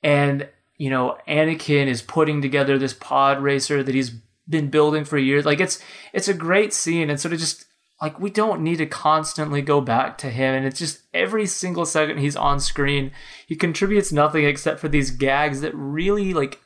and 0.02 0.48
you 0.76 0.90
know 0.90 1.16
Anakin 1.28 1.86
is 1.86 2.02
putting 2.02 2.42
together 2.42 2.76
this 2.78 2.92
pod 2.94 3.40
racer 3.42 3.82
that 3.82 3.94
he's 3.94 4.10
been 4.48 4.70
building 4.70 5.04
for 5.04 5.18
years. 5.18 5.44
Like 5.44 5.60
it's 5.60 5.80
it's 6.12 6.28
a 6.28 6.34
great 6.34 6.72
scene, 6.72 7.10
and 7.10 7.20
sort 7.20 7.34
of 7.34 7.40
just 7.40 7.66
like 8.00 8.20
we 8.20 8.30
don't 8.30 8.62
need 8.62 8.76
to 8.76 8.86
constantly 8.86 9.62
go 9.62 9.80
back 9.80 10.18
to 10.18 10.30
him, 10.30 10.54
and 10.54 10.66
it's 10.66 10.78
just 10.78 11.02
every 11.12 11.46
single 11.46 11.84
second 11.84 12.18
he's 12.18 12.36
on 12.36 12.60
screen, 12.60 13.10
he 13.46 13.56
contributes 13.56 14.12
nothing 14.12 14.44
except 14.44 14.80
for 14.80 14.88
these 14.88 15.10
gags 15.10 15.60
that 15.60 15.74
really 15.74 16.32
like 16.32 16.60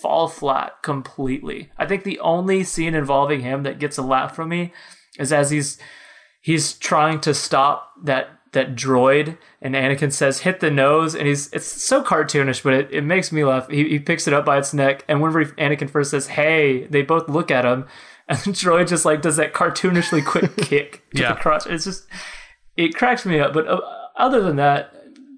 fall 0.00 0.28
flat 0.28 0.82
completely. 0.82 1.70
I 1.76 1.86
think 1.86 2.04
the 2.04 2.20
only 2.20 2.64
scene 2.64 2.94
involving 2.94 3.40
him 3.40 3.62
that 3.64 3.78
gets 3.78 3.98
a 3.98 4.02
laugh 4.02 4.34
from 4.34 4.48
me 4.48 4.72
is 5.18 5.32
as 5.32 5.50
he's 5.50 5.78
he's 6.40 6.72
trying 6.74 7.20
to 7.20 7.34
stop 7.34 7.92
that 8.04 8.39
that 8.52 8.74
droid 8.74 9.36
and 9.62 9.74
Anakin 9.74 10.12
says 10.12 10.40
hit 10.40 10.58
the 10.60 10.70
nose 10.70 11.14
and 11.14 11.26
he's 11.28 11.52
it's 11.52 11.66
so 11.66 12.02
cartoonish 12.02 12.62
but 12.64 12.72
it, 12.72 12.88
it 12.92 13.02
makes 13.04 13.30
me 13.30 13.44
laugh 13.44 13.68
he, 13.68 13.88
he 13.88 13.98
picks 14.00 14.26
it 14.26 14.34
up 14.34 14.44
by 14.44 14.58
its 14.58 14.74
neck 14.74 15.04
and 15.08 15.20
whenever 15.22 15.44
Anakin 15.44 15.88
first 15.88 16.10
says 16.10 16.26
hey 16.28 16.86
they 16.88 17.02
both 17.02 17.28
look 17.28 17.50
at 17.50 17.64
him 17.64 17.86
and 18.28 18.38
the 18.40 18.50
droid 18.50 18.88
just 18.88 19.04
like 19.04 19.22
does 19.22 19.36
that 19.36 19.52
cartoonishly 19.54 20.24
quick 20.24 20.56
kick 20.58 21.02
to 21.14 21.22
Yeah. 21.22 21.34
the 21.34 21.40
crotch 21.40 21.66
it's 21.66 21.84
just 21.84 22.06
it 22.76 22.94
cracks 22.96 23.24
me 23.24 23.38
up 23.38 23.52
but 23.52 23.68
uh, 23.68 23.80
other 24.16 24.40
than 24.40 24.56
that 24.56 24.92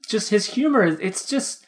just 0.08 0.30
his 0.30 0.46
humor 0.46 0.82
it's 0.82 1.26
just 1.26 1.66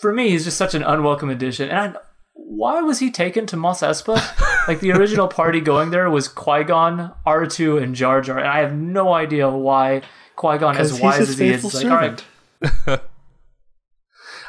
for 0.00 0.12
me 0.12 0.30
he's 0.30 0.44
just 0.44 0.56
such 0.58 0.74
an 0.74 0.82
unwelcome 0.82 1.30
addition 1.30 1.68
and 1.70 1.96
I, 1.96 2.00
why 2.48 2.80
was 2.80 3.00
he 3.00 3.10
taken 3.10 3.44
to 3.46 3.56
Mos 3.56 3.80
Espa? 3.80 4.68
like 4.68 4.80
the 4.80 4.92
original 4.92 5.26
party 5.26 5.60
going 5.60 5.90
there 5.90 6.08
was 6.08 6.28
Qui 6.28 6.64
Gon, 6.64 7.12
R 7.26 7.46
two, 7.46 7.76
and 7.76 7.94
Jar 7.94 8.20
Jar, 8.20 8.38
and 8.38 8.46
I 8.46 8.60
have 8.60 8.72
no 8.74 9.12
idea 9.12 9.50
why 9.50 10.02
Qui 10.36 10.58
Gon, 10.58 10.76
as 10.76 10.92
Because 10.92 11.02
wise 11.02 11.18
his 11.18 11.30
as 11.30 11.38
he 11.38 11.48
is, 11.48 11.62
faithful 11.62 11.78
is 11.78 11.84
like, 11.84 11.92
all 11.92 11.98
right, 11.98 12.24
servant. 12.84 13.02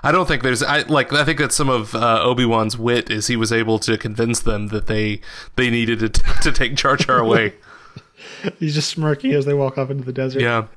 I 0.04 0.12
don't 0.12 0.28
think 0.28 0.43
there's 0.43 0.62
I 0.62 0.82
like 0.82 1.12
I 1.12 1.26
think 1.26 1.39
that 1.39 1.52
some 1.52 1.70
of 1.70 1.95
uh, 1.95 2.22
Obi 2.22 2.45
Wan's 2.45 2.78
wit 2.78 3.10
is 3.10 3.28
he 3.28 3.36
was 3.36 3.52
able 3.52 3.80
to 3.80 3.98
convince 3.98 4.39
them 4.39 4.68
that 4.68 4.86
they 4.86 5.22
they 5.56 5.70
needed 5.70 6.00
to, 6.00 6.10
to 6.43 6.52
take 6.52 6.76
Jar 6.76 6.95
Jar 6.98 7.18
away. 7.18 7.56
He's 8.60 8.76
just 8.76 8.95
smirky 8.95 9.34
as 9.34 9.45
they 9.45 9.54
walk 9.54 9.78
off 9.78 9.89
into 9.89 10.04
the 10.04 10.14
desert. 10.14 10.41
yeah, 10.41 10.68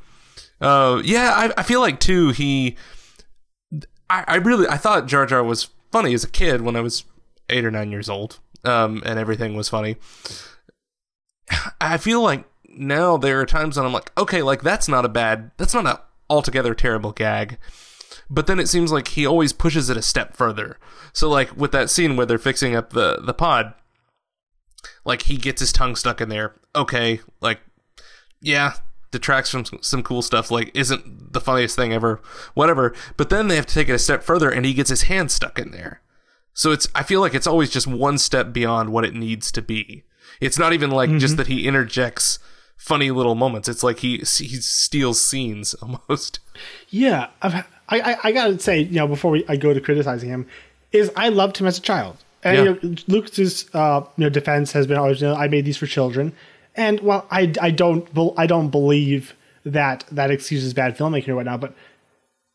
uh, 0.60 1.02
yeah. 1.04 1.32
I, 1.36 1.60
I 1.60 1.62
feel 1.62 1.80
like 1.80 2.00
too 2.00 2.30
he. 2.30 2.76
I, 4.08 4.24
I 4.26 4.34
really 4.36 4.66
I 4.66 4.78
thought 4.78 5.06
Jar 5.06 5.26
Jar 5.26 5.44
was 5.44 5.68
funny 5.92 6.14
as 6.14 6.24
a 6.24 6.28
kid 6.28 6.62
when 6.62 6.76
I 6.76 6.80
was 6.80 7.04
eight 7.50 7.64
or 7.64 7.70
nine 7.70 7.90
years 7.90 8.08
old, 8.08 8.38
um, 8.64 9.02
and 9.04 9.18
everything 9.18 9.56
was 9.56 9.68
funny. 9.68 9.96
I 11.80 11.96
feel 11.98 12.22
like 12.22 12.44
now 12.68 13.16
there 13.16 13.40
are 13.40 13.46
times 13.46 13.76
when 13.76 13.86
I'm 13.86 13.92
like, 13.92 14.12
okay, 14.16 14.42
like 14.42 14.62
that's 14.62 14.88
not 14.88 15.04
a 15.04 15.08
bad, 15.08 15.50
that's 15.56 15.74
not 15.74 15.86
a 15.86 16.00
altogether 16.28 16.74
terrible 16.74 17.12
gag. 17.12 17.58
But 18.28 18.46
then 18.46 18.60
it 18.60 18.68
seems 18.68 18.92
like 18.92 19.08
he 19.08 19.26
always 19.26 19.52
pushes 19.52 19.90
it 19.90 19.96
a 19.96 20.02
step 20.02 20.36
further. 20.36 20.78
So 21.12 21.28
like 21.28 21.56
with 21.56 21.72
that 21.72 21.90
scene 21.90 22.16
where 22.16 22.26
they're 22.26 22.38
fixing 22.38 22.76
up 22.76 22.92
the 22.92 23.20
the 23.20 23.34
pod, 23.34 23.74
like 25.04 25.22
he 25.22 25.36
gets 25.36 25.60
his 25.60 25.72
tongue 25.72 25.96
stuck 25.96 26.20
in 26.20 26.28
there. 26.28 26.54
Okay, 26.76 27.20
like 27.40 27.60
yeah, 28.40 28.74
detracts 29.10 29.50
from 29.50 29.64
some 29.80 30.02
cool 30.02 30.22
stuff. 30.22 30.50
Like 30.50 30.70
isn't 30.74 31.32
the 31.32 31.40
funniest 31.40 31.76
thing 31.76 31.92
ever, 31.92 32.20
whatever. 32.54 32.94
But 33.16 33.30
then 33.30 33.48
they 33.48 33.56
have 33.56 33.66
to 33.66 33.74
take 33.74 33.88
it 33.88 33.94
a 33.94 33.98
step 33.98 34.22
further, 34.22 34.50
and 34.50 34.64
he 34.64 34.74
gets 34.74 34.90
his 34.90 35.02
hand 35.02 35.30
stuck 35.30 35.58
in 35.58 35.72
there. 35.72 36.00
So 36.54 36.72
it's 36.72 36.88
I 36.94 37.02
feel 37.02 37.20
like 37.20 37.34
it's 37.34 37.46
always 37.46 37.70
just 37.70 37.86
one 37.86 38.18
step 38.18 38.52
beyond 38.52 38.90
what 38.92 39.04
it 39.04 39.14
needs 39.14 39.50
to 39.52 39.62
be. 39.62 40.04
It's 40.40 40.58
not 40.58 40.72
even 40.72 40.90
like 40.90 41.10
just 41.18 41.36
that 41.36 41.46
he 41.48 41.66
interjects 41.66 42.38
funny 42.76 43.10
little 43.10 43.34
moments. 43.34 43.68
It's 43.68 43.82
like 43.82 43.98
he 44.00 44.18
he 44.18 44.24
steals 44.56 45.20
scenes 45.20 45.74
almost. 45.82 46.40
Yeah, 46.88 47.28
I've, 47.42 47.54
I, 47.54 47.64
I 48.00 48.16
I 48.24 48.32
gotta 48.32 48.58
say, 48.58 48.80
you 48.80 48.96
know, 48.96 49.06
before 49.06 49.30
we, 49.32 49.44
I 49.48 49.56
go 49.56 49.72
to 49.74 49.80
criticizing 49.80 50.28
him, 50.30 50.46
is 50.92 51.10
I 51.16 51.28
loved 51.28 51.58
him 51.58 51.66
as 51.66 51.78
a 51.78 51.82
child. 51.82 52.16
And 52.42 52.56
Yeah. 52.56 52.62
you 52.82 52.88
know, 52.90 52.96
Lucas's 53.06 53.68
uh, 53.74 54.02
you 54.16 54.24
know 54.24 54.30
defense 54.30 54.72
has 54.72 54.86
been 54.86 54.96
always, 54.96 55.20
you 55.20 55.28
know, 55.28 55.34
I 55.34 55.48
made 55.48 55.64
these 55.64 55.76
for 55.76 55.86
children. 55.86 56.32
And 56.74 57.00
while 57.00 57.26
I, 57.30 57.52
I 57.60 57.70
don't 57.70 58.08
I 58.38 58.46
don't 58.46 58.70
believe 58.70 59.34
that 59.64 60.04
that 60.10 60.30
excuses 60.30 60.72
bad 60.72 60.96
filmmaking 60.96 61.28
or 61.28 61.34
whatnot, 61.36 61.60
but 61.60 61.74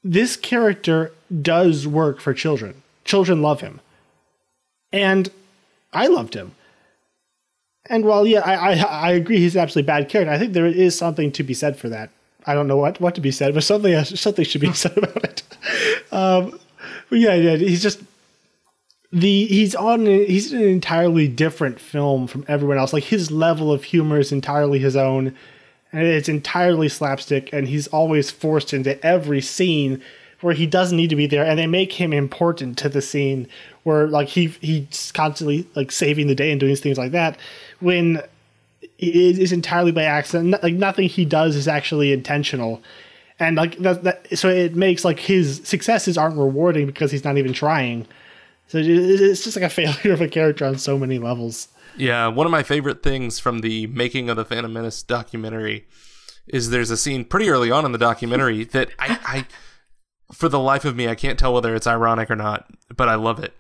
this 0.04 0.36
character 0.36 1.12
does 1.42 1.86
work 1.88 2.20
for 2.20 2.34
children. 2.34 2.82
Children 3.04 3.42
love 3.44 3.62
him, 3.62 3.80
and 4.96 5.30
I 5.94 6.08
loved 6.08 6.34
him. 6.34 6.54
And 7.88 8.06
while 8.06 8.26
yeah, 8.26 8.40
I, 8.40 8.56
I 8.56 8.82
I 8.82 9.12
agree 9.12 9.38
he's 9.38 9.56
an 9.56 9.62
absolutely 9.62 9.88
bad 9.88 10.10
character. 10.10 10.32
I 10.32 10.40
think 10.40 10.54
there 10.54 10.66
is 10.66 10.98
something 10.98 11.32
to 11.34 11.44
be 11.44 11.54
said 11.54 11.78
for 11.78 11.90
that. 11.90 12.10
I 12.48 12.54
don't 12.54 12.68
know 12.68 12.78
what, 12.78 13.02
what 13.02 13.16
to 13.16 13.22
be 13.22 13.32
said, 13.32 13.54
but 13.54 13.64
something 13.64 14.04
something 14.06 14.46
should 14.46 14.62
be 14.62 14.74
said 14.74 14.98
about 14.98 15.24
it. 15.24 15.44
Um, 16.12 16.60
but 17.10 17.20
yeah, 17.20 17.36
yeah, 17.36 17.56
he's 17.58 17.84
just 17.84 18.02
the 19.12 19.46
he's 19.46 19.76
on 19.76 20.06
he's 20.06 20.52
in 20.52 20.62
an 20.62 20.68
entirely 20.70 21.28
different 21.28 21.80
film 21.80 22.28
from 22.28 22.46
everyone 22.48 22.78
else. 22.78 22.94
Like 22.94 23.06
his 23.06 23.32
level 23.32 23.72
of 23.72 23.84
humor 23.84 24.20
is 24.20 24.32
entirely 24.32 24.80
his 24.80 24.96
own, 24.96 25.36
and 25.92 26.02
it's 26.04 26.30
entirely 26.30 26.90
slapstick. 26.90 27.54
And 27.54 27.68
he's 27.68 27.88
always 27.88 28.32
forced 28.32 28.74
into 28.74 29.04
every 29.06 29.42
scene 29.42 30.02
where 30.46 30.54
he 30.54 30.68
doesn't 30.68 30.96
need 30.96 31.10
to 31.10 31.16
be 31.16 31.26
there, 31.26 31.44
and 31.44 31.58
they 31.58 31.66
make 31.66 31.94
him 31.94 32.14
important 32.14 32.78
to 32.78 32.88
the 32.88 33.02
scene 33.02 33.48
where 33.82 34.06
like 34.06 34.28
he 34.28 34.46
he's 34.62 35.12
constantly 35.12 35.68
like 35.74 35.92
saving 35.92 36.28
the 36.28 36.36
day 36.36 36.52
and 36.52 36.60
doing 36.60 36.76
things 36.76 37.00
like 37.00 37.14
that 37.14 37.36
when 37.80 38.18
it 39.00 39.40
is 39.40 39.52
entirely 39.52 39.92
by 39.92 40.04
accident. 40.04 40.62
Like 40.62 40.76
nothing 40.76 41.10
he 41.10 41.26
does 41.26 41.56
is 41.56 41.68
actually 41.68 42.14
intentional, 42.14 42.84
and 43.40 43.58
like 43.58 43.80
that, 43.80 44.04
that 44.04 44.38
so 44.38 44.48
it 44.48 44.76
makes 44.76 45.04
like 45.04 45.18
his 45.18 45.62
successes 45.64 46.16
aren't 46.16 46.38
rewarding 46.38 46.86
because 46.86 47.12
he's 47.12 47.24
not 47.24 47.40
even 47.40 47.52
trying. 47.52 48.06
So 48.68 48.78
it's 48.78 49.44
just 49.44 49.58
like 49.58 49.66
a 49.66 49.70
failure 49.72 50.14
of 50.14 50.22
a 50.22 50.28
character 50.28 50.64
on 50.66 50.78
so 50.78 51.00
many 51.00 51.18
levels. 51.18 51.70
Yeah, 51.98 52.28
one 52.28 52.46
of 52.46 52.52
my 52.52 52.62
favorite 52.62 53.02
things 53.02 53.40
from 53.40 53.62
the 53.62 53.88
making 53.88 54.30
of 54.30 54.38
the 54.38 54.46
Phantom 54.46 54.72
Menace 54.72 55.02
documentary 55.02 55.88
is 56.46 56.70
there's 56.70 56.92
a 56.92 56.98
scene 56.98 57.26
pretty 57.26 57.50
early 57.50 57.72
on 57.72 57.84
in 57.84 57.94
the 57.94 57.98
documentary 57.98 58.64
that 58.66 58.92
I, 59.00 59.18
I 59.26 59.46
for 60.34 60.50
the 60.50 60.60
life 60.60 60.86
of 60.86 60.96
me, 60.96 61.08
I 61.08 61.16
can't 61.16 61.38
tell 61.38 61.54
whether 61.54 61.76
it's 61.76 61.88
ironic 61.88 62.32
or 62.32 62.36
not, 62.36 62.70
but 62.96 63.08
I 63.08 63.16
love 63.16 63.44
it. 63.44 63.54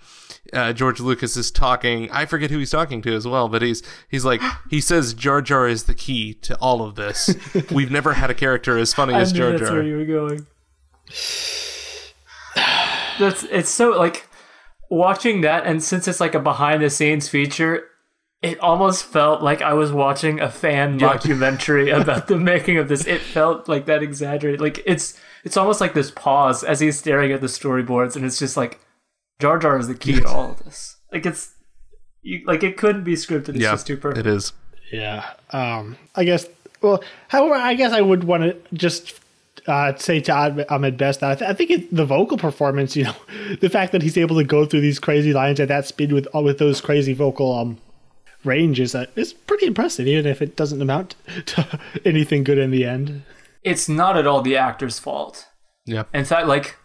Uh, 0.53 0.73
George 0.73 0.99
Lucas 0.99 1.35
is 1.37 1.51
talking. 1.51 2.09
I 2.11 2.25
forget 2.25 2.51
who 2.51 2.59
he's 2.59 2.71
talking 2.71 3.01
to 3.03 3.15
as 3.15 3.27
well, 3.27 3.49
but 3.49 3.61
he's 3.61 3.81
he's 4.09 4.25
like 4.25 4.41
he 4.69 4.81
says 4.81 5.13
Jar 5.13 5.41
Jar 5.41 5.67
is 5.67 5.83
the 5.83 5.93
key 5.93 6.33
to 6.35 6.55
all 6.57 6.81
of 6.81 6.95
this. 6.95 7.35
We've 7.71 7.91
never 7.91 8.13
had 8.13 8.29
a 8.29 8.35
character 8.35 8.77
as 8.77 8.93
funny 8.93 9.13
as 9.13 9.33
knew 9.33 9.39
Jar 9.39 9.51
that's 9.51 9.61
Jar. 9.61 9.73
where 9.73 9.83
you 9.83 9.97
were 9.97 10.05
going. 10.05 10.47
That's 13.19 13.43
it's 13.43 13.69
so 13.69 13.91
like 13.91 14.27
watching 14.89 15.41
that, 15.41 15.65
and 15.65 15.83
since 15.83 16.07
it's 16.07 16.19
like 16.19 16.35
a 16.35 16.39
behind 16.39 16.83
the 16.83 16.89
scenes 16.89 17.27
feature, 17.29 17.85
it 18.41 18.59
almost 18.59 19.05
felt 19.05 19.41
like 19.41 19.61
I 19.61 19.73
was 19.73 19.91
watching 19.91 20.39
a 20.39 20.49
fan 20.49 20.97
documentary 20.97 21.89
about 21.89 22.27
the 22.27 22.37
making 22.37 22.77
of 22.77 22.87
this. 22.87 23.05
It 23.05 23.21
felt 23.21 23.67
like 23.67 23.85
that 23.85 24.03
exaggerated. 24.03 24.61
Like 24.61 24.83
it's 24.85 25.19
it's 25.45 25.55
almost 25.55 25.79
like 25.79 25.93
this 25.93 26.11
pause 26.11 26.63
as 26.63 26.81
he's 26.81 26.97
staring 26.99 27.31
at 27.31 27.39
the 27.39 27.47
storyboards, 27.47 28.15
and 28.15 28.25
it's 28.25 28.39
just 28.39 28.57
like 28.57 28.79
Jar 29.39 29.57
Jar 29.59 29.77
is 29.77 29.87
the 29.87 29.95
key 29.95 30.19
to 30.19 30.27
all 30.27 30.51
of 30.51 30.63
this. 30.65 30.97
Like 31.13 31.25
it's 31.25 31.53
you, 32.21 32.43
like 32.45 32.63
it 32.63 32.75
couldn't 32.75 33.03
be 33.03 33.13
scripted. 33.13 33.49
It's 33.49 33.59
yeah, 33.59 33.71
just 33.71 33.87
too 33.87 33.95
perfect. 33.95 34.25
it 34.25 34.27
is. 34.27 34.51
Yeah. 34.91 35.33
Um. 35.51 35.97
I 36.15 36.25
guess. 36.25 36.47
Well, 36.81 37.03
however, 37.29 37.55
I 37.55 37.75
guess 37.75 37.93
I 37.93 38.01
would 38.01 38.25
want 38.25 38.43
to 38.43 38.57
just 38.73 39.19
uh, 39.67 39.95
say 39.95 40.19
to 40.21 40.31
Ahmed- 40.31 40.65
Ahmed 40.69 40.97
Best 40.97 41.21
that 41.21 41.31
I, 41.31 41.35
th- 41.35 41.49
I 41.49 41.53
think 41.53 41.71
it, 41.71 41.95
the 41.95 42.05
vocal 42.05 42.37
performance, 42.37 42.95
you 42.95 43.05
know, 43.05 43.15
the 43.61 43.69
fact 43.69 43.91
that 43.91 44.01
he's 44.01 44.17
able 44.17 44.35
to 44.37 44.43
go 44.43 44.65
through 44.65 44.81
these 44.81 44.99
crazy 44.99 45.33
lines 45.33 45.59
at 45.59 45.67
that 45.69 45.85
speed 45.85 46.11
with 46.11 46.27
uh, 46.35 46.41
with 46.41 46.57
those 46.59 46.81
crazy 46.81 47.13
vocal 47.13 47.53
um 47.57 47.77
ranges 48.43 48.93
uh, 48.95 49.05
is 49.15 49.33
pretty 49.33 49.65
impressive, 49.65 50.07
even 50.07 50.25
if 50.25 50.41
it 50.41 50.55
doesn't 50.55 50.81
amount 50.81 51.15
to 51.45 51.79
anything 52.03 52.43
good 52.43 52.57
in 52.57 52.71
the 52.71 52.85
end. 52.85 53.23
It's 53.71 53.89
not 53.89 54.15
at 54.17 54.25
all 54.27 54.41
the 54.41 54.55
actor's 54.55 54.99
fault. 54.99 55.47
Yeah, 55.85 56.03
In 56.13 56.23
fact, 56.25 56.47
like 56.47 56.77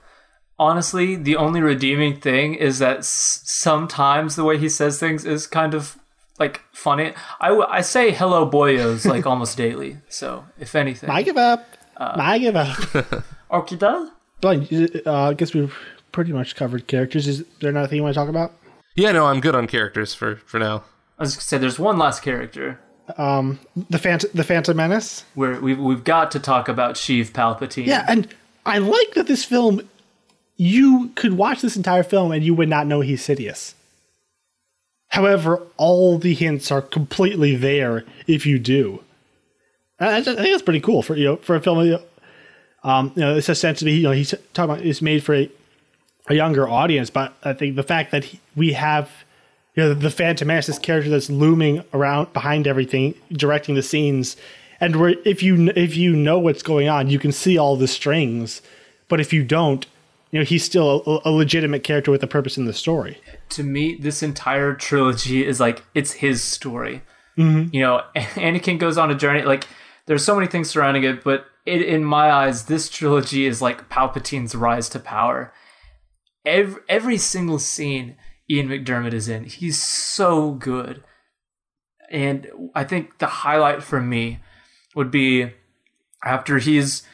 honestly, 0.58 1.16
the 1.16 1.36
only 1.36 1.60
redeeming 1.60 2.20
thing 2.20 2.54
is 2.54 2.78
that 2.80 2.98
s- 2.98 3.40
sometimes 3.44 4.34
the 4.36 4.44
way 4.44 4.58
he 4.58 4.68
says 4.68 4.98
things 4.98 5.24
is 5.24 5.46
kind 5.46 5.74
of 5.74 5.96
like 6.38 6.60
funny. 6.72 7.12
I, 7.40 7.48
w- 7.48 7.66
I 7.68 7.80
say 7.82 8.10
hello 8.12 8.50
boyos 8.50 9.06
like 9.06 9.26
almost 9.32 9.56
daily. 9.56 9.98
So 10.08 10.44
if 10.58 10.74
anything, 10.74 11.08
I 11.10 11.22
give 11.22 11.36
up. 11.36 11.64
I 11.96 12.38
give 12.38 12.56
up. 12.56 12.76
Orchida? 13.50 14.10
But 14.40 14.72
uh, 15.06 15.28
I 15.30 15.34
guess 15.34 15.52
we've 15.54 15.74
pretty 16.12 16.32
much 16.32 16.56
covered 16.56 16.86
characters. 16.86 17.26
Is 17.28 17.44
there 17.60 17.70
another 17.70 17.88
thing 17.88 17.96
you 17.96 18.02
want 18.02 18.14
to 18.14 18.20
talk 18.20 18.28
about? 18.28 18.52
yeah. 18.96 19.12
No, 19.12 19.26
I'm 19.26 19.40
good 19.40 19.54
on 19.54 19.66
characters 19.66 20.14
for 20.14 20.36
for 20.46 20.58
now. 20.58 20.84
I 21.18 21.22
was 21.24 21.34
gonna 21.36 21.42
say 21.42 21.58
there's 21.58 21.78
one 21.78 21.98
last 21.98 22.22
character 22.22 22.80
The 23.16 23.98
Phantom, 23.98 24.30
the 24.34 24.44
Phantom 24.44 24.76
Menace. 24.76 25.24
where 25.34 25.60
we've 25.60 25.78
we've 25.78 26.04
got 26.04 26.30
to 26.32 26.38
talk 26.40 26.68
about 26.68 26.94
Sheev 26.94 27.30
Palpatine. 27.30 27.86
Yeah, 27.86 28.04
and 28.08 28.28
I 28.66 28.78
like 28.78 29.14
that 29.14 29.26
this 29.26 29.44
film. 29.44 29.88
You 30.56 31.10
could 31.14 31.34
watch 31.34 31.62
this 31.62 31.76
entire 31.76 32.02
film 32.02 32.32
and 32.32 32.44
you 32.44 32.52
would 32.54 32.68
not 32.68 32.86
know 32.86 33.00
he's 33.00 33.22
Sidious. 33.26 33.72
However, 35.08 35.62
all 35.76 36.18
the 36.18 36.34
hints 36.34 36.70
are 36.70 36.82
completely 36.82 37.56
there 37.56 38.04
if 38.26 38.44
you 38.46 38.58
do. 38.58 39.02
I 39.98 40.18
I 40.18 40.22
think 40.22 40.38
that's 40.38 40.62
pretty 40.62 40.80
cool 40.80 41.02
for 41.02 41.16
you 41.16 41.24
know 41.24 41.36
for 41.36 41.56
a 41.56 41.60
film. 41.60 41.84
you 41.86 41.92
know, 41.92 42.02
Um, 42.84 43.12
you 43.16 43.22
know, 43.22 43.36
it's 43.36 43.48
essentially 43.48 43.92
you 43.92 44.02
know 44.02 44.12
he's 44.12 44.34
talking 44.54 44.72
about 44.74 44.84
it's 44.84 45.02
made 45.02 45.24
for 45.24 45.34
a, 45.34 45.50
a 46.28 46.34
younger 46.34 46.68
audience, 46.68 47.10
but 47.10 47.34
I 47.42 47.54
think 47.54 47.76
the 47.76 47.82
fact 47.82 48.10
that 48.12 48.24
he, 48.24 48.40
we 48.54 48.72
have 48.74 49.10
you 49.74 49.82
know 49.82 49.94
the 49.94 50.10
Phantom 50.10 50.48
Menace, 50.48 50.66
this 50.66 50.78
character 50.78 51.10
that's 51.10 51.30
looming 51.30 51.84
around 51.92 52.32
behind 52.32 52.66
everything, 52.66 53.14
directing 53.32 53.74
the 53.74 53.82
scenes, 53.82 54.36
and 54.80 54.96
where 54.96 55.14
if 55.24 55.42
you 55.42 55.72
if 55.76 55.96
you 55.96 56.14
know 56.16 56.38
what's 56.38 56.62
going 56.62 56.88
on, 56.88 57.08
you 57.08 57.18
can 57.18 57.32
see 57.32 57.56
all 57.56 57.76
the 57.76 57.88
strings, 57.88 58.62
but 59.08 59.20
if 59.20 59.32
you 59.32 59.44
don't, 59.44 59.86
you 60.30 60.38
know 60.38 60.44
he's 60.44 60.64
still 60.64 61.02
a, 61.06 61.28
a 61.28 61.30
legitimate 61.30 61.84
character 61.84 62.10
with 62.10 62.22
a 62.22 62.26
purpose 62.26 62.58
in 62.58 62.64
the 62.64 62.72
story. 62.72 63.18
to 63.50 63.62
me, 63.62 63.96
this 63.96 64.22
entire 64.22 64.74
trilogy 64.74 65.46
is 65.46 65.60
like 65.60 65.84
it's 65.94 66.12
his 66.12 66.42
story. 66.42 67.02
Mm-hmm. 67.38 67.74
You 67.74 67.80
know, 67.82 68.02
Anakin 68.16 68.78
goes 68.78 68.98
on 68.98 69.10
a 69.10 69.14
journey. 69.14 69.42
Like 69.42 69.66
there's 70.06 70.24
so 70.24 70.34
many 70.34 70.46
things 70.46 70.70
surrounding 70.70 71.04
it, 71.04 71.22
but 71.22 71.46
it, 71.66 71.82
in 71.82 72.04
my 72.04 72.30
eyes, 72.30 72.64
this 72.64 72.88
trilogy 72.88 73.46
is 73.46 73.62
like 73.62 73.88
Palpatine's 73.88 74.54
rise 74.54 74.88
to 74.90 74.98
power. 74.98 75.52
Every 76.44 76.82
every 76.88 77.18
single 77.18 77.58
scene 77.58 78.16
Ian 78.50 78.68
McDiarmid 78.68 79.12
is 79.12 79.28
in, 79.28 79.44
he's 79.44 79.80
so 79.80 80.52
good. 80.52 81.04
And 82.10 82.48
I 82.74 82.82
think 82.84 83.18
the 83.18 83.26
highlight 83.26 83.82
for 83.82 84.00
me 84.00 84.40
would 84.96 85.10
be 85.10 85.52
after 86.24 86.58
he's 86.58 87.04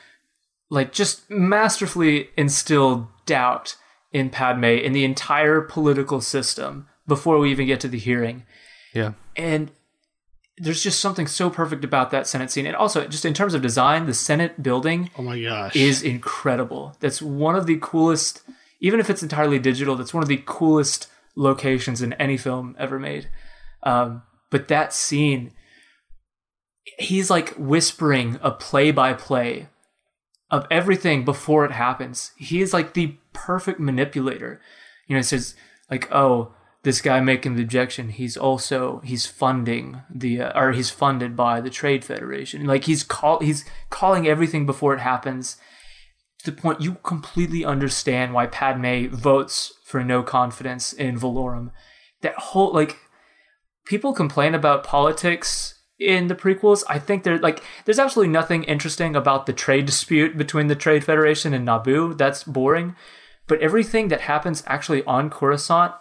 like 0.70 0.92
just 0.92 1.30
masterfully 1.30 2.30
instilled 2.36 3.06
doubt 3.26 3.76
in 4.12 4.30
Padme 4.30 4.64
in 4.64 4.92
the 4.92 5.04
entire 5.04 5.60
political 5.60 6.20
system 6.20 6.88
before 7.06 7.38
we 7.38 7.50
even 7.50 7.66
get 7.66 7.80
to 7.80 7.88
the 7.88 7.98
hearing. 7.98 8.44
Yeah, 8.94 9.12
And 9.36 9.70
there's 10.56 10.82
just 10.82 11.00
something 11.00 11.26
so 11.26 11.50
perfect 11.50 11.84
about 11.84 12.10
that 12.12 12.26
Senate 12.26 12.50
scene. 12.50 12.64
And 12.64 12.74
also, 12.74 13.06
just 13.06 13.26
in 13.26 13.34
terms 13.34 13.52
of 13.52 13.60
design, 13.60 14.06
the 14.06 14.14
Senate 14.14 14.62
building 14.62 15.10
Oh 15.18 15.22
my 15.22 15.40
gosh! 15.42 15.76
is 15.76 16.02
incredible. 16.02 16.96
That's 17.00 17.20
one 17.20 17.54
of 17.56 17.66
the 17.66 17.76
coolest, 17.82 18.42
even 18.80 18.98
if 18.98 19.10
it's 19.10 19.22
entirely 19.22 19.58
digital, 19.58 19.96
that's 19.96 20.14
one 20.14 20.22
of 20.22 20.30
the 20.30 20.42
coolest 20.46 21.08
locations 21.36 22.02
in 22.02 22.14
any 22.14 22.36
film 22.36 22.74
ever 22.78 22.98
made. 22.98 23.28
Um, 23.82 24.22
but 24.50 24.68
that 24.68 24.92
scene, 24.92 25.52
he's 26.98 27.30
like 27.30 27.50
whispering 27.56 28.38
a 28.42 28.50
play 28.50 28.90
by 28.90 29.12
play 29.12 29.68
of 30.50 30.66
everything 30.70 31.24
before 31.24 31.64
it 31.64 31.72
happens. 31.72 32.32
He 32.36 32.60
is 32.60 32.72
like 32.72 32.94
the 32.94 33.16
perfect 33.32 33.78
manipulator. 33.78 34.60
You 35.06 35.14
know, 35.14 35.20
it 35.20 35.24
says 35.24 35.54
like, 35.90 36.10
oh, 36.10 36.54
this 36.82 37.00
guy 37.00 37.18
making 37.20 37.56
the 37.56 37.62
objection, 37.62 38.10
he's 38.10 38.36
also 38.36 39.00
he's 39.04 39.26
funding 39.26 40.02
the 40.08 40.40
uh, 40.40 40.58
or 40.58 40.70
he's 40.70 40.88
funded 40.88 41.34
by 41.34 41.60
the 41.60 41.68
Trade 41.68 42.04
Federation. 42.04 42.64
Like 42.64 42.84
he's 42.84 43.02
call 43.02 43.40
he's 43.40 43.64
calling 43.90 44.28
everything 44.28 44.66
before 44.66 44.94
it 44.94 45.00
happens 45.00 45.56
to 46.44 46.50
the 46.52 46.56
point 46.56 46.80
you 46.80 46.94
completely 47.02 47.64
understand 47.64 48.34
why 48.34 48.46
Padme 48.46 49.08
votes 49.08 49.72
for 49.86 50.02
no 50.02 50.20
confidence 50.20 50.92
in 50.92 51.16
Valorum. 51.16 51.70
That 52.20 52.34
whole 52.34 52.72
like 52.72 52.98
people 53.86 54.12
complain 54.12 54.52
about 54.52 54.82
politics 54.82 55.80
in 56.00 56.26
the 56.26 56.34
prequels. 56.34 56.82
I 56.88 56.98
think 56.98 57.22
there 57.22 57.38
like 57.38 57.62
there's 57.84 58.00
absolutely 58.00 58.32
nothing 58.32 58.64
interesting 58.64 59.14
about 59.14 59.46
the 59.46 59.52
trade 59.52 59.86
dispute 59.86 60.36
between 60.36 60.66
the 60.66 60.74
Trade 60.74 61.04
Federation 61.04 61.54
and 61.54 61.66
Naboo. 61.66 62.18
That's 62.18 62.42
boring. 62.42 62.96
But 63.46 63.60
everything 63.60 64.08
that 64.08 64.22
happens 64.22 64.64
actually 64.66 65.04
on 65.04 65.30
Coruscant, 65.30 65.94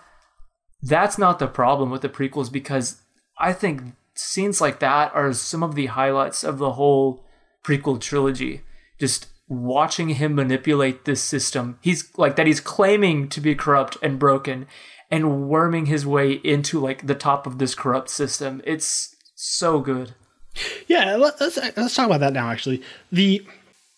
that's 0.82 1.20
not 1.20 1.38
the 1.38 1.48
problem 1.48 1.92
with 1.92 2.02
the 2.02 2.10
prequels 2.10 2.52
because 2.52 3.04
I 3.38 3.54
think 3.54 3.84
scenes 4.16 4.60
like 4.60 4.80
that 4.80 5.14
are 5.14 5.32
some 5.32 5.62
of 5.62 5.76
the 5.76 5.86
highlights 5.86 6.44
of 6.44 6.58
the 6.58 6.72
whole 6.72 7.24
prequel 7.64 8.02
trilogy. 8.02 8.64
Just 9.00 9.28
watching 9.48 10.10
him 10.10 10.36
manipulate 10.36 11.06
this 11.06 11.22
system. 11.22 11.78
He's 11.82 12.16
like 12.18 12.36
that 12.36 12.48
he's 12.48 12.60
claiming 12.60 13.30
to 13.30 13.42
be 13.42 13.56
corrupt 13.56 13.98
and 14.02 14.18
broken 14.18 14.68
and 15.12 15.48
worming 15.48 15.86
his 15.86 16.06
way 16.06 16.34
into 16.34 16.80
like 16.80 17.06
the 17.06 17.16
top 17.16 17.46
of 17.46 17.58
this 17.58 17.76
corrupt 17.76 18.10
system. 18.10 18.62
It's 18.66 19.16
so 19.36 19.80
good. 19.80 20.16
Yeah, 20.88 21.16
let's 21.16 21.42
let's 21.42 21.96
talk 21.96 22.08
about 22.08 22.22
that 22.22 22.34
now. 22.34 22.50
Actually, 22.50 22.82
the 23.12 23.46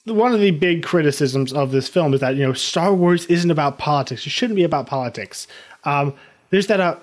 one 0.06 0.34
of 0.34 0.40
the 0.40 0.52
big 0.52 0.84
criticisms 0.84 1.54
of 1.54 1.72
this 1.72 1.88
film 1.88 2.14
is 2.14 2.20
that 2.22 2.36
you 2.36 2.44
know 2.44 2.54
Star 2.54 2.94
Wars 2.94 3.26
isn't 3.28 3.52
about 3.52 3.78
politics. 3.78 4.26
It 4.26 4.32
shouldn't 4.32 4.56
be 4.56 4.64
about 4.64 4.88
politics. 4.88 5.48
Um, 5.84 6.14
there's 6.50 6.68
that. 6.68 6.80
Uh, 6.80 6.98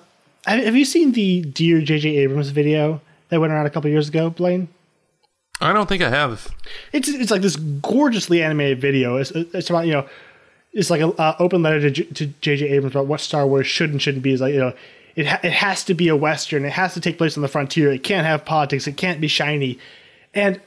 have 0.45 0.75
you 0.75 0.85
seen 0.85 1.13
the 1.13 1.41
Dear 1.41 1.81
J.J. 1.81 2.17
Abrams 2.17 2.49
video 2.49 3.01
that 3.29 3.39
went 3.39 3.51
around 3.51 3.65
a 3.65 3.69
couple 3.69 3.89
years 3.89 4.09
ago, 4.09 4.29
Blaine? 4.29 4.67
I 5.61 5.71
don't 5.71 5.87
think 5.87 6.01
I 6.01 6.09
have. 6.09 6.53
It's 6.91 7.07
it's 7.07 7.31
like 7.31 7.41
this 7.41 7.55
gorgeously 7.55 8.43
animated 8.43 8.81
video. 8.81 9.17
It's, 9.17 9.31
it's 9.31 9.69
about 9.69 9.85
you 9.87 9.93
know, 9.93 10.07
it's 10.73 10.89
like 10.89 11.01
an 11.01 11.13
open 11.39 11.63
letter 11.63 11.89
to 11.89 12.03
to 12.03 12.25
J.J. 12.27 12.67
Abrams 12.69 12.93
about 12.93 13.07
what 13.07 13.21
Star 13.21 13.47
Wars 13.47 13.67
should 13.67 13.91
and 13.91 14.01
shouldn't 14.01 14.23
be. 14.23 14.33
Is 14.33 14.41
like 14.41 14.53
you 14.53 14.59
know, 14.59 14.73
it 15.15 15.27
ha- 15.27 15.39
it 15.43 15.53
has 15.53 15.83
to 15.85 15.93
be 15.93 16.09
a 16.09 16.15
western. 16.15 16.65
It 16.65 16.73
has 16.73 16.93
to 16.95 16.99
take 16.99 17.17
place 17.17 17.37
on 17.37 17.41
the 17.41 17.47
frontier. 17.47 17.91
It 17.91 18.03
can't 18.03 18.27
have 18.27 18.43
politics. 18.43 18.85
It 18.85 18.97
can't 18.97 19.21
be 19.21 19.27
shiny, 19.27 19.79
and 20.33 20.57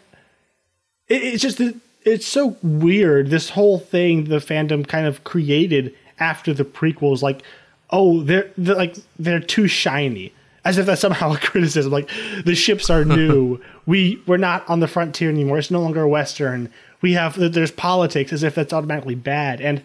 it, 1.08 1.22
it's 1.22 1.42
just 1.42 1.60
it's 2.04 2.26
so 2.26 2.56
weird. 2.62 3.28
This 3.28 3.50
whole 3.50 3.78
thing 3.78 4.24
the 4.24 4.36
fandom 4.36 4.86
kind 4.86 5.06
of 5.06 5.22
created 5.22 5.94
after 6.18 6.54
the 6.54 6.64
prequels, 6.64 7.20
like 7.20 7.42
oh 7.90 8.22
they're, 8.22 8.50
they're 8.56 8.74
like 8.74 8.96
they're 9.18 9.40
too 9.40 9.68
shiny 9.68 10.32
as 10.68 10.76
if 10.76 10.84
that's 10.84 11.00
somehow 11.00 11.32
a 11.34 11.38
criticism. 11.38 11.90
Like 11.90 12.10
the 12.44 12.54
ships 12.54 12.90
are 12.90 13.04
new. 13.18 13.60
we 13.86 14.22
we're 14.26 14.36
not 14.36 14.68
on 14.68 14.80
the 14.80 14.88
frontier 14.88 15.30
anymore. 15.30 15.58
It's 15.58 15.70
no 15.70 15.80
longer 15.80 16.06
western. 16.06 16.70
We 17.00 17.14
have 17.14 17.36
there's 17.38 17.70
politics 17.70 18.32
as 18.32 18.42
if 18.42 18.54
that's 18.54 18.72
automatically 18.72 19.14
bad. 19.14 19.60
And 19.60 19.82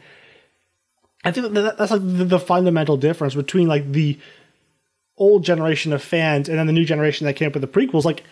I 1.24 1.32
think 1.32 1.54
that 1.54 1.78
that's 1.78 1.92
like 1.92 2.02
the, 2.02 2.26
the 2.26 2.40
fundamental 2.40 2.98
difference 2.98 3.34
between 3.34 3.68
like 3.68 3.92
the 3.92 4.20
old 5.18 5.46
generation 5.46 5.94
of 5.94 6.04
fans 6.04 6.50
and 6.50 6.58
then 6.60 6.68
the 6.68 6.74
new 6.74 6.86
generation 6.86 7.26
that 7.26 7.36
came 7.36 7.48
up 7.48 7.54
with 7.54 7.62
the 7.62 7.68
prequels. 7.68 8.04
Like 8.04 8.24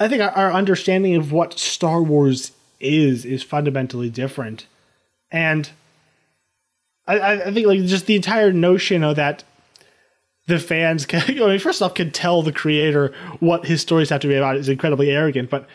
I 0.00 0.08
think 0.08 0.22
our, 0.22 0.30
our 0.30 0.52
understanding 0.52 1.14
of 1.14 1.30
what 1.30 1.58
Star 1.58 2.02
Wars 2.02 2.52
is 2.80 3.24
is 3.24 3.42
fundamentally 3.42 4.10
different, 4.10 4.66
and 5.30 5.70
I, 7.06 7.42
I 7.42 7.52
think 7.52 7.66
like 7.66 7.80
just 7.84 8.06
the 8.06 8.16
entire 8.16 8.52
notion 8.52 9.04
of 9.04 9.16
that 9.16 9.44
the 10.46 10.58
fans 10.58 11.06
can, 11.06 11.22
I 11.28 11.46
mean, 11.48 11.58
first 11.58 11.82
off, 11.82 11.94
can 11.94 12.10
tell 12.10 12.42
the 12.42 12.52
creator 12.52 13.12
what 13.40 13.66
his 13.66 13.80
stories 13.80 14.10
have 14.10 14.20
to 14.22 14.28
be 14.28 14.34
about 14.34 14.56
is 14.56 14.68
incredibly 14.68 15.10
arrogant. 15.10 15.50
But 15.50 15.68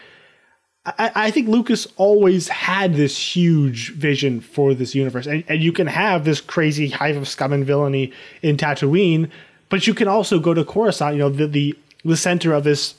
I, 0.86 1.12
I, 1.16 1.32
think 1.32 1.48
Lucas 1.48 1.88
always 1.98 2.48
had 2.48 2.96
this 2.96 3.18
huge 3.18 3.94
vision 3.94 4.42
for 4.42 4.74
this 4.74 4.96
universe. 4.96 5.28
And, 5.28 5.44
and 5.48 5.62
you 5.62 5.72
can 5.72 5.88
have 5.88 6.26
this 6.26 6.42
crazy 6.42 6.90
hive 6.90 7.18
of 7.18 7.28
scum 7.28 7.54
and 7.54 7.66
villainy 7.66 8.12
in 8.42 8.58
Tatooine, 8.58 9.30
but 9.70 9.86
you 9.86 9.94
can 9.94 10.08
also 10.08 10.40
go 10.40 10.54
to 10.54 10.66
Coruscant, 10.66 11.14
you 11.14 11.20
know, 11.20 11.30
the, 11.30 11.48
the, 11.48 11.78
the 12.04 12.18
center 12.18 12.54
of 12.54 12.64
this 12.64 12.96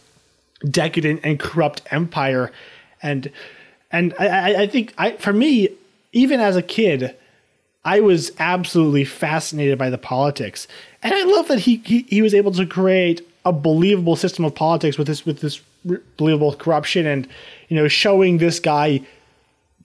decadent 0.70 1.20
and 1.24 1.40
corrupt 1.40 1.82
empire. 1.90 2.52
And, 3.02 3.32
and 3.90 4.14
I, 4.18 4.62
I 4.62 4.66
think 4.68 4.94
I, 4.96 5.16
for 5.16 5.32
me, 5.32 5.70
even 6.12 6.38
as 6.38 6.54
a 6.54 6.62
kid, 6.62 7.16
I 7.84 8.00
was 8.00 8.30
absolutely 8.38 9.04
fascinated 9.04 9.78
by 9.78 9.90
the 9.90 9.98
politics, 9.98 10.68
and 11.02 11.12
I 11.12 11.24
love 11.24 11.48
that 11.48 11.60
he, 11.60 11.76
he 11.84 12.02
he 12.02 12.22
was 12.22 12.34
able 12.34 12.52
to 12.52 12.66
create 12.66 13.26
a 13.44 13.52
believable 13.52 14.14
system 14.14 14.44
of 14.44 14.54
politics 14.54 14.96
with 14.96 15.08
this 15.08 15.26
with 15.26 15.40
this 15.40 15.60
believable 16.16 16.54
corruption, 16.54 17.06
and 17.06 17.28
you 17.68 17.76
know 17.76 17.88
showing 17.88 18.38
this 18.38 18.60
guy 18.60 19.00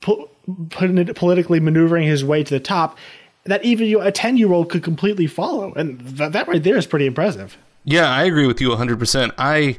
po- 0.02 0.30
politically 0.70 1.60
maneuvering 1.60 2.08
his 2.08 2.24
way 2.24 2.44
to 2.44 2.54
the 2.54 2.60
top 2.60 2.98
that 3.46 3.64
even 3.66 3.88
you 3.88 4.00
a 4.02 4.12
ten 4.12 4.38
year 4.38 4.52
old 4.54 4.70
could 4.70 4.84
completely 4.84 5.26
follow, 5.26 5.74
and 5.74 6.00
that, 6.02 6.34
that 6.34 6.48
right 6.48 6.62
there 6.62 6.78
is 6.78 6.86
pretty 6.86 7.08
impressive. 7.08 7.58
Yeah, 7.84 8.10
I 8.10 8.26
agree 8.26 8.46
with 8.46 8.62
you 8.62 8.76
hundred 8.76 9.00
percent. 9.00 9.34
I 9.38 9.78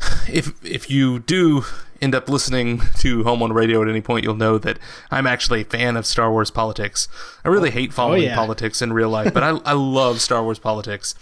if 0.28 0.52
if 0.64 0.90
you 0.90 1.18
do 1.18 1.64
end 2.00 2.14
up 2.14 2.28
listening 2.28 2.80
to 2.98 3.24
Home 3.24 3.40
One 3.40 3.52
Radio 3.52 3.82
at 3.82 3.88
any 3.88 4.00
point, 4.00 4.24
you'll 4.24 4.34
know 4.34 4.58
that 4.58 4.78
I'm 5.10 5.26
actually 5.26 5.62
a 5.62 5.64
fan 5.64 5.96
of 5.96 6.06
Star 6.06 6.30
Wars 6.30 6.50
politics. 6.50 7.08
I 7.44 7.48
really 7.48 7.70
hate 7.70 7.92
following 7.92 8.22
oh, 8.22 8.26
yeah. 8.26 8.34
politics 8.34 8.80
in 8.80 8.92
real 8.92 9.10
life, 9.10 9.34
but 9.34 9.42
I, 9.42 9.50
I 9.64 9.72
love 9.72 10.20
Star 10.20 10.42
Wars 10.42 10.58
politics. 10.58 11.14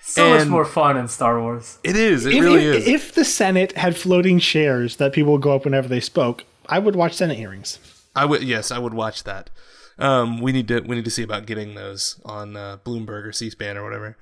So 0.00 0.26
and 0.26 0.44
much 0.44 0.48
more 0.48 0.64
fun 0.64 0.96
in 0.96 1.08
Star 1.08 1.40
Wars. 1.40 1.78
It 1.82 1.96
is. 1.96 2.26
It 2.26 2.34
if, 2.34 2.42
really 2.42 2.64
if, 2.64 2.76
is. 2.76 2.88
If 2.88 3.14
the 3.14 3.24
Senate 3.24 3.76
had 3.76 3.96
floating 3.96 4.38
chairs 4.38 4.96
that 4.96 5.12
people 5.12 5.32
would 5.32 5.42
go 5.42 5.54
up 5.54 5.64
whenever 5.64 5.88
they 5.88 6.00
spoke, 6.00 6.44
I 6.68 6.78
would 6.78 6.96
watch 6.96 7.14
Senate 7.14 7.36
hearings. 7.36 7.78
I 8.16 8.24
would. 8.24 8.42
Yes, 8.42 8.70
I 8.70 8.78
would 8.78 8.94
watch 8.94 9.24
that. 9.24 9.50
Um, 9.98 10.40
we 10.40 10.52
need 10.52 10.68
to 10.68 10.80
we 10.80 10.96
need 10.96 11.04
to 11.04 11.10
see 11.10 11.22
about 11.22 11.46
getting 11.46 11.74
those 11.74 12.20
on 12.24 12.56
uh, 12.56 12.78
Bloomberg 12.84 13.24
or 13.24 13.32
C-SPAN 13.32 13.76
or 13.76 13.84
whatever. 13.84 14.16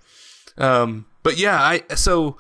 Um, 0.59 1.07
but 1.23 1.39
yeah, 1.39 1.61
I 1.63 1.83
so 1.95 2.37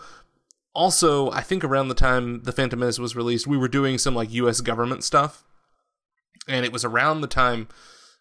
also, 0.74 1.30
I 1.30 1.42
think 1.42 1.64
around 1.64 1.88
the 1.88 1.94
time 1.94 2.42
The 2.44 2.52
Phantom 2.52 2.78
Menace 2.78 2.98
was 2.98 3.16
released, 3.16 3.46
we 3.46 3.58
were 3.58 3.68
doing 3.68 3.98
some 3.98 4.14
like 4.14 4.32
US 4.32 4.60
government 4.60 5.04
stuff. 5.04 5.44
And 6.48 6.64
it 6.64 6.72
was 6.72 6.84
around 6.84 7.20
the 7.20 7.28
time 7.28 7.68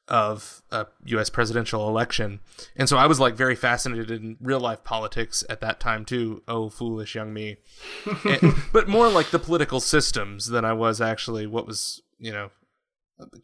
of 0.08 0.62
a 0.72 0.88
US 1.06 1.30
presidential 1.30 1.88
election. 1.88 2.42
And 2.76 2.90
so 2.90 2.98
I 2.98 3.08
was 3.08 3.20
like 3.20 3.36
very 3.36 3.56
fascinated 3.56 4.12
in 4.12 4.38
real 4.42 4.60
life 4.60 4.84
politics 4.84 5.44
at 5.50 5.62
that 5.62 5.80
time 5.80 6.06
too. 6.06 6.44
Oh, 6.48 6.70
foolish 6.70 7.16
young 7.16 7.34
me. 7.34 7.58
and, 8.26 8.54
but 8.74 8.90
more 8.90 9.10
like 9.10 9.32
the 9.32 9.40
political 9.40 9.80
systems 9.80 10.48
than 10.48 10.66
I 10.66 10.74
was 10.74 11.00
actually 11.00 11.48
what 11.48 11.66
was, 11.66 12.02
you 12.20 12.32
know, 12.32 12.52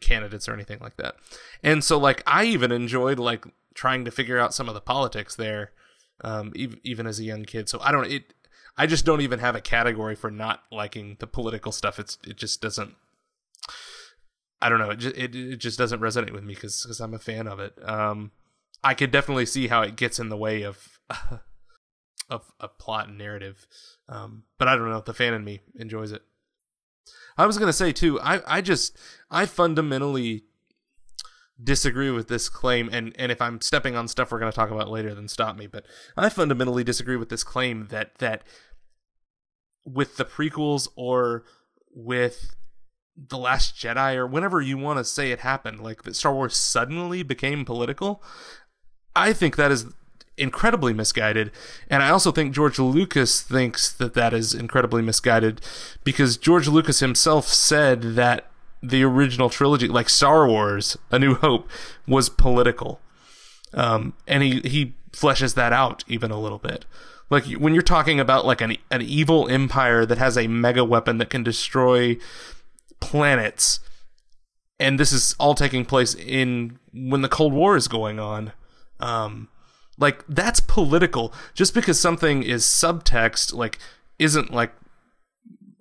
candidates 0.01 0.49
or 0.49 0.53
anything 0.53 0.79
like 0.81 0.97
that. 0.97 1.15
And 1.63 1.83
so 1.83 1.97
like 1.97 2.21
I 2.27 2.43
even 2.45 2.71
enjoyed 2.71 3.19
like 3.19 3.45
trying 3.73 4.03
to 4.05 4.11
figure 4.11 4.37
out 4.37 4.53
some 4.53 4.67
of 4.67 4.73
the 4.73 4.81
politics 4.81 5.35
there 5.35 5.71
um, 6.21 6.51
even, 6.55 6.79
even 6.83 7.07
as 7.07 7.19
a 7.19 7.23
young 7.23 7.45
kid. 7.45 7.69
So 7.69 7.79
I 7.81 7.91
don't 7.91 8.11
it 8.11 8.33
I 8.77 8.85
just 8.85 9.05
don't 9.05 9.21
even 9.21 9.39
have 9.39 9.55
a 9.55 9.61
category 9.61 10.15
for 10.15 10.29
not 10.29 10.63
liking 10.71 11.17
the 11.19 11.27
political 11.27 11.71
stuff. 11.71 11.99
It's 11.99 12.17
it 12.25 12.37
just 12.37 12.61
doesn't. 12.61 12.95
I 14.61 14.69
don't 14.69 14.79
know. 14.79 14.91
It 14.91 14.97
just 14.97 15.17
it, 15.17 15.35
it 15.35 15.57
just 15.57 15.79
doesn't 15.79 15.99
resonate 15.99 16.31
with 16.31 16.43
me 16.43 16.53
because 16.53 16.83
because 16.83 16.99
I'm 16.99 17.13
a 17.13 17.19
fan 17.19 17.47
of 17.47 17.59
it. 17.59 17.73
Um, 17.83 18.31
I 18.83 18.93
could 18.93 19.11
definitely 19.11 19.47
see 19.47 19.67
how 19.67 19.81
it 19.81 19.95
gets 19.95 20.19
in 20.19 20.29
the 20.29 20.37
way 20.37 20.61
of 20.61 20.99
of 22.29 22.51
a 22.59 22.67
plot 22.67 23.07
and 23.07 23.17
narrative. 23.17 23.67
Um, 24.07 24.43
but 24.59 24.67
I 24.67 24.75
don't 24.75 24.89
know. 24.89 24.97
If 24.97 25.05
the 25.05 25.13
fan 25.13 25.33
in 25.33 25.43
me 25.43 25.61
enjoys 25.75 26.11
it. 26.11 26.21
I 27.37 27.45
was 27.45 27.57
gonna 27.57 27.73
say 27.73 27.91
too. 27.91 28.19
I 28.19 28.41
I 28.57 28.61
just 28.61 28.97
I 29.31 29.47
fundamentally 29.47 30.43
disagree 31.63 32.11
with 32.11 32.27
this 32.27 32.49
claim 32.49 32.89
and 32.91 33.15
and 33.17 33.31
if 33.31 33.41
I'm 33.41 33.61
stepping 33.61 33.95
on 33.95 34.07
stuff 34.07 34.31
we're 34.31 34.39
going 34.39 34.51
to 34.51 34.55
talk 34.55 34.69
about 34.69 34.89
later 34.89 35.15
then 35.15 35.27
stop 35.27 35.57
me 35.57 35.65
but 35.65 35.85
I 36.15 36.29
fundamentally 36.29 36.83
disagree 36.83 37.15
with 37.15 37.29
this 37.29 37.43
claim 37.43 37.87
that 37.89 38.15
that 38.19 38.43
with 39.87 40.17
the 40.17 40.25
prequels 40.25 40.87
or 40.95 41.43
with 41.93 42.55
the 43.15 43.37
last 43.37 43.75
jedi 43.75 44.15
or 44.15 44.27
whenever 44.27 44.61
you 44.61 44.77
want 44.77 44.99
to 44.99 45.03
say 45.03 45.31
it 45.31 45.39
happened 45.39 45.79
like 45.81 46.03
that 46.03 46.15
star 46.15 46.33
wars 46.33 46.55
suddenly 46.55 47.23
became 47.23 47.65
political 47.65 48.21
i 49.15 49.33
think 49.33 49.55
that 49.55 49.71
is 49.71 49.87
incredibly 50.39 50.93
misguided. 50.93 51.49
And 51.89 52.03
i 52.03 52.09
also 52.09 52.31
think 52.31 52.53
george 52.53 52.77
lucas 52.77 53.41
thinks 53.41 53.91
that 53.91 54.13
that 54.13 54.33
is 54.33 54.53
incredibly 54.53 55.01
misguided 55.01 55.61
because 56.03 56.37
george 56.37 56.67
lucas 56.67 56.99
himself 56.99 57.47
said 57.47 58.01
that 58.15 58.51
the 58.81 59.03
original 59.03 59.49
trilogy 59.49 59.87
like 59.87 60.09
star 60.09 60.47
wars 60.47 60.97
a 61.11 61.19
new 61.19 61.35
hope 61.35 61.69
was 62.07 62.29
political. 62.29 62.99
Um, 63.73 64.13
and 64.27 64.43
he 64.43 64.61
he 64.61 64.95
fleshes 65.11 65.55
that 65.55 65.73
out 65.73 66.03
even 66.07 66.31
a 66.31 66.39
little 66.39 66.59
bit 66.59 66.85
like 67.29 67.45
when 67.53 67.73
you're 67.73 67.81
talking 67.81 68.19
about 68.19 68.45
like 68.45 68.61
an 68.61 68.77
an 68.91 69.01
evil 69.01 69.47
empire 69.49 70.05
that 70.05 70.17
has 70.17 70.37
a 70.37 70.47
mega 70.47 70.83
weapon 70.83 71.17
that 71.17 71.29
can 71.29 71.43
destroy 71.43 72.17
planets 72.99 73.79
and 74.79 74.99
this 74.99 75.11
is 75.11 75.35
all 75.39 75.55
taking 75.55 75.85
place 75.85 76.13
in 76.15 76.79
when 76.93 77.21
the 77.21 77.29
cold 77.29 77.53
war 77.53 77.75
is 77.75 77.87
going 77.87 78.19
on 78.19 78.51
um 78.99 79.47
like 79.97 80.23
that's 80.27 80.59
political. 80.59 81.33
Just 81.53 81.73
because 81.73 81.99
something 81.99 82.43
is 82.43 82.63
subtext 82.63 83.53
like 83.53 83.79
isn't 84.19 84.53
like 84.53 84.71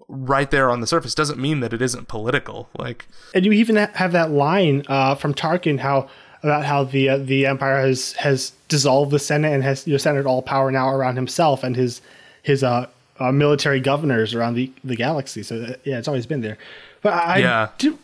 right 0.09 0.51
there 0.51 0.71
on 0.71 0.81
the 0.81 0.87
surface 0.87 1.15
doesn't 1.15 1.39
mean 1.39 1.61
that 1.61 1.73
it 1.73 1.83
isn't 1.83 2.09
political. 2.09 2.71
Like 2.79 3.07
and 3.35 3.45
you 3.45 3.53
even 3.53 3.77
have 3.77 4.13
that 4.13 4.31
line 4.31 4.85
uh, 4.89 5.15
from 5.15 5.35
tarkin 5.35 5.81
how 5.81 6.09
about 6.47 6.65
how 6.65 6.85
the 6.85 7.09
uh, 7.09 7.19
the 7.19 7.47
Empire 7.47 7.81
has 7.81 8.13
has 8.15 8.53
dissolved 8.69 9.11
the 9.11 9.19
Senate 9.19 9.53
and 9.53 9.63
has 9.63 9.87
you 9.87 9.93
know, 9.95 9.99
centered 9.99 10.27
all 10.27 10.43
power 10.43 10.71
now 10.71 10.89
around 10.91 11.17
himself 11.17 11.63
and 11.65 11.77
his 11.77 12.01
his 12.43 12.63
uh, 12.63 12.87
uh 13.19 13.33
military 13.33 13.81
governors 13.81 14.35
around 14.35 14.55
the 14.55 14.71
the 14.85 14.97
galaxy. 14.97 15.43
So 15.43 15.63
uh, 15.63 15.75
yeah, 15.85 15.99
it's 15.99 16.09
always 16.09 16.27
been 16.27 16.41
there. 16.41 16.59
But 17.03 17.15
I 17.15 17.39
Yeah. 17.39 17.69
do 17.79 17.99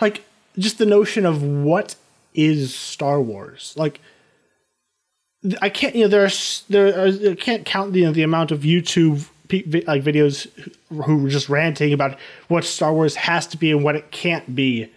like 0.00 0.24
just 0.58 0.78
the 0.78 0.86
notion 0.86 1.26
of 1.26 1.42
what 1.42 1.96
is 2.34 2.74
Star 2.74 3.20
Wars 3.20 3.74
like. 3.76 4.00
I 5.62 5.68
can't, 5.68 5.94
you 5.94 6.02
know, 6.02 6.08
there's 6.08 6.64
there 6.68 7.04
are, 7.04 7.30
I 7.30 7.34
can't 7.36 7.64
count 7.64 7.92
the 7.92 8.00
you 8.00 8.06
know, 8.06 8.12
the 8.12 8.24
amount 8.24 8.50
of 8.50 8.62
YouTube 8.62 9.28
vi- 9.48 9.84
like 9.86 10.02
videos 10.02 10.48
who 10.88 11.18
were 11.18 11.28
just 11.28 11.48
ranting 11.48 11.92
about 11.92 12.18
what 12.48 12.64
Star 12.64 12.92
Wars 12.92 13.14
has 13.14 13.46
to 13.48 13.56
be 13.56 13.70
and 13.70 13.84
what 13.84 13.94
it 13.96 14.10
can't 14.10 14.54
be. 14.54 14.90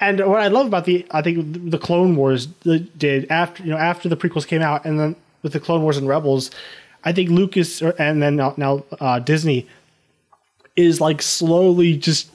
And 0.00 0.20
what 0.26 0.40
I 0.40 0.48
love 0.48 0.66
about 0.66 0.84
the 0.84 1.06
I 1.10 1.22
think 1.22 1.70
the 1.70 1.78
Clone 1.78 2.16
Wars 2.16 2.46
did 2.46 3.26
after 3.30 3.62
you 3.62 3.70
know 3.70 3.76
after 3.76 4.08
the 4.08 4.16
prequels 4.16 4.46
came 4.46 4.62
out 4.62 4.84
and 4.84 4.98
then 4.98 5.16
with 5.42 5.52
the 5.52 5.60
Clone 5.60 5.82
Wars 5.82 5.96
and 5.96 6.06
Rebels, 6.06 6.50
I 7.04 7.12
think 7.12 7.30
Lucas 7.30 7.82
and 7.82 8.22
then 8.22 8.36
now, 8.36 8.54
now 8.56 8.84
uh, 9.00 9.18
Disney 9.18 9.66
is 10.76 11.00
like 11.00 11.20
slowly 11.20 11.96
just 11.96 12.30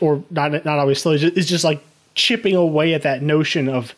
or 0.00 0.22
not 0.30 0.52
not 0.64 0.78
always 0.78 1.00
slowly 1.00 1.22
is 1.22 1.48
just 1.48 1.64
like 1.64 1.82
chipping 2.14 2.54
away 2.54 2.94
at 2.94 3.02
that 3.02 3.22
notion 3.22 3.68
of 3.68 3.94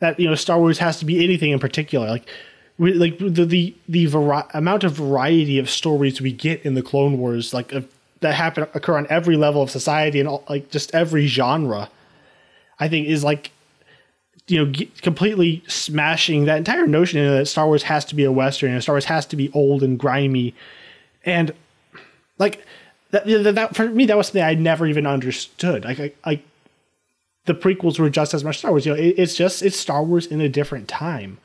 that 0.00 0.18
you 0.18 0.28
know 0.28 0.34
Star 0.34 0.58
Wars 0.58 0.78
has 0.78 0.98
to 0.98 1.04
be 1.04 1.22
anything 1.22 1.50
in 1.50 1.58
particular. 1.60 2.08
Like 2.08 2.28
we, 2.78 2.92
like 2.94 3.18
the 3.18 3.44
the 3.44 3.74
the 3.88 4.06
vari- 4.06 4.44
amount 4.54 4.82
of 4.82 4.92
variety 4.92 5.58
of 5.58 5.70
stories 5.70 6.20
we 6.20 6.32
get 6.32 6.64
in 6.64 6.74
the 6.74 6.82
Clone 6.82 7.18
Wars, 7.18 7.54
like 7.54 7.72
uh, 7.72 7.82
that 8.20 8.34
happen 8.34 8.66
occur 8.74 8.96
on 8.96 9.06
every 9.08 9.36
level 9.36 9.62
of 9.62 9.70
society 9.70 10.18
and 10.18 10.28
all, 10.28 10.44
like 10.48 10.70
just 10.70 10.94
every 10.94 11.26
genre. 11.26 11.88
I 12.78 12.88
think 12.88 13.08
is 13.08 13.24
like 13.24 13.50
you 14.46 14.58
know 14.58 14.70
g 14.70 14.86
completely 15.00 15.62
smashing 15.66 16.44
that 16.44 16.58
entire 16.58 16.86
notion 16.86 17.24
that 17.26 17.46
Star 17.46 17.66
Wars 17.66 17.84
has 17.84 18.04
to 18.06 18.14
be 18.14 18.24
a 18.24 18.32
western 18.32 18.72
and 18.72 18.82
Star 18.82 18.94
Wars 18.94 19.06
has 19.06 19.26
to 19.26 19.36
be 19.36 19.50
old 19.52 19.82
and 19.82 19.98
grimy, 19.98 20.54
and 21.24 21.52
like 22.38 22.64
that, 23.10 23.26
that, 23.26 23.54
that 23.54 23.76
for 23.76 23.88
me 23.88 24.06
that 24.06 24.16
was 24.16 24.28
something 24.28 24.42
I 24.42 24.54
never 24.54 24.86
even 24.86 25.06
understood. 25.06 25.84
Like 25.84 26.00
I, 26.00 26.12
I 26.24 26.42
the 27.46 27.54
prequels 27.54 27.98
were 27.98 28.10
just 28.10 28.34
as 28.34 28.44
much 28.44 28.58
Star 28.58 28.70
Wars. 28.70 28.86
You 28.86 28.94
know, 28.94 28.98
it, 28.98 29.14
it's 29.18 29.34
just 29.34 29.62
it's 29.62 29.78
Star 29.78 30.02
Wars 30.02 30.26
in 30.26 30.40
a 30.40 30.48
different 30.48 30.88
time. 30.88 31.38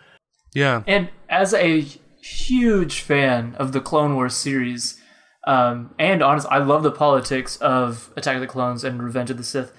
Yeah. 0.53 0.83
And 0.87 1.09
as 1.29 1.53
a 1.53 1.85
huge 2.21 3.01
fan 3.01 3.55
of 3.59 3.71
the 3.71 3.81
Clone 3.81 4.15
Wars 4.15 4.35
series, 4.35 4.99
um, 5.45 5.93
and 5.99 6.21
honest, 6.21 6.47
I 6.49 6.57
love 6.57 6.83
the 6.83 6.91
politics 6.91 7.57
of 7.57 8.11
Attack 8.15 8.35
of 8.35 8.41
the 8.41 8.47
Clones 8.47 8.83
and 8.83 9.01
Revenge 9.01 9.29
of 9.29 9.37
the 9.37 9.43
Sith. 9.43 9.71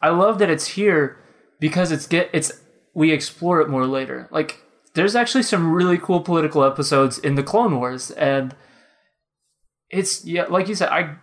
I 0.00 0.10
love 0.10 0.38
that 0.38 0.50
it's 0.50 0.68
here 0.68 1.18
because 1.60 1.90
it's 1.90 2.06
get 2.06 2.30
it's 2.32 2.52
we 2.94 3.12
explore 3.12 3.60
it 3.60 3.68
more 3.68 3.86
later. 3.86 4.28
Like 4.30 4.62
there's 4.94 5.16
actually 5.16 5.42
some 5.42 5.72
really 5.72 5.98
cool 5.98 6.20
political 6.20 6.64
episodes 6.64 7.18
in 7.18 7.34
the 7.34 7.42
Clone 7.42 7.76
Wars, 7.78 8.10
and 8.12 8.54
it's 9.90 10.24
yeah, 10.24 10.44
like 10.44 10.68
you 10.68 10.74
said, 10.74 10.88
I 10.88 11.16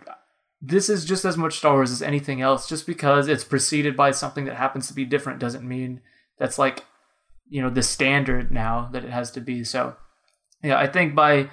this 0.60 0.88
is 0.88 1.04
just 1.04 1.24
as 1.24 1.36
much 1.36 1.58
Star 1.58 1.74
Wars 1.74 1.90
as 1.90 2.02
anything 2.02 2.40
else. 2.40 2.68
Just 2.68 2.86
because 2.86 3.28
it's 3.28 3.44
preceded 3.44 3.96
by 3.96 4.10
something 4.12 4.44
that 4.46 4.56
happens 4.56 4.86
to 4.88 4.94
be 4.94 5.04
different 5.04 5.40
doesn't 5.40 5.66
mean 5.66 6.00
that's 6.38 6.58
like 6.58 6.84
you 7.48 7.60
know 7.60 7.70
the 7.70 7.82
standard 7.82 8.50
now 8.50 8.88
that 8.92 9.04
it 9.04 9.10
has 9.10 9.30
to 9.32 9.40
be. 9.40 9.64
So 9.64 9.96
yeah, 10.62 10.78
I 10.78 10.86
think 10.86 11.14
by 11.14 11.50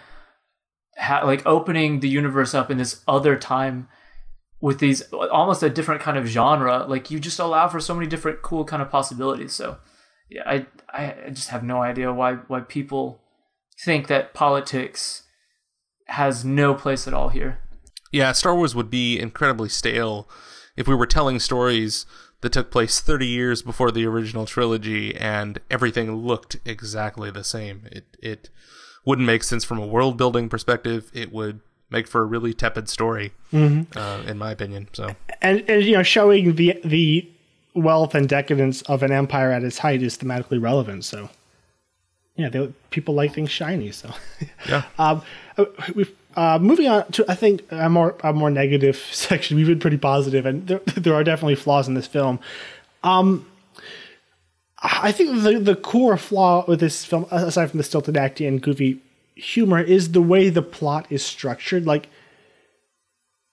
ha- 0.98 1.26
like 1.26 1.46
opening 1.46 2.00
the 2.00 2.10
universe 2.10 2.54
up 2.54 2.72
in 2.72 2.78
this 2.78 3.02
other 3.08 3.36
time 3.36 3.88
with 4.62 4.80
these 4.80 5.02
almost 5.12 5.64
a 5.64 5.70
different 5.70 6.02
kind 6.02 6.18
of 6.18 6.28
genre, 6.28 6.86
like 6.88 7.12
you 7.12 7.20
just 7.20 7.40
allow 7.40 7.68
for 7.68 7.80
so 7.80 7.96
many 7.96 8.08
different 8.08 8.42
cool 8.42 8.64
kind 8.64 8.82
of 8.82 8.90
possibilities. 8.90 9.54
So 9.54 9.78
yeah, 10.30 10.44
I 10.46 10.66
I 10.94 11.30
just 11.32 11.50
have 11.50 11.64
no 11.64 11.82
idea 11.82 12.14
why 12.14 12.36
why 12.48 12.62
people 12.62 13.22
think 13.84 14.08
that 14.08 14.34
politics 14.34 15.24
has 16.08 16.46
no 16.46 16.74
place 16.76 17.08
at 17.08 17.14
all 17.14 17.30
here. 17.30 17.60
Yeah, 18.12 18.32
Star 18.34 18.56
Wars 18.56 18.76
would 18.76 18.90
be 18.90 19.20
incredibly 19.20 19.70
stale 19.70 20.30
if 20.78 20.88
we 20.88 20.96
were 20.96 21.08
telling 21.08 21.40
stories 21.40 22.06
that 22.42 22.52
took 22.52 22.72
place 22.72 23.00
30 23.00 23.26
years 23.26 23.62
before 23.62 23.92
the 23.92 24.06
original 24.06 24.46
trilogy 24.46 25.16
and 25.16 25.60
everything 25.70 26.16
looked 26.16 26.58
exactly 26.66 27.32
the 27.32 27.44
same. 27.44 27.88
It 27.92 28.18
it 28.22 28.50
wouldn't 29.06 29.26
make 29.26 29.44
sense 29.44 29.64
from 29.64 29.80
a 29.80 29.88
world 29.88 30.18
building 30.18 30.50
perspective. 30.50 31.10
It 31.14 31.32
would 31.32 31.62
make 31.92 32.08
for 32.08 32.22
a 32.22 32.26
really 32.26 32.54
tepid 32.54 32.90
story, 32.90 33.34
uh, 33.54 34.24
in 34.26 34.38
my 34.38 34.52
opinion. 34.52 34.88
So 34.94 35.16
And, 35.42 35.64
and 35.70 35.84
you 35.84 35.94
know, 35.94 36.04
showing 36.04 36.56
the 36.56 36.80
the 36.84 37.30
wealth 37.74 38.16
and 38.16 38.28
decadence 38.28 38.82
of 38.84 39.04
an 39.04 39.12
empire 39.12 39.52
at 39.52 39.64
its 39.64 39.78
height 39.78 40.02
is 40.02 40.18
thematically 40.18 40.62
relevant. 40.62 41.06
So 41.06 41.30
yeah, 42.36 42.50
they, 42.50 42.74
people 42.90 43.14
like 43.14 43.34
things 43.34 43.52
shiny. 43.52 43.92
So 43.92 44.14
yeah, 44.68 44.84
um, 45.00 45.22
uh, 45.58 45.66
we've, 45.94 46.12
uh, 46.36 46.60
moving 46.60 46.88
on 46.88 47.12
to 47.12 47.26
I 47.28 47.36
think 47.36 47.64
a 47.72 47.90
more 47.90 48.16
a 48.24 48.34
more 48.34 48.50
negative 48.50 48.98
section. 49.12 49.58
We've 49.58 49.68
been 49.68 49.80
pretty 49.80 49.98
positive, 49.98 50.46
and 50.46 50.68
there, 50.68 50.80
there 50.96 51.14
are 51.14 51.24
definitely 51.24 51.56
flaws 51.56 51.88
in 51.88 51.94
this 51.94 52.08
film. 52.08 52.40
Um, 53.04 53.48
I 54.82 55.12
think 55.12 55.44
the 55.44 55.60
the 55.60 55.76
core 55.76 56.18
flaw 56.18 56.66
with 56.68 56.80
this 56.80 57.06
film, 57.06 57.28
aside 57.30 57.70
from 57.70 57.78
the 57.78 57.84
stilted 57.84 58.18
acting 58.18 58.48
and 58.48 58.62
goofy 58.62 59.00
humor, 59.42 59.82
is 59.82 60.12
the 60.12 60.22
way 60.22 60.50
the 60.50 60.62
plot 60.62 61.08
is 61.10 61.24
structured. 61.26 61.86
Like, 61.86 62.10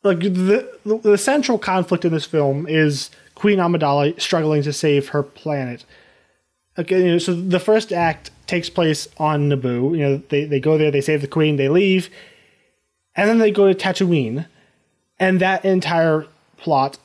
like 0.02 0.20
the 0.20 0.68
the, 0.84 1.18
central 1.18 1.58
conflict 1.58 2.04
in 2.04 2.12
this 2.12 2.24
film 2.24 2.66
is 2.68 3.10
Queen 3.34 3.58
Amidala 3.58 4.20
struggling 4.20 4.62
to 4.62 4.72
save 4.72 5.08
her 5.08 5.22
planet. 5.22 5.84
Okay, 6.78 6.98
you 6.98 7.12
know, 7.12 7.18
so 7.18 7.34
the 7.34 7.58
first 7.58 7.92
act 7.92 8.30
takes 8.46 8.70
place 8.70 9.08
on 9.18 9.48
Naboo. 9.48 9.96
You 9.96 10.04
know, 10.04 10.22
they, 10.28 10.44
they 10.44 10.60
go 10.60 10.78
there, 10.78 10.90
they 10.90 11.00
save 11.00 11.22
the 11.22 11.26
queen, 11.26 11.56
they 11.56 11.68
leave, 11.68 12.08
and 13.16 13.28
then 13.28 13.38
they 13.38 13.50
go 13.50 13.72
to 13.72 13.74
Tatooine, 13.74 14.46
and 15.18 15.40
that 15.40 15.64
entire 15.64 16.26
plot 16.56 16.98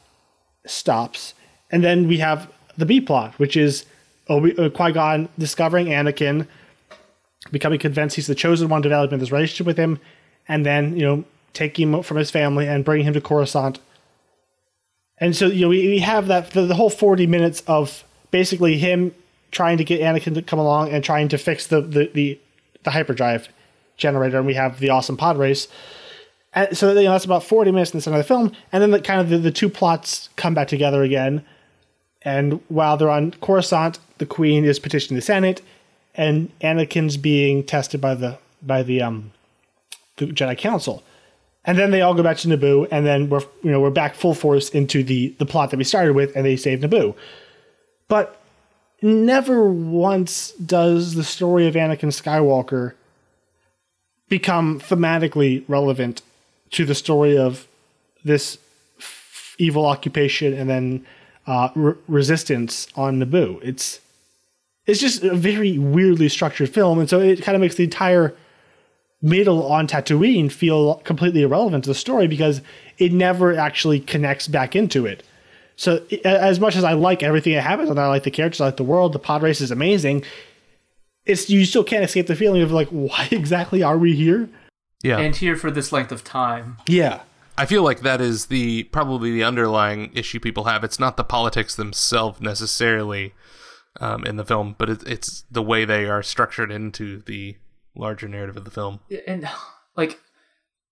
stops. 0.66 1.34
And 1.72 1.84
then 1.84 2.08
we 2.08 2.18
have 2.20 2.52
the 2.78 2.86
B 2.86 3.02
plot, 3.02 3.34
which 3.40 3.58
is 3.58 3.86
Obi- 4.30 4.58
uh, 4.58 4.70
Qui 4.70 4.92
Gon 4.92 5.30
discovering 5.40 5.88
Anakin, 5.88 6.48
becoming 7.52 7.80
convinced 7.80 8.16
he's 8.16 8.28
the 8.28 8.36
chosen 8.36 8.70
one, 8.70 8.82
developing 8.82 9.20
this 9.20 9.32
relationship 9.32 9.68
with 9.68 9.78
him, 9.78 10.00
and 10.48 10.66
then 10.66 10.98
you 10.98 11.06
know 11.06 11.24
taking 11.54 11.94
him 11.94 12.04
from 12.04 12.18
his 12.18 12.32
family 12.32 12.68
and 12.68 12.84
bringing 12.84 13.06
him 13.06 13.14
to 13.14 13.22
Coruscant. 13.22 13.80
And 15.18 15.36
so 15.36 15.48
you 15.48 15.62
know 15.62 15.70
we, 15.70 15.88
we 15.88 16.00
have 16.00 16.28
that 16.28 16.52
the, 16.52 16.66
the 16.66 16.76
whole 16.76 16.90
forty 16.90 17.28
minutes 17.28 17.62
of 17.68 18.04
basically 18.32 18.78
him 18.78 19.14
trying 19.52 19.78
to 19.78 19.84
get 19.84 20.02
Anakin 20.02 20.34
to 20.34 20.42
come 20.42 20.60
along 20.60 20.90
and 20.90 21.04
trying 21.04 21.30
to 21.30 21.38
fix 21.38 21.68
the 21.68 21.82
the 21.82 22.10
the, 22.14 22.40
the 22.84 22.92
hyperdrive 22.92 23.50
generator, 23.98 24.38
and 24.38 24.48
we 24.48 24.56
have 24.56 24.80
the 24.80 24.90
awesome 24.90 25.18
pod 25.18 25.38
race. 25.38 25.68
And 26.56 26.78
so 26.78 26.90
you 26.90 27.04
know, 27.04 27.12
that's 27.12 27.26
about 27.26 27.44
forty 27.44 27.72
minutes 27.72 27.92
in 27.92 27.98
the 27.98 28.02
center 28.02 28.18
of 28.18 28.24
the 28.24 28.28
film, 28.28 28.52
and 28.72 28.82
then 28.82 28.92
the 28.92 29.02
kind 29.02 29.22
of 29.22 29.30
the, 29.30 29.38
the 29.38 29.52
two 29.52 29.70
plots 29.70 30.30
come 30.36 30.54
back 30.54 30.68
together 30.68 31.04
again. 31.04 31.46
And 32.24 32.62
while 32.70 32.96
they're 32.96 33.10
on 33.10 33.32
Coruscant, 33.32 34.00
the 34.18 34.26
Queen 34.26 34.64
is 34.64 34.80
petitioning 34.80 35.18
the 35.18 35.22
Senate, 35.22 35.62
and 36.16 36.52
Anakin's 36.60 37.18
being 37.18 37.64
tested 37.64 38.02
by 38.02 38.16
the 38.16 38.38
by 38.62 38.84
the 38.84 39.02
um 39.02 39.32
the 40.18 40.28
Jedi 40.28 40.58
Council. 40.58 41.04
And 41.66 41.78
then 41.78 41.92
they 41.92 42.02
all 42.02 42.14
go 42.14 42.24
back 42.24 42.38
to 42.38 42.50
Naboo, 42.50 42.90
and 42.92 43.06
then 43.06 43.30
we're 43.30 43.42
you 43.64 43.72
know 43.72 43.80
we're 43.80 43.90
back 43.90 44.16
full 44.16 44.34
force 44.34 44.70
into 44.70 45.04
the 45.04 45.30
the 45.40 45.46
plot 45.46 45.72
that 45.72 45.78
we 45.78 45.84
started 45.84 46.14
with, 46.14 46.36
and 46.36 46.46
they 46.46 46.56
save 46.58 46.80
Naboo. 46.80 47.16
But 48.08 48.42
never 49.02 49.72
once 49.72 50.52
does 50.54 51.16
the 51.16 51.24
story 51.24 51.68
of 51.68 51.76
Anakin 51.76 52.10
Skywalker 52.10 52.94
become 54.30 54.80
thematically 54.80 55.64
relevant 55.68 56.22
to 56.72 56.86
the 56.86 56.96
story 56.96 57.38
of 57.38 57.68
this 58.24 58.58
f- 58.98 59.56
evil 59.60 59.86
occupation 59.86 60.54
and 60.54 60.70
then 60.70 61.06
uh, 61.46 61.70
re- 61.76 61.94
resistance 62.08 62.88
on 62.96 63.20
Naboo. 63.20 63.62
It's 63.62 64.00
it's 64.86 65.00
just 65.00 65.24
a 65.24 65.36
very 65.36 65.78
weirdly 65.78 66.30
structured 66.30 66.70
film, 66.70 67.00
and 67.00 67.10
so 67.10 67.20
it 67.20 67.42
kind 67.42 67.56
of 67.56 67.62
makes 67.62 67.76
the 67.76 67.84
entire 67.84 68.36
middle 69.22 69.72
on 69.72 69.88
Tatooine 69.88 70.52
feel 70.52 70.96
completely 71.06 71.44
irrelevant 71.44 71.86
to 71.86 71.92
the 71.92 71.96
story 71.96 72.28
because 72.28 72.62
it 72.98 73.14
never 73.14 73.58
actually 73.58 74.02
connects 74.02 74.48
back 74.48 74.76
into 74.76 75.06
it. 75.06 75.24
So 75.76 76.04
as 76.26 76.60
much 76.60 76.76
as 76.76 76.84
I 76.84 76.94
like 76.94 77.24
everything 77.24 77.54
that 77.54 77.62
happens, 77.62 77.90
and 77.90 78.00
I 78.00 78.08
like 78.08 78.24
the 78.24 78.32
characters, 78.32 78.62
I 78.62 78.66
like 78.66 78.78
the 78.78 78.84
world, 78.84 79.14
the 79.14 79.20
pod 79.20 79.42
race 79.42 79.62
is 79.62 79.72
amazing. 79.72 80.24
It's 81.26 81.50
you 81.50 81.66
still 81.66 81.86
can't 81.86 82.04
escape 82.04 82.28
the 82.28 82.36
feeling 82.36 82.62
of 82.62 82.72
like, 82.72 82.88
why 82.90 83.30
exactly 83.32 83.82
are 83.82 83.98
we 83.98 84.16
here? 84.16 84.50
yeah. 85.04 85.20
And 85.20 85.36
here 85.36 85.56
for 85.56 85.72
this 85.72 85.92
length 85.92 86.12
of 86.12 86.24
time. 86.24 86.78
Yeah, 86.88 87.22
I 87.58 87.66
feel 87.66 87.84
like 87.84 88.02
that 88.02 88.20
is 88.20 88.48
the 88.48 88.84
probably 88.86 89.32
the 89.32 89.44
underlying 89.44 90.12
issue 90.14 90.40
people 90.40 90.64
have. 90.66 90.84
It's 90.84 91.00
not 91.00 91.18
the 91.18 91.24
politics 91.24 91.76
themselves 91.76 92.42
necessarily 92.42 93.34
um, 94.00 94.26
in 94.26 94.36
the 94.38 94.46
film, 94.46 94.76
but 94.78 94.90
it, 94.90 95.04
it's 95.08 95.44
the 95.52 95.62
way 95.62 95.86
they 95.86 96.06
are 96.06 96.24
structured 96.24 96.72
into 96.72 97.20
the 97.20 97.58
larger 97.96 98.28
narrative 98.28 98.58
of 98.58 98.66
the 98.66 98.72
film. 98.72 99.00
and 99.28 99.48
like 99.96 100.20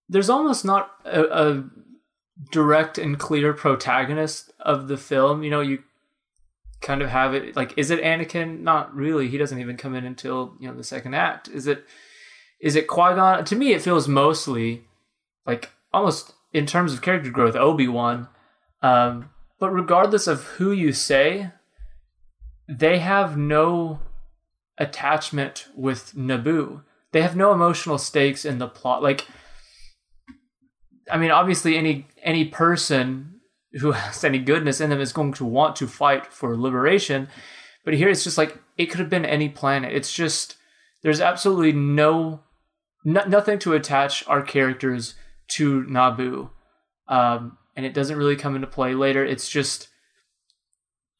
there's 0.07 0.29
almost 0.29 0.63
not 0.63 0.91
a, 1.05 1.23
a 1.23 1.63
direct 2.51 2.97
and 2.97 3.17
clear 3.17 3.53
protagonist 3.53 4.51
of 4.59 4.87
the 4.87 4.97
film 4.97 5.43
you 5.43 5.49
know 5.49 5.61
you 5.61 5.79
kind 6.81 7.01
of 7.01 7.09
have 7.09 7.33
it 7.33 7.55
like 7.55 7.73
is 7.77 7.91
it 7.91 8.03
Anakin? 8.03 8.61
Not 8.61 8.93
really. 8.93 9.29
He 9.29 9.37
doesn't 9.37 9.59
even 9.59 9.77
come 9.77 9.95
in 9.95 10.05
until 10.05 10.55
you 10.59 10.67
know 10.67 10.75
the 10.75 10.83
second 10.83 11.13
act. 11.13 11.47
Is 11.47 11.67
it 11.67 11.85
is 12.59 12.75
it 12.75 12.87
Qui 12.87 13.15
Gon? 13.15 13.45
To 13.45 13.55
me, 13.55 13.73
it 13.73 13.81
feels 13.81 14.07
mostly 14.07 14.83
like 15.45 15.71
almost 15.93 16.33
in 16.53 16.65
terms 16.65 16.93
of 16.93 17.01
character 17.01 17.29
growth, 17.29 17.55
Obi 17.55 17.87
Wan. 17.87 18.27
Um, 18.81 19.29
but 19.59 19.69
regardless 19.69 20.27
of 20.27 20.43
who 20.43 20.71
you 20.71 20.91
say, 20.91 21.51
they 22.71 22.99
have 22.99 23.37
no 23.37 23.99
attachment 24.77 25.67
with 25.75 26.13
Naboo. 26.15 26.83
They 27.11 27.21
have 27.21 27.35
no 27.35 27.51
emotional 27.51 27.97
stakes 27.97 28.45
in 28.45 28.59
the 28.59 28.67
plot. 28.67 29.03
Like, 29.03 29.27
I 31.11 31.17
mean, 31.17 31.31
obviously, 31.31 31.75
any 31.77 32.07
any 32.23 32.45
person 32.45 33.41
who 33.73 33.91
has 33.91 34.23
any 34.23 34.39
goodness 34.39 34.79
in 34.79 34.89
them 34.89 35.01
is 35.01 35.11
going 35.11 35.33
to 35.33 35.45
want 35.45 35.75
to 35.77 35.87
fight 35.87 36.27
for 36.27 36.57
liberation. 36.57 37.27
But 37.83 37.95
here, 37.95 38.09
it's 38.09 38.23
just 38.23 38.37
like 38.37 38.57
it 38.77 38.85
could 38.85 38.99
have 38.99 39.09
been 39.09 39.25
any 39.25 39.49
planet. 39.49 39.93
It's 39.93 40.13
just 40.13 40.55
there's 41.03 41.19
absolutely 41.19 41.73
no, 41.73 42.41
no 43.03 43.25
nothing 43.25 43.59
to 43.59 43.73
attach 43.73 44.25
our 44.27 44.41
characters 44.41 45.15
to 45.55 45.83
Naboo, 45.83 46.51
um, 47.09 47.57
and 47.75 47.85
it 47.85 47.93
doesn't 47.93 48.17
really 48.17 48.37
come 48.37 48.55
into 48.55 48.67
play 48.67 48.93
later. 48.93 49.25
It's 49.25 49.49
just 49.49 49.89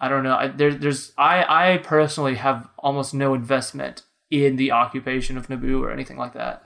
I 0.02 0.10
don't 0.10 0.24
know. 0.24 0.36
I, 0.36 0.48
there, 0.48 0.74
there's 0.74 1.14
I 1.18 1.74
I 1.74 1.78
personally 1.78 2.36
have 2.36 2.68
almost 2.80 3.14
no 3.14 3.36
investment 3.36 4.02
in 4.32 4.56
the 4.56 4.72
occupation 4.72 5.38
of 5.38 5.48
Naboo 5.48 5.80
or 5.82 5.92
anything 5.92 6.18
like 6.18 6.34
that. 6.34 6.64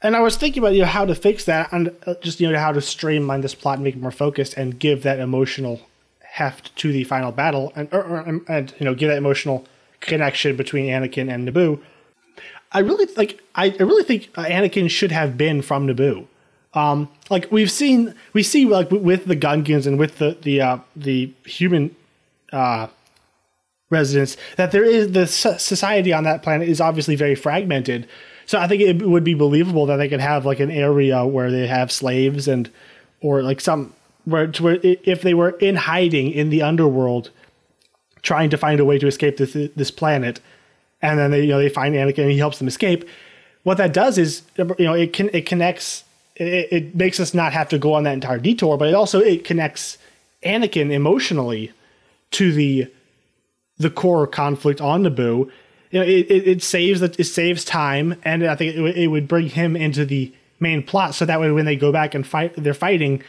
And 0.00 0.14
I 0.16 0.20
was 0.20 0.36
thinking 0.36 0.62
about 0.62 0.74
you 0.74 0.82
know 0.82 0.86
how 0.86 1.04
to 1.04 1.14
fix 1.14 1.44
that 1.46 1.72
and 1.72 1.94
uh, 2.06 2.14
just 2.22 2.40
you 2.40 2.50
know 2.50 2.58
how 2.58 2.72
to 2.72 2.80
streamline 2.80 3.40
this 3.40 3.54
plot 3.54 3.78
and 3.78 3.84
make 3.84 3.96
it 3.96 4.00
more 4.00 4.12
focused 4.12 4.54
and 4.56 4.78
give 4.78 5.02
that 5.02 5.18
emotional 5.18 5.80
heft 6.20 6.74
to 6.76 6.92
the 6.92 7.02
final 7.04 7.32
battle 7.32 7.72
and 7.74 7.88
or, 7.92 8.04
or, 8.04 8.40
and 8.48 8.74
you 8.78 8.84
know 8.84 8.94
give 8.94 9.08
that 9.08 9.18
emotional 9.18 9.66
connection 10.00 10.56
between 10.56 10.86
Anakin 10.86 11.32
and 11.32 11.48
Naboo. 11.48 11.80
I 12.70 12.78
really 12.78 13.12
like 13.16 13.40
I, 13.56 13.74
I 13.78 13.82
really 13.82 14.04
think 14.04 14.30
uh, 14.36 14.44
Anakin 14.44 14.88
should 14.88 15.10
have 15.10 15.36
been 15.36 15.62
from 15.62 15.88
Naboo. 15.88 16.26
Um, 16.74 17.08
like 17.28 17.50
we've 17.50 17.70
seen 17.70 18.14
we 18.32 18.44
see 18.44 18.66
like 18.66 18.90
with 18.92 19.26
the 19.26 19.36
Gungans 19.36 19.84
and 19.84 19.98
with 19.98 20.18
the 20.18 20.38
the 20.40 20.60
uh, 20.60 20.78
the 20.94 21.32
human 21.44 21.94
uh, 22.52 22.88
residents 23.90 24.36
that 24.56 24.72
there 24.72 24.84
is 24.84 25.12
the 25.12 25.26
society 25.26 26.12
on 26.12 26.24
that 26.24 26.42
planet 26.42 26.68
is 26.68 26.80
obviously 26.80 27.14
very 27.14 27.34
fragmented. 27.34 28.08
So 28.46 28.58
I 28.58 28.66
think 28.66 28.82
it 28.82 29.02
would 29.06 29.22
be 29.22 29.34
believable 29.34 29.86
that 29.86 29.96
they 29.96 30.08
could 30.08 30.20
have 30.20 30.44
like 30.44 30.58
an 30.58 30.70
area 30.70 31.24
where 31.24 31.50
they 31.50 31.66
have 31.66 31.92
slaves 31.92 32.48
and 32.48 32.68
or 33.20 33.42
like 33.42 33.60
some 33.60 33.94
where, 34.24 34.48
where 34.48 34.78
if 34.82 35.22
they 35.22 35.34
were 35.34 35.50
in 35.50 35.76
hiding 35.76 36.32
in 36.32 36.50
the 36.50 36.62
underworld, 36.62 37.30
trying 38.22 38.50
to 38.50 38.56
find 38.56 38.80
a 38.80 38.84
way 38.84 38.98
to 38.98 39.06
escape 39.06 39.36
this 39.36 39.52
this 39.76 39.90
planet, 39.90 40.40
and 41.00 41.18
then 41.18 41.30
they 41.30 41.42
you 41.42 41.48
know 41.48 41.58
they 41.58 41.68
find 41.68 41.94
Anakin 41.94 42.22
and 42.22 42.32
he 42.32 42.38
helps 42.38 42.58
them 42.58 42.68
escape. 42.68 43.08
What 43.62 43.78
that 43.78 43.92
does 43.92 44.18
is 44.18 44.42
you 44.56 44.74
know 44.80 44.94
it 44.94 45.12
can 45.12 45.30
it 45.32 45.46
connects 45.46 46.04
it, 46.36 46.68
it 46.72 46.94
makes 46.96 47.20
us 47.20 47.34
not 47.34 47.52
have 47.52 47.68
to 47.68 47.78
go 47.78 47.94
on 47.94 48.04
that 48.04 48.14
entire 48.14 48.38
detour, 48.38 48.76
but 48.76 48.88
it 48.88 48.94
also 48.94 49.20
it 49.20 49.44
connects 49.44 49.98
Anakin 50.44 50.90
emotionally 50.90 51.72
to 52.32 52.52
the 52.52 52.92
the 53.78 53.90
core 53.90 54.26
conflict 54.26 54.80
on 54.80 55.02
Naboo. 55.02 55.50
You 55.90 55.98
know, 55.98 56.02
it, 56.02 56.30
it, 56.30 56.48
it 56.48 56.62
saves 56.62 57.00
that 57.00 57.18
it 57.20 57.24
saves 57.24 57.64
time, 57.64 58.16
and 58.24 58.44
I 58.44 58.54
think 58.56 58.76
it, 58.76 58.98
it 58.98 59.06
would 59.08 59.28
bring 59.28 59.48
him 59.48 59.76
into 59.76 60.06
the 60.06 60.32
main 60.60 60.82
plot. 60.82 61.14
So 61.14 61.26
that 61.26 61.40
way, 61.40 61.50
when 61.50 61.66
they 61.66 61.76
go 61.76 61.92
back 61.92 62.14
and 62.14 62.26
fight, 62.26 62.54
they're 62.56 62.74
fighting. 62.74 63.22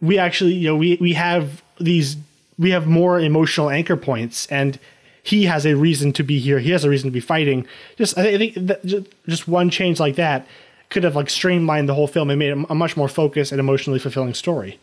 We 0.00 0.18
actually, 0.18 0.54
you 0.54 0.68
know, 0.68 0.76
we 0.76 0.96
we 1.00 1.12
have 1.12 1.62
these, 1.78 2.16
we 2.58 2.70
have 2.70 2.86
more 2.86 3.20
emotional 3.20 3.70
anchor 3.70 3.96
points, 3.96 4.46
and 4.46 4.78
he 5.22 5.44
has 5.44 5.64
a 5.64 5.74
reason 5.74 6.12
to 6.14 6.24
be 6.24 6.40
here. 6.40 6.58
He 6.58 6.70
has 6.70 6.84
a 6.84 6.90
reason 6.90 7.08
to 7.08 7.12
be 7.12 7.20
fighting. 7.20 7.66
Just 7.96 8.18
I 8.18 8.36
think 8.36 8.54
that 8.54 8.82
just 9.28 9.46
one 9.46 9.70
change 9.70 10.00
like 10.00 10.16
that 10.16 10.46
could 10.90 11.04
have 11.04 11.14
like 11.14 11.30
streamlined 11.30 11.88
the 11.88 11.94
whole 11.94 12.08
film 12.08 12.28
and 12.28 12.38
made 12.38 12.50
it 12.50 12.66
a 12.68 12.74
much 12.74 12.96
more 12.96 13.08
focused 13.08 13.52
and 13.52 13.60
emotionally 13.60 13.98
fulfilling 13.98 14.34
story. 14.34 14.78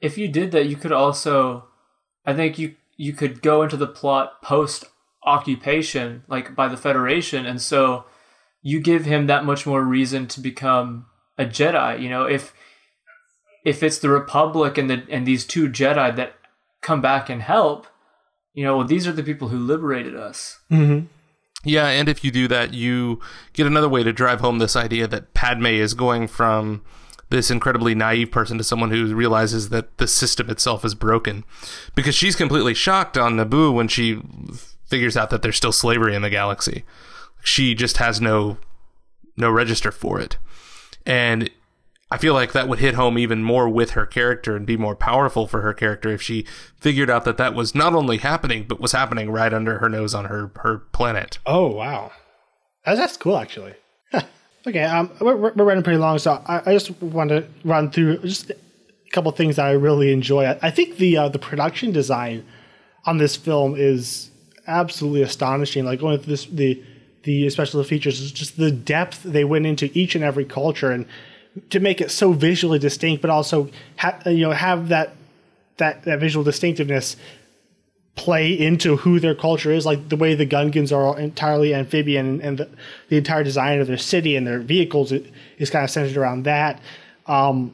if 0.00 0.18
you 0.18 0.28
did 0.28 0.50
that, 0.52 0.66
you 0.66 0.76
could 0.76 0.92
also 0.92 1.64
I 2.26 2.34
think 2.34 2.58
you 2.58 2.76
you 2.96 3.12
could 3.12 3.42
go 3.42 3.62
into 3.62 3.76
the 3.76 3.86
plot 3.86 4.42
post 4.42 4.84
occupation, 5.24 6.22
like 6.28 6.54
by 6.54 6.68
the 6.68 6.76
Federation, 6.76 7.46
and 7.46 7.60
so 7.60 8.04
you 8.62 8.80
give 8.80 9.04
him 9.04 9.26
that 9.26 9.44
much 9.44 9.66
more 9.66 9.82
reason 9.82 10.26
to 10.28 10.40
become 10.40 11.06
a 11.38 11.44
Jedi. 11.44 12.00
You 12.00 12.08
know, 12.08 12.24
if 12.24 12.54
if 13.64 13.82
it's 13.82 13.98
the 13.98 14.10
Republic 14.10 14.78
and 14.78 14.88
the 14.88 15.04
and 15.10 15.26
these 15.26 15.44
two 15.44 15.68
Jedi 15.68 16.14
that 16.16 16.34
come 16.82 17.00
back 17.00 17.28
and 17.28 17.42
help, 17.42 17.86
you 18.52 18.64
know, 18.64 18.84
these 18.84 19.06
are 19.06 19.12
the 19.12 19.22
people 19.22 19.48
who 19.48 19.58
liberated 19.58 20.16
us. 20.16 20.58
Mm-hmm. 20.70 21.06
Yeah, 21.66 21.88
and 21.88 22.08
if 22.08 22.22
you 22.22 22.30
do 22.30 22.46
that, 22.48 22.74
you 22.74 23.20
get 23.54 23.66
another 23.66 23.88
way 23.88 24.02
to 24.02 24.12
drive 24.12 24.40
home 24.40 24.58
this 24.58 24.76
idea 24.76 25.06
that 25.06 25.32
Padme 25.32 25.66
is 25.66 25.94
going 25.94 26.28
from 26.28 26.82
this 27.34 27.50
incredibly 27.50 27.94
naive 27.96 28.30
person 28.30 28.58
to 28.58 28.64
someone 28.64 28.90
who 28.90 29.12
realizes 29.14 29.70
that 29.70 29.98
the 29.98 30.06
system 30.06 30.48
itself 30.48 30.84
is 30.84 30.94
broken. 30.94 31.44
Because 31.94 32.14
she's 32.14 32.36
completely 32.36 32.74
shocked 32.74 33.18
on 33.18 33.36
Naboo 33.36 33.74
when 33.74 33.88
she 33.88 34.20
figures 34.86 35.16
out 35.16 35.30
that 35.30 35.42
there's 35.42 35.56
still 35.56 35.72
slavery 35.72 36.14
in 36.14 36.22
the 36.22 36.30
galaxy. 36.30 36.84
She 37.42 37.74
just 37.74 37.96
has 37.96 38.20
no 38.20 38.58
no 39.36 39.50
register 39.50 39.90
for 39.90 40.20
it. 40.20 40.38
And 41.04 41.50
I 42.08 42.18
feel 42.18 42.34
like 42.34 42.52
that 42.52 42.68
would 42.68 42.78
hit 42.78 42.94
home 42.94 43.18
even 43.18 43.42
more 43.42 43.68
with 43.68 43.90
her 43.90 44.06
character 44.06 44.54
and 44.54 44.64
be 44.64 44.76
more 44.76 44.94
powerful 44.94 45.48
for 45.48 45.62
her 45.62 45.74
character 45.74 46.10
if 46.10 46.22
she 46.22 46.46
figured 46.78 47.10
out 47.10 47.24
that 47.24 47.36
that 47.38 47.52
was 47.54 47.74
not 47.74 47.94
only 47.94 48.18
happening 48.18 48.66
but 48.68 48.78
was 48.78 48.92
happening 48.92 49.32
right 49.32 49.52
under 49.52 49.78
her 49.78 49.88
nose 49.88 50.14
on 50.14 50.26
her 50.26 50.52
her 50.56 50.78
planet. 50.78 51.38
Oh 51.44 51.66
wow, 51.66 52.12
that's, 52.86 53.00
that's 53.00 53.16
cool 53.16 53.36
actually. 53.36 53.74
Okay, 54.66 54.82
um, 54.82 55.10
we're, 55.20 55.36
we're 55.36 55.64
running 55.64 55.82
pretty 55.82 55.98
long, 55.98 56.18
so 56.18 56.42
I, 56.46 56.62
I 56.64 56.72
just 56.72 56.90
want 57.02 57.28
to 57.28 57.46
run 57.64 57.90
through 57.90 58.18
just 58.18 58.50
a 58.50 58.56
couple 59.10 59.30
things 59.32 59.56
that 59.56 59.66
I 59.66 59.72
really 59.72 60.10
enjoy. 60.10 60.44
I, 60.44 60.58
I 60.62 60.70
think 60.70 60.96
the 60.96 61.18
uh, 61.18 61.28
the 61.28 61.38
production 61.38 61.92
design 61.92 62.46
on 63.04 63.18
this 63.18 63.36
film 63.36 63.74
is 63.76 64.30
absolutely 64.66 65.20
astonishing. 65.20 65.84
Like 65.84 66.00
going 66.00 66.18
through 66.18 66.30
this 66.30 66.46
the 66.46 66.82
the 67.24 67.50
special 67.50 67.82
features 67.84 68.32
just 68.32 68.56
the 68.56 68.70
depth 68.70 69.22
they 69.22 69.44
went 69.44 69.66
into 69.66 69.90
each 69.92 70.14
and 70.14 70.24
every 70.24 70.44
culture 70.44 70.90
and 70.90 71.06
to 71.70 71.78
make 71.78 72.00
it 72.00 72.10
so 72.10 72.32
visually 72.32 72.78
distinct, 72.78 73.20
but 73.20 73.30
also 73.30 73.68
ha- 73.98 74.18
you 74.24 74.40
know 74.46 74.52
have 74.52 74.88
that 74.88 75.14
that 75.76 76.04
that 76.04 76.20
visual 76.20 76.42
distinctiveness 76.42 77.16
play 78.16 78.52
into 78.52 78.96
who 78.96 79.18
their 79.18 79.34
culture 79.34 79.72
is, 79.72 79.84
like 79.84 80.08
the 80.08 80.16
way 80.16 80.34
the 80.34 80.46
Gungans 80.46 80.96
are 80.96 81.18
entirely 81.18 81.74
amphibian, 81.74 82.40
and, 82.40 82.58
the, 82.58 82.68
the, 83.08 83.16
entire 83.16 83.42
design 83.42 83.80
of 83.80 83.86
their 83.86 83.98
city 83.98 84.36
and 84.36 84.46
their 84.46 84.60
vehicles 84.60 85.12
is 85.12 85.70
kind 85.70 85.84
of 85.84 85.90
centered 85.90 86.16
around 86.16 86.44
that. 86.44 86.80
Um, 87.26 87.72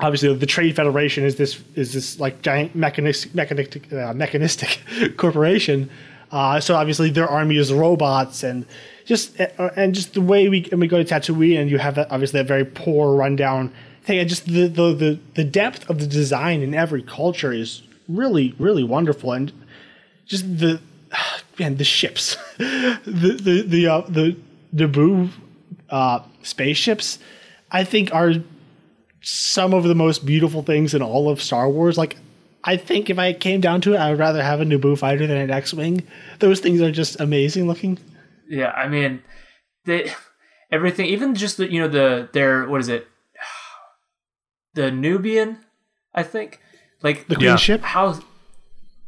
obviously, 0.00 0.34
the 0.34 0.46
Trade 0.46 0.74
Federation 0.74 1.24
is 1.24 1.36
this 1.36 1.62
is 1.76 1.92
this 1.92 2.18
like 2.18 2.42
giant 2.42 2.74
mechanistic 2.74 3.34
mechanistic, 3.34 3.92
uh, 3.92 4.12
mechanistic 4.14 4.80
corporation. 5.16 5.90
Uh, 6.32 6.58
so 6.58 6.74
obviously, 6.74 7.10
their 7.10 7.28
army 7.28 7.56
is 7.56 7.72
robots 7.72 8.42
and 8.42 8.66
just 9.04 9.38
uh, 9.40 9.70
and 9.76 9.94
just 9.94 10.14
the 10.14 10.20
way 10.20 10.48
we 10.48 10.68
and 10.72 10.80
we 10.80 10.88
go 10.88 11.02
to 11.02 11.04
Tatooine, 11.04 11.60
and 11.60 11.70
you 11.70 11.78
have 11.78 11.94
that 11.94 12.10
obviously 12.10 12.40
a 12.40 12.44
very 12.44 12.64
poor 12.64 13.14
rundown 13.14 13.72
thing, 14.02 14.18
and 14.18 14.28
just 14.28 14.46
the, 14.46 14.66
the 14.66 14.92
the 14.92 15.20
the 15.34 15.44
depth 15.44 15.88
of 15.88 16.00
the 16.00 16.06
design 16.06 16.62
in 16.62 16.74
every 16.74 17.02
culture 17.02 17.52
is 17.52 17.82
really 18.16 18.54
really 18.58 18.84
wonderful. 18.84 19.32
And 19.32 19.52
just 20.26 20.58
the 20.58 20.80
man 21.58 21.76
the 21.76 21.84
ships 21.84 22.36
the 22.58 23.38
the 23.40 23.62
the 23.62 23.86
uh, 23.86 24.00
the 24.08 24.36
Naboo 24.74 25.30
uh, 25.90 26.20
spaceships 26.42 27.18
I 27.70 27.84
think 27.84 28.14
are 28.14 28.34
some 29.22 29.72
of 29.72 29.84
the 29.84 29.94
most 29.94 30.26
beautiful 30.26 30.62
things 30.62 30.94
in 30.94 31.02
all 31.02 31.28
of 31.28 31.40
Star 31.40 31.68
Wars. 31.68 31.96
Like 31.96 32.16
I 32.64 32.76
think 32.76 33.10
if 33.10 33.18
I 33.18 33.32
came 33.32 33.60
down 33.60 33.80
to 33.82 33.94
it 33.94 33.98
I 33.98 34.10
would 34.10 34.18
rather 34.18 34.42
have 34.42 34.60
a 34.60 34.64
Naboo 34.64 34.98
fighter 34.98 35.26
than 35.26 35.36
an 35.36 35.50
X-wing. 35.50 36.06
Those 36.38 36.60
things 36.60 36.80
are 36.80 36.90
just 36.90 37.20
amazing 37.20 37.66
looking. 37.66 37.98
Yeah 38.48 38.70
I 38.70 38.88
mean 38.88 39.22
they 39.84 40.12
everything 40.70 41.06
even 41.06 41.34
just 41.34 41.58
the 41.58 41.70
you 41.70 41.80
know 41.80 41.88
the 41.88 42.28
their 42.32 42.66
what 42.66 42.80
is 42.80 42.88
it? 42.88 43.06
The 44.74 44.90
Nubian 44.90 45.58
I 46.14 46.22
think 46.22 46.61
like 47.02 47.28
the 47.28 47.36
Queen 47.36 47.46
yeah. 47.46 47.56
ship. 47.56 47.82
How 47.82 48.20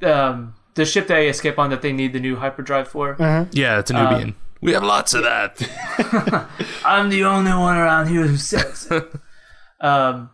um, 0.02 0.54
the 0.74 0.84
ship 0.84 1.06
they 1.06 1.28
escape 1.28 1.58
on 1.58 1.70
that 1.70 1.82
they 1.82 1.92
need 1.92 2.12
the 2.12 2.20
new 2.20 2.36
hyperdrive 2.36 2.88
for? 2.88 3.12
Uh-huh. 3.12 3.46
Yeah, 3.52 3.78
it's 3.78 3.90
a 3.90 3.94
Nubian. 3.94 4.30
Uh, 4.30 4.34
we 4.60 4.72
have 4.72 4.82
lots 4.82 5.14
of 5.14 5.24
that. 5.24 6.48
I'm 6.84 7.10
the 7.10 7.24
only 7.24 7.52
one 7.52 7.76
around 7.76 8.08
here 8.08 8.26
who 8.26 8.36
says 8.36 8.88
it. 8.90 9.12
um, 9.80 10.30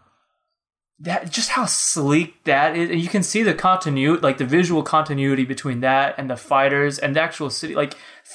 that 1.00 1.30
just 1.30 1.50
how 1.50 1.64
sleek 1.64 2.44
that 2.44 2.76
is, 2.76 2.90
and 2.90 3.00
you 3.00 3.08
can 3.08 3.22
see 3.22 3.42
the 3.42 3.54
continuity, 3.54 4.20
like 4.20 4.38
the 4.38 4.44
visual 4.44 4.82
continuity 4.82 5.44
between 5.44 5.80
that 5.80 6.14
and 6.18 6.30
the 6.30 6.36
fighters 6.36 6.98
and 6.98 7.16
the 7.16 7.20
actual 7.20 7.50
city. 7.50 7.74
Like 7.74 7.94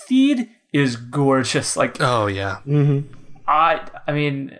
Theed 0.09 0.49
is 0.73 0.95
gorgeous. 0.95 1.77
Like 1.77 1.97
oh 2.01 2.27
yeah. 2.27 2.57
Mm-hmm. 2.67 3.13
I 3.47 3.87
I 4.07 4.11
mean 4.11 4.59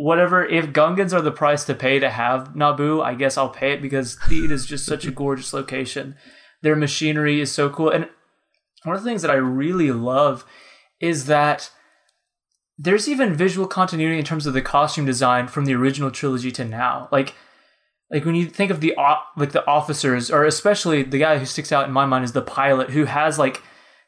whatever. 0.00 0.44
If 0.46 0.68
Gungans 0.68 1.12
are 1.12 1.20
the 1.20 1.30
price 1.30 1.64
to 1.64 1.74
pay 1.74 1.98
to 1.98 2.08
have 2.08 2.54
Naboo, 2.54 3.04
I 3.04 3.14
guess 3.14 3.36
I'll 3.36 3.50
pay 3.50 3.72
it 3.72 3.82
because 3.82 4.16
Theed 4.24 4.50
is 4.50 4.66
just 4.66 4.86
such 4.86 5.04
a 5.04 5.10
gorgeous 5.10 5.52
location. 5.52 6.16
Their 6.62 6.76
machinery 6.76 7.40
is 7.40 7.52
so 7.52 7.68
cool, 7.70 7.90
and 7.90 8.08
one 8.84 8.96
of 8.96 9.02
the 9.02 9.08
things 9.08 9.22
that 9.22 9.30
I 9.30 9.34
really 9.34 9.92
love 9.92 10.44
is 11.00 11.26
that 11.26 11.70
there's 12.78 13.08
even 13.08 13.34
visual 13.34 13.66
continuity 13.66 14.18
in 14.18 14.24
terms 14.24 14.46
of 14.46 14.54
the 14.54 14.62
costume 14.62 15.04
design 15.04 15.48
from 15.48 15.66
the 15.66 15.74
original 15.74 16.10
trilogy 16.10 16.50
to 16.52 16.64
now. 16.64 17.08
Like, 17.12 17.34
like 18.10 18.24
when 18.24 18.34
you 18.34 18.46
think 18.46 18.70
of 18.70 18.80
the 18.80 18.94
like 19.36 19.52
the 19.52 19.66
officers, 19.66 20.30
or 20.30 20.44
especially 20.44 21.02
the 21.02 21.18
guy 21.18 21.38
who 21.38 21.44
sticks 21.44 21.72
out 21.72 21.86
in 21.86 21.92
my 21.92 22.06
mind 22.06 22.24
is 22.24 22.32
the 22.32 22.42
pilot, 22.42 22.90
who 22.90 23.04
has 23.04 23.38
like 23.38 23.62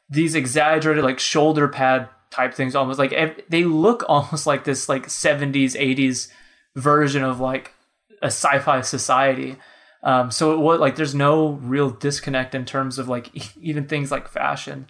these 0.09 0.33
exaggerated 0.33 1.03
like 1.03 1.19
shoulder 1.19 1.67
pad 1.67 2.09
type 2.33 2.53
things, 2.53 2.75
almost 2.75 2.99
like 2.99 3.47
they 3.49 3.63
look 3.63 4.03
almost 4.09 4.47
like 4.47 4.63
this 4.63 4.89
like 4.89 5.07
70s 5.07 5.79
80s 5.79 6.29
version 6.75 7.23
of 7.23 7.39
like 7.39 7.73
a 8.21 8.27
sci-fi 8.27 8.81
society. 8.81 9.57
Um, 10.01 10.31
so 10.31 10.51
it 10.53 10.57
was 10.57 10.79
like 10.79 10.95
there's 10.95 11.15
no 11.15 11.51
real 11.61 11.89
disconnect 11.89 12.55
in 12.55 12.65
terms 12.65 12.97
of 12.97 13.07
like 13.07 13.29
even 13.61 13.87
things 13.87 14.11
like 14.11 14.27
fashion. 14.27 14.87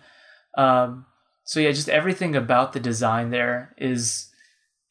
Um, 0.57 1.05
so 1.43 1.59
yeah, 1.59 1.71
just 1.71 1.89
everything 1.89 2.35
about 2.35 2.73
the 2.73 2.79
design 2.79 3.29
there 3.29 3.75
is 3.77 4.31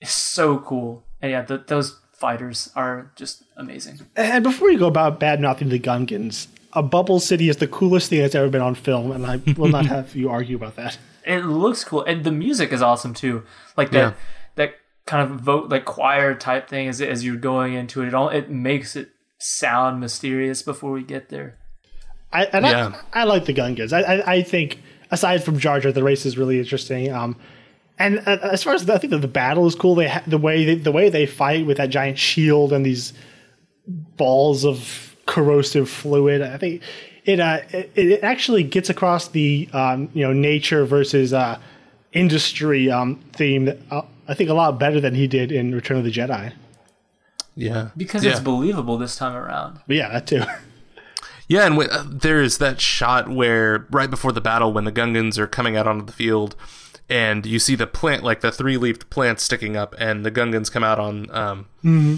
is 0.01 0.11
so 0.11 0.59
cool. 0.59 1.05
And 1.23 1.31
yeah, 1.31 1.43
the, 1.43 1.59
those 1.59 1.99
fighters 2.12 2.70
are 2.77 3.12
just 3.16 3.45
amazing. 3.57 4.01
And 4.16 4.45
before 4.45 4.70
you 4.70 4.79
go 4.79 4.89
about 4.89 5.19
bad 5.19 5.41
mouthing 5.41 5.70
the 5.70 5.79
Gungans, 5.79 6.49
a 6.73 6.83
bubble 6.83 7.20
city 7.20 7.49
is 7.49 7.57
the 7.57 7.69
coolest 7.69 8.11
thing 8.11 8.20
that's 8.20 8.35
ever 8.35 8.49
been 8.49 8.61
on 8.61 8.74
film, 8.74 9.12
and 9.12 9.27
I 9.27 9.41
will 9.57 9.69
not 9.69 9.87
have 9.95 10.15
you 10.15 10.29
argue 10.29 10.57
about 10.57 10.77
that. 10.77 10.99
It 11.27 11.44
looks 11.44 11.85
cool, 11.85 12.03
and 12.05 12.24
the 12.24 12.32
music 12.32 12.73
is 12.73 12.82
awesome 12.82 13.15
too. 13.15 13.44
Like 13.77 13.90
that 13.93 13.99
yeah. 13.99 14.12
that 14.57 14.74
kind 15.07 15.31
of 15.31 15.40
vote 15.40 15.70
like 15.70 15.85
choir 15.85 16.35
type 16.35 16.69
thing 16.69 16.89
as 16.89 17.01
as 17.01 17.24
you're 17.24 17.36
going 17.36 17.74
into 17.74 18.03
it. 18.03 18.09
It 18.09 18.15
all 18.15 18.28
it 18.28 18.51
makes 18.51 18.97
it 18.97 19.11
sound 19.39 20.01
mysterious 20.01 20.62
before 20.62 20.93
we 20.93 21.03
get 21.03 21.28
there. 21.28 21.59
I 22.32 22.44
and 22.47 22.65
yeah. 22.65 23.01
I, 23.12 23.20
I 23.20 23.24
like 23.24 23.44
the 23.44 23.55
Gungans. 23.55 23.93
I, 23.93 24.03
I, 24.03 24.32
I 24.35 24.43
think 24.43 24.81
aside 25.11 25.44
from 25.44 25.59
Jar 25.59 25.81
Jar, 25.81 25.93
the 25.93 26.03
race 26.03 26.24
is 26.27 26.39
really 26.39 26.59
interesting. 26.59 27.12
Um, 27.12 27.36
and 27.99 28.19
uh, 28.27 28.39
as 28.43 28.62
far 28.62 28.74
as 28.74 28.86
the, 28.86 28.94
I 28.94 28.99
think 28.99 29.11
that 29.11 29.20
the 29.20 29.28
battle 29.28 29.66
is 29.66 29.74
cool. 29.74 29.94
They 29.94 30.09
ha- 30.09 30.23
the 30.27 30.39
way 30.39 30.65
they, 30.65 30.74
the 30.77 30.93
way 30.93 31.11
they 31.11 31.27
fight 31.27 31.66
with 31.66 31.77
that 31.77 31.90
giant 31.90 32.19
shield 32.19 32.73
and 32.73 32.85
these 32.85 33.12
balls 33.86 34.65
of 34.65 35.15
corrosive 35.27 35.89
fluid. 35.89 36.43
I 36.43 36.57
think 36.57 36.82
it 37.24 37.40
uh, 37.40 37.61
it, 37.70 37.93
it 37.94 38.23
actually 38.23 38.62
gets 38.62 38.90
across 38.90 39.28
the 39.28 39.69
um, 39.73 40.09
you 40.15 40.23
know 40.23 40.32
nature 40.32 40.85
versus 40.85 41.32
uh, 41.32 41.59
industry 42.12 42.90
um, 42.90 43.20
theme. 43.32 43.66
That, 43.66 43.78
uh, 43.90 44.03
I 44.28 44.35
think 44.35 44.51
a 44.51 44.55
lot 44.55 44.78
better 44.78 45.01
than 45.01 45.15
he 45.15 45.27
did 45.27 45.53
in 45.53 45.74
Return 45.74 45.99
of 45.99 46.05
the 46.05 46.12
Jedi. 46.12 46.53
Yeah, 47.55 47.90
because 47.97 48.24
yeah. 48.24 48.32
it's 48.32 48.40
believable 48.40 48.97
this 48.97 49.16
time 49.16 49.35
around. 49.35 49.81
But 49.86 49.97
yeah, 49.97 50.09
that 50.09 50.27
too. 50.27 50.43
Yeah, 51.49 51.66
and 51.66 51.78
uh, 51.78 52.05
there's 52.09 52.57
that 52.59 52.81
shot 52.81 53.28
where 53.28 53.86
right 53.90 54.09
before 54.09 54.32
the 54.32 54.40
battle, 54.40 54.73
when 54.73 54.85
the 54.85 54.93
Gungans 54.93 55.36
are 55.36 55.47
coming 55.47 55.77
out 55.77 55.86
onto 55.86 56.07
the 56.07 56.12
field, 56.12 56.57
and 57.11 57.44
you 57.44 57.59
see 57.59 57.74
the 57.74 57.86
plant, 57.86 58.23
like 58.23 58.40
the 58.40 58.51
three 58.51 58.78
leafed 58.78 59.11
plant 59.11 59.39
sticking 59.39 59.77
up, 59.77 59.94
and 59.99 60.24
the 60.24 60.31
Gungans 60.31 60.73
come 60.73 60.82
out 60.82 60.99
on. 60.99 61.31
Um, 61.31 61.66
mm-hmm. 61.85 62.16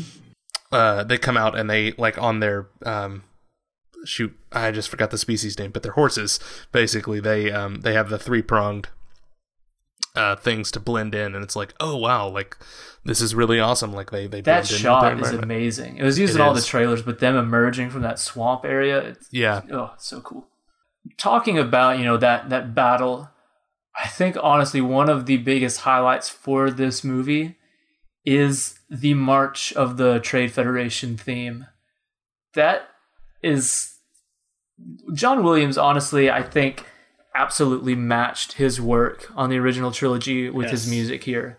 uh, 0.70 1.02
they 1.02 1.18
come 1.18 1.36
out 1.36 1.58
and 1.58 1.68
they 1.68 1.92
like 1.92 2.16
on 2.16 2.38
their 2.38 2.68
um, 2.84 3.24
shoot. 4.04 4.36
I 4.52 4.70
just 4.70 4.88
forgot 4.88 5.10
the 5.10 5.18
species 5.18 5.58
name, 5.58 5.70
but 5.70 5.82
they're 5.82 5.92
horses. 5.92 6.40
Basically, 6.72 7.20
they 7.20 7.50
um, 7.50 7.80
they 7.80 7.94
have 7.94 8.08
the 8.08 8.18
three 8.18 8.42
pronged 8.42 8.88
uh, 10.14 10.36
things 10.36 10.70
to 10.72 10.80
blend 10.80 11.14
in, 11.14 11.34
and 11.34 11.42
it's 11.42 11.56
like, 11.56 11.74
oh 11.80 11.96
wow, 11.96 12.28
like 12.28 12.56
this 13.04 13.20
is 13.20 13.34
really 13.34 13.58
awesome. 13.58 13.92
Like 13.92 14.10
they 14.10 14.26
they 14.26 14.40
that 14.42 14.66
shot 14.66 15.20
is 15.20 15.32
amazing. 15.32 15.96
It 15.96 16.04
was 16.04 16.18
used 16.18 16.34
it 16.34 16.40
in 16.40 16.46
all 16.46 16.54
the 16.54 16.62
trailers, 16.62 17.02
but 17.02 17.18
them 17.18 17.36
emerging 17.36 17.90
from 17.90 18.02
that 18.02 18.18
swamp 18.18 18.64
area, 18.64 18.98
it's, 19.00 19.28
yeah, 19.30 19.62
oh, 19.72 19.92
so 19.98 20.20
cool. 20.20 20.46
Talking 21.18 21.58
about 21.58 21.98
you 21.98 22.04
know 22.04 22.16
that 22.16 22.50
that 22.50 22.74
battle, 22.74 23.30
I 24.00 24.08
think 24.08 24.36
honestly 24.40 24.80
one 24.80 25.10
of 25.10 25.26
the 25.26 25.38
biggest 25.38 25.80
highlights 25.80 26.28
for 26.28 26.70
this 26.70 27.02
movie 27.02 27.56
is 28.24 28.78
the 28.88 29.14
march 29.14 29.72
of 29.74 29.96
the 29.96 30.20
Trade 30.20 30.52
Federation 30.52 31.16
theme. 31.16 31.66
That 32.54 32.88
is 33.42 33.93
John 35.14 35.42
Williams. 35.42 35.78
Honestly, 35.78 36.30
I 36.30 36.42
think 36.42 36.84
absolutely 37.34 37.94
matched 37.94 38.52
his 38.52 38.80
work 38.80 39.30
on 39.36 39.50
the 39.50 39.58
original 39.58 39.90
trilogy 39.90 40.48
with 40.50 40.66
yes. 40.66 40.72
his 40.72 40.90
music 40.90 41.24
here 41.24 41.58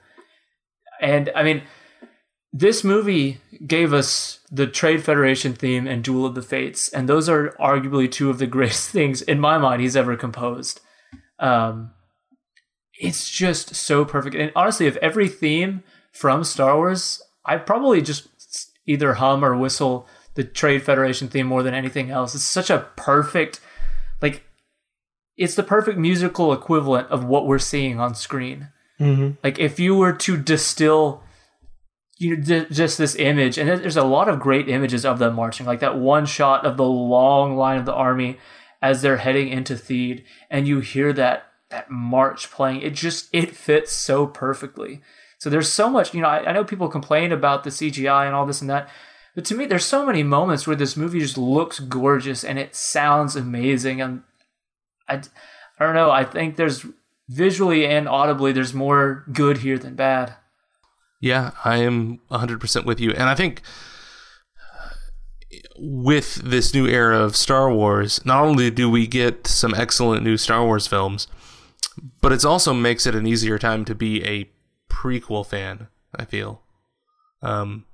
and 0.99 1.31
I 1.35 1.43
mean, 1.43 1.63
this 2.53 2.83
movie 2.83 3.39
gave 3.65 3.93
us 3.93 4.39
the 4.49 4.67
Trade 4.67 5.03
Federation 5.03 5.53
theme 5.53 5.87
and 5.87 6.03
Duel 6.03 6.25
of 6.25 6.35
the 6.35 6.41
Fates, 6.41 6.89
and 6.89 7.09
those 7.09 7.27
are 7.27 7.49
arguably 7.59 8.11
two 8.11 8.29
of 8.29 8.37
the 8.37 8.47
greatest 8.57 8.89
things 8.89 9.21
in 9.21 9.39
my 9.39 9.57
mind 9.57 9.81
he's 9.81 9.95
ever 9.95 10.15
composed. 10.15 10.81
Um, 11.39 11.91
it's 12.99 13.29
just 13.29 13.75
so 13.75 14.05
perfect, 14.05 14.35
and 14.35 14.51
honestly, 14.55 14.87
if 14.87 14.95
every 14.97 15.27
theme 15.27 15.83
from 16.11 16.43
Star 16.43 16.77
Wars, 16.77 17.21
I 17.45 17.57
probably 17.57 18.01
just 18.01 18.27
either 18.87 19.15
hum 19.15 19.43
or 19.43 19.57
whistle 19.57 20.07
the 20.35 20.43
Trade 20.43 20.83
Federation 20.83 21.27
theme 21.27 21.47
more 21.47 21.63
than 21.63 21.73
anything 21.73 22.11
else. 22.11 22.35
It's 22.35 22.43
such 22.43 22.69
a 22.69 22.87
perfect, 22.95 23.59
like, 24.21 24.43
it's 25.37 25.55
the 25.55 25.63
perfect 25.63 25.97
musical 25.97 26.53
equivalent 26.53 27.09
of 27.09 27.25
what 27.25 27.47
we're 27.47 27.59
seeing 27.59 27.99
on 27.99 28.15
screen. 28.15 28.69
Mm-hmm. 28.99 29.31
Like 29.43 29.59
if 29.59 29.79
you 29.79 29.95
were 29.95 30.13
to 30.13 30.37
distill 30.37 31.21
you 32.17 32.37
know, 32.37 32.65
just 32.71 32.97
this 32.97 33.15
image, 33.15 33.57
and 33.57 33.67
there's 33.67 33.97
a 33.97 34.03
lot 34.03 34.29
of 34.29 34.39
great 34.39 34.69
images 34.69 35.05
of 35.05 35.19
them 35.19 35.35
marching, 35.35 35.65
like 35.65 35.81
that 35.81 35.97
one 35.97 36.25
shot 36.25 36.65
of 36.65 36.77
the 36.77 36.85
long 36.85 37.57
line 37.57 37.77
of 37.77 37.85
the 37.85 37.93
army 37.93 38.37
as 38.81 39.01
they're 39.01 39.17
heading 39.17 39.49
into 39.49 39.73
Theed, 39.73 40.23
and 40.49 40.67
you 40.67 40.79
hear 40.79 41.11
that 41.13 41.51
that 41.71 41.91
march 41.91 42.51
playing. 42.51 42.81
It 42.81 42.93
just 42.93 43.27
it 43.33 43.55
fits 43.55 43.91
so 43.91 44.27
perfectly. 44.27 45.01
So 45.39 45.49
there's 45.49 45.71
so 45.71 45.89
much, 45.89 46.13
you 46.13 46.21
know, 46.21 46.29
I, 46.29 46.49
I 46.49 46.53
know 46.53 46.63
people 46.63 46.87
complain 46.87 47.33
about 47.33 47.65
the 47.65 47.69
CGI 47.69 48.25
and 48.25 48.33
all 48.33 48.45
this 48.45 48.61
and 48.61 48.69
that, 48.69 48.89
but 49.35 49.45
to 49.45 49.55
me, 49.55 49.65
there's 49.65 49.85
so 49.85 50.05
many 50.05 50.23
moments 50.23 50.65
where 50.65 50.75
this 50.75 50.97
movie 50.97 51.19
just 51.19 51.37
looks 51.37 51.79
gorgeous 51.79 52.43
and 52.43 52.57
it 52.57 52.73
sounds 52.75 53.35
amazing, 53.35 54.01
and 54.01 54.23
I, 55.07 55.21
I 55.79 55.85
don't 55.85 55.93
know. 55.93 56.09
I 56.09 56.23
think 56.23 56.55
there's 56.55 56.85
visually 57.27 57.85
and 57.85 58.07
audibly, 58.07 58.51
there's 58.51 58.73
more 58.73 59.25
good 59.31 59.57
here 59.57 59.77
than 59.77 59.95
bad. 59.95 60.35
Yeah, 61.19 61.51
I 61.63 61.77
am 61.77 62.19
100% 62.31 62.85
with 62.85 62.99
you. 62.99 63.11
And 63.11 63.23
I 63.23 63.35
think 63.35 63.61
with 65.77 66.35
this 66.35 66.73
new 66.73 66.87
era 66.87 67.19
of 67.19 67.35
Star 67.35 67.71
Wars, 67.71 68.23
not 68.25 68.43
only 68.43 68.69
do 68.69 68.89
we 68.89 69.07
get 69.07 69.47
some 69.47 69.73
excellent 69.73 70.23
new 70.23 70.37
Star 70.37 70.63
Wars 70.63 70.87
films, 70.87 71.27
but 72.21 72.31
it 72.31 72.45
also 72.45 72.73
makes 72.73 73.05
it 73.05 73.15
an 73.15 73.25
easier 73.25 73.57
time 73.57 73.85
to 73.85 73.95
be 73.95 74.23
a 74.23 74.49
prequel 74.89 75.45
fan, 75.45 75.87
I 76.15 76.25
feel. 76.25 76.61
Um, 77.41 77.85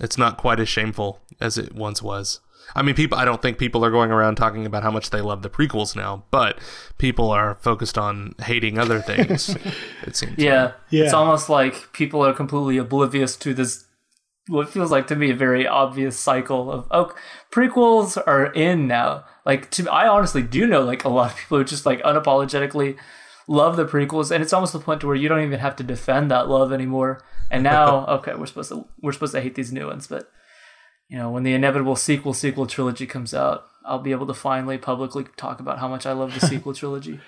it's 0.00 0.18
not 0.18 0.36
quite 0.36 0.60
as 0.60 0.68
shameful 0.68 1.20
as 1.40 1.58
it 1.58 1.74
once 1.74 2.02
was. 2.02 2.40
I 2.74 2.82
mean, 2.82 2.94
people. 2.94 3.18
I 3.18 3.24
don't 3.24 3.42
think 3.42 3.58
people 3.58 3.84
are 3.84 3.90
going 3.90 4.10
around 4.10 4.36
talking 4.36 4.66
about 4.66 4.82
how 4.82 4.90
much 4.90 5.10
they 5.10 5.20
love 5.20 5.42
the 5.42 5.50
prequels 5.50 5.94
now, 5.94 6.24
but 6.30 6.58
people 6.98 7.30
are 7.30 7.56
focused 7.56 7.98
on 7.98 8.34
hating 8.42 8.78
other 8.78 9.00
things. 9.00 9.54
it 10.02 10.16
seems. 10.16 10.38
Yeah, 10.38 10.72
yeah, 10.90 11.04
it's 11.04 11.12
almost 11.12 11.48
like 11.48 11.92
people 11.92 12.24
are 12.24 12.32
completely 12.32 12.78
oblivious 12.78 13.36
to 13.36 13.54
this. 13.54 13.84
What 14.48 14.68
feels 14.68 14.90
like 14.90 15.06
to 15.06 15.16
me 15.16 15.30
a 15.30 15.34
very 15.34 15.66
obvious 15.66 16.18
cycle 16.18 16.70
of 16.70 16.86
oh, 16.90 17.14
prequels 17.50 18.20
are 18.26 18.46
in 18.46 18.86
now. 18.86 19.24
Like, 19.46 19.70
to 19.72 19.90
I 19.90 20.08
honestly 20.08 20.42
do 20.42 20.66
know 20.66 20.82
like 20.82 21.04
a 21.04 21.08
lot 21.08 21.32
of 21.32 21.36
people 21.36 21.58
who 21.58 21.64
just 21.64 21.86
like 21.86 22.02
unapologetically 22.02 22.96
love 23.46 23.76
the 23.76 23.84
prequels, 23.84 24.30
and 24.30 24.42
it's 24.42 24.52
almost 24.52 24.72
the 24.72 24.78
point 24.78 25.00
to 25.00 25.06
where 25.06 25.16
you 25.16 25.28
don't 25.28 25.42
even 25.42 25.60
have 25.60 25.76
to 25.76 25.82
defend 25.82 26.30
that 26.30 26.48
love 26.48 26.72
anymore. 26.72 27.22
And 27.50 27.62
now, 27.74 28.06
okay, 28.06 28.34
we're 28.34 28.46
supposed 28.46 28.70
to 28.70 28.86
we're 29.00 29.12
supposed 29.12 29.34
to 29.34 29.40
hate 29.40 29.54
these 29.54 29.72
new 29.72 29.86
ones, 29.86 30.06
but 30.06 30.30
you 31.08 31.18
know, 31.18 31.30
when 31.30 31.42
the 31.42 31.54
inevitable 31.54 31.96
sequel 31.96 32.34
sequel 32.34 32.66
trilogy 32.66 33.06
comes 33.06 33.34
out, 33.34 33.66
I'll 33.84 33.98
be 33.98 34.12
able 34.12 34.26
to 34.26 34.34
finally 34.34 34.78
publicly 34.78 35.26
talk 35.36 35.60
about 35.60 35.78
how 35.78 35.88
much 35.88 36.06
I 36.06 36.12
love 36.12 36.34
the 36.34 36.46
sequel 36.46 36.74
trilogy. 36.74 37.20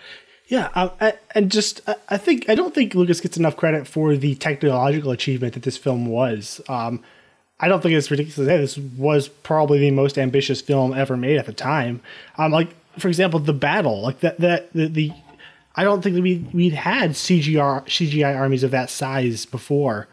Yeah, 0.48 0.70
um, 0.74 0.92
I, 1.00 1.14
and 1.34 1.50
just 1.50 1.80
I 2.08 2.16
think 2.16 2.48
I 2.48 2.54
don't 2.54 2.74
think 2.74 2.94
Lucas 2.94 3.20
gets 3.20 3.36
enough 3.36 3.56
credit 3.56 3.86
for 3.86 4.16
the 4.16 4.36
technological 4.36 5.10
achievement 5.10 5.54
that 5.54 5.64
this 5.64 5.76
film 5.76 6.06
was. 6.06 6.60
Um, 6.68 7.02
I 7.58 7.68
don't 7.68 7.82
think 7.82 7.94
it's 7.94 8.10
ridiculous 8.10 8.36
to 8.36 8.44
say 8.44 8.58
this 8.58 8.78
was 8.78 9.28
probably 9.28 9.78
the 9.78 9.90
most 9.90 10.18
ambitious 10.18 10.60
film 10.60 10.92
ever 10.92 11.16
made 11.16 11.38
at 11.38 11.46
the 11.46 11.52
time. 11.52 12.00
Um, 12.38 12.52
like 12.52 12.68
for 12.98 13.08
example, 13.08 13.40
the 13.40 13.52
battle, 13.52 14.02
like 14.02 14.20
that 14.20 14.38
that 14.38 14.72
the, 14.72 14.86
the 14.86 15.12
I 15.76 15.84
don't 15.84 16.02
think 16.02 16.16
that 16.16 16.22
we 16.22 16.44
we'd 16.52 16.72
had 16.72 17.10
CGI 17.10 17.84
CGI 17.84 18.34
armies 18.34 18.62
of 18.62 18.70
that 18.70 18.90
size 18.90 19.44
before, 19.44 20.08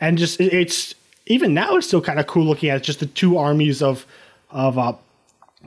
and 0.00 0.16
just 0.16 0.40
it, 0.40 0.52
it's 0.52 0.94
even 1.26 1.54
now 1.54 1.76
it's 1.76 1.88
still 1.88 2.00
kind 2.00 2.20
of 2.20 2.26
cool 2.26 2.44
looking 2.44 2.70
at 2.70 2.78
it, 2.78 2.82
just 2.84 3.00
the 3.00 3.06
two 3.06 3.36
armies 3.36 3.82
of 3.82 4.06
of 4.50 4.78
uh, 4.78 4.92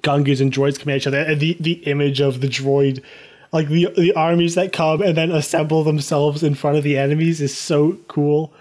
and 0.03 0.53
droids 0.53 0.79
coming 0.79 0.95
each 0.95 1.07
other. 1.07 1.19
And 1.19 1.39
the 1.39 1.57
the 1.59 1.73
image 1.85 2.21
of 2.21 2.39
the 2.39 2.47
droid, 2.47 3.03
like 3.51 3.67
the 3.67 3.89
the 3.97 4.13
armies 4.13 4.55
that 4.55 4.71
come 4.71 5.01
and 5.01 5.17
then 5.17 5.31
assemble 5.31 5.83
themselves 5.83 6.41
in 6.41 6.55
front 6.55 6.77
of 6.77 6.83
the 6.83 6.97
enemies, 6.97 7.41
is 7.41 7.57
so 7.57 7.97
cool. 8.07 8.53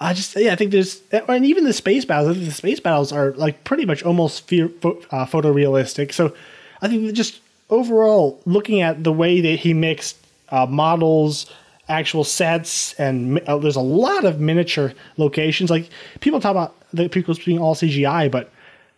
I 0.00 0.12
just 0.12 0.34
yeah, 0.36 0.52
I 0.52 0.56
think 0.56 0.72
there's 0.72 1.02
and 1.12 1.46
even 1.46 1.64
the 1.64 1.72
space 1.72 2.04
battles. 2.04 2.38
The 2.38 2.50
space 2.50 2.80
battles 2.80 3.12
are 3.12 3.32
like 3.32 3.64
pretty 3.64 3.86
much 3.86 4.02
almost 4.02 4.46
fear, 4.46 4.66
uh, 4.84 5.24
photorealistic. 5.24 6.12
So 6.12 6.34
I 6.82 6.88
think 6.88 7.12
just 7.14 7.40
overall 7.70 8.40
looking 8.46 8.80
at 8.80 9.04
the 9.04 9.12
way 9.12 9.40
that 9.40 9.58
he 9.58 9.74
mixed 9.74 10.16
uh, 10.50 10.66
models, 10.66 11.50
actual 11.88 12.24
sets, 12.24 12.94
and 12.94 13.38
uh, 13.40 13.58
there's 13.58 13.76
a 13.76 13.80
lot 13.80 14.24
of 14.24 14.40
miniature 14.40 14.92
locations. 15.16 15.70
Like 15.70 15.90
people 16.20 16.40
talk 16.40 16.50
about 16.50 16.74
the 16.92 17.08
prequels 17.08 17.44
being 17.44 17.58
all 17.58 17.74
CGI, 17.74 18.30
but 18.30 18.50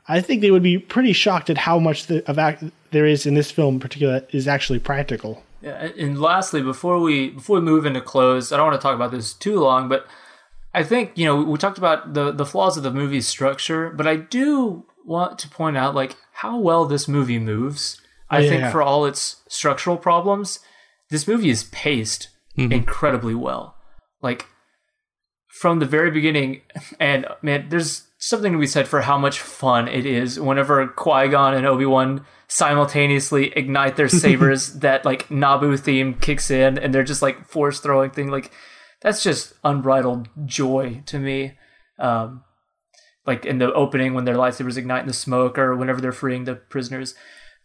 I 0.09 0.21
think 0.21 0.41
they 0.41 0.51
would 0.51 0.63
be 0.63 0.79
pretty 0.79 1.13
shocked 1.13 1.51
at 1.51 1.59
how 1.59 1.79
much 1.79 2.07
the, 2.07 2.29
of 2.29 2.39
act 2.39 2.65
there 2.91 3.07
is 3.07 3.27
in 3.27 3.35
this 3.35 3.51
film 3.51 3.75
in 3.75 3.81
particular 3.81 4.23
is 4.31 4.49
actually 4.49 4.79
practical. 4.79 5.43
Yeah, 5.61 5.91
and 5.99 6.21
lastly, 6.21 6.63
before 6.63 6.99
we 7.01 7.31
before 7.31 7.57
we 7.57 7.63
move 7.63 7.85
into 7.85 8.01
close, 8.01 8.53
I 8.53 8.57
don't 8.57 8.67
want 8.67 8.81
to 8.81 8.83
talk 8.83 8.95
about 8.95 9.11
this 9.11 9.33
too 9.33 9.59
long, 9.59 9.89
but 9.89 10.07
I 10.73 10.83
think 10.85 11.13
you 11.17 11.27
know 11.27 11.43
we 11.43 11.59
talked 11.59 11.79
about 11.79 12.15
the 12.15 12.31
the 12.31 12.47
flaws 12.47 12.77
of 12.77 12.85
the 12.85 12.93
movie's 12.93 13.27
structure, 13.27 13.91
but 13.91 14.07
I 14.07 14.17
do 14.17 14.85
want 15.05 15.39
to 15.41 15.49
point 15.49 15.77
out 15.77 15.95
like 15.95 16.17
how 16.33 16.59
well 16.59 16.85
this 16.85 17.09
movie 17.09 17.39
moves. 17.39 18.01
I 18.31 18.41
Yeah. 18.41 18.49
think 18.51 18.73
for 18.73 18.83
all 18.83 19.07
its 19.07 19.43
structural 19.49 19.97
problems, 19.97 20.59
this 21.11 21.27
movie 21.27 21.51
is 21.51 21.65
paced 21.65 22.29
incredibly 22.57 23.35
well. 23.35 23.77
Like 24.21 24.47
from 25.61 25.79
the 25.79 25.87
very 25.87 26.11
beginning, 26.11 26.63
and 27.01 27.27
man, 27.43 27.69
there's 27.69 28.05
something 28.19 28.53
to 28.53 28.59
be 28.59 28.67
said 28.67 28.89
for 28.89 29.03
how 29.03 29.17
much 29.17 29.41
fun 29.41 29.87
it 29.89 30.05
is 30.05 30.39
whenever 30.41 30.87
Qui 30.89 31.29
Gon 31.29 31.55
and 31.55 31.65
Obi 31.67 31.87
Wan 31.87 32.25
simultaneously 32.49 33.53
ignite 33.57 33.97
their 33.97 34.09
sabers. 34.23 34.75
that 34.81 35.05
like 35.05 35.29
Naboo 35.29 35.79
theme 35.79 36.15
kicks 36.15 36.51
in, 36.51 36.79
and 36.79 36.93
they're 36.95 37.05
just 37.05 37.23
like 37.23 37.47
force 37.47 37.81
throwing 37.81 38.11
thing. 38.11 38.29
Like 38.29 38.51
that's 39.01 39.23
just 39.23 39.55
unbridled 39.65 40.29
joy 40.45 41.03
to 41.07 41.19
me. 41.19 41.57
Um, 41.99 42.43
like 43.27 43.45
in 43.47 43.59
the 43.59 43.73
opening 43.73 44.15
when 44.15 44.25
their 44.25 44.35
lightsabers 44.37 44.77
ignite 44.77 45.03
in 45.03 45.09
the 45.09 45.13
smoke, 45.15 45.59
or 45.59 45.77
whenever 45.77 46.01
they're 46.01 46.13
freeing 46.13 46.45
the 46.45 46.55
prisoners. 46.57 47.15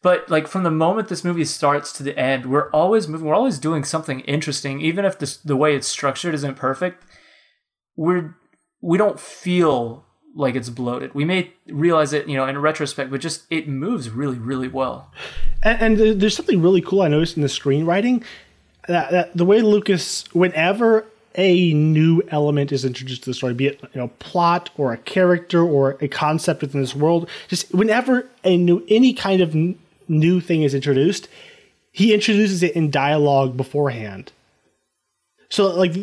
But 0.03 0.29
like 0.29 0.47
from 0.47 0.63
the 0.63 0.69
moment 0.69 1.07
this 1.07 1.23
movie 1.23 1.45
starts 1.45 1.91
to 1.93 2.03
the 2.03 2.17
end, 2.19 2.45
we're 2.45 2.69
always 2.69 3.07
moving. 3.07 3.25
We're 3.25 3.33
always 3.33 3.57
doing 3.57 3.83
something 3.83 4.19
interesting, 4.21 4.81
even 4.81 5.05
if 5.05 5.17
this, 5.17 5.37
the 5.37 5.55
way 5.55 5.75
it's 5.75 5.87
structured 5.87 6.35
isn't 6.35 6.55
perfect. 6.55 7.03
We're 7.95 8.35
we 8.81 8.97
don't 8.97 9.19
feel 9.19 10.05
like 10.35 10.55
it's 10.55 10.69
bloated. 10.69 11.13
We 11.13 11.25
may 11.25 11.53
realize 11.67 12.11
it, 12.11 12.27
you 12.27 12.35
know, 12.35 12.45
in 12.45 12.57
retrospect, 12.57 13.11
but 13.11 13.21
just 13.21 13.43
it 13.49 13.67
moves 13.67 14.09
really, 14.09 14.37
really 14.37 14.67
well. 14.67 15.09
And, 15.61 15.99
and 15.99 16.21
there's 16.21 16.35
something 16.35 16.61
really 16.61 16.81
cool 16.81 17.01
I 17.01 17.07
noticed 17.07 17.37
in 17.37 17.43
the 17.43 17.47
screenwriting 17.47 18.23
that, 18.87 19.11
that 19.11 19.37
the 19.37 19.45
way 19.45 19.61
Lucas, 19.61 20.25
whenever 20.33 21.05
a 21.35 21.73
new 21.73 22.21
element 22.29 22.71
is 22.71 22.83
introduced 22.83 23.23
to 23.23 23.29
the 23.29 23.33
story, 23.33 23.53
be 23.53 23.67
it 23.67 23.81
you 23.93 24.01
know 24.01 24.09
plot 24.19 24.69
or 24.77 24.91
a 24.91 24.97
character 24.97 25.63
or 25.63 25.97
a 26.01 26.07
concept 26.07 26.61
within 26.61 26.81
this 26.81 26.95
world, 26.95 27.29
just 27.47 27.73
whenever 27.73 28.27
a 28.43 28.57
new 28.57 28.83
any 28.89 29.13
kind 29.13 29.41
of 29.41 29.55
new 30.07 30.39
thing 30.39 30.63
is 30.63 30.73
introduced, 30.73 31.27
he 31.91 32.13
introduces 32.13 32.63
it 32.63 32.75
in 32.75 32.89
dialogue 32.89 33.55
beforehand. 33.55 34.31
So 35.49 35.67
like 35.67 35.93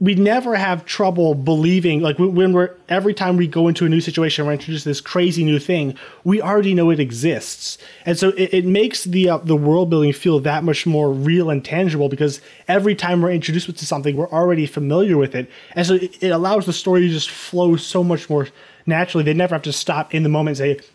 we 0.00 0.14
never 0.14 0.56
have 0.56 0.86
trouble 0.86 1.34
believing 1.34 2.00
like 2.00 2.18
when 2.18 2.52
we're 2.54 2.74
every 2.88 3.12
time 3.12 3.36
we 3.36 3.46
go 3.46 3.68
into 3.68 3.84
a 3.84 3.88
new 3.88 4.00
situation 4.00 4.46
we're 4.46 4.52
introduced 4.52 4.84
to 4.84 4.88
this 4.88 5.00
crazy 5.00 5.44
new 5.44 5.58
thing 5.58 5.94
we 6.24 6.40
already 6.40 6.74
know 6.74 6.90
it 6.90 6.98
exists. 6.98 7.76
And 8.06 8.18
so 8.18 8.30
it, 8.30 8.54
it 8.54 8.64
makes 8.64 9.04
the 9.04 9.28
uh, 9.28 9.38
the 9.38 9.56
world 9.56 9.90
building 9.90 10.12
feel 10.12 10.40
that 10.40 10.64
much 10.64 10.86
more 10.86 11.12
real 11.12 11.50
and 11.50 11.64
tangible 11.64 12.08
because 12.08 12.40
every 12.66 12.94
time 12.94 13.20
we're 13.20 13.30
introduced 13.30 13.74
to 13.74 13.86
something 13.86 14.16
we're 14.16 14.30
already 14.30 14.66
familiar 14.66 15.16
with 15.16 15.34
it. 15.34 15.50
And 15.74 15.86
so 15.86 15.94
it, 15.94 16.22
it 16.22 16.30
allows 16.30 16.66
the 16.66 16.72
story 16.72 17.02
to 17.02 17.08
just 17.08 17.30
flow 17.30 17.76
so 17.76 18.02
much 18.02 18.30
more 18.30 18.48
naturally. 18.86 19.24
They 19.24 19.34
never 19.34 19.54
have 19.54 19.62
to 19.62 19.72
stop 19.72 20.14
in 20.14 20.22
the 20.22 20.28
moment 20.28 20.58
and 20.60 20.78
say 20.78 20.86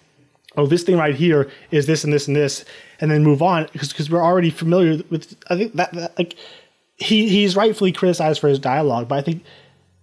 oh, 0.57 0.65
this 0.67 0.83
thing 0.83 0.97
right 0.97 1.15
here 1.15 1.49
is 1.71 1.85
this 1.85 2.03
and 2.03 2.13
this 2.13 2.27
and 2.27 2.35
this, 2.35 2.65
and 2.99 3.11
then 3.11 3.23
move 3.23 3.41
on 3.41 3.67
because 3.73 4.09
we're 4.09 4.23
already 4.23 4.49
familiar 4.49 5.01
with. 5.09 5.35
I 5.49 5.55
think 5.57 5.73
that, 5.73 5.91
that 5.93 6.17
like 6.17 6.35
he 6.97 7.27
he's 7.29 7.55
rightfully 7.55 7.91
criticized 7.91 8.39
for 8.39 8.47
his 8.47 8.59
dialogue, 8.59 9.07
but 9.07 9.17
I 9.17 9.21
think 9.21 9.43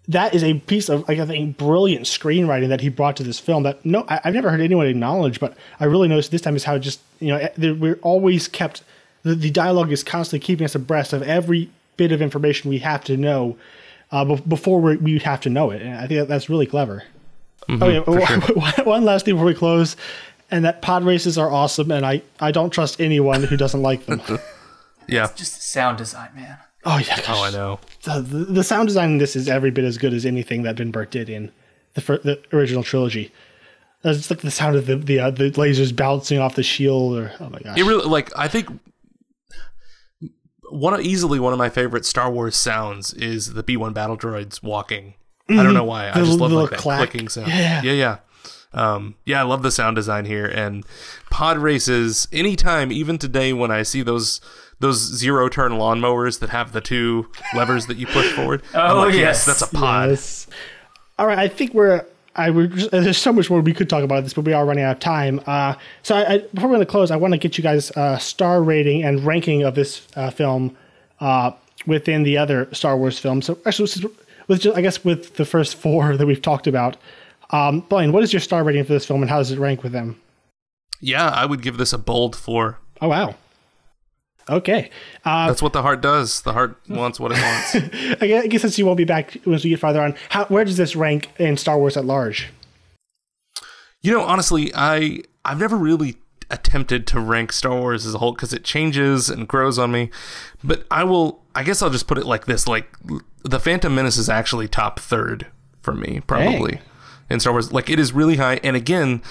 that 0.08 0.34
is 0.34 0.42
a 0.42 0.54
piece 0.54 0.88
of 0.88 1.06
like 1.08 1.18
I 1.18 1.26
think 1.26 1.56
brilliant 1.56 2.06
screenwriting 2.06 2.68
that 2.68 2.80
he 2.80 2.88
brought 2.88 3.16
to 3.16 3.22
this 3.22 3.38
film. 3.38 3.62
That 3.62 3.84
no, 3.84 4.04
I, 4.08 4.20
I've 4.24 4.34
never 4.34 4.50
heard 4.50 4.60
anyone 4.60 4.86
acknowledge, 4.86 5.40
but 5.40 5.56
I 5.80 5.84
really 5.84 6.08
noticed 6.08 6.30
this 6.30 6.40
time 6.42 6.56
is 6.56 6.64
how 6.64 6.78
just 6.78 7.00
you 7.20 7.28
know 7.28 7.48
we're 7.74 7.98
always 8.02 8.48
kept 8.48 8.82
the, 9.22 9.34
the 9.34 9.50
dialogue 9.50 9.92
is 9.92 10.02
constantly 10.02 10.44
keeping 10.44 10.64
us 10.64 10.74
abreast 10.74 11.12
of 11.12 11.22
every 11.22 11.70
bit 11.96 12.12
of 12.12 12.20
information 12.20 12.68
we 12.70 12.78
have 12.78 13.04
to 13.04 13.16
know 13.16 13.56
uh, 14.10 14.24
before 14.24 14.80
we 14.80 14.96
we 14.96 15.18
have 15.20 15.40
to 15.42 15.50
know 15.50 15.70
it, 15.70 15.82
and 15.82 15.94
I 15.94 16.06
think 16.06 16.20
that, 16.20 16.28
that's 16.28 16.50
really 16.50 16.66
clever. 16.66 17.04
oh 17.68 17.88
yeah, 17.88 18.00
one- 18.54 18.84
one 18.84 19.04
last 19.04 19.24
thing 19.24 19.34
before 19.34 19.46
we 19.46 19.54
close, 19.54 19.96
and 20.52 20.64
that 20.64 20.80
pod 20.82 21.02
races 21.04 21.36
are 21.36 21.50
awesome, 21.50 21.90
and 21.90 22.06
I 22.06 22.22
I 22.38 22.52
don't 22.52 22.70
trust 22.70 23.00
anyone 23.00 23.42
who 23.42 23.56
doesn't 23.56 23.82
like 23.82 24.06
them. 24.06 24.20
Yeah. 25.08 25.26
Just 25.34 25.56
the 25.56 25.62
sound 25.62 25.98
design, 25.98 26.28
man. 26.36 26.58
oh 26.84 26.96
yeah, 26.98 27.20
Oh, 27.28 27.42
I 27.42 27.50
know. 27.50 27.80
the, 28.04 28.20
the, 28.20 28.44
the 28.44 28.64
sound 28.64 28.86
design 28.86 29.10
in 29.10 29.18
this 29.18 29.34
is 29.34 29.48
every 29.48 29.72
bit 29.72 29.84
as 29.84 29.98
good 29.98 30.14
as 30.14 30.24
anything 30.24 30.62
that 30.62 30.76
Ben 30.76 30.92
Burtt 30.92 31.10
did 31.10 31.28
in 31.28 31.50
the 31.94 32.00
fir- 32.00 32.18
the 32.18 32.40
original 32.52 32.84
trilogy. 32.84 33.32
It's 34.04 34.30
like 34.30 34.40
the 34.42 34.50
sound 34.52 34.76
of 34.76 34.86
the 34.86 34.94
the, 34.96 35.18
uh, 35.18 35.30
the 35.32 35.50
lasers 35.50 35.94
bouncing 35.94 36.38
off 36.38 36.54
the 36.54 36.62
shield, 36.62 37.18
or 37.18 37.32
oh 37.40 37.48
my 37.50 37.58
gosh, 37.58 37.76
It 37.76 37.82
really 37.82 38.04
like 38.06 38.30
I 38.38 38.46
think 38.46 38.68
one 40.70 40.94
of, 40.94 41.00
easily 41.00 41.38
one 41.40 41.52
of 41.52 41.58
my 41.58 41.68
favorite 41.68 42.06
Star 42.06 42.30
Wars 42.30 42.56
sounds 42.56 43.12
is 43.12 43.54
the 43.54 43.62
B 43.62 43.76
one 43.76 43.92
battle 43.92 44.16
droids 44.16 44.62
walking. 44.62 45.14
I 45.50 45.62
don't 45.62 45.74
know 45.74 45.84
why. 45.84 46.08
I 46.08 46.12
Mm-hmm. 46.12 46.24
Just 46.24 46.38
love 46.38 46.50
little 46.52 46.60
like 46.62 46.70
that 46.70 46.78
clack. 46.78 47.10
clicking 47.10 47.28
sound. 47.28 47.48
Yeah. 47.48 47.82
yeah, 47.82 47.92
yeah. 47.92 48.16
Um, 48.74 49.14
yeah, 49.26 49.40
I 49.40 49.42
love 49.44 49.62
the 49.62 49.70
sound 49.70 49.96
design 49.96 50.24
here 50.24 50.46
and 50.46 50.84
pod 51.30 51.58
races. 51.58 52.26
Anytime, 52.32 52.90
even 52.92 53.18
today, 53.18 53.52
when 53.52 53.70
I 53.70 53.82
see 53.82 54.02
those 54.02 54.40
those 54.80 54.98
zero 54.98 55.48
turn 55.48 55.72
lawnmowers 55.72 56.40
that 56.40 56.50
have 56.50 56.72
the 56.72 56.80
two 56.80 57.28
levers 57.54 57.86
that 57.86 57.96
you 57.98 58.06
push 58.06 58.32
forward, 58.32 58.62
Oh, 58.74 59.04
like, 59.06 59.14
yes. 59.14 59.44
that's 59.46 59.62
a 59.62 59.68
pod. 59.68 60.10
Yes. 60.10 60.46
All 61.18 61.26
right, 61.26 61.38
I 61.38 61.48
think 61.48 61.74
we're. 61.74 62.04
I 62.34 62.48
would. 62.48 62.72
There's 62.72 63.18
so 63.18 63.30
much 63.32 63.50
more 63.50 63.60
we 63.60 63.74
could 63.74 63.90
talk 63.90 64.02
about 64.02 64.24
this, 64.24 64.32
but 64.32 64.46
we 64.46 64.54
are 64.54 64.64
running 64.64 64.84
out 64.84 64.92
of 64.96 65.00
time. 65.00 65.38
Uh, 65.46 65.74
so, 66.02 66.16
I, 66.16 66.32
I, 66.32 66.38
before 66.38 66.70
we're 66.70 66.76
going 66.76 66.86
to 66.86 66.90
close, 66.90 67.10
I 67.10 67.16
want 67.16 67.32
to 67.34 67.38
get 67.38 67.58
you 67.58 67.62
guys 67.62 67.90
uh, 67.92 68.16
star 68.16 68.62
rating 68.62 69.04
and 69.04 69.22
ranking 69.24 69.62
of 69.64 69.74
this 69.74 70.06
uh, 70.16 70.30
film 70.30 70.74
uh, 71.20 71.52
within 71.86 72.22
the 72.22 72.38
other 72.38 72.68
Star 72.72 72.96
Wars 72.96 73.18
films. 73.18 73.44
So, 73.44 73.58
actually, 73.66 73.90
with 74.48 74.62
just, 74.62 74.74
I 74.76 74.80
guess 74.80 75.04
with 75.04 75.36
the 75.36 75.44
first 75.44 75.74
four 75.76 76.16
that 76.16 76.26
we've 76.26 76.40
talked 76.40 76.66
about, 76.66 76.96
um, 77.52 77.80
Blaine, 77.80 78.12
what 78.12 78.24
is 78.24 78.32
your 78.32 78.40
star 78.40 78.64
rating 78.64 78.84
for 78.84 78.92
this 78.92 79.06
film, 79.06 79.22
and 79.22 79.30
how 79.30 79.38
does 79.38 79.50
it 79.50 79.58
rank 79.58 79.82
with 79.82 79.92
them? 79.92 80.20
Yeah, 81.00 81.28
I 81.28 81.44
would 81.46 81.62
give 81.62 81.76
this 81.76 81.92
a 81.92 81.98
bold 81.98 82.34
four. 82.34 82.78
Oh 83.00 83.08
wow. 83.08 83.34
Okay. 84.48 84.90
Uh, 85.24 85.46
That's 85.46 85.62
what 85.62 85.72
the 85.72 85.82
heart 85.82 86.00
does. 86.00 86.42
The 86.42 86.52
heart 86.52 86.76
wants 86.88 87.20
what 87.20 87.32
it 87.32 87.40
wants. 87.40 87.74
I 88.22 88.26
guess, 88.26 88.44
I 88.44 88.46
guess 88.48 88.60
since 88.62 88.78
you 88.78 88.86
won't 88.86 88.96
be 88.96 89.04
back 89.04 89.36
once 89.46 89.62
we 89.62 89.70
get 89.70 89.78
farther 89.78 90.00
on, 90.00 90.16
how, 90.30 90.46
where 90.46 90.64
does 90.64 90.76
this 90.76 90.96
rank 90.96 91.28
in 91.38 91.56
Star 91.56 91.78
Wars 91.78 91.96
at 91.96 92.04
large? 92.04 92.48
You 94.00 94.10
know, 94.12 94.22
honestly, 94.22 94.72
I 94.74 95.22
I've 95.44 95.60
never 95.60 95.76
really 95.76 96.16
attempted 96.50 97.06
to 97.08 97.20
rank 97.20 97.52
Star 97.52 97.78
Wars 97.78 98.04
as 98.04 98.14
a 98.14 98.18
whole 98.18 98.32
because 98.32 98.52
it 98.52 98.64
changes 98.64 99.28
and 99.28 99.46
grows 99.46 99.78
on 99.78 99.92
me. 99.92 100.10
But 100.64 100.86
I 100.90 101.04
will. 101.04 101.42
I 101.54 101.62
guess 101.62 101.82
I'll 101.82 101.90
just 101.90 102.06
put 102.06 102.18
it 102.18 102.26
like 102.26 102.46
this: 102.46 102.66
like 102.66 102.88
the 103.44 103.60
Phantom 103.60 103.94
Menace 103.94 104.16
is 104.16 104.28
actually 104.28 104.68
top 104.68 104.98
third 104.98 105.46
for 105.82 105.94
me, 105.94 106.20
probably 106.26 106.80
in 107.32 107.40
Star 107.40 107.52
Wars. 107.52 107.72
Like 107.72 107.90
it 107.90 107.98
is 107.98 108.12
really 108.12 108.36
high, 108.36 108.60
and 108.62 108.76
again, 108.76 109.22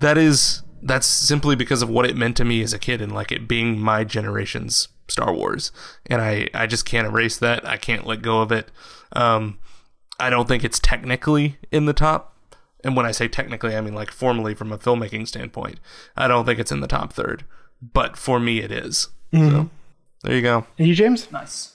that 0.00 0.18
is 0.18 0.62
that's 0.82 1.06
simply 1.06 1.56
because 1.56 1.82
of 1.82 1.88
what 1.88 2.08
it 2.08 2.16
meant 2.16 2.36
to 2.36 2.44
me 2.44 2.62
as 2.62 2.72
a 2.72 2.78
kid 2.78 3.00
and 3.00 3.12
like 3.12 3.32
it 3.32 3.48
being 3.48 3.78
my 3.78 4.04
generation's 4.04 4.88
Star 5.08 5.32
Wars, 5.32 5.72
and 6.06 6.20
I 6.20 6.48
I 6.54 6.66
just 6.66 6.84
can't 6.84 7.06
erase 7.06 7.38
that. 7.38 7.66
I 7.66 7.76
can't 7.76 8.06
let 8.06 8.22
go 8.22 8.40
of 8.40 8.52
it. 8.52 8.70
Um, 9.12 9.58
I 10.20 10.30
don't 10.30 10.48
think 10.48 10.64
it's 10.64 10.78
technically 10.78 11.58
in 11.70 11.86
the 11.86 11.92
top. 11.92 12.34
And 12.84 12.94
when 12.96 13.06
I 13.06 13.10
say 13.10 13.26
technically, 13.26 13.74
I 13.74 13.80
mean 13.80 13.94
like 13.94 14.10
formally 14.10 14.54
from 14.54 14.70
a 14.72 14.78
filmmaking 14.78 15.26
standpoint. 15.26 15.80
I 16.16 16.28
don't 16.28 16.44
think 16.44 16.60
it's 16.60 16.70
in 16.72 16.80
the 16.80 16.86
top 16.86 17.12
third, 17.12 17.44
but 17.80 18.16
for 18.16 18.38
me, 18.38 18.60
it 18.60 18.70
is. 18.70 19.08
So 19.32 19.70
there 20.22 20.34
you 20.36 20.42
go. 20.42 20.66
And 20.78 20.86
you, 20.86 20.94
James? 20.94 21.30
Nice. 21.32 21.74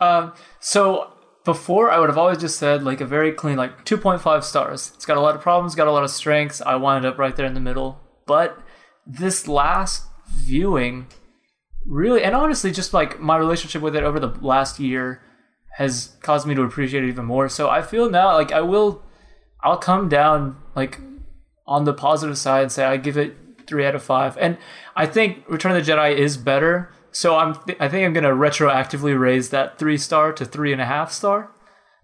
Um, 0.00 0.32
so 0.60 1.12
before 1.48 1.90
I 1.90 1.98
would 1.98 2.10
have 2.10 2.18
always 2.18 2.36
just 2.36 2.58
said 2.58 2.82
like 2.82 3.00
a 3.00 3.06
very 3.06 3.32
clean 3.32 3.56
like 3.56 3.86
2.5 3.86 4.44
stars. 4.44 4.92
It's 4.94 5.06
got 5.06 5.16
a 5.16 5.20
lot 5.22 5.34
of 5.34 5.40
problems, 5.40 5.74
got 5.74 5.88
a 5.88 5.92
lot 5.92 6.04
of 6.04 6.10
strengths. 6.10 6.60
I 6.60 6.74
wound 6.74 7.06
up 7.06 7.16
right 7.16 7.34
there 7.34 7.46
in 7.46 7.54
the 7.54 7.60
middle. 7.60 7.98
But 8.26 8.58
this 9.06 9.48
last 9.48 10.04
viewing 10.28 11.06
really 11.86 12.22
and 12.22 12.34
honestly 12.34 12.70
just 12.70 12.92
like 12.92 13.18
my 13.18 13.34
relationship 13.34 13.80
with 13.80 13.96
it 13.96 14.04
over 14.04 14.20
the 14.20 14.28
last 14.42 14.78
year 14.78 15.22
has 15.78 16.18
caused 16.20 16.46
me 16.46 16.54
to 16.54 16.60
appreciate 16.60 17.02
it 17.02 17.08
even 17.08 17.24
more. 17.24 17.48
So 17.48 17.70
I 17.70 17.80
feel 17.80 18.10
now 18.10 18.34
like 18.34 18.52
I 18.52 18.60
will 18.60 19.02
I'll 19.64 19.78
come 19.78 20.10
down 20.10 20.58
like 20.76 21.00
on 21.66 21.84
the 21.84 21.94
positive 21.94 22.36
side 22.36 22.64
and 22.64 22.70
say 22.70 22.84
I 22.84 22.98
give 22.98 23.16
it 23.16 23.34
three 23.66 23.86
out 23.86 23.94
of 23.94 24.02
five. 24.02 24.36
And 24.36 24.58
I 24.94 25.06
think 25.06 25.48
Return 25.48 25.74
of 25.74 25.82
the 25.82 25.90
Jedi 25.90 26.14
is 26.14 26.36
better. 26.36 26.92
So 27.18 27.34
I'm 27.34 27.56
th- 27.66 27.76
I 27.80 27.88
think 27.88 28.06
I'm 28.06 28.12
gonna 28.12 28.28
retroactively 28.28 29.18
raise 29.18 29.50
that 29.50 29.76
three 29.76 29.98
star 29.98 30.32
to 30.34 30.44
three 30.44 30.72
and 30.72 30.80
a 30.80 30.84
half 30.84 31.10
star. 31.10 31.50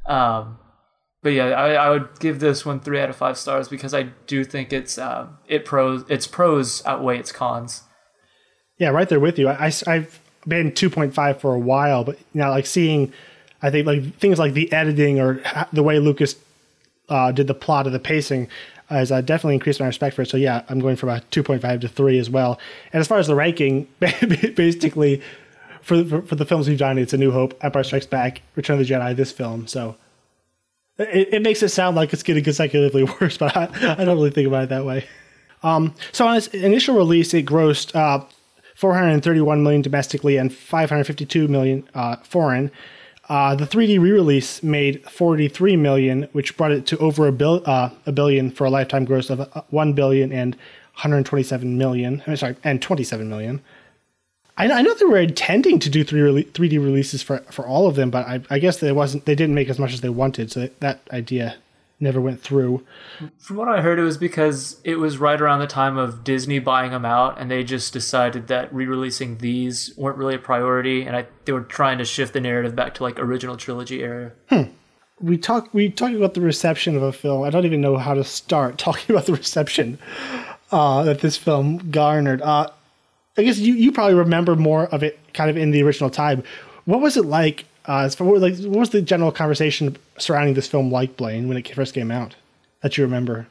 Um, 0.07 0.59
but 1.23 1.29
yeah, 1.29 1.51
I, 1.51 1.75
I 1.75 1.91
would 1.91 2.19
give 2.19 2.41
this 2.41 2.67
one 2.67 2.81
three 2.81 2.99
out 2.99 3.11
of 3.11 3.15
five 3.15 3.39
stars 3.39 3.69
because 3.69 3.95
I 3.95 4.09
do 4.27 4.43
think 4.43 4.73
it's 4.73 4.99
uh, 4.99 5.29
it 5.47 5.65
pros 5.65 6.05
its 6.09 6.27
pros 6.27 6.85
outweigh 6.85 7.21
its 7.21 7.31
cons. 7.31 7.83
Yeah, 8.77 8.89
right 8.89 9.09
there 9.09 9.21
with 9.21 9.39
you. 9.39 9.49
I, 9.49 9.71
have 9.87 10.19
been 10.49 10.73
2.5 10.73 11.41
for 11.41 11.55
a 11.55 11.61
while, 11.61 12.03
but 12.03 12.19
now 12.35 12.51
like 12.51 12.67
seeing, 12.67 13.13
I 13.63 13.71
think 13.71 13.87
like 13.87 14.17
things 14.17 14.41
like 14.41 14.55
the 14.55 14.73
editing 14.73 15.21
or 15.21 15.41
the 15.73 15.85
way 15.85 16.01
Lucas 16.01 16.35
uh, 17.09 17.31
did 17.31 17.47
the 17.47 17.55
plot 17.55 17.87
of 17.87 17.93
the 17.93 18.01
pacing 18.01 18.49
has 18.89 19.11
uh, 19.11 19.21
definitely 19.21 19.55
increased 19.55 19.81
my 19.81 19.87
respect 19.87 20.17
for 20.17 20.23
it. 20.23 20.29
So 20.29 20.37
yeah, 20.37 20.63
I'm 20.69 20.81
going 20.81 20.97
from 20.97 21.09
a 21.09 21.21
2.5 21.31 21.81
to 21.81 21.89
three 21.89 22.19
as 22.19 22.29
well. 22.29 22.59
And 22.93 23.01
as 23.01 23.09
far 23.09 23.19
as 23.19 23.27
the 23.27 23.35
ranking, 23.35 23.89
basically 23.99 25.23
for, 25.83 26.05
for, 26.05 26.23
for 26.23 26.35
the 26.35 26.45
films 26.45 26.69
we've 26.69 26.79
done, 26.79 26.99
it's 26.99 27.13
A 27.13 27.17
New 27.17 27.31
Hope, 27.31 27.59
Empire 27.63 27.85
Strikes 27.85 28.07
Back, 28.07 28.43
Return 28.57 28.81
of 28.81 28.87
the 28.87 28.93
Jedi, 28.93 29.17
this 29.17 29.33
film. 29.33 29.67
So 29.67 29.97
it, 30.99 31.35
it 31.35 31.43
makes 31.43 31.63
it 31.63 31.69
sound 31.71 31.97
like 31.97 32.13
it's 32.13 32.23
getting 32.23 32.45
consecutively 32.45 33.05
worse, 33.21 33.39
but 33.39 33.57
I, 33.57 33.69
I 33.99 34.05
don't 34.05 34.17
really 34.17 34.31
think 34.31 34.49
about 34.49 34.65
it 34.65 34.69
that 34.71 34.85
way. 34.85 35.07
Um, 35.63 35.95
so 36.13 36.27
on 36.27 36.37
its 36.37 36.49
initial 36.49 36.95
release, 36.95 37.33
it 37.33 37.47
grossed 37.47 37.95
uh, 37.97 38.25
431 38.77 39.63
million 39.63 39.83
domestically 39.83 40.37
and 40.37 40.53
552 40.53 41.49
million 41.49 41.89
uh, 41.95 42.17
foreign. 42.17 42.71
Uh, 43.29 43.55
the 43.55 43.65
3D 43.65 43.99
re-release 44.01 44.63
made 44.63 45.03
43 45.09 45.77
million, 45.77 46.29
which 46.33 46.57
brought 46.57 46.73
it 46.73 46.87
to 46.87 46.99
over 46.99 47.27
a, 47.27 47.33
bil- 47.33 47.63
uh, 47.65 47.91
a 48.05 48.13
billion 48.13 48.51
for 48.51 48.65
a 48.65 48.71
lifetime 48.71 49.05
gross 49.05 49.31
of 49.31 49.41
uh, 49.41 49.63
1 49.71 49.93
billion 49.95 50.33
and 50.33 50.55
127 50.97 51.79
million. 51.79 52.23
I'm 52.27 52.37
sorry, 52.37 52.57
and 52.63 52.83
27 52.83 53.29
million. 53.29 53.63
I, 54.57 54.71
I 54.71 54.83
know 54.83 54.95
they 54.95 55.07
were 55.07 55.19
intending 55.19 55.79
to 55.81 55.91
do 55.91 56.05
3 56.05 56.45
3D 56.45 56.73
releases 56.73 57.23
for, 57.23 57.39
for 57.51 57.67
all 57.67 57.87
of 57.89 57.97
them, 57.97 58.11
but 58.11 58.27
I, 58.27 58.41
I 58.51 58.59
guess 58.59 58.79
they 58.79 58.93
wasn't. 58.93 59.25
They 59.25 59.35
didn't 59.35 59.55
make 59.55 59.71
as 59.71 59.79
much 59.79 59.93
as 59.93 60.03
they 60.03 60.11
wanted, 60.11 60.53
so 60.53 60.69
that 60.81 61.01
idea 61.11 61.57
never 62.01 62.21
went 62.21 62.41
through. 62.41 62.85
From 63.39 63.57
what 63.57 63.69
I 63.69 63.81
heard, 63.81 63.99
it 63.99 64.03
was 64.03 64.19
because 64.19 64.81
it 64.85 64.97
was 64.97 65.19
right 65.19 65.41
around 65.41 65.61
the 65.61 65.67
time 65.67 65.97
of 65.97 66.25
Disney 66.25 66.59
buying 66.59 66.91
them 66.91 67.05
out, 67.05 67.41
and 67.41 67.51
they 67.51 67.65
just 67.65 67.93
decided 67.93 68.49
that 68.49 68.73
re-releasing 68.75 69.39
these 69.39 69.93
weren't 69.97 70.19
really 70.19 70.35
a 70.35 70.39
priority, 70.39 71.03
and 71.03 71.17
I, 71.17 71.27
they 71.45 71.53
were 71.53 71.63
trying 71.63 71.99
to 71.99 72.05
shift 72.05 72.33
the 72.33 72.41
narrative 72.41 72.75
back 72.75 72.95
to 72.95 73.03
like 73.03 73.19
original 73.19 73.57
trilogy 73.57 74.03
era. 74.03 74.33
Hmm. 74.49 74.63
We 75.21 75.39
talk 75.39 75.73
we 75.73 75.91
talk 75.91 76.13
about 76.13 76.35
the 76.35 76.41
reception 76.41 76.97
of 76.97 77.03
a 77.03 77.13
film. 77.13 77.45
I 77.45 77.51
don't 77.51 77.65
even 77.65 77.81
know 77.81 77.97
how 77.97 78.15
to 78.15 78.25
start 78.25 78.79
talking 78.79 79.15
about 79.15 79.27
the 79.27 79.33
reception 79.33 79.99
uh, 80.73 81.05
that 81.05 81.21
this 81.21 81.37
film 81.37 81.91
garnered. 81.91 82.43
Uh, 82.43 82.69
I 83.37 83.43
guess 83.43 83.59
you, 83.59 83.75
you 83.75 83.91
probably 83.93 84.15
remember 84.15 84.55
more 84.55 84.87
of 84.87 85.03
it 85.03 85.19
kind 85.33 85.51
of 85.51 85.57
in 85.57 85.71
the 85.71 85.83
original 85.83 86.11
time. 86.11 86.43
What 86.85 87.01
was 87.01 87.17
it 87.17 87.25
like? 87.25 87.65
Uh, 87.87 87.99
as 87.99 88.15
far, 88.15 88.39
like, 88.39 88.57
what 88.59 88.79
was 88.79 88.91
the 88.91 89.03
general 89.03 89.31
conversation 89.31 89.97
surrounding 90.19 90.55
this 90.55 90.67
film 90.67 90.91
like, 90.91 91.17
Blaine, 91.17 91.49
when 91.49 91.57
it 91.57 91.75
first 91.75 91.95
came 91.95 92.11
out 92.11 92.37
that 92.83 92.97
you 92.97 93.05
remember? 93.05 93.47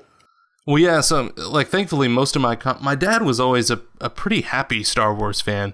Well, 0.65 0.79
yeah. 0.79 1.01
So, 1.01 1.31
like, 1.37 1.67
thankfully, 1.67 2.07
most 2.07 2.35
of 2.35 2.41
my 2.41 2.55
com- 2.55 2.79
my 2.81 2.95
dad 2.95 3.23
was 3.23 3.39
always 3.39 3.69
a, 3.69 3.81
a 3.99 4.09
pretty 4.09 4.41
happy 4.41 4.83
Star 4.83 5.13
Wars 5.13 5.41
fan, 5.41 5.73